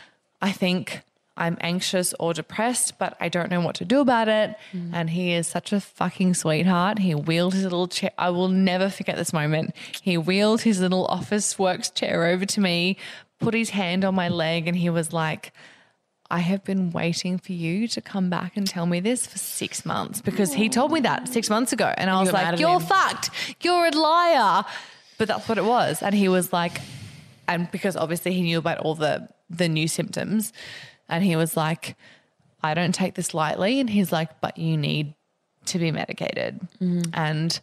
I 0.42 0.52
think 0.52 1.02
I'm 1.38 1.58
anxious 1.60 2.14
or 2.20 2.34
depressed, 2.34 2.98
but 2.98 3.18
I 3.20 3.28
don't 3.30 3.50
know 3.52 3.60
what 3.60 3.76
to 3.76 3.86
do 3.86 4.00
about 4.00 4.28
it. 4.30 4.56
And 4.94 5.10
he 5.10 5.34
is 5.34 5.48
such 5.48 5.74
a 5.74 5.80
fucking 5.82 6.34
sweetheart. 6.36 7.00
He 7.00 7.14
wheeled 7.14 7.54
his 7.54 7.64
little 7.64 7.88
chair. 7.88 8.12
I 8.18 8.30
will 8.30 8.48
never 8.48 8.90
forget 8.90 9.18
this 9.18 9.34
moment. 9.34 9.76
He 10.02 10.18
wheeled 10.18 10.62
his 10.62 10.80
little 10.80 11.08
Officeworks 11.08 11.94
chair 11.94 12.26
over 12.26 12.46
to 12.46 12.62
me, 12.62 12.98
put 13.40 13.54
his 13.54 13.72
hand 13.72 14.06
on 14.06 14.16
my 14.16 14.30
leg, 14.30 14.68
and 14.68 14.78
he 14.78 14.90
was 14.90 15.12
like, 15.12 15.52
I 16.32 16.40
have 16.40 16.64
been 16.64 16.92
waiting 16.92 17.38
for 17.38 17.52
you 17.52 17.88
to 17.90 18.02
come 18.02 18.30
back 18.30 18.58
and 18.58 18.66
tell 18.66 18.86
me 18.86 19.00
this 19.00 19.28
for 19.28 19.38
six 19.38 19.86
months 19.86 20.22
because 20.22 20.54
he 20.54 20.70
told 20.70 20.92
me 20.92 21.02
that 21.02 21.28
six 21.28 21.50
months 21.50 21.72
ago. 21.72 21.94
And 21.98 22.10
I 22.10 22.20
was 22.22 22.32
like, 22.32 22.60
You're 22.60 22.80
him. 22.80 22.88
fucked. 22.88 23.30
You're 23.62 23.88
a 23.88 23.92
liar. 23.92 24.64
But 25.18 25.28
that's 25.28 25.48
what 25.48 25.58
it 25.58 25.66
was. 25.66 26.02
And 26.02 26.16
he 26.16 26.28
was 26.28 26.52
like, 26.52 26.82
and 27.48 27.70
because 27.72 27.96
obviously 27.96 28.34
he 28.34 28.42
knew 28.42 28.58
about 28.58 28.80
all 28.80 28.96
the 28.96 29.30
the 29.50 29.70
new 29.70 29.88
symptoms, 29.88 30.52
and 31.10 31.24
he 31.24 31.36
was 31.36 31.56
like, 31.56 31.96
I 32.64 32.74
don't 32.74 32.94
take 32.94 33.16
this 33.16 33.34
lightly. 33.34 33.80
And 33.80 33.90
he's 33.90 34.12
like, 34.12 34.42
but 34.42 34.58
you 34.58 34.78
need 34.78 35.14
to 35.66 35.80
be 35.80 35.92
medicated. 35.92 36.60
Mm-hmm. 36.82 37.12
And 37.14 37.60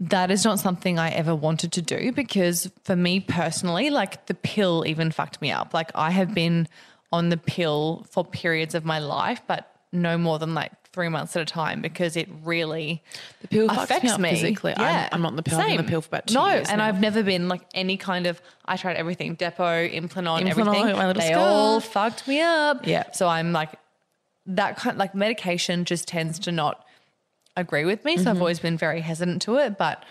that 0.00 0.30
is 0.30 0.44
not 0.44 0.58
something 0.58 0.98
I 0.98 1.10
ever 1.10 1.34
wanted 1.34 1.72
to 1.72 1.82
do 1.82 2.12
because 2.12 2.70
for 2.84 2.96
me 2.96 3.20
personally, 3.20 3.90
like 3.90 4.26
the 4.26 4.34
pill 4.34 4.84
even 4.86 5.10
fucked 5.10 5.40
me 5.40 5.50
up. 5.50 5.72
Like 5.72 5.90
I 5.94 6.10
have 6.10 6.34
been 6.34 6.68
on 7.12 7.30
the 7.30 7.36
pill 7.36 8.06
for 8.10 8.24
periods 8.24 8.74
of 8.74 8.84
my 8.84 8.98
life, 8.98 9.40
but 9.46 9.70
no 9.92 10.18
more 10.18 10.38
than 10.38 10.54
like 10.54 10.72
three 10.96 11.10
months 11.10 11.36
at 11.36 11.42
a 11.42 11.44
time 11.44 11.82
because 11.82 12.16
it 12.16 12.26
really 12.42 13.02
The 13.42 13.48
pill 13.48 13.68
affects 13.70 14.16
me 14.16 14.16
me 14.16 14.30
physically. 14.30 14.72
I'm- 14.72 15.08
I'm 15.12 15.20
not 15.20 15.28
on 15.32 15.36
the 15.36 15.42
pill. 15.42 15.58
I've 15.60 15.66
been 15.66 15.78
on 15.78 15.84
the 15.84 15.90
pill 15.90 16.00
for 16.00 16.08
about 16.08 16.26
two 16.28 16.34
no, 16.34 16.48
years 16.48 16.68
and 16.70 16.78
now. 16.78 16.86
I've 16.86 16.98
never 17.00 17.22
been 17.22 17.48
like 17.48 17.60
any 17.74 17.98
kind 17.98 18.26
of. 18.26 18.40
I 18.64 18.78
tried 18.78 18.96
everything: 18.96 19.36
Depo, 19.36 19.92
Implanon, 19.92 20.40
Implanon, 20.40 20.48
everything. 20.48 20.96
my 20.96 21.06
little 21.06 21.20
they 21.22 21.34
all 21.34 21.80
fucked 21.80 22.26
me 22.26 22.40
up. 22.40 22.86
Yeah. 22.86 23.12
So 23.12 23.28
I'm 23.28 23.52
like 23.52 23.72
that 24.46 24.78
kind. 24.78 24.96
Like 24.96 25.14
medication 25.14 25.84
just 25.84 26.08
tends 26.08 26.38
to 26.40 26.50
not 26.52 26.82
agree 27.58 27.84
with 27.84 28.02
me. 28.06 28.16
So 28.16 28.20
Mm-hmm. 28.22 28.28
I've 28.30 28.38
always 28.40 28.60
been 28.60 28.78
very 28.78 29.02
hesitant 29.02 29.42
to 29.42 29.56
it. 29.58 29.76
But 29.76 30.02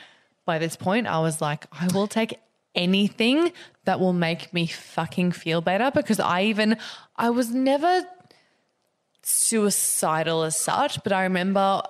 by 0.46 0.60
this 0.60 0.76
point, 0.76 1.08
I 1.08 1.18
was 1.20 1.42
like, 1.42 1.66
I 1.72 1.88
will 1.96 2.08
take 2.08 2.38
anything 2.76 3.52
that 3.86 4.00
will 4.00 4.14
make 4.14 4.54
me 4.54 4.68
fucking 4.68 5.32
feel 5.32 5.62
better 5.62 5.90
because 5.92 6.20
I 6.20 6.44
even 6.44 6.78
I 7.16 7.30
was 7.32 7.50
never 7.52 8.04
suicidal 9.28 10.44
as 10.44 10.56
such, 10.56 11.04
but 11.04 11.12
I 11.12 11.24
remember 11.24 11.82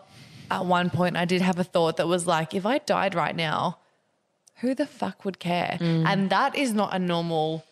at 0.49 0.65
one 0.65 0.89
point 0.89 1.17
I 1.17 1.25
did 1.25 1.41
have 1.41 1.59
a 1.59 1.65
thought 1.65 1.97
that 1.97 2.07
was 2.07 2.25
like, 2.25 2.53
if 2.53 2.65
I 2.65 2.77
died 2.77 3.13
right 3.13 3.35
now, 3.35 3.79
who 4.61 4.73
the 4.73 4.85
fuck 4.85 5.25
would 5.25 5.37
care? 5.37 5.77
Mm. 5.81 6.05
And 6.07 6.29
that 6.29 6.55
is 6.55 6.73
not 6.73 6.95
a 6.95 6.99
normal 6.99 7.65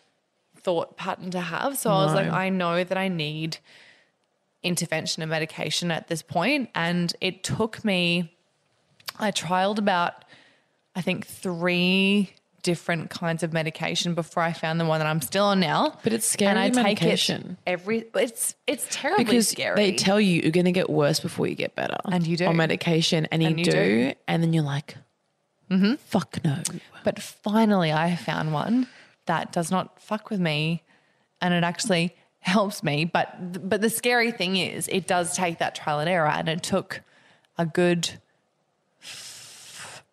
thought 0.56 0.98
pattern 0.98 1.30
to 1.30 1.40
have. 1.40 1.78
So 1.78 1.90
I 1.90 2.04
was 2.04 2.12
like, 2.12 2.30
I 2.30 2.50
know 2.50 2.84
that 2.84 2.98
I 2.98 3.08
need 3.08 3.56
intervention 4.62 5.22
and 5.22 5.30
medication 5.30 5.90
at 5.90 6.08
this 6.08 6.20
point. 6.20 6.68
And 6.74 7.14
it 7.22 7.42
took 7.42 7.82
me, 7.84 8.34
I 9.18 9.30
trialed 9.30 9.78
about, 9.78 10.26
I 10.94 11.00
think, 11.00 11.26
three 11.26 12.34
different 12.64 13.10
kinds 13.10 13.44
of 13.44 13.52
medication 13.52 14.14
before 14.14 14.42
I 14.42 14.52
found 14.52 14.80
the 14.80 14.84
one 14.84 14.98
that 14.98 15.06
I'm 15.06 15.20
still 15.20 15.44
on 15.44 15.60
now. 15.60 15.96
But 16.02 16.12
it's 16.12 16.26
scary 16.26 16.50
And 16.50 16.58
I 16.58 16.70
take 16.70 17.00
medication. 17.00 17.58
it 17.64 17.70
every. 17.70 18.06
It's 18.16 18.56
it's 18.66 18.86
terribly 18.90 19.24
because 19.24 19.48
scary. 19.48 19.76
they 19.76 19.92
tell 19.94 20.20
you 20.20 20.40
you're 20.42 20.50
going 20.50 20.64
to 20.66 20.72
get 20.72 20.90
worse 20.90 21.20
before 21.20 21.46
you 21.46 21.54
get 21.54 21.76
better. 21.76 21.98
And 22.10 22.26
you 22.26 22.36
do. 22.36 22.46
On 22.46 22.56
medication, 22.56 23.26
and 23.30 23.40
you, 23.42 23.48
And 23.50 23.58
you 23.60 23.64
do, 23.66 23.70
do. 23.70 23.78
Mm-hmm. 23.78 24.18
And 24.26 24.42
then 24.42 24.52
you're 24.52 24.64
like, 24.64 24.96
fuck 25.98 26.42
no. 26.44 26.58
But 27.04 27.20
finally, 27.22 27.92
I 27.92 28.16
found 28.16 28.52
one 28.52 28.88
that 29.26 29.52
does 29.52 29.70
not 29.70 30.00
fuck 30.00 30.30
with 30.30 30.40
me, 30.40 30.82
and 31.40 31.54
it 31.54 31.62
actually 31.64 32.16
helps 32.40 32.82
me. 32.82 33.04
But 33.04 33.68
but 33.68 33.80
the 33.80 33.90
scary 33.90 34.32
thing 34.32 34.56
is, 34.56 34.88
it 34.88 35.06
does 35.06 35.36
take 35.36 35.58
that 35.58 35.74
trial 35.74 36.00
and 36.00 36.08
error, 36.08 36.28
and 36.28 36.48
it 36.48 36.62
took 36.62 37.02
a 37.58 37.66
good, 37.66 38.18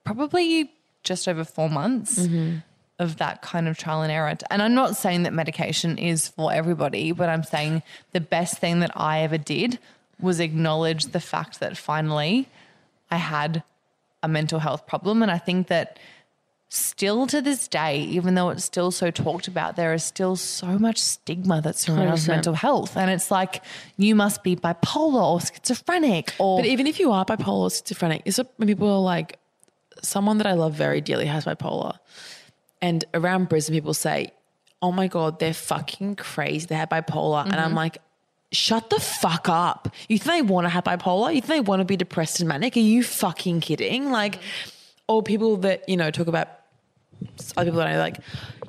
probably 0.03 0.71
just 1.03 1.27
over 1.27 1.43
four 1.43 1.69
months. 1.69 2.19
Mm-hmm. 2.19 2.57
Of 2.99 3.17
that 3.17 3.41
kind 3.41 3.67
of 3.67 3.79
trial 3.79 4.03
and 4.03 4.11
error. 4.11 4.37
And 4.51 4.61
I'm 4.61 4.75
not 4.75 4.95
saying 4.95 5.23
that 5.23 5.33
medication 5.33 5.97
is 5.97 6.27
for 6.27 6.53
everybody, 6.53 7.11
but 7.11 7.29
I'm 7.29 7.41
saying 7.41 7.81
the 8.11 8.21
best 8.21 8.59
thing 8.59 8.79
that 8.81 8.91
I 8.95 9.21
ever 9.21 9.39
did 9.39 9.79
was 10.19 10.39
acknowledge 10.39 11.05
the 11.05 11.19
fact 11.19 11.59
that 11.61 11.77
finally 11.77 12.47
I 13.09 13.17
had 13.17 13.63
a 14.21 14.27
mental 14.27 14.59
health 14.59 14.85
problem. 14.85 15.23
And 15.23 15.31
I 15.31 15.39
think 15.39 15.65
that 15.65 15.97
still 16.69 17.25
to 17.25 17.41
this 17.41 17.67
day, 17.67 18.01
even 18.01 18.35
though 18.35 18.51
it's 18.51 18.65
still 18.65 18.91
so 18.91 19.09
talked 19.09 19.47
about, 19.47 19.77
there 19.77 19.95
is 19.95 20.03
still 20.03 20.35
so 20.35 20.77
much 20.77 20.99
stigma 20.99 21.59
that 21.61 21.77
surrounds 21.77 22.25
100%. 22.25 22.27
mental 22.27 22.53
health. 22.53 22.95
And 22.95 23.09
it's 23.09 23.31
like, 23.31 23.63
you 23.97 24.13
must 24.13 24.43
be 24.43 24.55
bipolar 24.55 25.23
or 25.23 25.41
schizophrenic 25.41 26.35
or. 26.37 26.59
But 26.59 26.67
even 26.67 26.85
if 26.85 26.99
you 26.99 27.11
are 27.11 27.25
bipolar 27.25 27.61
or 27.61 27.71
schizophrenic, 27.71 28.21
is 28.25 28.37
it 28.37 28.47
when 28.57 28.67
people 28.67 28.87
are 28.87 29.01
like, 29.01 29.39
someone 30.01 30.37
that 30.39 30.47
I 30.47 30.53
love 30.53 30.73
very 30.73 31.01
dearly 31.01 31.25
has 31.25 31.45
bipolar, 31.45 31.97
and 32.81 33.03
around 33.13 33.49
Brisbane 33.49 33.75
people 33.75 33.93
say, 33.93 34.31
"Oh 34.81 34.91
my 34.91 35.07
god, 35.07 35.39
they're 35.39 35.53
fucking 35.53 36.15
crazy. 36.15 36.65
They 36.65 36.75
have 36.75 36.89
bipolar," 36.89 37.45
and 37.45 37.55
I'm 37.55 37.67
mm-hmm. 37.67 37.75
like. 37.75 37.97
Shut 38.53 38.89
the 38.89 38.99
fuck 38.99 39.47
up. 39.47 39.87
You 40.09 40.19
think 40.19 40.35
they 40.35 40.41
want 40.41 40.65
to 40.65 40.69
have 40.69 40.83
bipolar? 40.83 41.33
You 41.33 41.39
think 41.39 41.47
they 41.47 41.61
want 41.61 41.79
to 41.79 41.85
be 41.85 41.95
depressed 41.95 42.41
and 42.41 42.49
manic? 42.49 42.75
Are 42.75 42.81
you 42.81 43.01
fucking 43.01 43.61
kidding? 43.61 44.11
Like, 44.11 44.39
or 45.07 45.23
people 45.23 45.55
that, 45.63 45.87
you 45.87 45.95
know, 45.95 46.11
talk 46.11 46.27
about 46.27 46.49
other 47.55 47.67
people 47.71 47.77
that 47.77 47.87
I 47.87 47.93
know, 47.93 47.99
like, 47.99 48.17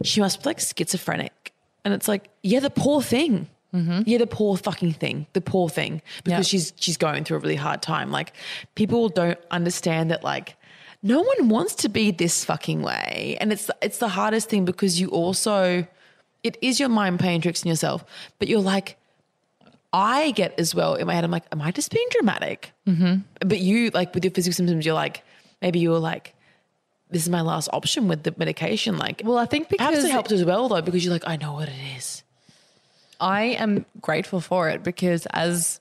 she 0.05 0.21
must 0.21 0.41
be 0.41 0.51
like 0.51 0.61
schizophrenic. 0.61 1.53
And 1.85 1.93
it's 1.93 2.07
like, 2.07 2.29
yeah, 2.45 2.61
the 2.61 2.71
poor 2.71 3.03
thing. 3.03 3.49
Mm-hmm. 3.75 4.03
Yeah, 4.07 4.19
the 4.19 4.29
poor 4.29 4.57
fucking 4.57 4.93
thing. 4.93 5.27
The 5.33 5.41
poor 5.41 5.69
thing. 5.69 6.01
Because 6.23 6.47
Yeah. 6.53 6.59
she's 6.61 6.73
she's 6.77 6.97
going 6.97 7.25
through 7.25 7.39
a 7.39 7.41
really 7.41 7.57
hard 7.57 7.83
time. 7.83 8.13
Like, 8.13 8.35
people 8.77 9.09
don't 9.09 9.41
understand 9.51 10.13
that 10.13 10.23
like 10.23 10.55
no 11.03 11.21
one 11.21 11.49
wants 11.49 11.75
to 11.77 11.89
be 11.89 12.11
this 12.11 12.45
fucking 12.45 12.83
way. 12.83 13.37
And 13.41 13.53
it's 13.53 13.71
it's 13.81 13.99
the 13.99 14.09
hardest 14.09 14.49
thing 14.49 14.65
because 14.65 15.01
you 15.01 15.09
also 15.09 15.87
it 16.43 16.59
is 16.61 16.81
your 16.81 16.89
mind 16.89 17.21
playing 17.21 17.41
tricks 17.41 17.65
on 17.65 17.69
yourself, 17.69 18.05
but 18.39 18.49
you're 18.49 18.61
like, 18.61 18.97
I 19.93 20.31
get 20.33 20.59
as 20.59 20.75
well 20.75 20.95
in 20.95 21.07
my 21.07 21.15
head, 21.15 21.25
I'm 21.25 21.31
like, 21.31 21.45
am 21.53 21.63
I 21.63 21.71
just 21.71 21.93
being 21.93 22.07
dramatic? 22.11 22.73
Mm-hmm. 22.87 23.21
But 23.47 23.61
you, 23.61 23.91
like, 23.91 24.15
with 24.15 24.25
your 24.25 24.33
physical 24.33 24.55
symptoms, 24.55 24.87
you're 24.87 24.95
like, 24.95 25.23
maybe 25.61 25.79
you're 25.79 25.99
like, 25.99 26.35
this 27.11 27.23
is 27.23 27.29
my 27.29 27.43
last 27.43 27.69
option 27.73 28.09
with 28.09 28.23
the 28.23 28.35
medication. 28.39 28.97
Like, 28.97 29.23
well, 29.25 29.39
I 29.39 29.45
think 29.45 29.69
because 29.69 30.03
it 30.03 30.11
helps 30.11 30.33
as 30.33 30.45
well, 30.45 30.69
though, 30.69 30.81
because 30.81 31.05
you're 31.05 31.13
like, 31.13 31.29
I 31.29 31.37
know 31.37 31.53
what 31.53 31.69
it 31.69 31.97
is. 31.97 32.23
I 33.21 33.43
am 33.43 33.85
grateful 34.01 34.41
for 34.41 34.69
it 34.69 34.83
because 34.83 35.27
as 35.27 35.79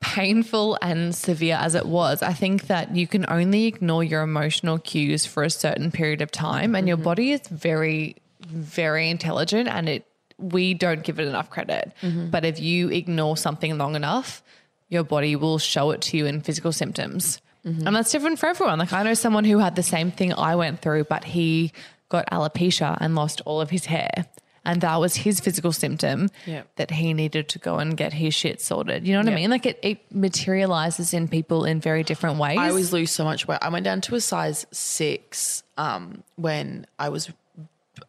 painful 0.00 0.78
and 0.82 1.14
severe 1.14 1.56
as 1.60 1.74
it 1.74 1.86
was, 1.86 2.22
I 2.22 2.32
think 2.32 2.66
that 2.68 2.94
you 2.94 3.06
can 3.06 3.24
only 3.28 3.66
ignore 3.66 4.04
your 4.04 4.22
emotional 4.22 4.78
cues 4.78 5.26
for 5.26 5.42
a 5.42 5.50
certain 5.50 5.90
period 5.90 6.20
of 6.20 6.30
time 6.30 6.74
and 6.74 6.86
your 6.86 6.96
mm-hmm. 6.96 7.04
body 7.04 7.32
is 7.32 7.46
very 7.48 8.16
very 8.46 9.10
intelligent 9.10 9.68
and 9.68 9.88
it 9.88 10.06
we 10.38 10.74
don't 10.74 11.02
give 11.02 11.18
it 11.18 11.26
enough 11.26 11.48
credit. 11.50 11.92
Mm-hmm. 12.02 12.28
But 12.28 12.44
if 12.44 12.60
you 12.60 12.90
ignore 12.90 13.36
something 13.36 13.78
long 13.78 13.96
enough, 13.96 14.42
your 14.88 15.02
body 15.02 15.34
will 15.34 15.58
show 15.58 15.90
it 15.92 16.02
to 16.02 16.16
you 16.16 16.26
in 16.26 16.42
physical 16.42 16.72
symptoms. 16.72 17.40
Mm-hmm. 17.64 17.86
And 17.86 17.96
that's 17.96 18.12
different 18.12 18.38
for 18.38 18.46
everyone. 18.46 18.78
Like 18.78 18.92
I 18.92 19.02
know 19.02 19.14
someone 19.14 19.44
who 19.44 19.58
had 19.58 19.76
the 19.76 19.82
same 19.82 20.10
thing 20.10 20.34
I 20.34 20.54
went 20.56 20.82
through, 20.82 21.04
but 21.04 21.24
he 21.24 21.72
got 22.08 22.26
alopecia 22.30 22.96
and 23.00 23.14
lost 23.14 23.40
all 23.44 23.60
of 23.60 23.70
his 23.70 23.86
hair. 23.86 24.26
And 24.66 24.80
that 24.80 24.96
was 24.96 25.16
his 25.16 25.40
physical 25.40 25.72
symptom 25.72 26.28
Yeah. 26.44 26.64
that 26.74 26.90
he 26.90 27.14
needed 27.14 27.48
to 27.50 27.58
go 27.58 27.78
and 27.78 27.96
get 27.96 28.12
his 28.12 28.34
shit 28.34 28.60
sorted. 28.60 29.06
You 29.06 29.14
know 29.14 29.20
what 29.20 29.32
I 29.32 29.34
mean? 29.34 29.48
Like 29.48 29.64
it, 29.64 29.78
it 29.82 29.98
materializes 30.12 31.14
in 31.14 31.28
people 31.28 31.64
in 31.64 31.80
very 31.80 32.02
different 32.02 32.38
ways. 32.38 32.58
I 32.58 32.68
always 32.68 32.92
lose 32.92 33.10
so 33.12 33.24
much 33.24 33.46
weight. 33.46 33.60
I 33.62 33.68
went 33.68 33.84
down 33.84 34.00
to 34.02 34.14
a 34.16 34.20
size 34.20 34.66
six 34.72 35.62
um, 35.78 36.22
when 36.34 36.86
I 36.98 37.08
was. 37.08 37.30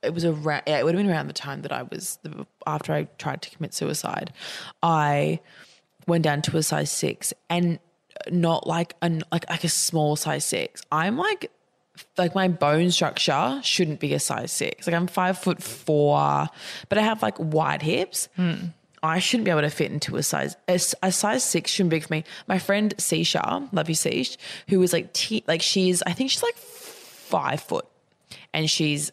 It 0.03 0.13
was 0.13 0.25
around. 0.25 0.63
Yeah, 0.67 0.79
it 0.79 0.83
would 0.83 0.95
have 0.95 1.01
been 1.03 1.09
around 1.11 1.27
the 1.27 1.33
time 1.33 1.61
that 1.61 1.71
I 1.71 1.83
was 1.83 2.19
the, 2.23 2.45
after 2.65 2.91
I 2.91 3.03
tried 3.17 3.41
to 3.43 3.49
commit 3.49 3.73
suicide. 3.73 4.33
I 4.83 5.39
went 6.07 6.23
down 6.23 6.41
to 6.43 6.57
a 6.57 6.63
size 6.63 6.91
six, 6.91 7.33
and 7.49 7.79
not 8.29 8.67
like 8.67 8.95
an 9.01 9.23
like 9.31 9.49
like 9.49 9.63
a 9.63 9.69
small 9.69 10.15
size 10.15 10.43
six. 10.43 10.81
I'm 10.91 11.17
like 11.17 11.51
like 12.17 12.35
my 12.35 12.47
bone 12.47 12.91
structure 12.91 13.59
shouldn't 13.63 13.99
be 13.99 14.13
a 14.13 14.19
size 14.19 14.51
six. 14.51 14.87
Like 14.87 14.95
I'm 14.95 15.07
five 15.07 15.37
foot 15.37 15.61
four, 15.61 16.47
but 16.89 16.97
I 16.97 17.01
have 17.01 17.21
like 17.21 17.35
wide 17.39 17.81
hips. 17.81 18.29
Hmm. 18.35 18.55
I 19.03 19.19
shouldn't 19.19 19.45
be 19.45 19.51
able 19.51 19.61
to 19.61 19.69
fit 19.69 19.91
into 19.91 20.15
a 20.17 20.23
size 20.23 20.55
a, 20.67 20.79
a 21.03 21.11
size 21.11 21.43
six 21.43 21.71
shouldn't 21.71 21.91
be 21.91 21.99
for 21.99 22.11
me. 22.11 22.23
My 22.47 22.59
friend 22.59 22.95
Sisha, 22.97 23.71
love 23.71 23.89
you 23.89 23.95
Sish, 23.95 24.37
who 24.69 24.81
is 24.81 24.91
like 24.91 25.13
t- 25.13 25.43
like 25.47 25.61
she's 25.61 26.01
I 26.03 26.13
think 26.13 26.31
she's 26.31 26.43
like 26.43 26.57
five 26.57 27.61
foot, 27.61 27.85
and 28.53 28.69
she's 28.69 29.11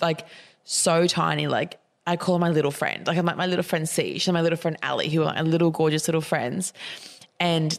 like 0.00 0.26
so 0.64 1.06
tiny. 1.06 1.46
Like 1.46 1.78
I 2.06 2.16
call 2.16 2.36
her 2.36 2.40
my 2.40 2.50
little 2.50 2.70
friend. 2.70 3.06
Like 3.06 3.18
I'm 3.18 3.26
like 3.26 3.36
my 3.36 3.46
little 3.46 3.62
friend 3.62 3.88
Sish 3.88 4.26
and 4.26 4.34
my 4.34 4.42
little 4.42 4.58
friend 4.58 4.76
Ali, 4.82 5.10
who 5.10 5.22
are 5.22 5.34
my 5.34 5.42
little 5.42 5.70
gorgeous 5.70 6.08
little 6.08 6.22
friends, 6.22 6.72
and 7.38 7.78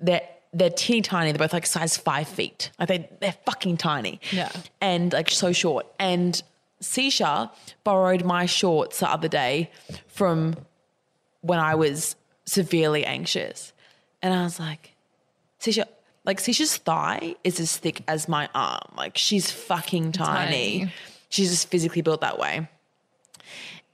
they're 0.00 0.28
they're 0.56 0.70
teeny 0.70 1.02
tiny. 1.02 1.32
They're 1.32 1.38
both 1.38 1.52
like 1.52 1.66
size 1.66 1.96
five 1.96 2.26
feet. 2.26 2.70
Like 2.78 2.88
they 2.88 3.08
they're 3.20 3.36
fucking 3.44 3.76
tiny. 3.76 4.20
Yeah. 4.32 4.50
and 4.80 5.12
like 5.12 5.30
so 5.30 5.52
short. 5.52 5.86
And 5.98 6.42
Sisha 6.82 7.50
borrowed 7.84 8.24
my 8.24 8.46
shorts 8.46 9.00
the 9.00 9.10
other 9.10 9.28
day 9.28 9.70
from 10.08 10.56
when 11.42 11.58
I 11.58 11.74
was 11.74 12.16
severely 12.46 13.04
anxious. 13.04 13.72
And 14.22 14.32
I 14.32 14.42
was 14.44 14.58
like, 14.58 14.94
Sisha, 15.60 15.84
like 16.24 16.38
Sisha's 16.38 16.76
thigh 16.78 17.34
is 17.44 17.60
as 17.60 17.76
thick 17.76 18.02
as 18.08 18.26
my 18.28 18.48
arm. 18.54 18.92
Like 18.96 19.18
she's 19.18 19.50
fucking 19.50 20.12
tiny. 20.12 20.78
Tiny. 20.80 20.92
She's 21.28 21.50
just 21.50 21.68
physically 21.68 22.02
built 22.02 22.22
that 22.22 22.38
way. 22.38 22.68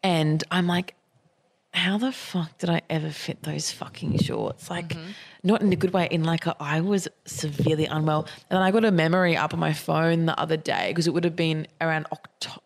And 0.04 0.42
I'm 0.50 0.66
like, 0.66 0.94
how 1.72 1.98
the 1.98 2.12
fuck 2.12 2.58
did 2.58 2.70
I 2.70 2.82
ever 2.90 3.10
fit 3.10 3.42
those 3.42 3.70
fucking 3.70 4.18
shorts? 4.18 4.68
Like, 4.68 4.90
mm-hmm. 4.90 5.10
not 5.42 5.62
in 5.62 5.72
a 5.72 5.76
good 5.76 5.92
way. 5.92 6.06
In 6.10 6.24
like, 6.24 6.46
a, 6.46 6.54
I 6.60 6.80
was 6.80 7.08
severely 7.24 7.86
unwell, 7.86 8.26
and 8.50 8.56
then 8.56 8.62
I 8.62 8.70
got 8.70 8.84
a 8.84 8.90
memory 8.90 9.36
up 9.36 9.54
on 9.54 9.60
my 9.60 9.72
phone 9.72 10.26
the 10.26 10.38
other 10.38 10.56
day 10.56 10.88
because 10.90 11.06
it 11.06 11.14
would 11.14 11.24
have 11.24 11.36
been 11.36 11.66
around 11.80 12.06
October. 12.12 12.60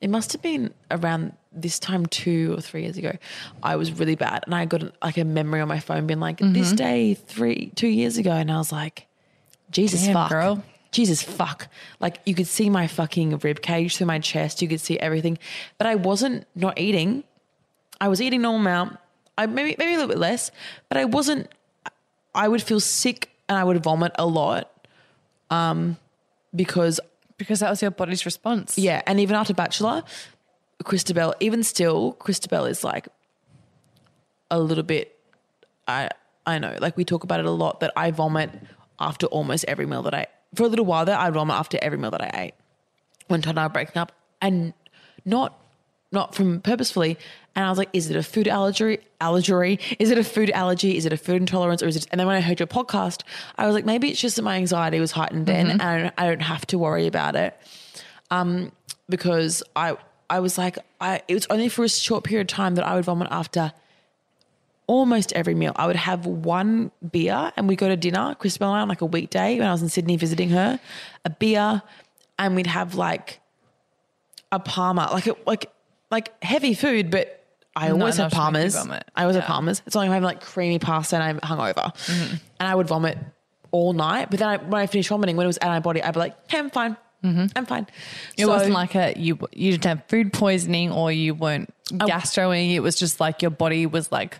It 0.00 0.10
must 0.10 0.32
have 0.32 0.42
been 0.42 0.72
around 0.90 1.34
this 1.52 1.78
time 1.78 2.06
two 2.06 2.54
or 2.56 2.60
three 2.60 2.82
years 2.82 2.96
ago. 2.96 3.16
I 3.62 3.76
was 3.76 3.92
really 3.92 4.16
bad, 4.16 4.44
and 4.46 4.54
I 4.54 4.64
got 4.64 4.82
like 5.02 5.18
a 5.18 5.24
memory 5.24 5.60
on 5.60 5.68
my 5.68 5.80
phone, 5.80 6.06
being 6.06 6.20
like, 6.20 6.38
this 6.38 6.68
mm-hmm. 6.68 6.76
day 6.76 7.14
three 7.14 7.72
two 7.74 7.88
years 7.88 8.16
ago, 8.16 8.32
and 8.32 8.50
I 8.50 8.56
was 8.56 8.72
like, 8.72 9.06
Jesus 9.70 10.04
Damn, 10.04 10.14
fuck, 10.14 10.30
girl. 10.30 10.64
Jesus 10.92 11.22
fuck. 11.22 11.68
Like 12.00 12.20
you 12.24 12.34
could 12.34 12.46
see 12.46 12.70
my 12.70 12.86
fucking 12.86 13.38
rib 13.38 13.60
cage 13.60 13.96
through 13.96 14.06
my 14.06 14.20
chest. 14.20 14.62
You 14.62 14.68
could 14.68 14.80
see 14.80 14.98
everything. 14.98 15.38
But 15.76 15.88
I 15.88 15.96
wasn't 15.96 16.46
not 16.54 16.78
eating. 16.78 17.24
I 18.00 18.08
was 18.08 18.20
eating 18.20 18.42
normal 18.42 18.60
amount. 18.60 18.98
I 19.36 19.46
maybe 19.46 19.74
maybe 19.78 19.94
a 19.94 19.96
little 19.96 20.08
bit 20.08 20.18
less, 20.18 20.50
but 20.88 20.98
I 20.98 21.04
wasn't 21.04 21.48
I 22.34 22.48
would 22.48 22.62
feel 22.62 22.80
sick 22.80 23.30
and 23.48 23.58
I 23.58 23.64
would 23.64 23.82
vomit 23.82 24.12
a 24.18 24.26
lot. 24.26 24.70
Um 25.50 25.96
because 26.54 27.00
because 27.36 27.60
that 27.60 27.70
was 27.70 27.82
your 27.82 27.90
body's 27.90 28.24
response. 28.24 28.78
yeah, 28.78 29.02
and 29.06 29.18
even 29.18 29.34
after 29.34 29.52
Bachelor, 29.54 30.04
Christabel, 30.84 31.34
even 31.40 31.62
still, 31.64 32.12
Christabel 32.12 32.64
is 32.66 32.84
like 32.84 33.08
a 34.50 34.60
little 34.60 34.84
bit 34.84 35.18
I 35.88 36.10
I 36.46 36.58
know, 36.58 36.76
like 36.80 36.96
we 36.96 37.04
talk 37.04 37.24
about 37.24 37.40
it 37.40 37.46
a 37.46 37.50
lot 37.50 37.80
that 37.80 37.92
I 37.96 38.10
vomit 38.10 38.50
after 39.00 39.26
almost 39.26 39.64
every 39.66 39.86
meal 39.86 40.02
that 40.02 40.14
I 40.14 40.26
for 40.54 40.64
a 40.64 40.68
little 40.68 40.84
while 40.84 41.04
there 41.04 41.18
I'd 41.18 41.34
vomit 41.34 41.56
after 41.56 41.78
every 41.82 41.98
meal 41.98 42.10
that 42.12 42.22
I 42.22 42.30
ate. 42.34 42.54
When 43.28 43.42
Todd 43.42 43.52
and 43.52 43.60
I 43.60 43.66
were 43.66 43.72
breaking 43.72 43.98
up 43.98 44.12
and 44.40 44.74
not 45.24 45.58
not 46.14 46.34
from 46.34 46.60
purposefully. 46.60 47.18
And 47.56 47.64
I 47.64 47.68
was 47.68 47.78
like, 47.78 47.90
is 47.92 48.10
it 48.10 48.16
a 48.16 48.22
food 48.22 48.48
allergy? 48.48 48.98
Allergy? 49.20 49.78
Is 49.98 50.10
it 50.10 50.18
a 50.18 50.24
food 50.24 50.50
allergy? 50.50 50.96
Is 50.96 51.06
it 51.06 51.12
a 51.12 51.16
food 51.16 51.36
intolerance? 51.36 51.82
Or 51.82 51.86
is 51.88 51.96
it? 51.96 52.06
And 52.10 52.18
then 52.18 52.26
when 52.26 52.34
I 52.36 52.40
heard 52.40 52.58
your 52.58 52.66
podcast, 52.66 53.22
I 53.56 53.66
was 53.66 53.74
like, 53.74 53.84
maybe 53.84 54.10
it's 54.10 54.20
just 54.20 54.36
that 54.36 54.42
my 54.42 54.56
anxiety 54.56 54.98
was 54.98 55.12
heightened 55.12 55.46
then, 55.46 55.70
and 55.70 55.82
I 55.82 55.98
don't, 55.98 56.14
I 56.18 56.26
don't 56.26 56.42
have 56.42 56.66
to 56.68 56.78
worry 56.78 57.06
about 57.06 57.36
it 57.36 57.56
Um, 58.30 58.72
because 59.08 59.62
I 59.76 59.96
I 60.30 60.40
was 60.40 60.56
like 60.58 60.78
I 61.00 61.20
it 61.28 61.34
was 61.34 61.46
only 61.50 61.68
for 61.68 61.84
a 61.84 61.88
short 61.88 62.24
period 62.24 62.50
of 62.50 62.56
time 62.56 62.74
that 62.76 62.86
I 62.86 62.94
would 62.94 63.04
vomit 63.04 63.28
after 63.30 63.72
almost 64.86 65.32
every 65.34 65.54
meal. 65.54 65.72
I 65.76 65.86
would 65.86 65.96
have 65.96 66.26
one 66.26 66.90
beer 67.10 67.52
and 67.56 67.68
we'd 67.68 67.78
go 67.78 67.88
to 67.88 67.96
dinner, 67.96 68.34
Christabel 68.34 68.68
and 68.68 68.78
I 68.78 68.82
on 68.82 68.88
like 68.88 69.00
a 69.00 69.06
weekday 69.06 69.58
when 69.58 69.68
I 69.68 69.72
was 69.72 69.82
in 69.82 69.88
Sydney 69.88 70.16
visiting 70.16 70.50
her, 70.50 70.80
a 71.24 71.30
beer, 71.30 71.82
and 72.38 72.56
we'd 72.56 72.66
have 72.66 72.94
like 72.94 73.40
a 74.52 74.58
parma, 74.58 75.08
like 75.12 75.26
a, 75.26 75.36
like 75.46 75.70
like 76.14 76.42
heavy 76.42 76.74
food, 76.74 77.10
but 77.10 77.44
I 77.76 77.90
always 77.90 78.16
have 78.16 78.32
enough 78.32 78.46
to 78.46 78.52
make 78.52 78.64
you 78.64 78.70
parmas. 78.78 79.02
I 79.16 79.22
always 79.22 79.36
have. 79.36 79.44
parmas. 79.44 79.82
It's 79.86 79.96
only 79.96 80.08
if 80.08 80.12
I'm 80.14 80.22
like 80.22 80.40
creamy 80.40 80.78
pasta 80.78 81.16
and 81.16 81.22
I'm 81.24 81.40
hungover, 81.40 81.92
and 82.60 82.68
I 82.68 82.74
would 82.74 82.86
vomit 82.88 83.18
all 83.72 83.92
night. 83.92 84.30
But 84.30 84.38
then 84.38 84.48
I, 84.48 84.56
when 84.58 84.80
I 84.80 84.86
finished 84.86 85.08
vomiting, 85.08 85.36
when 85.36 85.44
it 85.44 85.48
was 85.48 85.58
out 85.60 85.68
of 85.70 85.74
my 85.74 85.80
body, 85.80 86.02
I'd 86.02 86.14
be 86.14 86.20
like, 86.20 86.34
"Hey, 86.50 86.58
I'm 86.58 86.70
fine. 86.70 86.96
I'm 87.24 87.66
fine." 87.66 87.86
It 88.36 88.42
So- 88.44 88.48
wasn't 88.48 88.74
like 88.74 88.94
a 88.94 89.14
you 89.16 89.38
you 89.52 89.72
didn't 89.72 89.84
have 89.86 90.02
food 90.08 90.32
poisoning 90.32 90.92
or 90.92 91.10
you 91.10 91.34
weren't 91.34 91.72
gastroing. 91.90 92.74
It 92.74 92.80
was 92.80 92.94
just 92.96 93.18
like 93.18 93.42
your 93.42 93.50
body 93.50 93.86
was 93.86 94.12
like, 94.12 94.38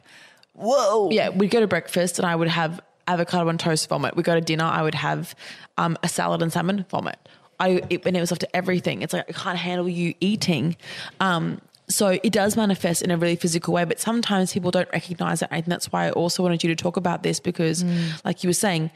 whoa. 0.53 1.11
yeah, 1.11 1.31
we'd 1.31 1.51
go 1.51 1.61
to 1.61 1.67
breakfast 1.67 2.19
and 2.19 2.27
I 2.27 2.37
would 2.37 2.49
have 2.49 2.81
avocado 3.09 3.49
and 3.49 3.59
toast 3.59 3.89
vomit. 3.89 4.17
We 4.17 4.23
go 4.23 4.35
to 4.35 4.41
dinner, 4.41 4.65
I 4.65 4.83
would 4.83 4.95
have 4.95 5.35
um, 5.77 5.97
a 6.03 6.09
salad 6.09 6.41
and 6.43 6.53
salmon 6.53 6.85
vomit. 6.91 7.19
I 7.61 7.83
it, 7.91 8.05
and 8.07 8.17
it 8.17 8.21
was 8.21 8.33
after 8.33 8.47
everything. 8.55 9.03
It's 9.03 9.13
like 9.13 9.29
I 9.29 9.33
can't 9.33 9.59
handle 9.59 9.89
you 9.89 10.15
eating. 10.21 10.77
Um, 11.21 11.61
so 11.89 12.19
it 12.23 12.33
does 12.33 12.57
manifest 12.57 13.03
in 13.03 13.11
a 13.11 13.17
really 13.17 13.37
physical 13.37 13.75
way, 13.75 13.85
but 13.85 14.01
sometimes 14.01 14.53
people 14.53 14.71
don't 14.71 14.89
recognize 14.93 15.43
it. 15.43 15.49
And 15.51 15.67
that's 15.67 15.93
why 15.93 16.07
I 16.07 16.11
also 16.13 16.43
wanted 16.43 16.65
you 16.65 16.69
to 16.75 16.77
talk 16.77 16.97
about 16.97 17.23
this 17.23 17.41
because, 17.41 17.85
like 18.25 18.43
you 18.43 18.49
were 18.49 18.55
saying, 18.55 18.91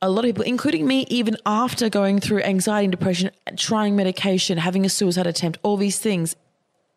a 0.00 0.08
lot 0.08 0.24
of 0.24 0.28
people, 0.28 0.44
including 0.44 0.86
me, 0.86 1.04
even 1.08 1.36
after 1.44 1.90
going 1.90 2.20
through 2.20 2.42
anxiety 2.42 2.84
and 2.84 2.92
depression, 2.92 3.30
trying 3.56 3.96
medication, 3.96 4.56
having 4.58 4.86
a 4.86 4.88
suicide 4.88 5.26
attempt, 5.26 5.58
all 5.62 5.76
these 5.76 5.98
things, 5.98 6.36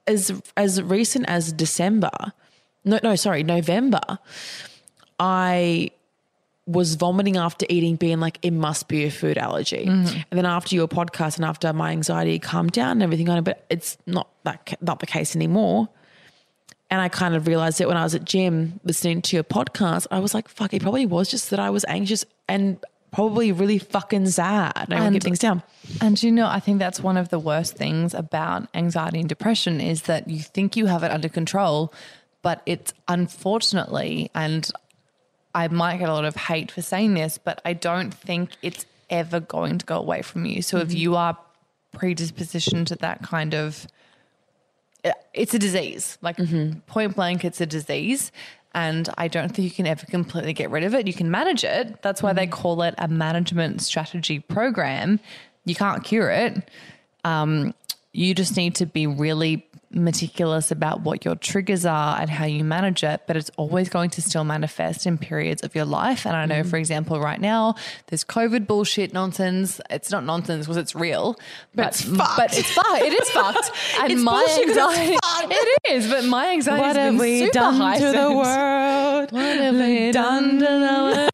as 0.07 0.41
as 0.55 0.81
recent 0.81 1.25
as 1.27 1.51
December, 1.51 2.11
no, 2.85 2.99
no, 3.03 3.15
sorry, 3.15 3.43
November, 3.43 4.01
I 5.19 5.91
was 6.67 6.95
vomiting 6.95 7.37
after 7.37 7.65
eating, 7.69 7.95
being 7.95 8.19
like, 8.19 8.37
it 8.41 8.51
must 8.51 8.87
be 8.87 9.05
a 9.05 9.11
food 9.11 9.37
allergy. 9.37 9.85
Mm-hmm. 9.85 10.19
And 10.29 10.37
then 10.37 10.45
after 10.45 10.75
your 10.75 10.87
podcast 10.87 11.37
and 11.37 11.45
after 11.45 11.73
my 11.73 11.91
anxiety 11.91 12.39
calmed 12.39 12.71
down 12.71 12.91
and 12.91 13.03
everything 13.03 13.29
on 13.29 13.39
it, 13.39 13.43
but 13.43 13.65
it's 13.69 13.97
not 14.05 14.29
that 14.43 14.77
not 14.81 14.99
the 14.99 15.07
case 15.07 15.35
anymore. 15.35 15.89
And 16.89 16.99
I 16.99 17.07
kind 17.07 17.35
of 17.35 17.47
realized 17.47 17.79
it 17.79 17.87
when 17.87 17.97
I 17.97 18.03
was 18.03 18.15
at 18.15 18.25
gym 18.25 18.79
listening 18.83 19.21
to 19.23 19.35
your 19.37 19.45
podcast. 19.45 20.07
I 20.11 20.19
was 20.19 20.33
like, 20.33 20.49
fuck, 20.49 20.73
it 20.73 20.81
probably 20.81 21.05
was 21.05 21.31
just 21.31 21.49
that 21.49 21.59
I 21.59 21.69
was 21.69 21.85
anxious 21.87 22.25
and 22.49 22.83
probably 23.11 23.51
really 23.51 23.77
fucking 23.77 24.27
sad. 24.27 24.87
I 24.91 25.09
get 25.09 25.23
things 25.23 25.39
down. 25.39 25.63
And 25.99 26.21
you 26.21 26.31
know, 26.31 26.47
I 26.47 26.59
think 26.59 26.79
that's 26.79 26.99
one 26.99 27.17
of 27.17 27.29
the 27.29 27.39
worst 27.39 27.75
things 27.75 28.13
about 28.13 28.67
anxiety 28.73 29.19
and 29.19 29.29
depression 29.29 29.81
is 29.81 30.03
that 30.03 30.29
you 30.29 30.39
think 30.39 30.75
you 30.75 30.85
have 30.85 31.03
it 31.03 31.11
under 31.11 31.29
control, 31.29 31.93
but 32.41 32.61
it's 32.65 32.93
unfortunately, 33.07 34.29
and 34.35 34.69
I 35.53 35.67
might 35.67 35.97
get 35.97 36.09
a 36.09 36.13
lot 36.13 36.25
of 36.25 36.35
hate 36.35 36.71
for 36.71 36.81
saying 36.81 37.13
this, 37.13 37.37
but 37.37 37.61
I 37.65 37.73
don't 37.73 38.13
think 38.13 38.51
it's 38.61 38.85
ever 39.09 39.39
going 39.39 39.77
to 39.77 39.85
go 39.85 39.97
away 39.97 40.21
from 40.21 40.45
you. 40.45 40.61
So 40.61 40.77
if 40.77 40.89
mm-hmm. 40.89 40.97
you 40.97 41.15
are 41.15 41.37
predispositioned 41.95 42.85
to 42.87 42.95
that 42.97 43.21
kind 43.21 43.53
of 43.53 43.87
eh, 45.03 45.11
it's 45.33 45.53
a 45.53 45.59
disease. 45.59 46.17
Like 46.21 46.37
mm-hmm. 46.37 46.79
point 46.81 47.15
blank, 47.15 47.43
it's 47.43 47.61
a 47.61 47.65
disease. 47.65 48.31
And 48.73 49.09
I 49.17 49.27
don't 49.27 49.49
think 49.49 49.65
you 49.65 49.71
can 49.71 49.85
ever 49.85 50.05
completely 50.05 50.53
get 50.53 50.71
rid 50.71 50.85
of 50.85 50.93
it. 50.93 51.05
You 51.05 51.13
can 51.13 51.29
manage 51.29 51.65
it. 51.65 52.01
That's 52.01 52.23
why 52.23 52.31
they 52.31 52.47
mm-hmm. 52.47 52.61
call 52.61 52.81
it 52.83 52.95
a 52.97 53.07
management 53.09 53.81
strategy 53.81 54.39
program. 54.39 55.19
You 55.65 55.75
can't 55.75 56.03
cure 56.03 56.29
it. 56.29 56.69
Um, 57.25 57.73
you 58.13 58.33
just 58.33 58.55
need 58.55 58.75
to 58.75 58.85
be 58.85 59.07
really 59.07 59.65
meticulous 59.93 60.71
about 60.71 61.01
what 61.01 61.25
your 61.25 61.35
triggers 61.35 61.85
are 61.85 62.19
and 62.19 62.29
how 62.29 62.45
you 62.45 62.63
manage 62.63 63.03
it, 63.03 63.21
but 63.27 63.35
it's 63.37 63.51
always 63.57 63.89
going 63.89 64.09
to 64.11 64.21
still 64.21 64.43
manifest 64.43 65.05
in 65.05 65.17
periods 65.17 65.63
of 65.63 65.75
your 65.75 65.85
life. 65.85 66.25
And 66.25 66.35
I 66.35 66.45
know, 66.45 66.63
for 66.63 66.77
example, 66.77 67.19
right 67.19 67.39
now, 67.41 67.75
there's 68.07 68.23
COVID 68.23 68.67
bullshit 68.67 69.13
nonsense. 69.13 69.81
It's 69.89 70.11
not 70.11 70.23
nonsense 70.23 70.65
because 70.65 70.77
it's 70.77 70.95
real, 70.95 71.37
but 71.75 71.87
It's 71.87 72.01
fucked. 72.03 72.37
But 72.37 72.57
it's 72.57 72.71
fucked. 72.71 73.01
It 73.01 73.13
is 73.21 73.29
fucked. 73.31 73.71
And 73.99 74.11
It's 74.13 74.21
my 74.21 74.43
bullshit 74.45 74.67
'cause 74.67 74.77
it's 74.77 74.99
anxiety, 74.99 75.55
it 75.55 75.91
is. 75.91 76.07
But 76.09 76.25
my 76.25 76.49
anxiety 76.51 76.79
What 76.81 76.95
has 76.95 76.97
have 76.97 77.11
been 77.13 77.19
we 77.19 77.39
super 77.39 77.51
done 77.53 77.99
to 77.99 78.11
the 78.11 78.31
world? 78.35 79.31
What 79.31 79.57
have 79.57 79.75
we 79.75 80.11
done 80.11 80.59
to 80.59 80.65
the 80.65 81.29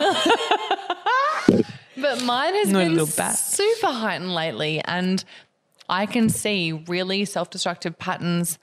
world? 1.50 1.64
But 2.00 2.24
mine 2.24 2.54
has 2.54 2.70
No, 2.70 2.80
been 2.88 3.08
super 3.08 3.88
heightened 3.88 4.34
lately, 4.34 4.82
and 4.86 5.24
I 5.90 6.06
can 6.06 6.30
see 6.30 6.72
really 6.88 7.26
self-destructive 7.26 7.98
patterns 7.98 8.60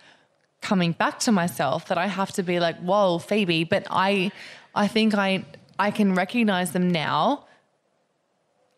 coming 0.60 0.92
back 0.92 1.18
to 1.20 1.32
myself 1.32 1.86
that 1.88 1.98
I 1.98 2.06
have 2.06 2.32
to 2.32 2.42
be 2.42 2.60
like, 2.60 2.78
"Whoa, 2.80 3.18
Phoebe!" 3.18 3.64
But 3.64 3.86
I, 3.90 4.30
I 4.74 4.88
think 4.88 5.14
I, 5.14 5.44
I 5.78 5.90
can 5.90 6.14
recognize 6.14 6.72
them 6.72 6.90
now, 6.90 7.46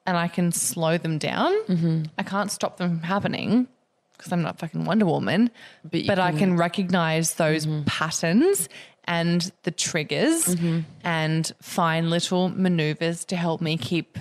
and 0.07 0.17
I 0.17 0.29
can 0.29 0.53
slow 0.53 0.99
them 0.99 1.19
down. 1.19 1.53
Mm-hmm. 1.67 2.03
I 2.19 2.23
can't 2.23 2.51
stop 2.51 2.77
them 2.77 2.91
from 2.91 3.03
happening 3.03 3.69
because 4.17 4.33
I'm 4.33 4.43
not 4.43 4.59
fucking 4.59 4.85
Wonder 4.85 5.07
Woman, 5.07 5.51
But 5.83 6.07
but, 6.07 6.17
you 6.19 6.23
I 6.23 6.33
can- 6.33 6.51
Mm-hmm. 6.51 6.59
recognize 6.61 7.35
those 7.35 7.67
patterns 7.87 8.69
and 9.05 9.53
the 9.65 9.71
triggers 9.71 10.47
Mm-hmm. 10.47 10.81
and 11.05 11.53
find 11.61 12.11
little 12.11 12.49
maneuvers 12.49 13.25
to 13.27 13.37
help 13.37 13.61
me 13.61 13.77
keep 13.77 14.19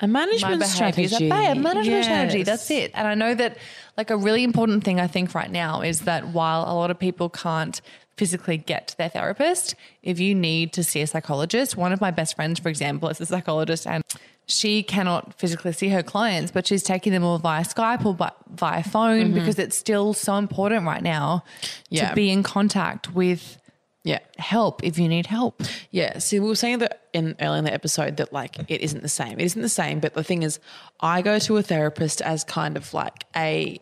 A 0.00 0.06
management 0.06 0.62
strategy. 0.64 1.14
at 1.14 1.20
bay. 1.30 1.50
A 1.50 1.54
management 1.54 2.04
strategy. 2.04 2.42
That's 2.42 2.70
it. 2.70 2.90
And 2.94 3.08
I 3.08 3.14
know 3.14 3.34
that 3.34 3.56
like 3.96 4.10
a 4.10 4.16
really 4.16 4.44
important 4.44 4.84
thing 4.84 5.00
I 5.00 5.06
think 5.06 5.34
right 5.34 5.50
now 5.50 5.80
is 5.80 6.00
that 6.02 6.28
while 6.28 6.62
a 6.62 6.74
lot 6.74 6.90
of 6.90 6.98
people 6.98 7.30
can't 7.30 7.80
physically 8.16 8.56
get 8.58 8.88
to 8.88 8.98
their 8.98 9.08
therapist, 9.08 9.74
if 10.02 10.20
you 10.20 10.34
need 10.34 10.72
to 10.74 10.84
see 10.84 11.00
a 11.00 11.06
psychologist, 11.06 11.76
one 11.76 11.92
of 11.92 12.00
my 12.00 12.10
best 12.10 12.36
friends, 12.36 12.58
for 12.58 12.68
example, 12.68 13.08
is 13.08 13.20
a 13.20 13.26
psychologist 13.26 13.86
and 13.86 14.02
she 14.46 14.82
cannot 14.82 15.34
physically 15.34 15.72
see 15.72 15.88
her 15.88 16.02
clients, 16.02 16.52
but 16.52 16.66
she's 16.66 16.82
taking 16.82 17.12
them 17.12 17.24
all 17.24 17.38
via 17.38 17.64
Skype 17.64 18.04
or 18.04 18.14
vi- 18.14 18.32
via 18.54 18.82
phone 18.82 19.24
mm-hmm. 19.26 19.34
because 19.34 19.58
it's 19.58 19.76
still 19.76 20.14
so 20.14 20.36
important 20.36 20.86
right 20.86 21.02
now 21.02 21.42
Yeah. 21.90 22.10
to 22.10 22.14
be 22.14 22.30
in 22.30 22.42
contact 22.42 23.12
with 23.12 23.58
Yeah. 24.06 24.20
help 24.38 24.84
if 24.84 24.98
you 24.98 25.08
need 25.08 25.26
help. 25.26 25.62
Yeah. 25.90 26.18
See, 26.18 26.38
we 26.38 26.48
were 26.48 26.54
saying 26.54 26.78
that 26.78 27.02
in 27.12 27.34
early 27.40 27.58
in 27.58 27.64
the 27.64 27.72
episode 27.72 28.16
that 28.18 28.32
like 28.32 28.56
it 28.70 28.80
isn't 28.80 29.02
the 29.02 29.08
same. 29.08 29.38
It 29.40 29.44
isn't 29.44 29.60
the 29.60 29.68
same. 29.68 29.98
But 30.00 30.14
the 30.14 30.22
thing 30.22 30.44
is, 30.44 30.60
I 31.00 31.22
go 31.22 31.38
to 31.40 31.56
a 31.56 31.62
therapist 31.62 32.22
as 32.22 32.44
kind 32.44 32.76
of 32.76 32.94
like 32.94 33.24
a 33.34 33.80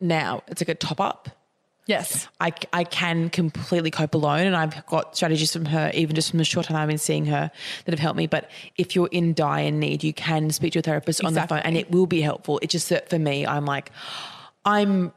now 0.00 0.42
it's 0.48 0.62
like 0.62 0.70
a 0.70 0.74
top 0.74 1.00
up. 1.00 1.28
Yes. 1.86 2.28
I, 2.40 2.52
I 2.72 2.84
can 2.84 3.30
completely 3.30 3.90
cope 3.90 4.14
alone. 4.14 4.46
And 4.46 4.56
I've 4.56 4.86
got 4.86 5.16
strategies 5.16 5.52
from 5.52 5.64
her, 5.66 5.90
even 5.92 6.14
just 6.14 6.30
from 6.30 6.38
the 6.38 6.44
short 6.44 6.66
time 6.66 6.76
I've 6.76 6.88
been 6.88 6.98
seeing 6.98 7.26
her, 7.26 7.50
that 7.84 7.92
have 7.92 7.98
helped 7.98 8.16
me. 8.16 8.28
But 8.28 8.50
if 8.76 8.94
you're 8.94 9.08
in 9.10 9.34
dire 9.34 9.70
need, 9.72 10.04
you 10.04 10.12
can 10.12 10.50
speak 10.50 10.72
to 10.74 10.78
a 10.78 10.82
therapist 10.82 11.24
on 11.24 11.34
the 11.34 11.46
phone 11.46 11.58
and 11.58 11.76
it 11.76 11.90
will 11.90 12.06
be 12.06 12.20
helpful. 12.20 12.60
It's 12.62 12.72
just 12.72 12.88
that 12.90 13.10
for 13.10 13.18
me, 13.18 13.44
I'm 13.46 13.64
like, 13.64 13.90
I'm 14.64 15.12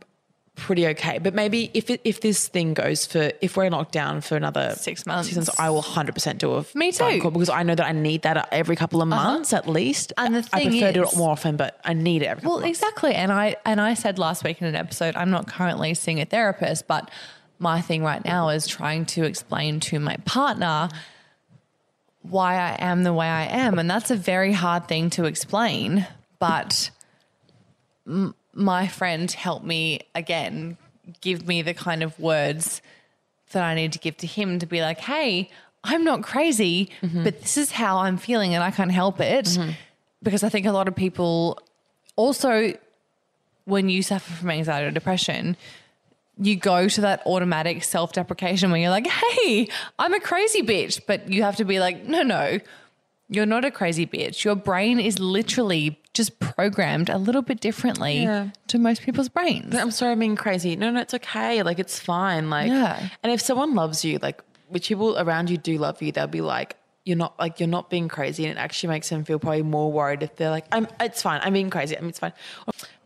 pretty 0.55 0.85
okay. 0.87 1.17
But 1.19 1.33
maybe 1.33 1.71
if 1.73 1.89
it, 1.89 1.99
if 2.03 2.21
this 2.21 2.47
thing 2.47 2.73
goes 2.73 3.05
for, 3.05 3.31
if 3.41 3.57
we're 3.57 3.69
locked 3.69 3.91
down 3.91 4.21
for 4.21 4.35
another 4.35 4.75
Six 4.77 5.05
months. 5.05 5.29
six 5.29 5.35
months 5.35 5.59
I 5.59 5.69
will 5.69 5.81
100% 5.81 6.37
do 6.37 6.53
a 6.53 6.65
Me 6.75 6.91
too. 6.91 7.19
call 7.21 7.31
because 7.31 7.49
I 7.49 7.63
know 7.63 7.75
that 7.75 7.85
I 7.85 7.91
need 7.91 8.21
that 8.21 8.49
every 8.51 8.75
couple 8.75 9.01
of 9.01 9.11
uh-huh. 9.11 9.23
months 9.23 9.51
at 9.53 9.67
least. 9.67 10.13
And 10.17 10.35
the 10.35 10.43
thing 10.43 10.67
is, 10.67 10.67
I 10.67 10.69
prefer 10.69 10.87
to 10.87 10.93
do 10.93 11.03
it 11.03 11.17
more 11.17 11.31
often, 11.31 11.57
but 11.57 11.79
I 11.83 11.93
need 11.93 12.21
it 12.21 12.25
every 12.25 12.41
couple 12.41 12.57
Well, 12.57 12.63
of 12.63 12.69
exactly. 12.69 13.13
And 13.13 13.31
I 13.31 13.55
and 13.65 13.81
I 13.81 13.95
said 13.95 14.19
last 14.19 14.43
week 14.43 14.61
in 14.61 14.67
an 14.67 14.75
episode, 14.75 15.15
I'm 15.15 15.31
not 15.31 15.47
currently 15.47 15.93
seeing 15.95 16.21
a 16.21 16.25
therapist, 16.25 16.87
but 16.87 17.09
my 17.59 17.81
thing 17.81 18.03
right 18.03 18.23
now 18.23 18.49
is 18.49 18.67
trying 18.67 19.05
to 19.05 19.23
explain 19.23 19.79
to 19.79 19.99
my 19.99 20.17
partner 20.25 20.89
why 22.21 22.55
I 22.55 22.77
am 22.79 23.03
the 23.03 23.11
way 23.13 23.27
I 23.27 23.45
am, 23.45 23.79
and 23.79 23.89
that's 23.89 24.09
a 24.11 24.15
very 24.15 24.53
hard 24.53 24.87
thing 24.87 25.09
to 25.11 25.25
explain. 25.25 26.07
But 26.39 26.89
m- 28.07 28.33
my 28.53 28.87
friend 28.87 29.31
helped 29.31 29.65
me 29.65 30.01
again, 30.15 30.77
give 31.21 31.47
me 31.47 31.61
the 31.61 31.73
kind 31.73 32.03
of 32.03 32.17
words 32.19 32.81
that 33.51 33.63
I 33.63 33.75
need 33.75 33.93
to 33.93 33.99
give 33.99 34.17
to 34.17 34.27
him 34.27 34.59
to 34.59 34.65
be 34.65 34.81
like, 34.81 34.99
hey, 34.99 35.49
I'm 35.83 36.03
not 36.03 36.23
crazy, 36.23 36.89
mm-hmm. 37.01 37.23
but 37.23 37.41
this 37.41 37.57
is 37.57 37.71
how 37.71 37.99
I'm 37.99 38.17
feeling 38.17 38.53
and 38.53 38.63
I 38.63 38.71
can't 38.71 38.91
help 38.91 39.19
it. 39.19 39.45
Mm-hmm. 39.45 39.71
Because 40.21 40.43
I 40.43 40.49
think 40.49 40.65
a 40.65 40.71
lot 40.71 40.87
of 40.87 40.95
people 40.95 41.59
also, 42.15 42.73
when 43.65 43.89
you 43.89 44.01
suffer 44.01 44.31
from 44.33 44.49
anxiety 44.49 44.87
or 44.87 44.91
depression, 44.91 45.57
you 46.39 46.55
go 46.55 46.87
to 46.87 47.01
that 47.01 47.21
automatic 47.25 47.83
self 47.83 48.13
deprecation 48.13 48.71
where 48.71 48.79
you're 48.79 48.89
like, 48.89 49.07
hey, 49.07 49.67
I'm 49.99 50.13
a 50.13 50.19
crazy 50.19 50.61
bitch. 50.61 51.01
But 51.05 51.29
you 51.29 51.43
have 51.43 51.57
to 51.57 51.65
be 51.65 51.79
like, 51.79 52.05
no, 52.05 52.23
no, 52.23 52.59
you're 53.29 53.45
not 53.45 53.65
a 53.65 53.71
crazy 53.71 54.07
bitch. 54.07 54.43
Your 54.43 54.55
brain 54.55 54.99
is 54.99 55.19
literally 55.19 55.99
just 56.13 56.39
programmed 56.39 57.09
a 57.09 57.17
little 57.17 57.41
bit 57.41 57.59
differently 57.59 58.23
Yeah. 58.23 58.49
to 58.67 58.77
most 58.77 59.01
people's 59.01 59.29
brains. 59.29 59.73
I'm 59.75 59.91
sorry 59.91 60.11
I'm 60.11 60.19
being 60.19 60.35
crazy. 60.35 60.75
No, 60.75 60.91
no, 60.91 61.01
it's 61.01 61.13
okay. 61.15 61.63
Like 61.63 61.79
it's 61.79 61.99
fine. 61.99 62.49
Like 62.49 62.69
Yeah. 62.69 63.09
and 63.23 63.31
if 63.31 63.41
someone 63.41 63.73
loves 63.75 64.05
you, 64.05 64.19
like 64.21 64.41
which 64.69 64.87
people 64.89 65.17
around 65.17 65.49
you 65.49 65.57
do 65.57 65.77
love 65.77 66.01
you, 66.01 66.11
they'll 66.11 66.27
be 66.27 66.41
like, 66.41 66.75
you're 67.05 67.17
not 67.17 67.37
like 67.39 67.59
you're 67.59 67.67
not 67.69 67.89
being 67.89 68.07
crazy. 68.07 68.45
And 68.45 68.57
it 68.57 68.61
actually 68.61 68.89
makes 68.89 69.09
them 69.09 69.23
feel 69.23 69.39
probably 69.39 69.63
more 69.63 69.91
worried 69.91 70.23
if 70.23 70.35
they're 70.35 70.49
like, 70.51 70.65
I'm 70.71 70.87
it's 70.99 71.21
fine, 71.21 71.41
I'm 71.43 71.53
being 71.53 71.69
crazy. 71.69 71.97
I 71.97 71.99
mean 72.01 72.09
it's 72.09 72.19
fine. 72.19 72.33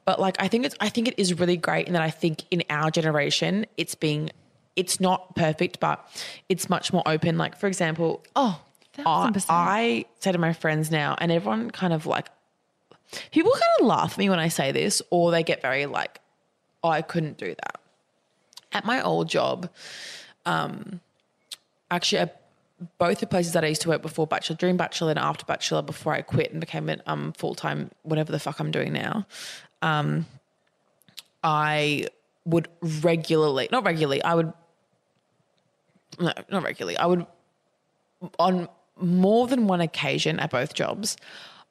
But 0.06 0.20
like 0.20 0.36
I 0.40 0.48
think 0.48 0.66
it's 0.66 0.76
I 0.80 0.90
think 0.90 1.08
it 1.08 1.16
is 1.18 1.34
really 1.40 1.58
great 1.58 1.88
and 1.88 1.96
that 1.96 2.02
I 2.04 2.10
think 2.12 2.44
in 2.52 2.64
our 2.70 2.92
generation 2.92 3.66
it's 3.78 3.96
being 3.96 4.30
it's 4.76 5.00
not 5.00 5.36
perfect, 5.36 5.80
but 5.80 6.06
it's 6.50 6.70
much 6.70 6.94
more 6.94 7.04
open. 7.06 7.38
Like 7.38 7.58
for 7.58 7.68
example, 7.68 8.22
Oh, 8.36 8.60
I. 9.06 9.32
I 9.50 10.06
say 10.20 10.32
to 10.32 10.38
my 10.38 10.54
friends 10.54 10.92
now, 10.92 11.16
and 11.20 11.32
everyone 11.32 11.72
kind 11.72 11.94
of 11.94 12.06
like, 12.06 12.28
people 13.32 13.52
kind 13.52 13.64
of 13.80 13.86
laugh 13.86 14.14
at 14.14 14.18
me 14.18 14.30
when 14.30 14.40
I 14.40 14.48
say 14.48 14.72
this, 14.72 15.02
or 15.10 15.32
they 15.32 15.44
get 15.44 15.62
very 15.62 15.86
like, 15.86 16.20
oh, 16.84 16.90
I 16.90 17.02
couldn't 17.02 17.38
do 17.38 17.56
that. 17.56 17.80
At 18.74 18.86
my 18.86 19.02
old 19.02 19.30
job, 19.30 19.70
um, 20.46 21.00
actually, 21.90 22.20
at 22.20 22.42
both 23.00 23.20
the 23.20 23.28
places 23.28 23.54
that 23.54 23.64
I 23.64 23.68
used 23.68 23.82
to 23.82 23.90
work 23.90 24.02
before 24.02 24.28
Bachelor, 24.28 24.56
during 24.56 24.78
Bachelor 24.78 25.10
and 25.10 25.20
after 25.20 25.46
Bachelor, 25.46 25.82
before 25.82 26.14
I 26.14 26.22
quit 26.22 26.52
and 26.52 26.60
became 26.60 26.90
a 26.90 26.98
um, 27.08 27.34
full 27.34 27.56
time, 27.56 27.90
whatever 28.04 28.32
the 28.32 28.40
fuck 28.40 28.60
I'm 28.60 28.72
doing 28.72 28.94
now, 28.94 29.26
um, 29.82 30.26
I 31.44 32.08
would 32.46 32.68
regularly, 32.82 33.68
not 33.72 33.84
regularly, 33.84 34.22
I 34.22 34.36
would, 34.36 34.54
no, 36.20 36.34
not 36.50 36.64
regularly, 36.64 36.98
I 36.98 37.06
would 37.06 37.26
on 38.40 38.68
more 39.00 39.48
than 39.48 39.68
one 39.68 39.82
occasion 39.82 40.40
at 40.40 40.50
both 40.50 40.74
jobs, 40.74 41.18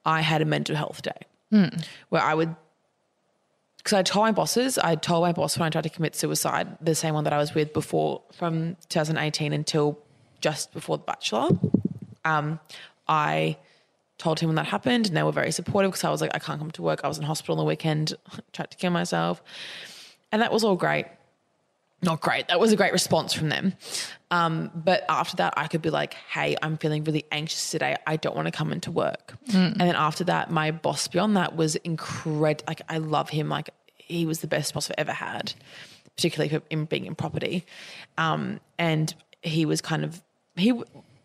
I 0.07 0.21
had 0.21 0.41
a 0.41 0.45
mental 0.45 0.75
health 0.75 1.01
day 1.01 1.21
where 2.09 2.21
I 2.21 2.33
would, 2.33 2.55
because 3.77 3.93
I 3.93 4.03
told 4.03 4.25
my 4.25 4.31
bosses, 4.31 4.77
I 4.77 4.95
told 4.95 5.21
my 5.23 5.33
boss 5.33 5.59
when 5.59 5.67
I 5.67 5.69
tried 5.69 5.83
to 5.83 5.89
commit 5.89 6.15
suicide, 6.15 6.77
the 6.81 6.95
same 6.95 7.13
one 7.13 7.25
that 7.25 7.33
I 7.33 7.37
was 7.37 7.53
with 7.53 7.73
before 7.73 8.21
from 8.31 8.77
2018 8.87 9.51
until 9.51 9.99
just 10.39 10.73
before 10.73 10.97
The 10.97 11.03
Bachelor, 11.03 11.49
um, 12.23 12.59
I 13.07 13.57
told 14.17 14.39
him 14.39 14.47
when 14.47 14.55
that 14.55 14.67
happened, 14.67 15.07
and 15.07 15.15
they 15.17 15.23
were 15.23 15.31
very 15.33 15.51
supportive 15.51 15.91
because 15.91 16.05
I 16.05 16.09
was 16.09 16.21
like, 16.21 16.31
I 16.33 16.39
can't 16.39 16.59
come 16.59 16.71
to 16.71 16.81
work. 16.81 17.01
I 17.03 17.07
was 17.09 17.17
in 17.17 17.25
hospital 17.25 17.53
on 17.53 17.59
the 17.59 17.65
weekend, 17.65 18.13
tried 18.53 18.71
to 18.71 18.77
kill 18.77 18.91
myself, 18.91 19.43
and 20.31 20.41
that 20.41 20.53
was 20.53 20.63
all 20.63 20.77
great. 20.77 21.05
Not 22.01 22.21
great. 22.21 22.47
That 22.49 22.59
was 22.59 22.71
a 22.71 22.75
great 22.75 22.93
response 22.93 23.33
from 23.33 23.49
them. 23.49 23.73
Um, 24.29 24.71
but 24.75 25.03
after 25.09 25.37
that, 25.37 25.55
I 25.57 25.67
could 25.67 25.81
be 25.81 25.89
like, 25.89 26.13
"Hey, 26.13 26.55
I'm 26.61 26.77
feeling 26.77 27.03
really 27.03 27.25
anxious 27.31 27.71
today. 27.71 27.95
I 28.05 28.17
don't 28.17 28.35
want 28.35 28.45
to 28.45 28.51
come 28.51 28.71
into 28.71 28.91
work." 28.91 29.33
And 29.53 29.81
then 29.81 29.95
after 29.95 30.23
that, 30.25 30.51
my 30.51 30.71
boss 30.71 31.07
beyond 31.07 31.35
that 31.37 31.55
was 31.55 31.75
incredible. 31.77 32.63
Like 32.67 32.81
I 32.87 32.99
love 32.99 33.29
him. 33.29 33.49
Like 33.49 33.71
he 33.95 34.25
was 34.25 34.41
the 34.41 34.47
best 34.47 34.73
boss 34.73 34.91
I've 34.91 34.95
ever 34.99 35.11
had, 35.11 35.53
particularly 36.15 36.49
for 36.49 36.61
in 36.69 36.85
being 36.85 37.05
in 37.05 37.15
property. 37.15 37.65
Um, 38.17 38.59
and 38.77 39.13
he 39.41 39.65
was 39.65 39.81
kind 39.81 40.03
of 40.03 40.21
he. 40.55 40.73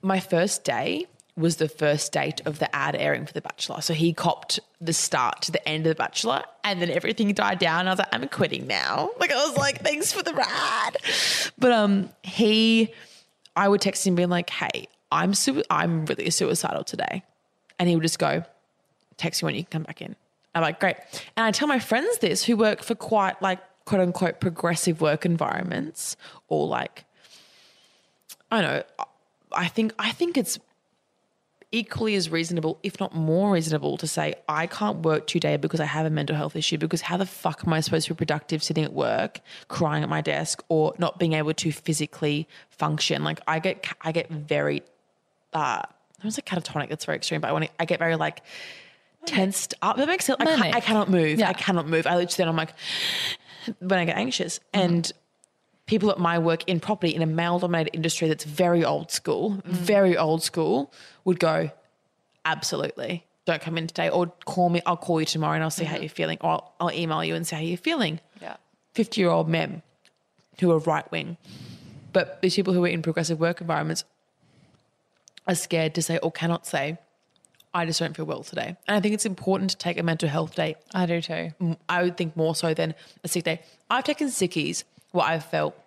My 0.00 0.20
first 0.20 0.64
day 0.64 1.06
was 1.36 1.56
the 1.56 1.68
first 1.68 2.12
date 2.12 2.42
of 2.44 2.58
the 2.58 2.74
ad 2.74 2.94
airing 2.94 3.24
for 3.24 3.32
The 3.32 3.40
Bachelor. 3.40 3.80
So 3.80 3.94
he 3.94 4.12
copped 4.12 4.60
the 4.80 4.92
start 4.92 5.40
to 5.42 5.52
the 5.52 5.66
end 5.66 5.86
of 5.86 5.90
The 5.90 6.02
Bachelor, 6.02 6.42
and 6.62 6.80
then 6.82 6.90
everything 6.90 7.32
died 7.32 7.58
down. 7.58 7.86
I 7.86 7.90
was 7.90 7.98
like, 7.98 8.08
I'm 8.12 8.28
quitting 8.28 8.66
now. 8.66 9.10
Like 9.18 9.32
I 9.32 9.46
was 9.46 9.56
like, 9.56 9.82
thanks 9.82 10.12
for 10.12 10.22
the 10.22 10.34
ride. 10.34 10.96
But 11.58 11.72
um, 11.72 12.10
he, 12.22 12.92
I 13.56 13.68
would 13.68 13.80
text 13.80 14.06
him 14.06 14.14
being 14.14 14.28
like, 14.28 14.50
Hey, 14.50 14.88
I'm 15.10 15.32
su- 15.32 15.62
I'm 15.70 16.06
really 16.06 16.28
suicidal 16.30 16.84
today, 16.84 17.22
and 17.78 17.88
he 17.88 17.94
would 17.94 18.02
just 18.02 18.18
go, 18.18 18.44
text 19.16 19.42
me 19.42 19.46
when 19.46 19.54
you 19.54 19.62
can 19.64 19.70
come 19.70 19.82
back 19.84 20.02
in. 20.02 20.16
I'm 20.54 20.62
like, 20.62 20.80
great. 20.80 20.96
And 21.36 21.46
I 21.46 21.50
tell 21.50 21.68
my 21.68 21.78
friends 21.78 22.18
this 22.18 22.44
who 22.44 22.56
work 22.56 22.82
for 22.82 22.94
quite 22.94 23.40
like 23.40 23.60
quote 23.84 24.00
unquote 24.00 24.40
progressive 24.40 25.00
work 25.00 25.24
environments 25.24 26.16
or 26.48 26.66
like 26.66 27.04
I 28.50 28.60
don't 28.60 28.70
know. 28.70 28.82
I 29.52 29.68
think 29.68 29.92
I 29.98 30.12
think 30.12 30.36
it's 30.36 30.58
equally 31.72 32.14
as 32.14 32.30
reasonable, 32.30 32.78
if 32.82 33.00
not 33.00 33.14
more 33.14 33.52
reasonable, 33.52 33.96
to 33.96 34.06
say 34.06 34.34
I 34.48 34.66
can't 34.66 34.98
work 34.98 35.26
today 35.26 35.56
because 35.56 35.80
I 35.80 35.86
have 35.86 36.06
a 36.06 36.10
mental 36.10 36.36
health 36.36 36.54
issue. 36.54 36.78
Because 36.78 37.00
how 37.00 37.16
the 37.16 37.26
fuck 37.26 37.62
am 37.66 37.72
I 37.72 37.80
supposed 37.80 38.06
to 38.06 38.14
be 38.14 38.18
productive 38.18 38.62
sitting 38.62 38.84
at 38.84 38.92
work, 38.92 39.40
crying 39.68 40.02
at 40.02 40.08
my 40.08 40.20
desk, 40.20 40.62
or 40.68 40.94
not 40.98 41.18
being 41.18 41.32
able 41.32 41.54
to 41.54 41.72
physically 41.72 42.46
function? 42.70 43.24
Like 43.24 43.40
I 43.48 43.58
get 43.58 43.86
I 44.02 44.12
get 44.12 44.30
very 44.30 44.82
uh 45.52 45.82
I 46.22 46.24
was 46.24 46.38
like 46.38 46.46
catatonic. 46.46 46.88
That's 46.88 47.04
very 47.04 47.16
extreme, 47.16 47.40
but 47.40 47.48
I 47.48 47.52
want 47.52 47.64
to, 47.64 47.70
I 47.80 47.84
get 47.84 47.98
very 47.98 48.16
like 48.16 48.42
tensed 49.26 49.74
up. 49.82 49.96
That 49.96 50.06
makes 50.06 50.26
sense. 50.26 50.36
I, 50.40 50.44
can't, 50.44 50.74
I 50.76 50.80
cannot 50.80 51.10
move. 51.10 51.38
Yeah. 51.38 51.48
I 51.48 51.52
cannot 51.52 51.88
move. 51.88 52.06
I 52.06 52.16
literally 52.16 52.36
then 52.36 52.48
I'm 52.48 52.56
like 52.56 52.74
when 53.78 53.98
I 53.98 54.04
get 54.04 54.16
anxious 54.16 54.60
and 54.72 55.10
people 55.86 56.10
at 56.10 56.18
my 56.18 56.38
work 56.38 56.68
in 56.68 56.80
property 56.80 57.14
in 57.14 57.22
a 57.22 57.26
male 57.26 57.58
dominated 57.58 57.94
industry 57.94 58.28
that's 58.28 58.44
very 58.44 58.84
old 58.84 59.10
school, 59.10 59.60
very 59.64 60.16
old 60.16 60.42
school, 60.42 60.92
would 61.24 61.38
go, 61.38 61.70
absolutely. 62.44 63.26
Don't 63.44 63.60
come 63.60 63.76
in 63.76 63.88
today 63.88 64.08
or 64.08 64.32
call 64.44 64.68
me. 64.68 64.80
I'll 64.86 64.96
call 64.96 65.20
you 65.20 65.26
tomorrow 65.26 65.54
and 65.54 65.64
I'll 65.64 65.70
see 65.70 65.84
how 65.84 65.94
mm-hmm. 65.94 66.02
you're 66.04 66.10
feeling 66.10 66.38
or 66.40 66.50
I'll, 66.50 66.74
I'll 66.80 66.92
email 66.92 67.24
you 67.24 67.34
and 67.34 67.46
see 67.46 67.56
how 67.56 67.62
you're 67.62 67.76
feeling. 67.76 68.20
Yeah. 68.40 68.56
50 68.94 69.20
year 69.20 69.30
old 69.30 69.48
men 69.48 69.82
who 70.60 70.70
are 70.70 70.78
right 70.78 71.10
wing. 71.10 71.36
But 72.12 72.40
these 72.42 72.54
people 72.54 72.72
who 72.72 72.84
are 72.84 72.88
in 72.88 73.02
progressive 73.02 73.40
work 73.40 73.60
environments 73.60 74.04
are 75.46 75.54
scared 75.54 75.94
to 75.96 76.02
say 76.02 76.18
or 76.18 76.30
cannot 76.30 76.66
say, 76.66 76.98
I 77.74 77.86
just 77.86 77.98
don't 77.98 78.14
feel 78.14 78.26
well 78.26 78.42
today. 78.42 78.76
And 78.86 78.96
I 78.96 79.00
think 79.00 79.14
it's 79.14 79.24
important 79.24 79.70
to 79.70 79.78
take 79.78 79.98
a 79.98 80.02
mental 80.02 80.28
health 80.28 80.54
day 80.54 80.76
I 80.94 81.06
do 81.06 81.20
too. 81.22 81.52
I 81.88 82.02
would 82.02 82.16
think 82.16 82.36
more 82.36 82.54
so 82.54 82.74
than 82.74 82.94
a 83.24 83.28
sick 83.28 83.44
day. 83.44 83.62
I've 83.90 84.04
taken 84.04 84.28
sickies 84.28 84.84
where 85.12 85.24
I've 85.24 85.44
felt 85.44 85.78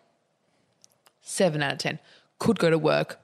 seven 1.21 1.61
out 1.61 1.73
of 1.73 1.79
10. 1.79 1.99
Could 2.39 2.59
go 2.59 2.69
to 2.69 2.77
work. 2.77 3.19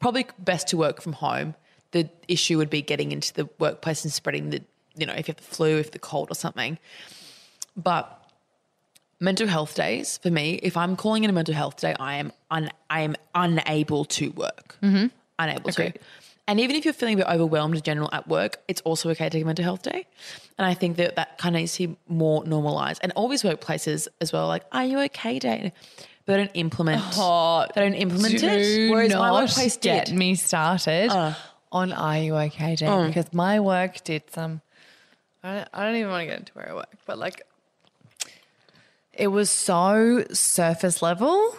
Probably 0.00 0.26
best 0.38 0.68
to 0.68 0.76
work 0.76 1.00
from 1.00 1.14
home. 1.14 1.54
The 1.92 2.08
issue 2.28 2.58
would 2.58 2.70
be 2.70 2.82
getting 2.82 3.12
into 3.12 3.32
the 3.32 3.48
workplace 3.58 4.04
and 4.04 4.12
spreading 4.12 4.50
the, 4.50 4.62
you 4.96 5.06
know, 5.06 5.12
if 5.12 5.28
you 5.28 5.32
have 5.32 5.36
the 5.36 5.42
flu, 5.54 5.78
if 5.78 5.92
the 5.92 5.98
cold 5.98 6.30
or 6.30 6.34
something. 6.34 6.78
But 7.76 8.22
mental 9.20 9.46
health 9.46 9.74
days 9.74 10.18
for 10.18 10.30
me, 10.30 10.60
if 10.62 10.76
I'm 10.76 10.96
calling 10.96 11.24
in 11.24 11.30
a 11.30 11.32
mental 11.32 11.54
health 11.54 11.76
day, 11.76 11.94
I 11.98 12.16
am 12.16 12.32
un, 12.50 12.70
I 12.90 13.02
am 13.02 13.16
unable 13.34 14.04
to 14.06 14.30
work. 14.30 14.76
Mm-hmm. 14.82 15.06
Unable 15.38 15.70
Agreed. 15.70 15.94
to. 15.94 16.00
And 16.48 16.60
even 16.60 16.76
if 16.76 16.84
you're 16.84 16.94
feeling 16.94 17.14
a 17.14 17.16
bit 17.18 17.26
overwhelmed 17.26 17.74
in 17.74 17.82
general 17.82 18.08
at 18.12 18.28
work, 18.28 18.58
it's 18.68 18.80
also 18.82 19.10
okay 19.10 19.24
to 19.24 19.30
take 19.30 19.42
a 19.42 19.46
mental 19.46 19.64
health 19.64 19.82
day. 19.82 20.06
And 20.58 20.66
I 20.66 20.74
think 20.74 20.96
that 20.98 21.16
that 21.16 21.38
kind 21.38 21.56
of 21.56 21.60
needs 21.60 21.74
to 21.74 21.88
be 21.88 21.96
more 22.08 22.44
normalized. 22.44 23.00
And 23.02 23.12
always 23.16 23.42
workplaces 23.42 24.06
as 24.20 24.32
well, 24.32 24.46
like, 24.46 24.62
are 24.70 24.84
you 24.84 25.00
okay 25.00 25.38
day? 25.40 25.72
But 26.24 26.32
they 26.32 26.38
don't 26.38 26.50
implement. 26.54 27.02
Oh, 27.16 27.66
they 27.74 27.80
don't 27.80 27.94
implement 27.94 28.34
it. 28.34 28.40
Do 28.40 28.90
Whereas 28.92 29.10
not 29.10 29.18
my 29.18 29.32
workplace 29.32 29.76
get 29.76 30.06
did. 30.06 30.14
Uh. 30.14 30.18
me 30.18 30.34
started 30.36 31.10
on 31.72 31.92
Are 31.92 32.18
You 32.18 32.36
Okay 32.36 32.76
Day 32.76 33.06
because 33.06 33.32
my 33.32 33.60
work 33.60 34.02
did 34.04 34.22
some. 34.32 34.60
I 35.42 35.54
don't, 35.54 35.68
I 35.74 35.84
don't 35.84 35.96
even 35.96 36.10
want 36.10 36.22
to 36.22 36.26
get 36.26 36.38
into 36.38 36.52
where 36.54 36.70
I 36.70 36.74
work, 36.74 36.92
but 37.06 37.18
like, 37.18 37.42
it 39.12 39.28
was 39.28 39.50
so 39.50 40.24
surface 40.32 41.02
level, 41.02 41.56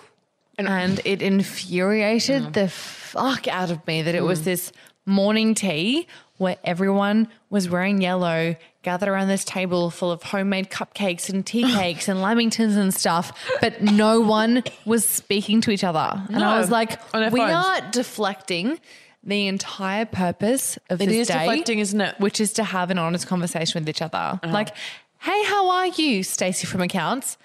and, 0.57 0.99
it 1.05 1.21
infuriated 1.21 2.43
Mm. 2.43 2.53
the 2.53 2.67
fuck 2.69 3.47
out 3.47 3.71
of 3.71 3.85
me 3.87 4.01
that 4.01 4.15
it 4.15 4.23
was 4.23 4.43
this 4.43 4.71
morning 5.05 5.55
tea 5.55 6.07
where 6.37 6.57
everyone 6.63 7.27
was 7.49 7.67
wearing 7.69 8.01
yellow, 8.01 8.55
gathered 8.83 9.09
around 9.09 9.27
this 9.27 9.43
table 9.43 9.89
full 9.89 10.11
of 10.11 10.21
homemade 10.21 10.69
cupcakes 10.69 11.29
and 11.29 11.45
tea 11.45 11.63
cakes 11.73 12.07
and 12.07 12.19
lamingtons 12.19 12.75
and 12.77 12.93
stuff, 12.93 13.31
but 13.61 13.81
no 13.81 14.19
one 14.21 14.63
was 14.85 15.07
speaking 15.07 15.61
to 15.61 15.71
each 15.71 15.83
other. 15.83 16.21
And 16.29 16.43
I 16.43 16.59
was 16.59 16.69
like, 16.69 16.91
we 17.13 17.21
phones. 17.39 17.51
are 17.65 17.81
deflecting 17.91 18.79
the 19.23 19.47
entire 19.47 20.05
purpose 20.05 20.77
of 20.89 21.01
It 21.01 21.07
this 21.07 21.17
is 21.17 21.27
day, 21.27 21.39
deflecting, 21.39 21.79
isn't 21.79 21.99
it? 21.99 22.19
Which 22.19 22.39
is 22.39 22.53
to 22.53 22.63
have 22.63 22.91
an 22.91 22.97
honest 22.99 23.27
conversation 23.27 23.81
with 23.81 23.89
each 23.89 24.01
other. 24.01 24.17
Uh-huh. 24.17 24.51
Like, 24.53 24.75
hey, 25.19 25.43
how 25.45 25.69
are 25.69 25.87
you, 25.87 26.21
Stacey 26.23 26.67
from 26.67 26.81
accounts? 26.81 27.37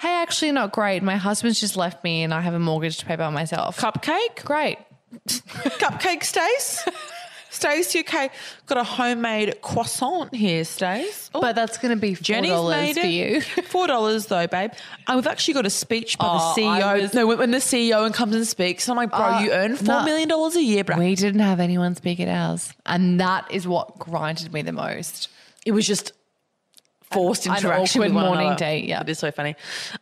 Hey, 0.00 0.14
actually, 0.22 0.52
not 0.52 0.72
great. 0.72 1.02
My 1.02 1.16
husband's 1.16 1.60
just 1.60 1.76
left 1.76 2.02
me, 2.04 2.22
and 2.22 2.32
I 2.32 2.40
have 2.40 2.54
a 2.54 2.58
mortgage 2.58 2.96
to 2.98 3.06
pay 3.06 3.16
by 3.16 3.28
myself. 3.30 3.78
Cupcake? 3.78 4.44
Great. 4.44 4.78
Cupcake, 5.28 6.24
Stace? 6.24 6.88
Stace, 7.50 7.96
okay? 7.96 8.30
Got 8.66 8.78
a 8.78 8.84
homemade 8.84 9.60
croissant 9.60 10.34
here, 10.34 10.64
Stace. 10.64 11.30
Oh. 11.34 11.40
But 11.40 11.54
that's 11.56 11.78
going 11.78 11.94
to 11.94 12.00
be 12.00 12.14
four 12.14 12.22
Jenny's 12.22 12.50
dollars 12.52 12.76
made 12.76 12.96
for 12.96 13.06
you. 13.06 13.40
Four 13.64 13.88
dollars 13.88 14.26
though, 14.26 14.46
babe. 14.46 14.70
And 15.08 15.16
we've 15.16 15.26
actually 15.26 15.54
got 15.54 15.66
a 15.66 15.70
speech 15.70 16.16
by 16.16 16.26
Oh, 16.30 16.54
the 16.54 16.62
CEO. 16.62 17.00
was- 17.02 17.12
no, 17.12 17.26
when, 17.26 17.38
when 17.38 17.50
the 17.50 17.58
CEO 17.58 18.06
and 18.06 18.14
comes 18.14 18.34
and 18.36 18.46
speaks, 18.46 18.88
I'm 18.88 18.96
like, 18.96 19.10
bro, 19.10 19.18
Uh, 19.20 19.40
you 19.40 19.50
earn 19.50 19.74
four 19.76 19.86
no. 19.86 20.04
million 20.04 20.28
dollars 20.28 20.54
a 20.56 20.62
year, 20.62 20.84
bro. 20.84 20.96
We 20.96 21.14
didn't 21.16 21.40
have 21.40 21.58
anyone 21.60 21.94
speak 21.96 22.20
at 22.20 22.28
ours, 22.28 22.72
and 22.86 23.20
that 23.20 23.50
is 23.50 23.66
what 23.66 23.98
grinded 23.98 24.52
me 24.52 24.62
the 24.62 24.72
most. 24.72 25.28
It 25.66 25.72
was 25.72 25.86
just 25.86 26.12
forced 27.10 27.46
An 27.46 27.56
interaction 27.56 28.00
awkward 28.02 28.14
with 28.14 28.14
one 28.14 28.24
morning 28.26 28.56
date, 28.56 28.84
yeah. 28.84 29.00
it 29.00 29.08
is 29.08 29.18
so 29.18 29.30
funny. 29.30 29.56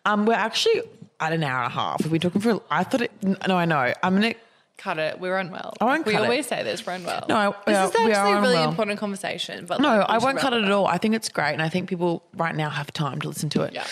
Um, 0.05 0.27
we're 0.27 0.35
actually 0.35 0.83
at 1.21 1.33
an 1.33 1.43
hour 1.43 1.65
and 1.65 1.67
a 1.73 1.75
half. 1.75 2.03
We've 2.03 2.13
been 2.13 2.21
talking 2.21 2.41
for. 2.41 2.63
I 2.71 2.85
thought 2.85 3.03
it. 3.03 3.13
No, 3.49 3.57
I 3.57 3.65
know. 3.65 3.93
I'm 4.03 4.15
gonna. 4.15 4.35
Cut 4.77 4.99
it. 4.99 5.19
We're 5.19 5.37
unwell. 5.37 5.75
I 5.81 5.85
won't 5.87 6.07
we 6.07 6.13
cut 6.13 6.21
it. 6.21 6.25
always 6.27 6.47
say 6.47 6.63
this. 6.63 6.87
We're 6.87 6.93
unwell. 6.93 7.25
No, 7.29 7.35
I- 7.37 7.49
this 7.67 7.77
are- 7.77 7.85
is 7.87 7.91
actually 7.97 8.13
a 8.13 8.41
really 8.41 8.55
unwell. 8.55 8.69
important 8.69 9.01
conversation. 9.01 9.67
But 9.67 9.81
No, 9.81 9.99
like, 9.99 10.09
I 10.09 10.19
won't 10.19 10.39
cut 10.39 10.53
it 10.53 10.63
at 10.63 10.71
all. 10.71 10.87
I 10.87 10.99
think 10.99 11.17
it's 11.17 11.29
great, 11.29 11.53
and 11.55 11.61
I 11.63 11.69
think 11.69 11.89
people 11.89 12.23
right 12.37 12.55
now 12.55 12.71
have 12.71 12.93
time 12.93 13.21
to 13.23 13.29
listen 13.29 13.49
to 13.51 13.63
it. 13.63 13.73
Yeah. 13.75 13.85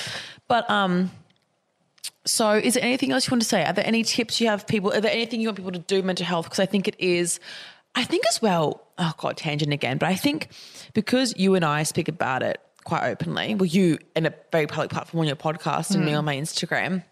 But 0.47 0.71
um, 0.71 1.11
so 2.25 2.53
is 2.53 2.75
there 2.75 2.85
anything 2.85 3.11
else 3.13 3.27
you 3.27 3.33
want 3.33 3.43
to 3.43 3.49
say? 3.49 3.65
Are 3.65 3.73
there 3.73 3.87
any 3.87 4.05
tips 4.05 4.41
you 4.41 4.47
have 4.47 4.67
people? 4.69 4.93
Are 4.93 5.01
there 5.01 5.11
anything 5.11 5.41
you 5.41 5.49
want 5.49 5.57
people 5.57 5.73
to 5.73 5.79
do 5.81 6.03
mental 6.03 6.25
health? 6.27 6.47
Because 6.47 6.61
I 6.61 6.67
think 6.67 6.87
it 6.87 6.95
is. 7.01 7.41
I 7.97 8.05
think 8.05 8.25
as 8.29 8.41
well. 8.41 8.83
Oh 8.99 9.13
god, 9.19 9.37
tangent 9.37 9.73
again. 9.73 9.99
But 9.99 10.09
I 10.09 10.15
think 10.15 10.49
because 10.95 11.35
you 11.37 11.55
and 11.57 11.65
I 11.65 11.83
speak 11.83 12.09
about 12.09 12.43
it 12.45 12.61
quite 12.87 13.05
openly. 13.11 13.55
Well, 13.55 13.67
you 13.67 13.99
in 14.15 14.25
a 14.25 14.33
very 14.51 14.67
public 14.67 14.89
platform 14.91 15.21
on 15.21 15.27
your 15.27 15.37
podcast 15.37 15.95
and 15.95 16.05
me 16.05 16.13
Mm. 16.13 16.19
on 16.19 16.25
my 16.25 16.37
Instagram. 16.37 17.05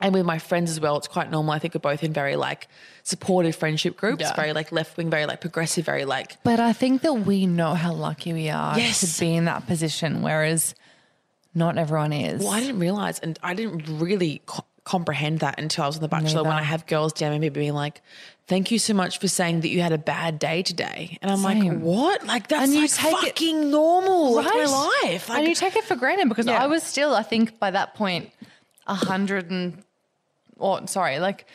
And 0.00 0.12
with 0.12 0.26
my 0.26 0.38
friends 0.38 0.70
as 0.70 0.80
well, 0.80 0.96
it's 0.96 1.08
quite 1.08 1.30
normal. 1.30 1.52
I 1.52 1.58
think 1.58 1.74
we're 1.74 1.78
both 1.80 2.02
in 2.04 2.12
very 2.12 2.36
like 2.36 2.68
supportive 3.04 3.56
friendship 3.56 3.96
groups, 3.96 4.20
Yeah. 4.22 4.34
very 4.34 4.52
like 4.52 4.70
left 4.70 4.96
wing, 4.96 5.08
very 5.08 5.24
like 5.26 5.40
progressive, 5.40 5.86
very 5.86 6.04
like 6.04 6.36
But 6.44 6.60
I 6.60 6.72
think 6.72 7.02
that 7.02 7.14
we 7.14 7.46
know 7.46 7.74
how 7.74 7.92
lucky 7.92 8.32
we 8.32 8.50
are 8.50 8.78
Yes. 8.78 9.00
to 9.00 9.20
be 9.20 9.34
in 9.34 9.46
that 9.46 9.66
position, 9.66 10.20
whereas 10.22 10.74
not 11.54 11.78
everyone 11.78 12.12
is. 12.12 12.42
Well, 12.42 12.52
I 12.52 12.60
didn't 12.60 12.80
realize, 12.80 13.18
and 13.20 13.38
I 13.42 13.54
didn't 13.54 13.84
really 14.00 14.42
comprehend 14.84 15.40
that 15.40 15.58
until 15.58 15.84
I 15.84 15.86
was 15.86 15.96
on 15.96 16.02
The 16.02 16.08
Bachelor. 16.08 16.42
When 16.42 16.52
I 16.52 16.62
have 16.62 16.86
girls 16.86 17.12
DMing 17.14 17.40
me 17.40 17.48
being 17.48 17.72
like, 17.72 18.02
"Thank 18.46 18.70
you 18.70 18.78
so 18.78 18.92
much 18.94 19.18
for 19.18 19.28
saying 19.28 19.62
that 19.62 19.68
you 19.68 19.80
had 19.80 19.92
a 19.92 19.98
bad 19.98 20.38
day 20.38 20.62
today," 20.62 21.18
and 21.22 21.30
I'm 21.30 21.42
like, 21.42 21.62
"What? 21.78 22.26
Like 22.26 22.48
that's 22.48 22.64
And 22.64 22.74
you 22.74 22.82
like 22.82 22.92
take 22.92 23.12
it- 23.14 23.20
fucking 23.28 23.70
normal. 23.70 24.34
That's 24.42 24.54
my 24.54 24.98
life." 25.04 25.28
Like, 25.28 25.38
and 25.38 25.48
you 25.48 25.54
take 25.54 25.74
it 25.76 25.84
for 25.84 25.96
granted 25.96 26.28
because 26.28 26.46
Yeah. 26.46 26.62
I 26.62 26.66
was 26.66 26.82
still, 26.82 27.14
I 27.14 27.22
think, 27.22 27.58
by 27.58 27.70
that 27.70 27.94
point, 27.94 28.30
a 28.86 28.94
hundred 28.94 29.50
and, 29.50 29.82
or 30.58 30.86
sorry, 30.86 31.18
like 31.18 31.46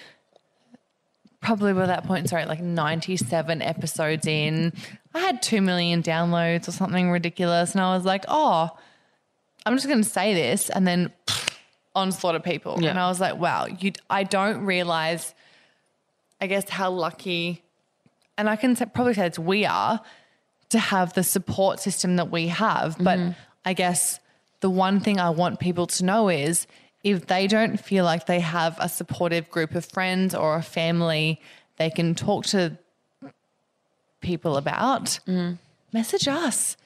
probably 1.41 1.71
by 1.73 1.85
that 1.85 2.05
point, 2.05 2.27
sorry, 2.29 2.45
like 2.45 2.59
ninety-seven 2.61 3.61
episodes 3.61 4.25
in, 4.27 4.73
I 5.13 5.19
had 5.19 5.41
two 5.41 5.61
million 5.61 6.01
downloads 6.03 6.67
or 6.67 6.71
something 6.71 7.11
ridiculous, 7.11 7.73
and 7.73 7.81
I 7.81 7.95
was 7.95 8.05
like, 8.05 8.25
oh, 8.27 8.69
I'm 9.65 9.75
just 9.75 9.87
going 9.87 10.01
to 10.01 10.09
say 10.09 10.33
this, 10.33 10.69
and 10.71 10.87
then 10.87 11.11
onslaught 11.95 12.35
of 12.35 12.43
people, 12.43 12.77
Yeah. 12.79 12.89
and 12.91 12.99
I 12.99 13.07
was 13.07 13.19
like, 13.19 13.37
wow, 13.37 13.65
you, 13.65 13.93
I 14.09 14.23
don't 14.23 14.65
realize, 14.65 15.33
I 16.39 16.47
guess, 16.47 16.69
how 16.69 16.89
lucky 16.91 17.63
and 18.39 18.49
I 18.49 18.55
can 18.55 18.73
probably 18.77 19.13
say 19.15 19.27
it's 19.27 19.37
we 19.37 19.65
are 19.65 19.99
to 20.69 20.79
have 20.79 21.13
the 21.13 21.23
support 21.23 21.81
system 21.81 22.15
that 22.15 22.31
we 22.31 22.47
have. 22.47 22.97
But 22.97 23.19
mm-hmm. 23.19 23.31
I 23.65 23.73
guess 23.73 24.21
the 24.61 24.69
one 24.69 25.01
thing 25.01 25.19
I 25.19 25.29
want 25.29 25.59
people 25.59 25.87
to 25.87 26.05
know 26.05 26.29
is 26.29 26.65
if 27.03 27.27
they 27.27 27.47
don't 27.47 27.77
feel 27.77 28.05
like 28.05 28.27
they 28.27 28.39
have 28.39 28.77
a 28.79 28.87
supportive 28.87 29.49
group 29.49 29.75
of 29.75 29.83
friends 29.83 30.33
or 30.33 30.55
a 30.55 30.61
family 30.63 31.41
they 31.75 31.89
can 31.89 32.15
talk 32.15 32.45
to 32.47 32.77
people 34.21 34.55
about, 34.55 35.19
mm-hmm. 35.27 35.55
message 35.91 36.27
us. 36.27 36.77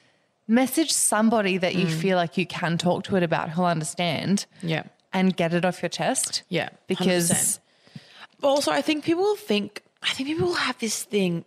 Message 0.46 0.92
somebody 0.92 1.56
that 1.56 1.74
you 1.74 1.86
mm. 1.86 1.90
feel 1.90 2.16
like 2.16 2.36
you 2.36 2.46
can 2.46 2.76
talk 2.76 3.04
to 3.04 3.16
it 3.16 3.22
about 3.22 3.48
who'll 3.48 3.64
understand 3.64 4.44
Yeah. 4.62 4.82
And 5.14 5.34
get 5.34 5.54
it 5.54 5.64
off 5.64 5.80
your 5.80 5.88
chest. 5.88 6.42
Yeah, 6.50 6.68
Because 6.86 7.30
100%. 7.30 7.58
Also, 8.42 8.70
I 8.70 8.82
think 8.82 9.04
people 9.04 9.22
will 9.22 9.36
think, 9.36 9.82
I 10.02 10.10
think 10.10 10.28
people 10.28 10.48
will 10.48 10.54
have 10.54 10.78
this 10.78 11.04
thing 11.04 11.46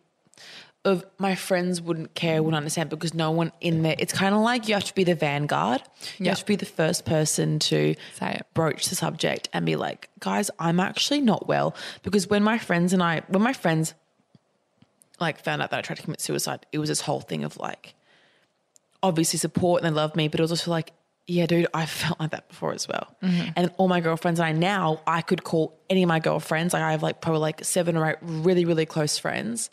of 0.85 1.05
my 1.19 1.35
friends 1.35 1.81
wouldn't 1.81 2.15
care, 2.15 2.41
wouldn't 2.41 2.57
understand 2.57 2.89
because 2.89 3.13
no 3.13 3.29
one 3.29 3.51
in 3.59 3.83
there. 3.83 3.95
It's 3.99 4.13
kind 4.13 4.33
of 4.33 4.41
like 4.41 4.69
you 4.69 4.73
have 4.73 4.85
to 4.85 4.95
be 4.95 5.03
the 5.03 5.15
vanguard. 5.15 5.83
You 6.17 6.29
have 6.29 6.39
to 6.39 6.45
be 6.45 6.55
the 6.55 6.65
first 6.65 7.03
person 7.03 7.59
to 7.59 7.93
broach 8.53 8.87
the 8.87 8.95
subject 8.95 9.49
and 9.51 9.65
be 9.65 9.75
like, 9.75 10.09
guys, 10.19 10.49
I'm 10.59 10.79
actually 10.79 11.19
not 11.19 11.45
well. 11.47 11.75
Because 12.03 12.27
when 12.27 12.41
my 12.41 12.57
friends 12.57 12.93
and 12.93 13.03
I, 13.03 13.21
when 13.27 13.43
my 13.43 13.53
friends 13.53 13.93
like 15.19 15.43
found 15.43 15.61
out 15.61 15.71
that 15.71 15.79
I 15.79 15.81
tried 15.81 15.97
to 15.97 16.03
commit 16.03 16.21
suicide, 16.21 16.65
it 16.71 16.79
was 16.79 16.87
this 16.87 17.01
whole 17.01 17.21
thing 17.21 17.43
of 17.43 17.57
like, 17.57 17.93
obviously 19.03 19.37
support 19.37 19.83
and 19.83 19.93
they 19.93 19.95
love 19.95 20.15
me, 20.15 20.29
but 20.29 20.39
it 20.39 20.43
was 20.43 20.51
also 20.51 20.71
like, 20.71 20.93
yeah, 21.27 21.45
dude, 21.45 21.67
I 21.73 21.85
felt 22.01 22.19
like 22.19 22.31
that 22.31 22.47
before 22.47 22.73
as 22.73 22.87
well. 22.87 23.15
And 23.21 23.71
all 23.77 23.87
my 23.87 23.99
girlfriends 23.99 24.39
and 24.39 24.47
I 24.47 24.51
now 24.53 25.01
I 25.05 25.21
could 25.21 25.43
call 25.43 25.77
any 25.89 26.03
of 26.03 26.07
my 26.07 26.19
girlfriends. 26.19 26.73
Like 26.73 26.83
I 26.83 26.91
have 26.91 27.03
like 27.03 27.21
probably 27.21 27.41
like 27.41 27.63
seven 27.63 27.97
or 27.97 28.09
eight 28.09 28.17
really, 28.21 28.65
really 28.65 28.85
close 28.85 29.17
friends. 29.17 29.69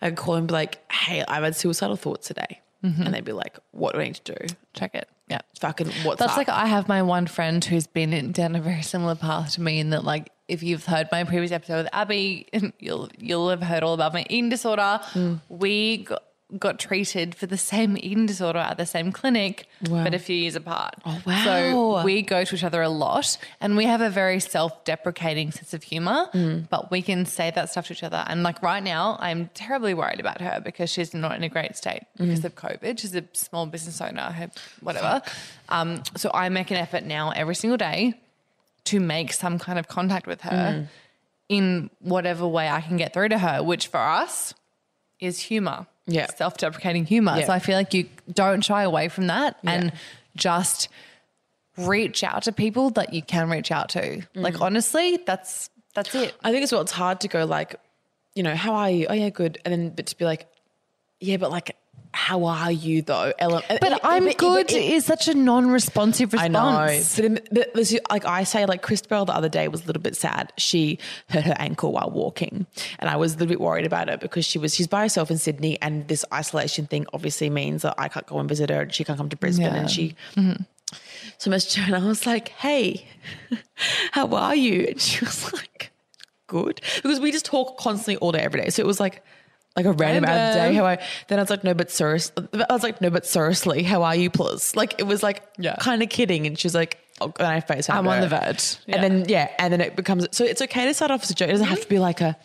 I 0.00 0.08
could 0.08 0.18
call 0.18 0.34
and 0.36 0.48
be 0.48 0.52
like, 0.54 0.90
hey, 0.90 1.24
I've 1.26 1.44
had 1.44 1.56
suicidal 1.56 1.96
thoughts 1.96 2.28
today. 2.28 2.60
And 2.84 3.14
they'd 3.14 3.24
be 3.24 3.32
like, 3.32 3.56
what 3.70 3.94
do 3.94 4.00
I 4.00 4.04
need 4.06 4.16
to 4.16 4.34
do? 4.34 4.54
Check 4.74 4.96
it. 4.96 5.08
Yeah. 5.28 5.38
Fucking 5.60 5.86
what's 6.02 6.18
That's 6.18 6.32
up? 6.32 6.36
like 6.36 6.48
I 6.48 6.66
have 6.66 6.88
my 6.88 7.02
one 7.02 7.28
friend 7.28 7.64
who's 7.64 7.86
been 7.86 8.12
in, 8.12 8.32
down 8.32 8.56
a 8.56 8.60
very 8.60 8.82
similar 8.82 9.14
path 9.14 9.52
to 9.52 9.60
me 9.60 9.78
in 9.78 9.90
that 9.90 10.02
like 10.04 10.30
if 10.48 10.64
you've 10.64 10.84
heard 10.84 11.08
my 11.12 11.22
previous 11.22 11.52
episode 11.52 11.84
with 11.84 11.88
Abby, 11.92 12.48
you'll 12.80 13.08
you'll 13.18 13.50
have 13.50 13.62
heard 13.62 13.84
all 13.84 13.94
about 13.94 14.12
my 14.12 14.26
eating 14.28 14.48
disorder. 14.48 14.98
Hmm. 15.04 15.36
We 15.48 15.98
got, 15.98 16.24
got 16.58 16.78
treated 16.78 17.34
for 17.34 17.46
the 17.46 17.56
same 17.56 17.96
eating 17.96 18.26
disorder 18.26 18.58
at 18.58 18.76
the 18.76 18.84
same 18.86 19.10
clinic, 19.12 19.66
Wow. 19.88 20.04
but 20.04 20.14
a 20.14 20.18
few 20.18 20.36
years 20.36 20.54
apart. 20.54 20.94
Oh, 21.06 21.20
wow. 21.26 21.44
So 21.44 22.02
we 22.04 22.22
go 22.22 22.44
to 22.44 22.54
each 22.54 22.64
other 22.64 22.82
a 22.82 22.88
lot, 22.88 23.38
and 23.60 23.76
we 23.76 23.84
have 23.86 24.00
a 24.00 24.10
very 24.10 24.38
self-deprecating 24.40 25.52
sense 25.52 25.72
of 25.74 25.82
humor, 25.82 26.28
Hmm. 26.32 26.60
but 26.68 26.90
we 26.90 27.00
can 27.02 27.24
say 27.26 27.50
that 27.50 27.70
stuff 27.70 27.86
to 27.86 27.92
each 27.94 28.02
other. 28.02 28.24
And 28.26 28.42
like 28.42 28.62
right 28.62 28.82
now, 28.82 29.16
I'm 29.20 29.48
terribly 29.54 29.94
worried 29.94 30.20
about 30.20 30.40
her 30.40 30.60
because 30.62 30.90
she's 30.90 31.14
not 31.14 31.36
in 31.36 31.42
a 31.42 31.48
great 31.48 31.76
state 31.76 32.02
Hmm. 32.16 32.24
because 32.26 32.44
of 32.44 32.54
COVID. 32.54 32.98
She's 32.98 33.14
a 33.14 33.24
small 33.32 33.66
business 33.66 34.00
owner, 34.00 34.20
her, 34.32 34.50
whatever. 34.80 35.22
Um, 35.68 36.02
so 36.16 36.30
I 36.34 36.48
make 36.48 36.70
an 36.70 36.76
effort 36.76 37.04
now 37.04 37.30
every 37.30 37.54
single 37.54 37.76
day 37.78 38.14
to 38.84 39.00
make 39.00 39.32
some 39.32 39.58
kind 39.58 39.78
of 39.78 39.88
contact 39.88 40.26
with 40.26 40.40
her 40.42 40.88
in 41.48 41.88
whatever 42.00 42.46
way 42.46 42.68
I 42.68 42.80
can 42.80 42.96
get 42.96 43.12
through 43.12 43.28
to 43.30 43.38
her, 43.38 43.62
which 43.62 43.86
for 43.88 43.98
us 44.00 44.54
is 45.20 45.38
humor. 45.38 45.86
Yeah. 46.06 46.26
Self 46.26 46.56
deprecating 46.56 47.06
humor. 47.06 47.36
Yeah. 47.38 47.46
So 47.46 47.52
I 47.52 47.58
feel 47.58 47.76
like 47.76 47.94
you 47.94 48.08
don't 48.32 48.62
shy 48.62 48.82
away 48.82 49.08
from 49.08 49.28
that 49.28 49.56
and 49.62 49.92
just 50.36 50.88
reach 51.76 52.22
out 52.24 52.42
to 52.44 52.52
people 52.52 52.90
that 52.90 53.12
you 53.14 53.22
can 53.22 53.48
reach 53.48 53.70
out 53.70 53.90
to. 53.90 54.00
Mm. 54.00 54.26
Like 54.34 54.60
honestly, 54.60 55.18
that's 55.24 55.70
that's 55.94 56.14
it. 56.14 56.34
I 56.42 56.50
think 56.52 56.64
as 56.64 56.72
well, 56.72 56.80
it's 56.80 56.92
hard 56.92 57.20
to 57.20 57.28
go 57.28 57.44
like, 57.44 57.76
you 58.34 58.42
know, 58.42 58.54
how 58.54 58.74
are 58.74 58.90
you? 58.90 59.06
Oh 59.08 59.14
yeah, 59.14 59.30
good. 59.30 59.58
And 59.64 59.72
then 59.72 59.90
but 59.90 60.06
to 60.06 60.16
be 60.16 60.24
like, 60.24 60.46
yeah, 61.20 61.36
but 61.36 61.50
like, 61.50 61.76
how 62.14 62.44
are 62.44 62.70
you 62.70 63.02
though? 63.02 63.32
But 63.38 64.00
I'm 64.04 64.30
good 64.32 64.70
it- 64.70 64.76
is 64.76 65.04
such 65.06 65.28
a 65.28 65.34
non-responsive 65.34 66.32
response. 66.32 67.18
I 67.18 67.28
know. 67.28 67.38
But, 67.52 67.74
but 67.74 67.92
like 68.10 68.24
I 68.24 68.44
say, 68.44 68.66
like 68.66 68.82
Christabel 68.82 69.24
the 69.24 69.34
other 69.34 69.48
day 69.48 69.68
was 69.68 69.84
a 69.84 69.86
little 69.86 70.02
bit 70.02 70.14
sad. 70.16 70.52
She 70.58 70.98
hurt 71.30 71.44
her 71.44 71.54
ankle 71.58 71.92
while 71.92 72.10
walking, 72.10 72.66
and 72.98 73.08
I 73.10 73.16
was 73.16 73.32
a 73.32 73.36
little 73.36 73.48
bit 73.48 73.60
worried 73.60 73.86
about 73.86 74.08
it 74.08 74.20
because 74.20 74.44
she 74.44 74.58
was 74.58 74.74
she's 74.74 74.86
by 74.86 75.02
herself 75.02 75.30
in 75.30 75.38
Sydney, 75.38 75.80
and 75.80 76.06
this 76.08 76.24
isolation 76.32 76.86
thing 76.86 77.06
obviously 77.12 77.48
means 77.50 77.82
that 77.82 77.94
I 77.98 78.08
can't 78.08 78.26
go 78.26 78.38
and 78.38 78.48
visit 78.48 78.68
her, 78.70 78.82
and 78.82 78.92
she 78.94 79.04
can't 79.04 79.16
come 79.18 79.28
to 79.28 79.36
Brisbane, 79.36 79.66
Yeah. 79.72 79.80
and 79.80 79.90
she. 79.90 80.14
Mm-hmm. 80.36 80.62
So 81.38 81.50
I 81.50 81.54
messaged 81.54 81.76
her 81.76 81.94
and 81.94 82.04
I 82.04 82.06
was 82.06 82.26
like, 82.26 82.48
"Hey, 82.48 83.06
how 84.12 84.28
are 84.34 84.54
you?" 84.54 84.86
And 84.90 85.00
she 85.00 85.24
was 85.24 85.52
like, 85.54 85.90
"Good," 86.46 86.80
because 87.02 87.20
we 87.20 87.32
just 87.32 87.46
talk 87.46 87.78
constantly 87.78 88.16
all 88.16 88.32
day, 88.32 88.40
every 88.40 88.60
day. 88.60 88.70
So 88.70 88.82
it 88.82 88.86
was 88.86 89.00
like. 89.00 89.22
Like 89.74 89.86
a 89.86 89.92
random 89.92 90.24
out 90.26 90.36
of 90.36 90.54
the 90.54 90.60
day, 90.60 90.74
how 90.74 90.84
I 90.84 90.98
then 91.28 91.38
I 91.38 91.42
was 91.42 91.50
like, 91.50 91.64
no, 91.64 91.72
but 91.72 91.90
seriously, 91.90 92.46
I 92.68 92.72
was 92.72 92.82
like, 92.82 93.00
no, 93.00 93.08
but 93.08 93.24
seriously, 93.24 93.82
how 93.82 94.02
are 94.02 94.14
you, 94.14 94.28
plus? 94.28 94.76
Like 94.76 94.94
it 94.98 95.04
was 95.04 95.22
like 95.22 95.42
Yeah. 95.58 95.76
kind 95.80 96.02
of 96.02 96.10
kidding, 96.10 96.46
and 96.46 96.58
she's 96.58 96.74
like, 96.74 96.98
oh, 97.22 97.32
and 97.38 97.48
I 97.48 97.60
face 97.60 97.88
I'm 97.88 98.06
on 98.06 98.20
the 98.20 98.28
verge. 98.28 98.76
Yeah. 98.86 98.96
and 98.96 99.04
then 99.04 99.28
yeah, 99.28 99.48
and 99.58 99.72
then 99.72 99.80
it 99.80 99.96
becomes 99.96 100.28
so 100.32 100.44
it's 100.44 100.60
okay 100.60 100.84
to 100.84 100.92
start 100.92 101.10
off 101.10 101.22
as 101.22 101.30
a 101.30 101.34
joke. 101.34 101.48
It 101.48 101.52
doesn't 101.52 101.68
have 101.68 101.80
to 101.80 101.88
be 101.88 101.98
like 101.98 102.20
a. 102.20 102.36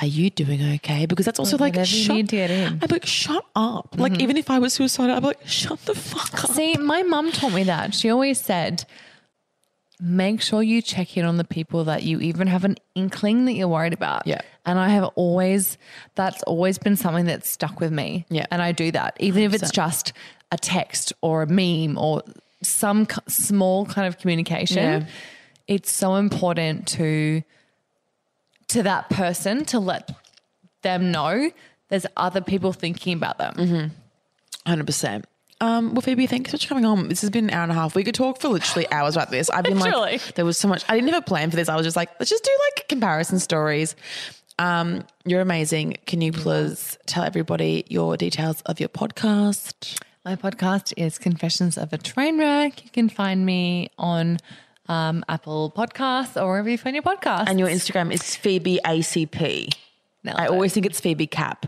Are 0.00 0.06
you 0.06 0.30
doing 0.30 0.62
okay? 0.76 1.04
Because 1.04 1.26
that's 1.26 1.38
also 1.38 1.58
like 1.58 1.76
you 1.76 1.84
shut, 1.84 2.16
need 2.16 2.28
to 2.30 2.36
get 2.36 2.50
in. 2.50 2.78
I'm 2.80 2.88
like, 2.90 3.04
shut 3.04 3.44
up. 3.54 3.96
Like 3.98 4.12
mm-hmm. 4.12 4.22
even 4.22 4.36
if 4.38 4.48
I 4.48 4.58
was 4.58 4.72
suicidal, 4.72 5.14
I'd 5.16 5.20
be 5.20 5.26
like, 5.26 5.46
shut 5.46 5.84
the 5.84 5.94
fuck 5.94 6.44
up. 6.44 6.50
See, 6.52 6.76
my 6.76 7.02
mum 7.02 7.32
taught 7.32 7.52
me 7.52 7.64
that. 7.64 7.92
She 7.92 8.08
always 8.08 8.40
said, 8.40 8.86
make 10.00 10.40
sure 10.40 10.62
you 10.62 10.80
check 10.80 11.16
in 11.16 11.24
on 11.24 11.36
the 11.36 11.44
people 11.44 11.84
that 11.84 12.02
you 12.02 12.20
even 12.20 12.46
have 12.46 12.64
an 12.64 12.76
inkling 12.94 13.44
that 13.44 13.52
you're 13.52 13.68
worried 13.68 13.92
about. 13.92 14.26
Yeah. 14.26 14.40
And 14.64 14.78
I 14.78 14.88
have 14.90 15.04
always, 15.14 15.78
that's 16.14 16.42
always 16.44 16.78
been 16.78 16.96
something 16.96 17.26
that's 17.26 17.48
stuck 17.48 17.80
with 17.80 17.92
me. 17.92 18.26
Yeah. 18.28 18.46
And 18.50 18.62
I 18.62 18.72
do 18.72 18.90
that, 18.92 19.16
even 19.20 19.42
if 19.42 19.54
it's 19.54 19.70
just 19.70 20.12
a 20.50 20.56
text 20.56 21.12
or 21.20 21.42
a 21.42 21.46
meme 21.46 21.98
or 21.98 22.22
some 22.62 23.06
small 23.28 23.86
kind 23.86 24.06
of 24.06 24.18
communication. 24.18 25.02
Yeah. 25.02 25.06
It's 25.66 25.92
so 25.92 26.16
important 26.16 26.88
to, 26.88 27.42
to 28.68 28.82
that 28.82 29.08
person 29.10 29.64
to 29.66 29.78
let 29.78 30.10
them 30.82 31.10
know 31.12 31.50
there's 31.88 32.06
other 32.16 32.40
people 32.40 32.72
thinking 32.72 33.14
about 33.14 33.38
them. 33.38 33.54
Mm-hmm. 33.54 33.86
Hundred 34.66 34.86
percent. 34.86 35.24
Um, 35.62 35.94
well, 35.94 36.00
Phoebe, 36.00 36.26
thanks 36.26 36.50
so 36.50 36.54
much 36.54 36.64
for 36.64 36.68
coming 36.70 36.86
on. 36.86 37.08
This 37.08 37.20
has 37.20 37.28
been 37.30 37.50
an 37.50 37.54
hour 37.54 37.62
and 37.64 37.72
a 37.72 37.74
half. 37.74 37.94
We 37.94 38.02
could 38.02 38.14
talk 38.14 38.40
for 38.40 38.48
literally 38.48 38.90
hours 38.90 39.14
about 39.14 39.30
this. 39.30 39.50
I've 39.50 39.64
been 39.64 39.78
Literally. 39.78 40.12
like, 40.12 40.34
there 40.34 40.44
was 40.46 40.56
so 40.56 40.68
much. 40.68 40.84
I 40.88 40.94
didn't 40.94 41.10
have 41.12 41.22
a 41.22 41.26
plan 41.26 41.50
for 41.50 41.56
this. 41.56 41.68
I 41.68 41.76
was 41.76 41.84
just 41.84 41.96
like, 41.96 42.08
let's 42.18 42.30
just 42.30 42.44
do 42.44 42.50
like 42.76 42.88
comparison 42.88 43.38
stories. 43.38 43.94
Um, 44.58 45.04
you're 45.24 45.40
amazing. 45.42 45.96
Can 46.06 46.20
you 46.22 46.32
please 46.32 46.98
tell 47.06 47.24
everybody 47.24 47.84
your 47.88 48.16
details 48.16 48.62
of 48.62 48.80
your 48.80 48.88
podcast? 48.88 50.00
My 50.24 50.36
podcast 50.36 50.92
is 50.96 51.18
Confessions 51.18 51.76
of 51.78 51.92
a 51.92 51.98
Train 51.98 52.38
Wreck. 52.38 52.84
You 52.84 52.90
can 52.90 53.08
find 53.08 53.44
me 53.44 53.90
on 53.98 54.38
um, 54.88 55.24
Apple 55.28 55.72
Podcasts 55.76 56.40
or 56.40 56.48
wherever 56.48 56.68
you 56.68 56.78
find 56.78 56.94
your 56.94 57.02
podcast. 57.02 57.44
And 57.48 57.58
your 57.58 57.68
Instagram 57.68 58.12
is 58.12 58.36
Phoebe 58.36 58.80
ACP. 58.84 59.74
I 60.26 60.46
always 60.48 60.72
think 60.74 60.84
it's 60.86 61.00
Phoebe 61.00 61.26
Cap 61.26 61.66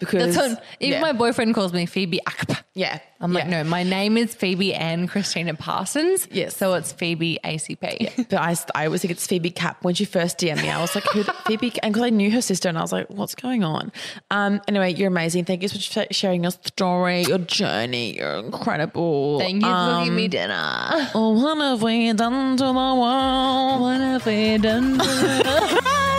because 0.00 0.34
That's 0.34 0.54
what, 0.54 0.64
even 0.80 0.94
yeah. 0.94 1.00
my 1.00 1.12
boyfriend 1.12 1.54
calls 1.54 1.72
me 1.72 1.86
Phoebe 1.86 2.20
Akp. 2.26 2.60
yeah. 2.74 2.98
I'm 3.20 3.32
like, 3.32 3.44
yeah. 3.44 3.62
no, 3.62 3.70
my 3.70 3.84
name 3.84 4.16
is 4.16 4.34
Phoebe 4.34 4.74
Ann 4.74 5.06
Christina 5.06 5.54
Parsons. 5.54 6.26
Yes. 6.32 6.56
So 6.56 6.74
it's 6.74 6.90
Phoebe 6.90 7.38
ACP. 7.44 8.28
But 8.28 8.40
I, 8.40 8.56
I 8.74 8.86
always 8.86 9.02
think 9.02 9.12
it's 9.12 9.24
Phoebe 9.24 9.52
Cap. 9.52 9.84
When 9.84 9.94
she 9.94 10.04
first 10.04 10.38
DM'd 10.38 10.60
me, 10.60 10.68
I 10.68 10.80
was 10.80 10.92
like, 10.96 11.04
who 11.04 11.22
the, 11.22 11.32
Phoebe? 11.46 11.72
And 11.84 11.94
because 11.94 12.04
I 12.04 12.10
knew 12.10 12.32
her 12.32 12.40
sister, 12.42 12.68
and 12.68 12.76
I 12.76 12.80
was 12.80 12.90
like, 12.90 13.06
what's 13.10 13.36
going 13.36 13.62
on? 13.62 13.92
Um. 14.32 14.60
Anyway, 14.66 14.94
you're 14.94 15.06
amazing. 15.06 15.44
Thank 15.44 15.62
you 15.62 15.68
so 15.68 15.76
much 15.76 15.92
for 15.94 16.12
sharing 16.12 16.42
your 16.42 16.50
story, 16.50 17.22
your 17.22 17.38
journey. 17.38 18.16
You're 18.16 18.40
incredible. 18.40 19.38
Thank 19.38 19.62
you 19.62 19.68
for 19.68 19.72
Um, 19.72 20.02
giving 20.04 20.16
me 20.16 20.26
dinner. 20.26 21.10
Oh, 21.14 21.40
what 21.40 21.58
have 21.58 21.80
we 21.80 22.12
done 22.14 22.56
to 22.56 22.64
the 22.64 22.72
world? 22.72 23.80
What 23.82 24.00
have 24.00 24.26
we 24.26 24.58
done? 24.58 24.98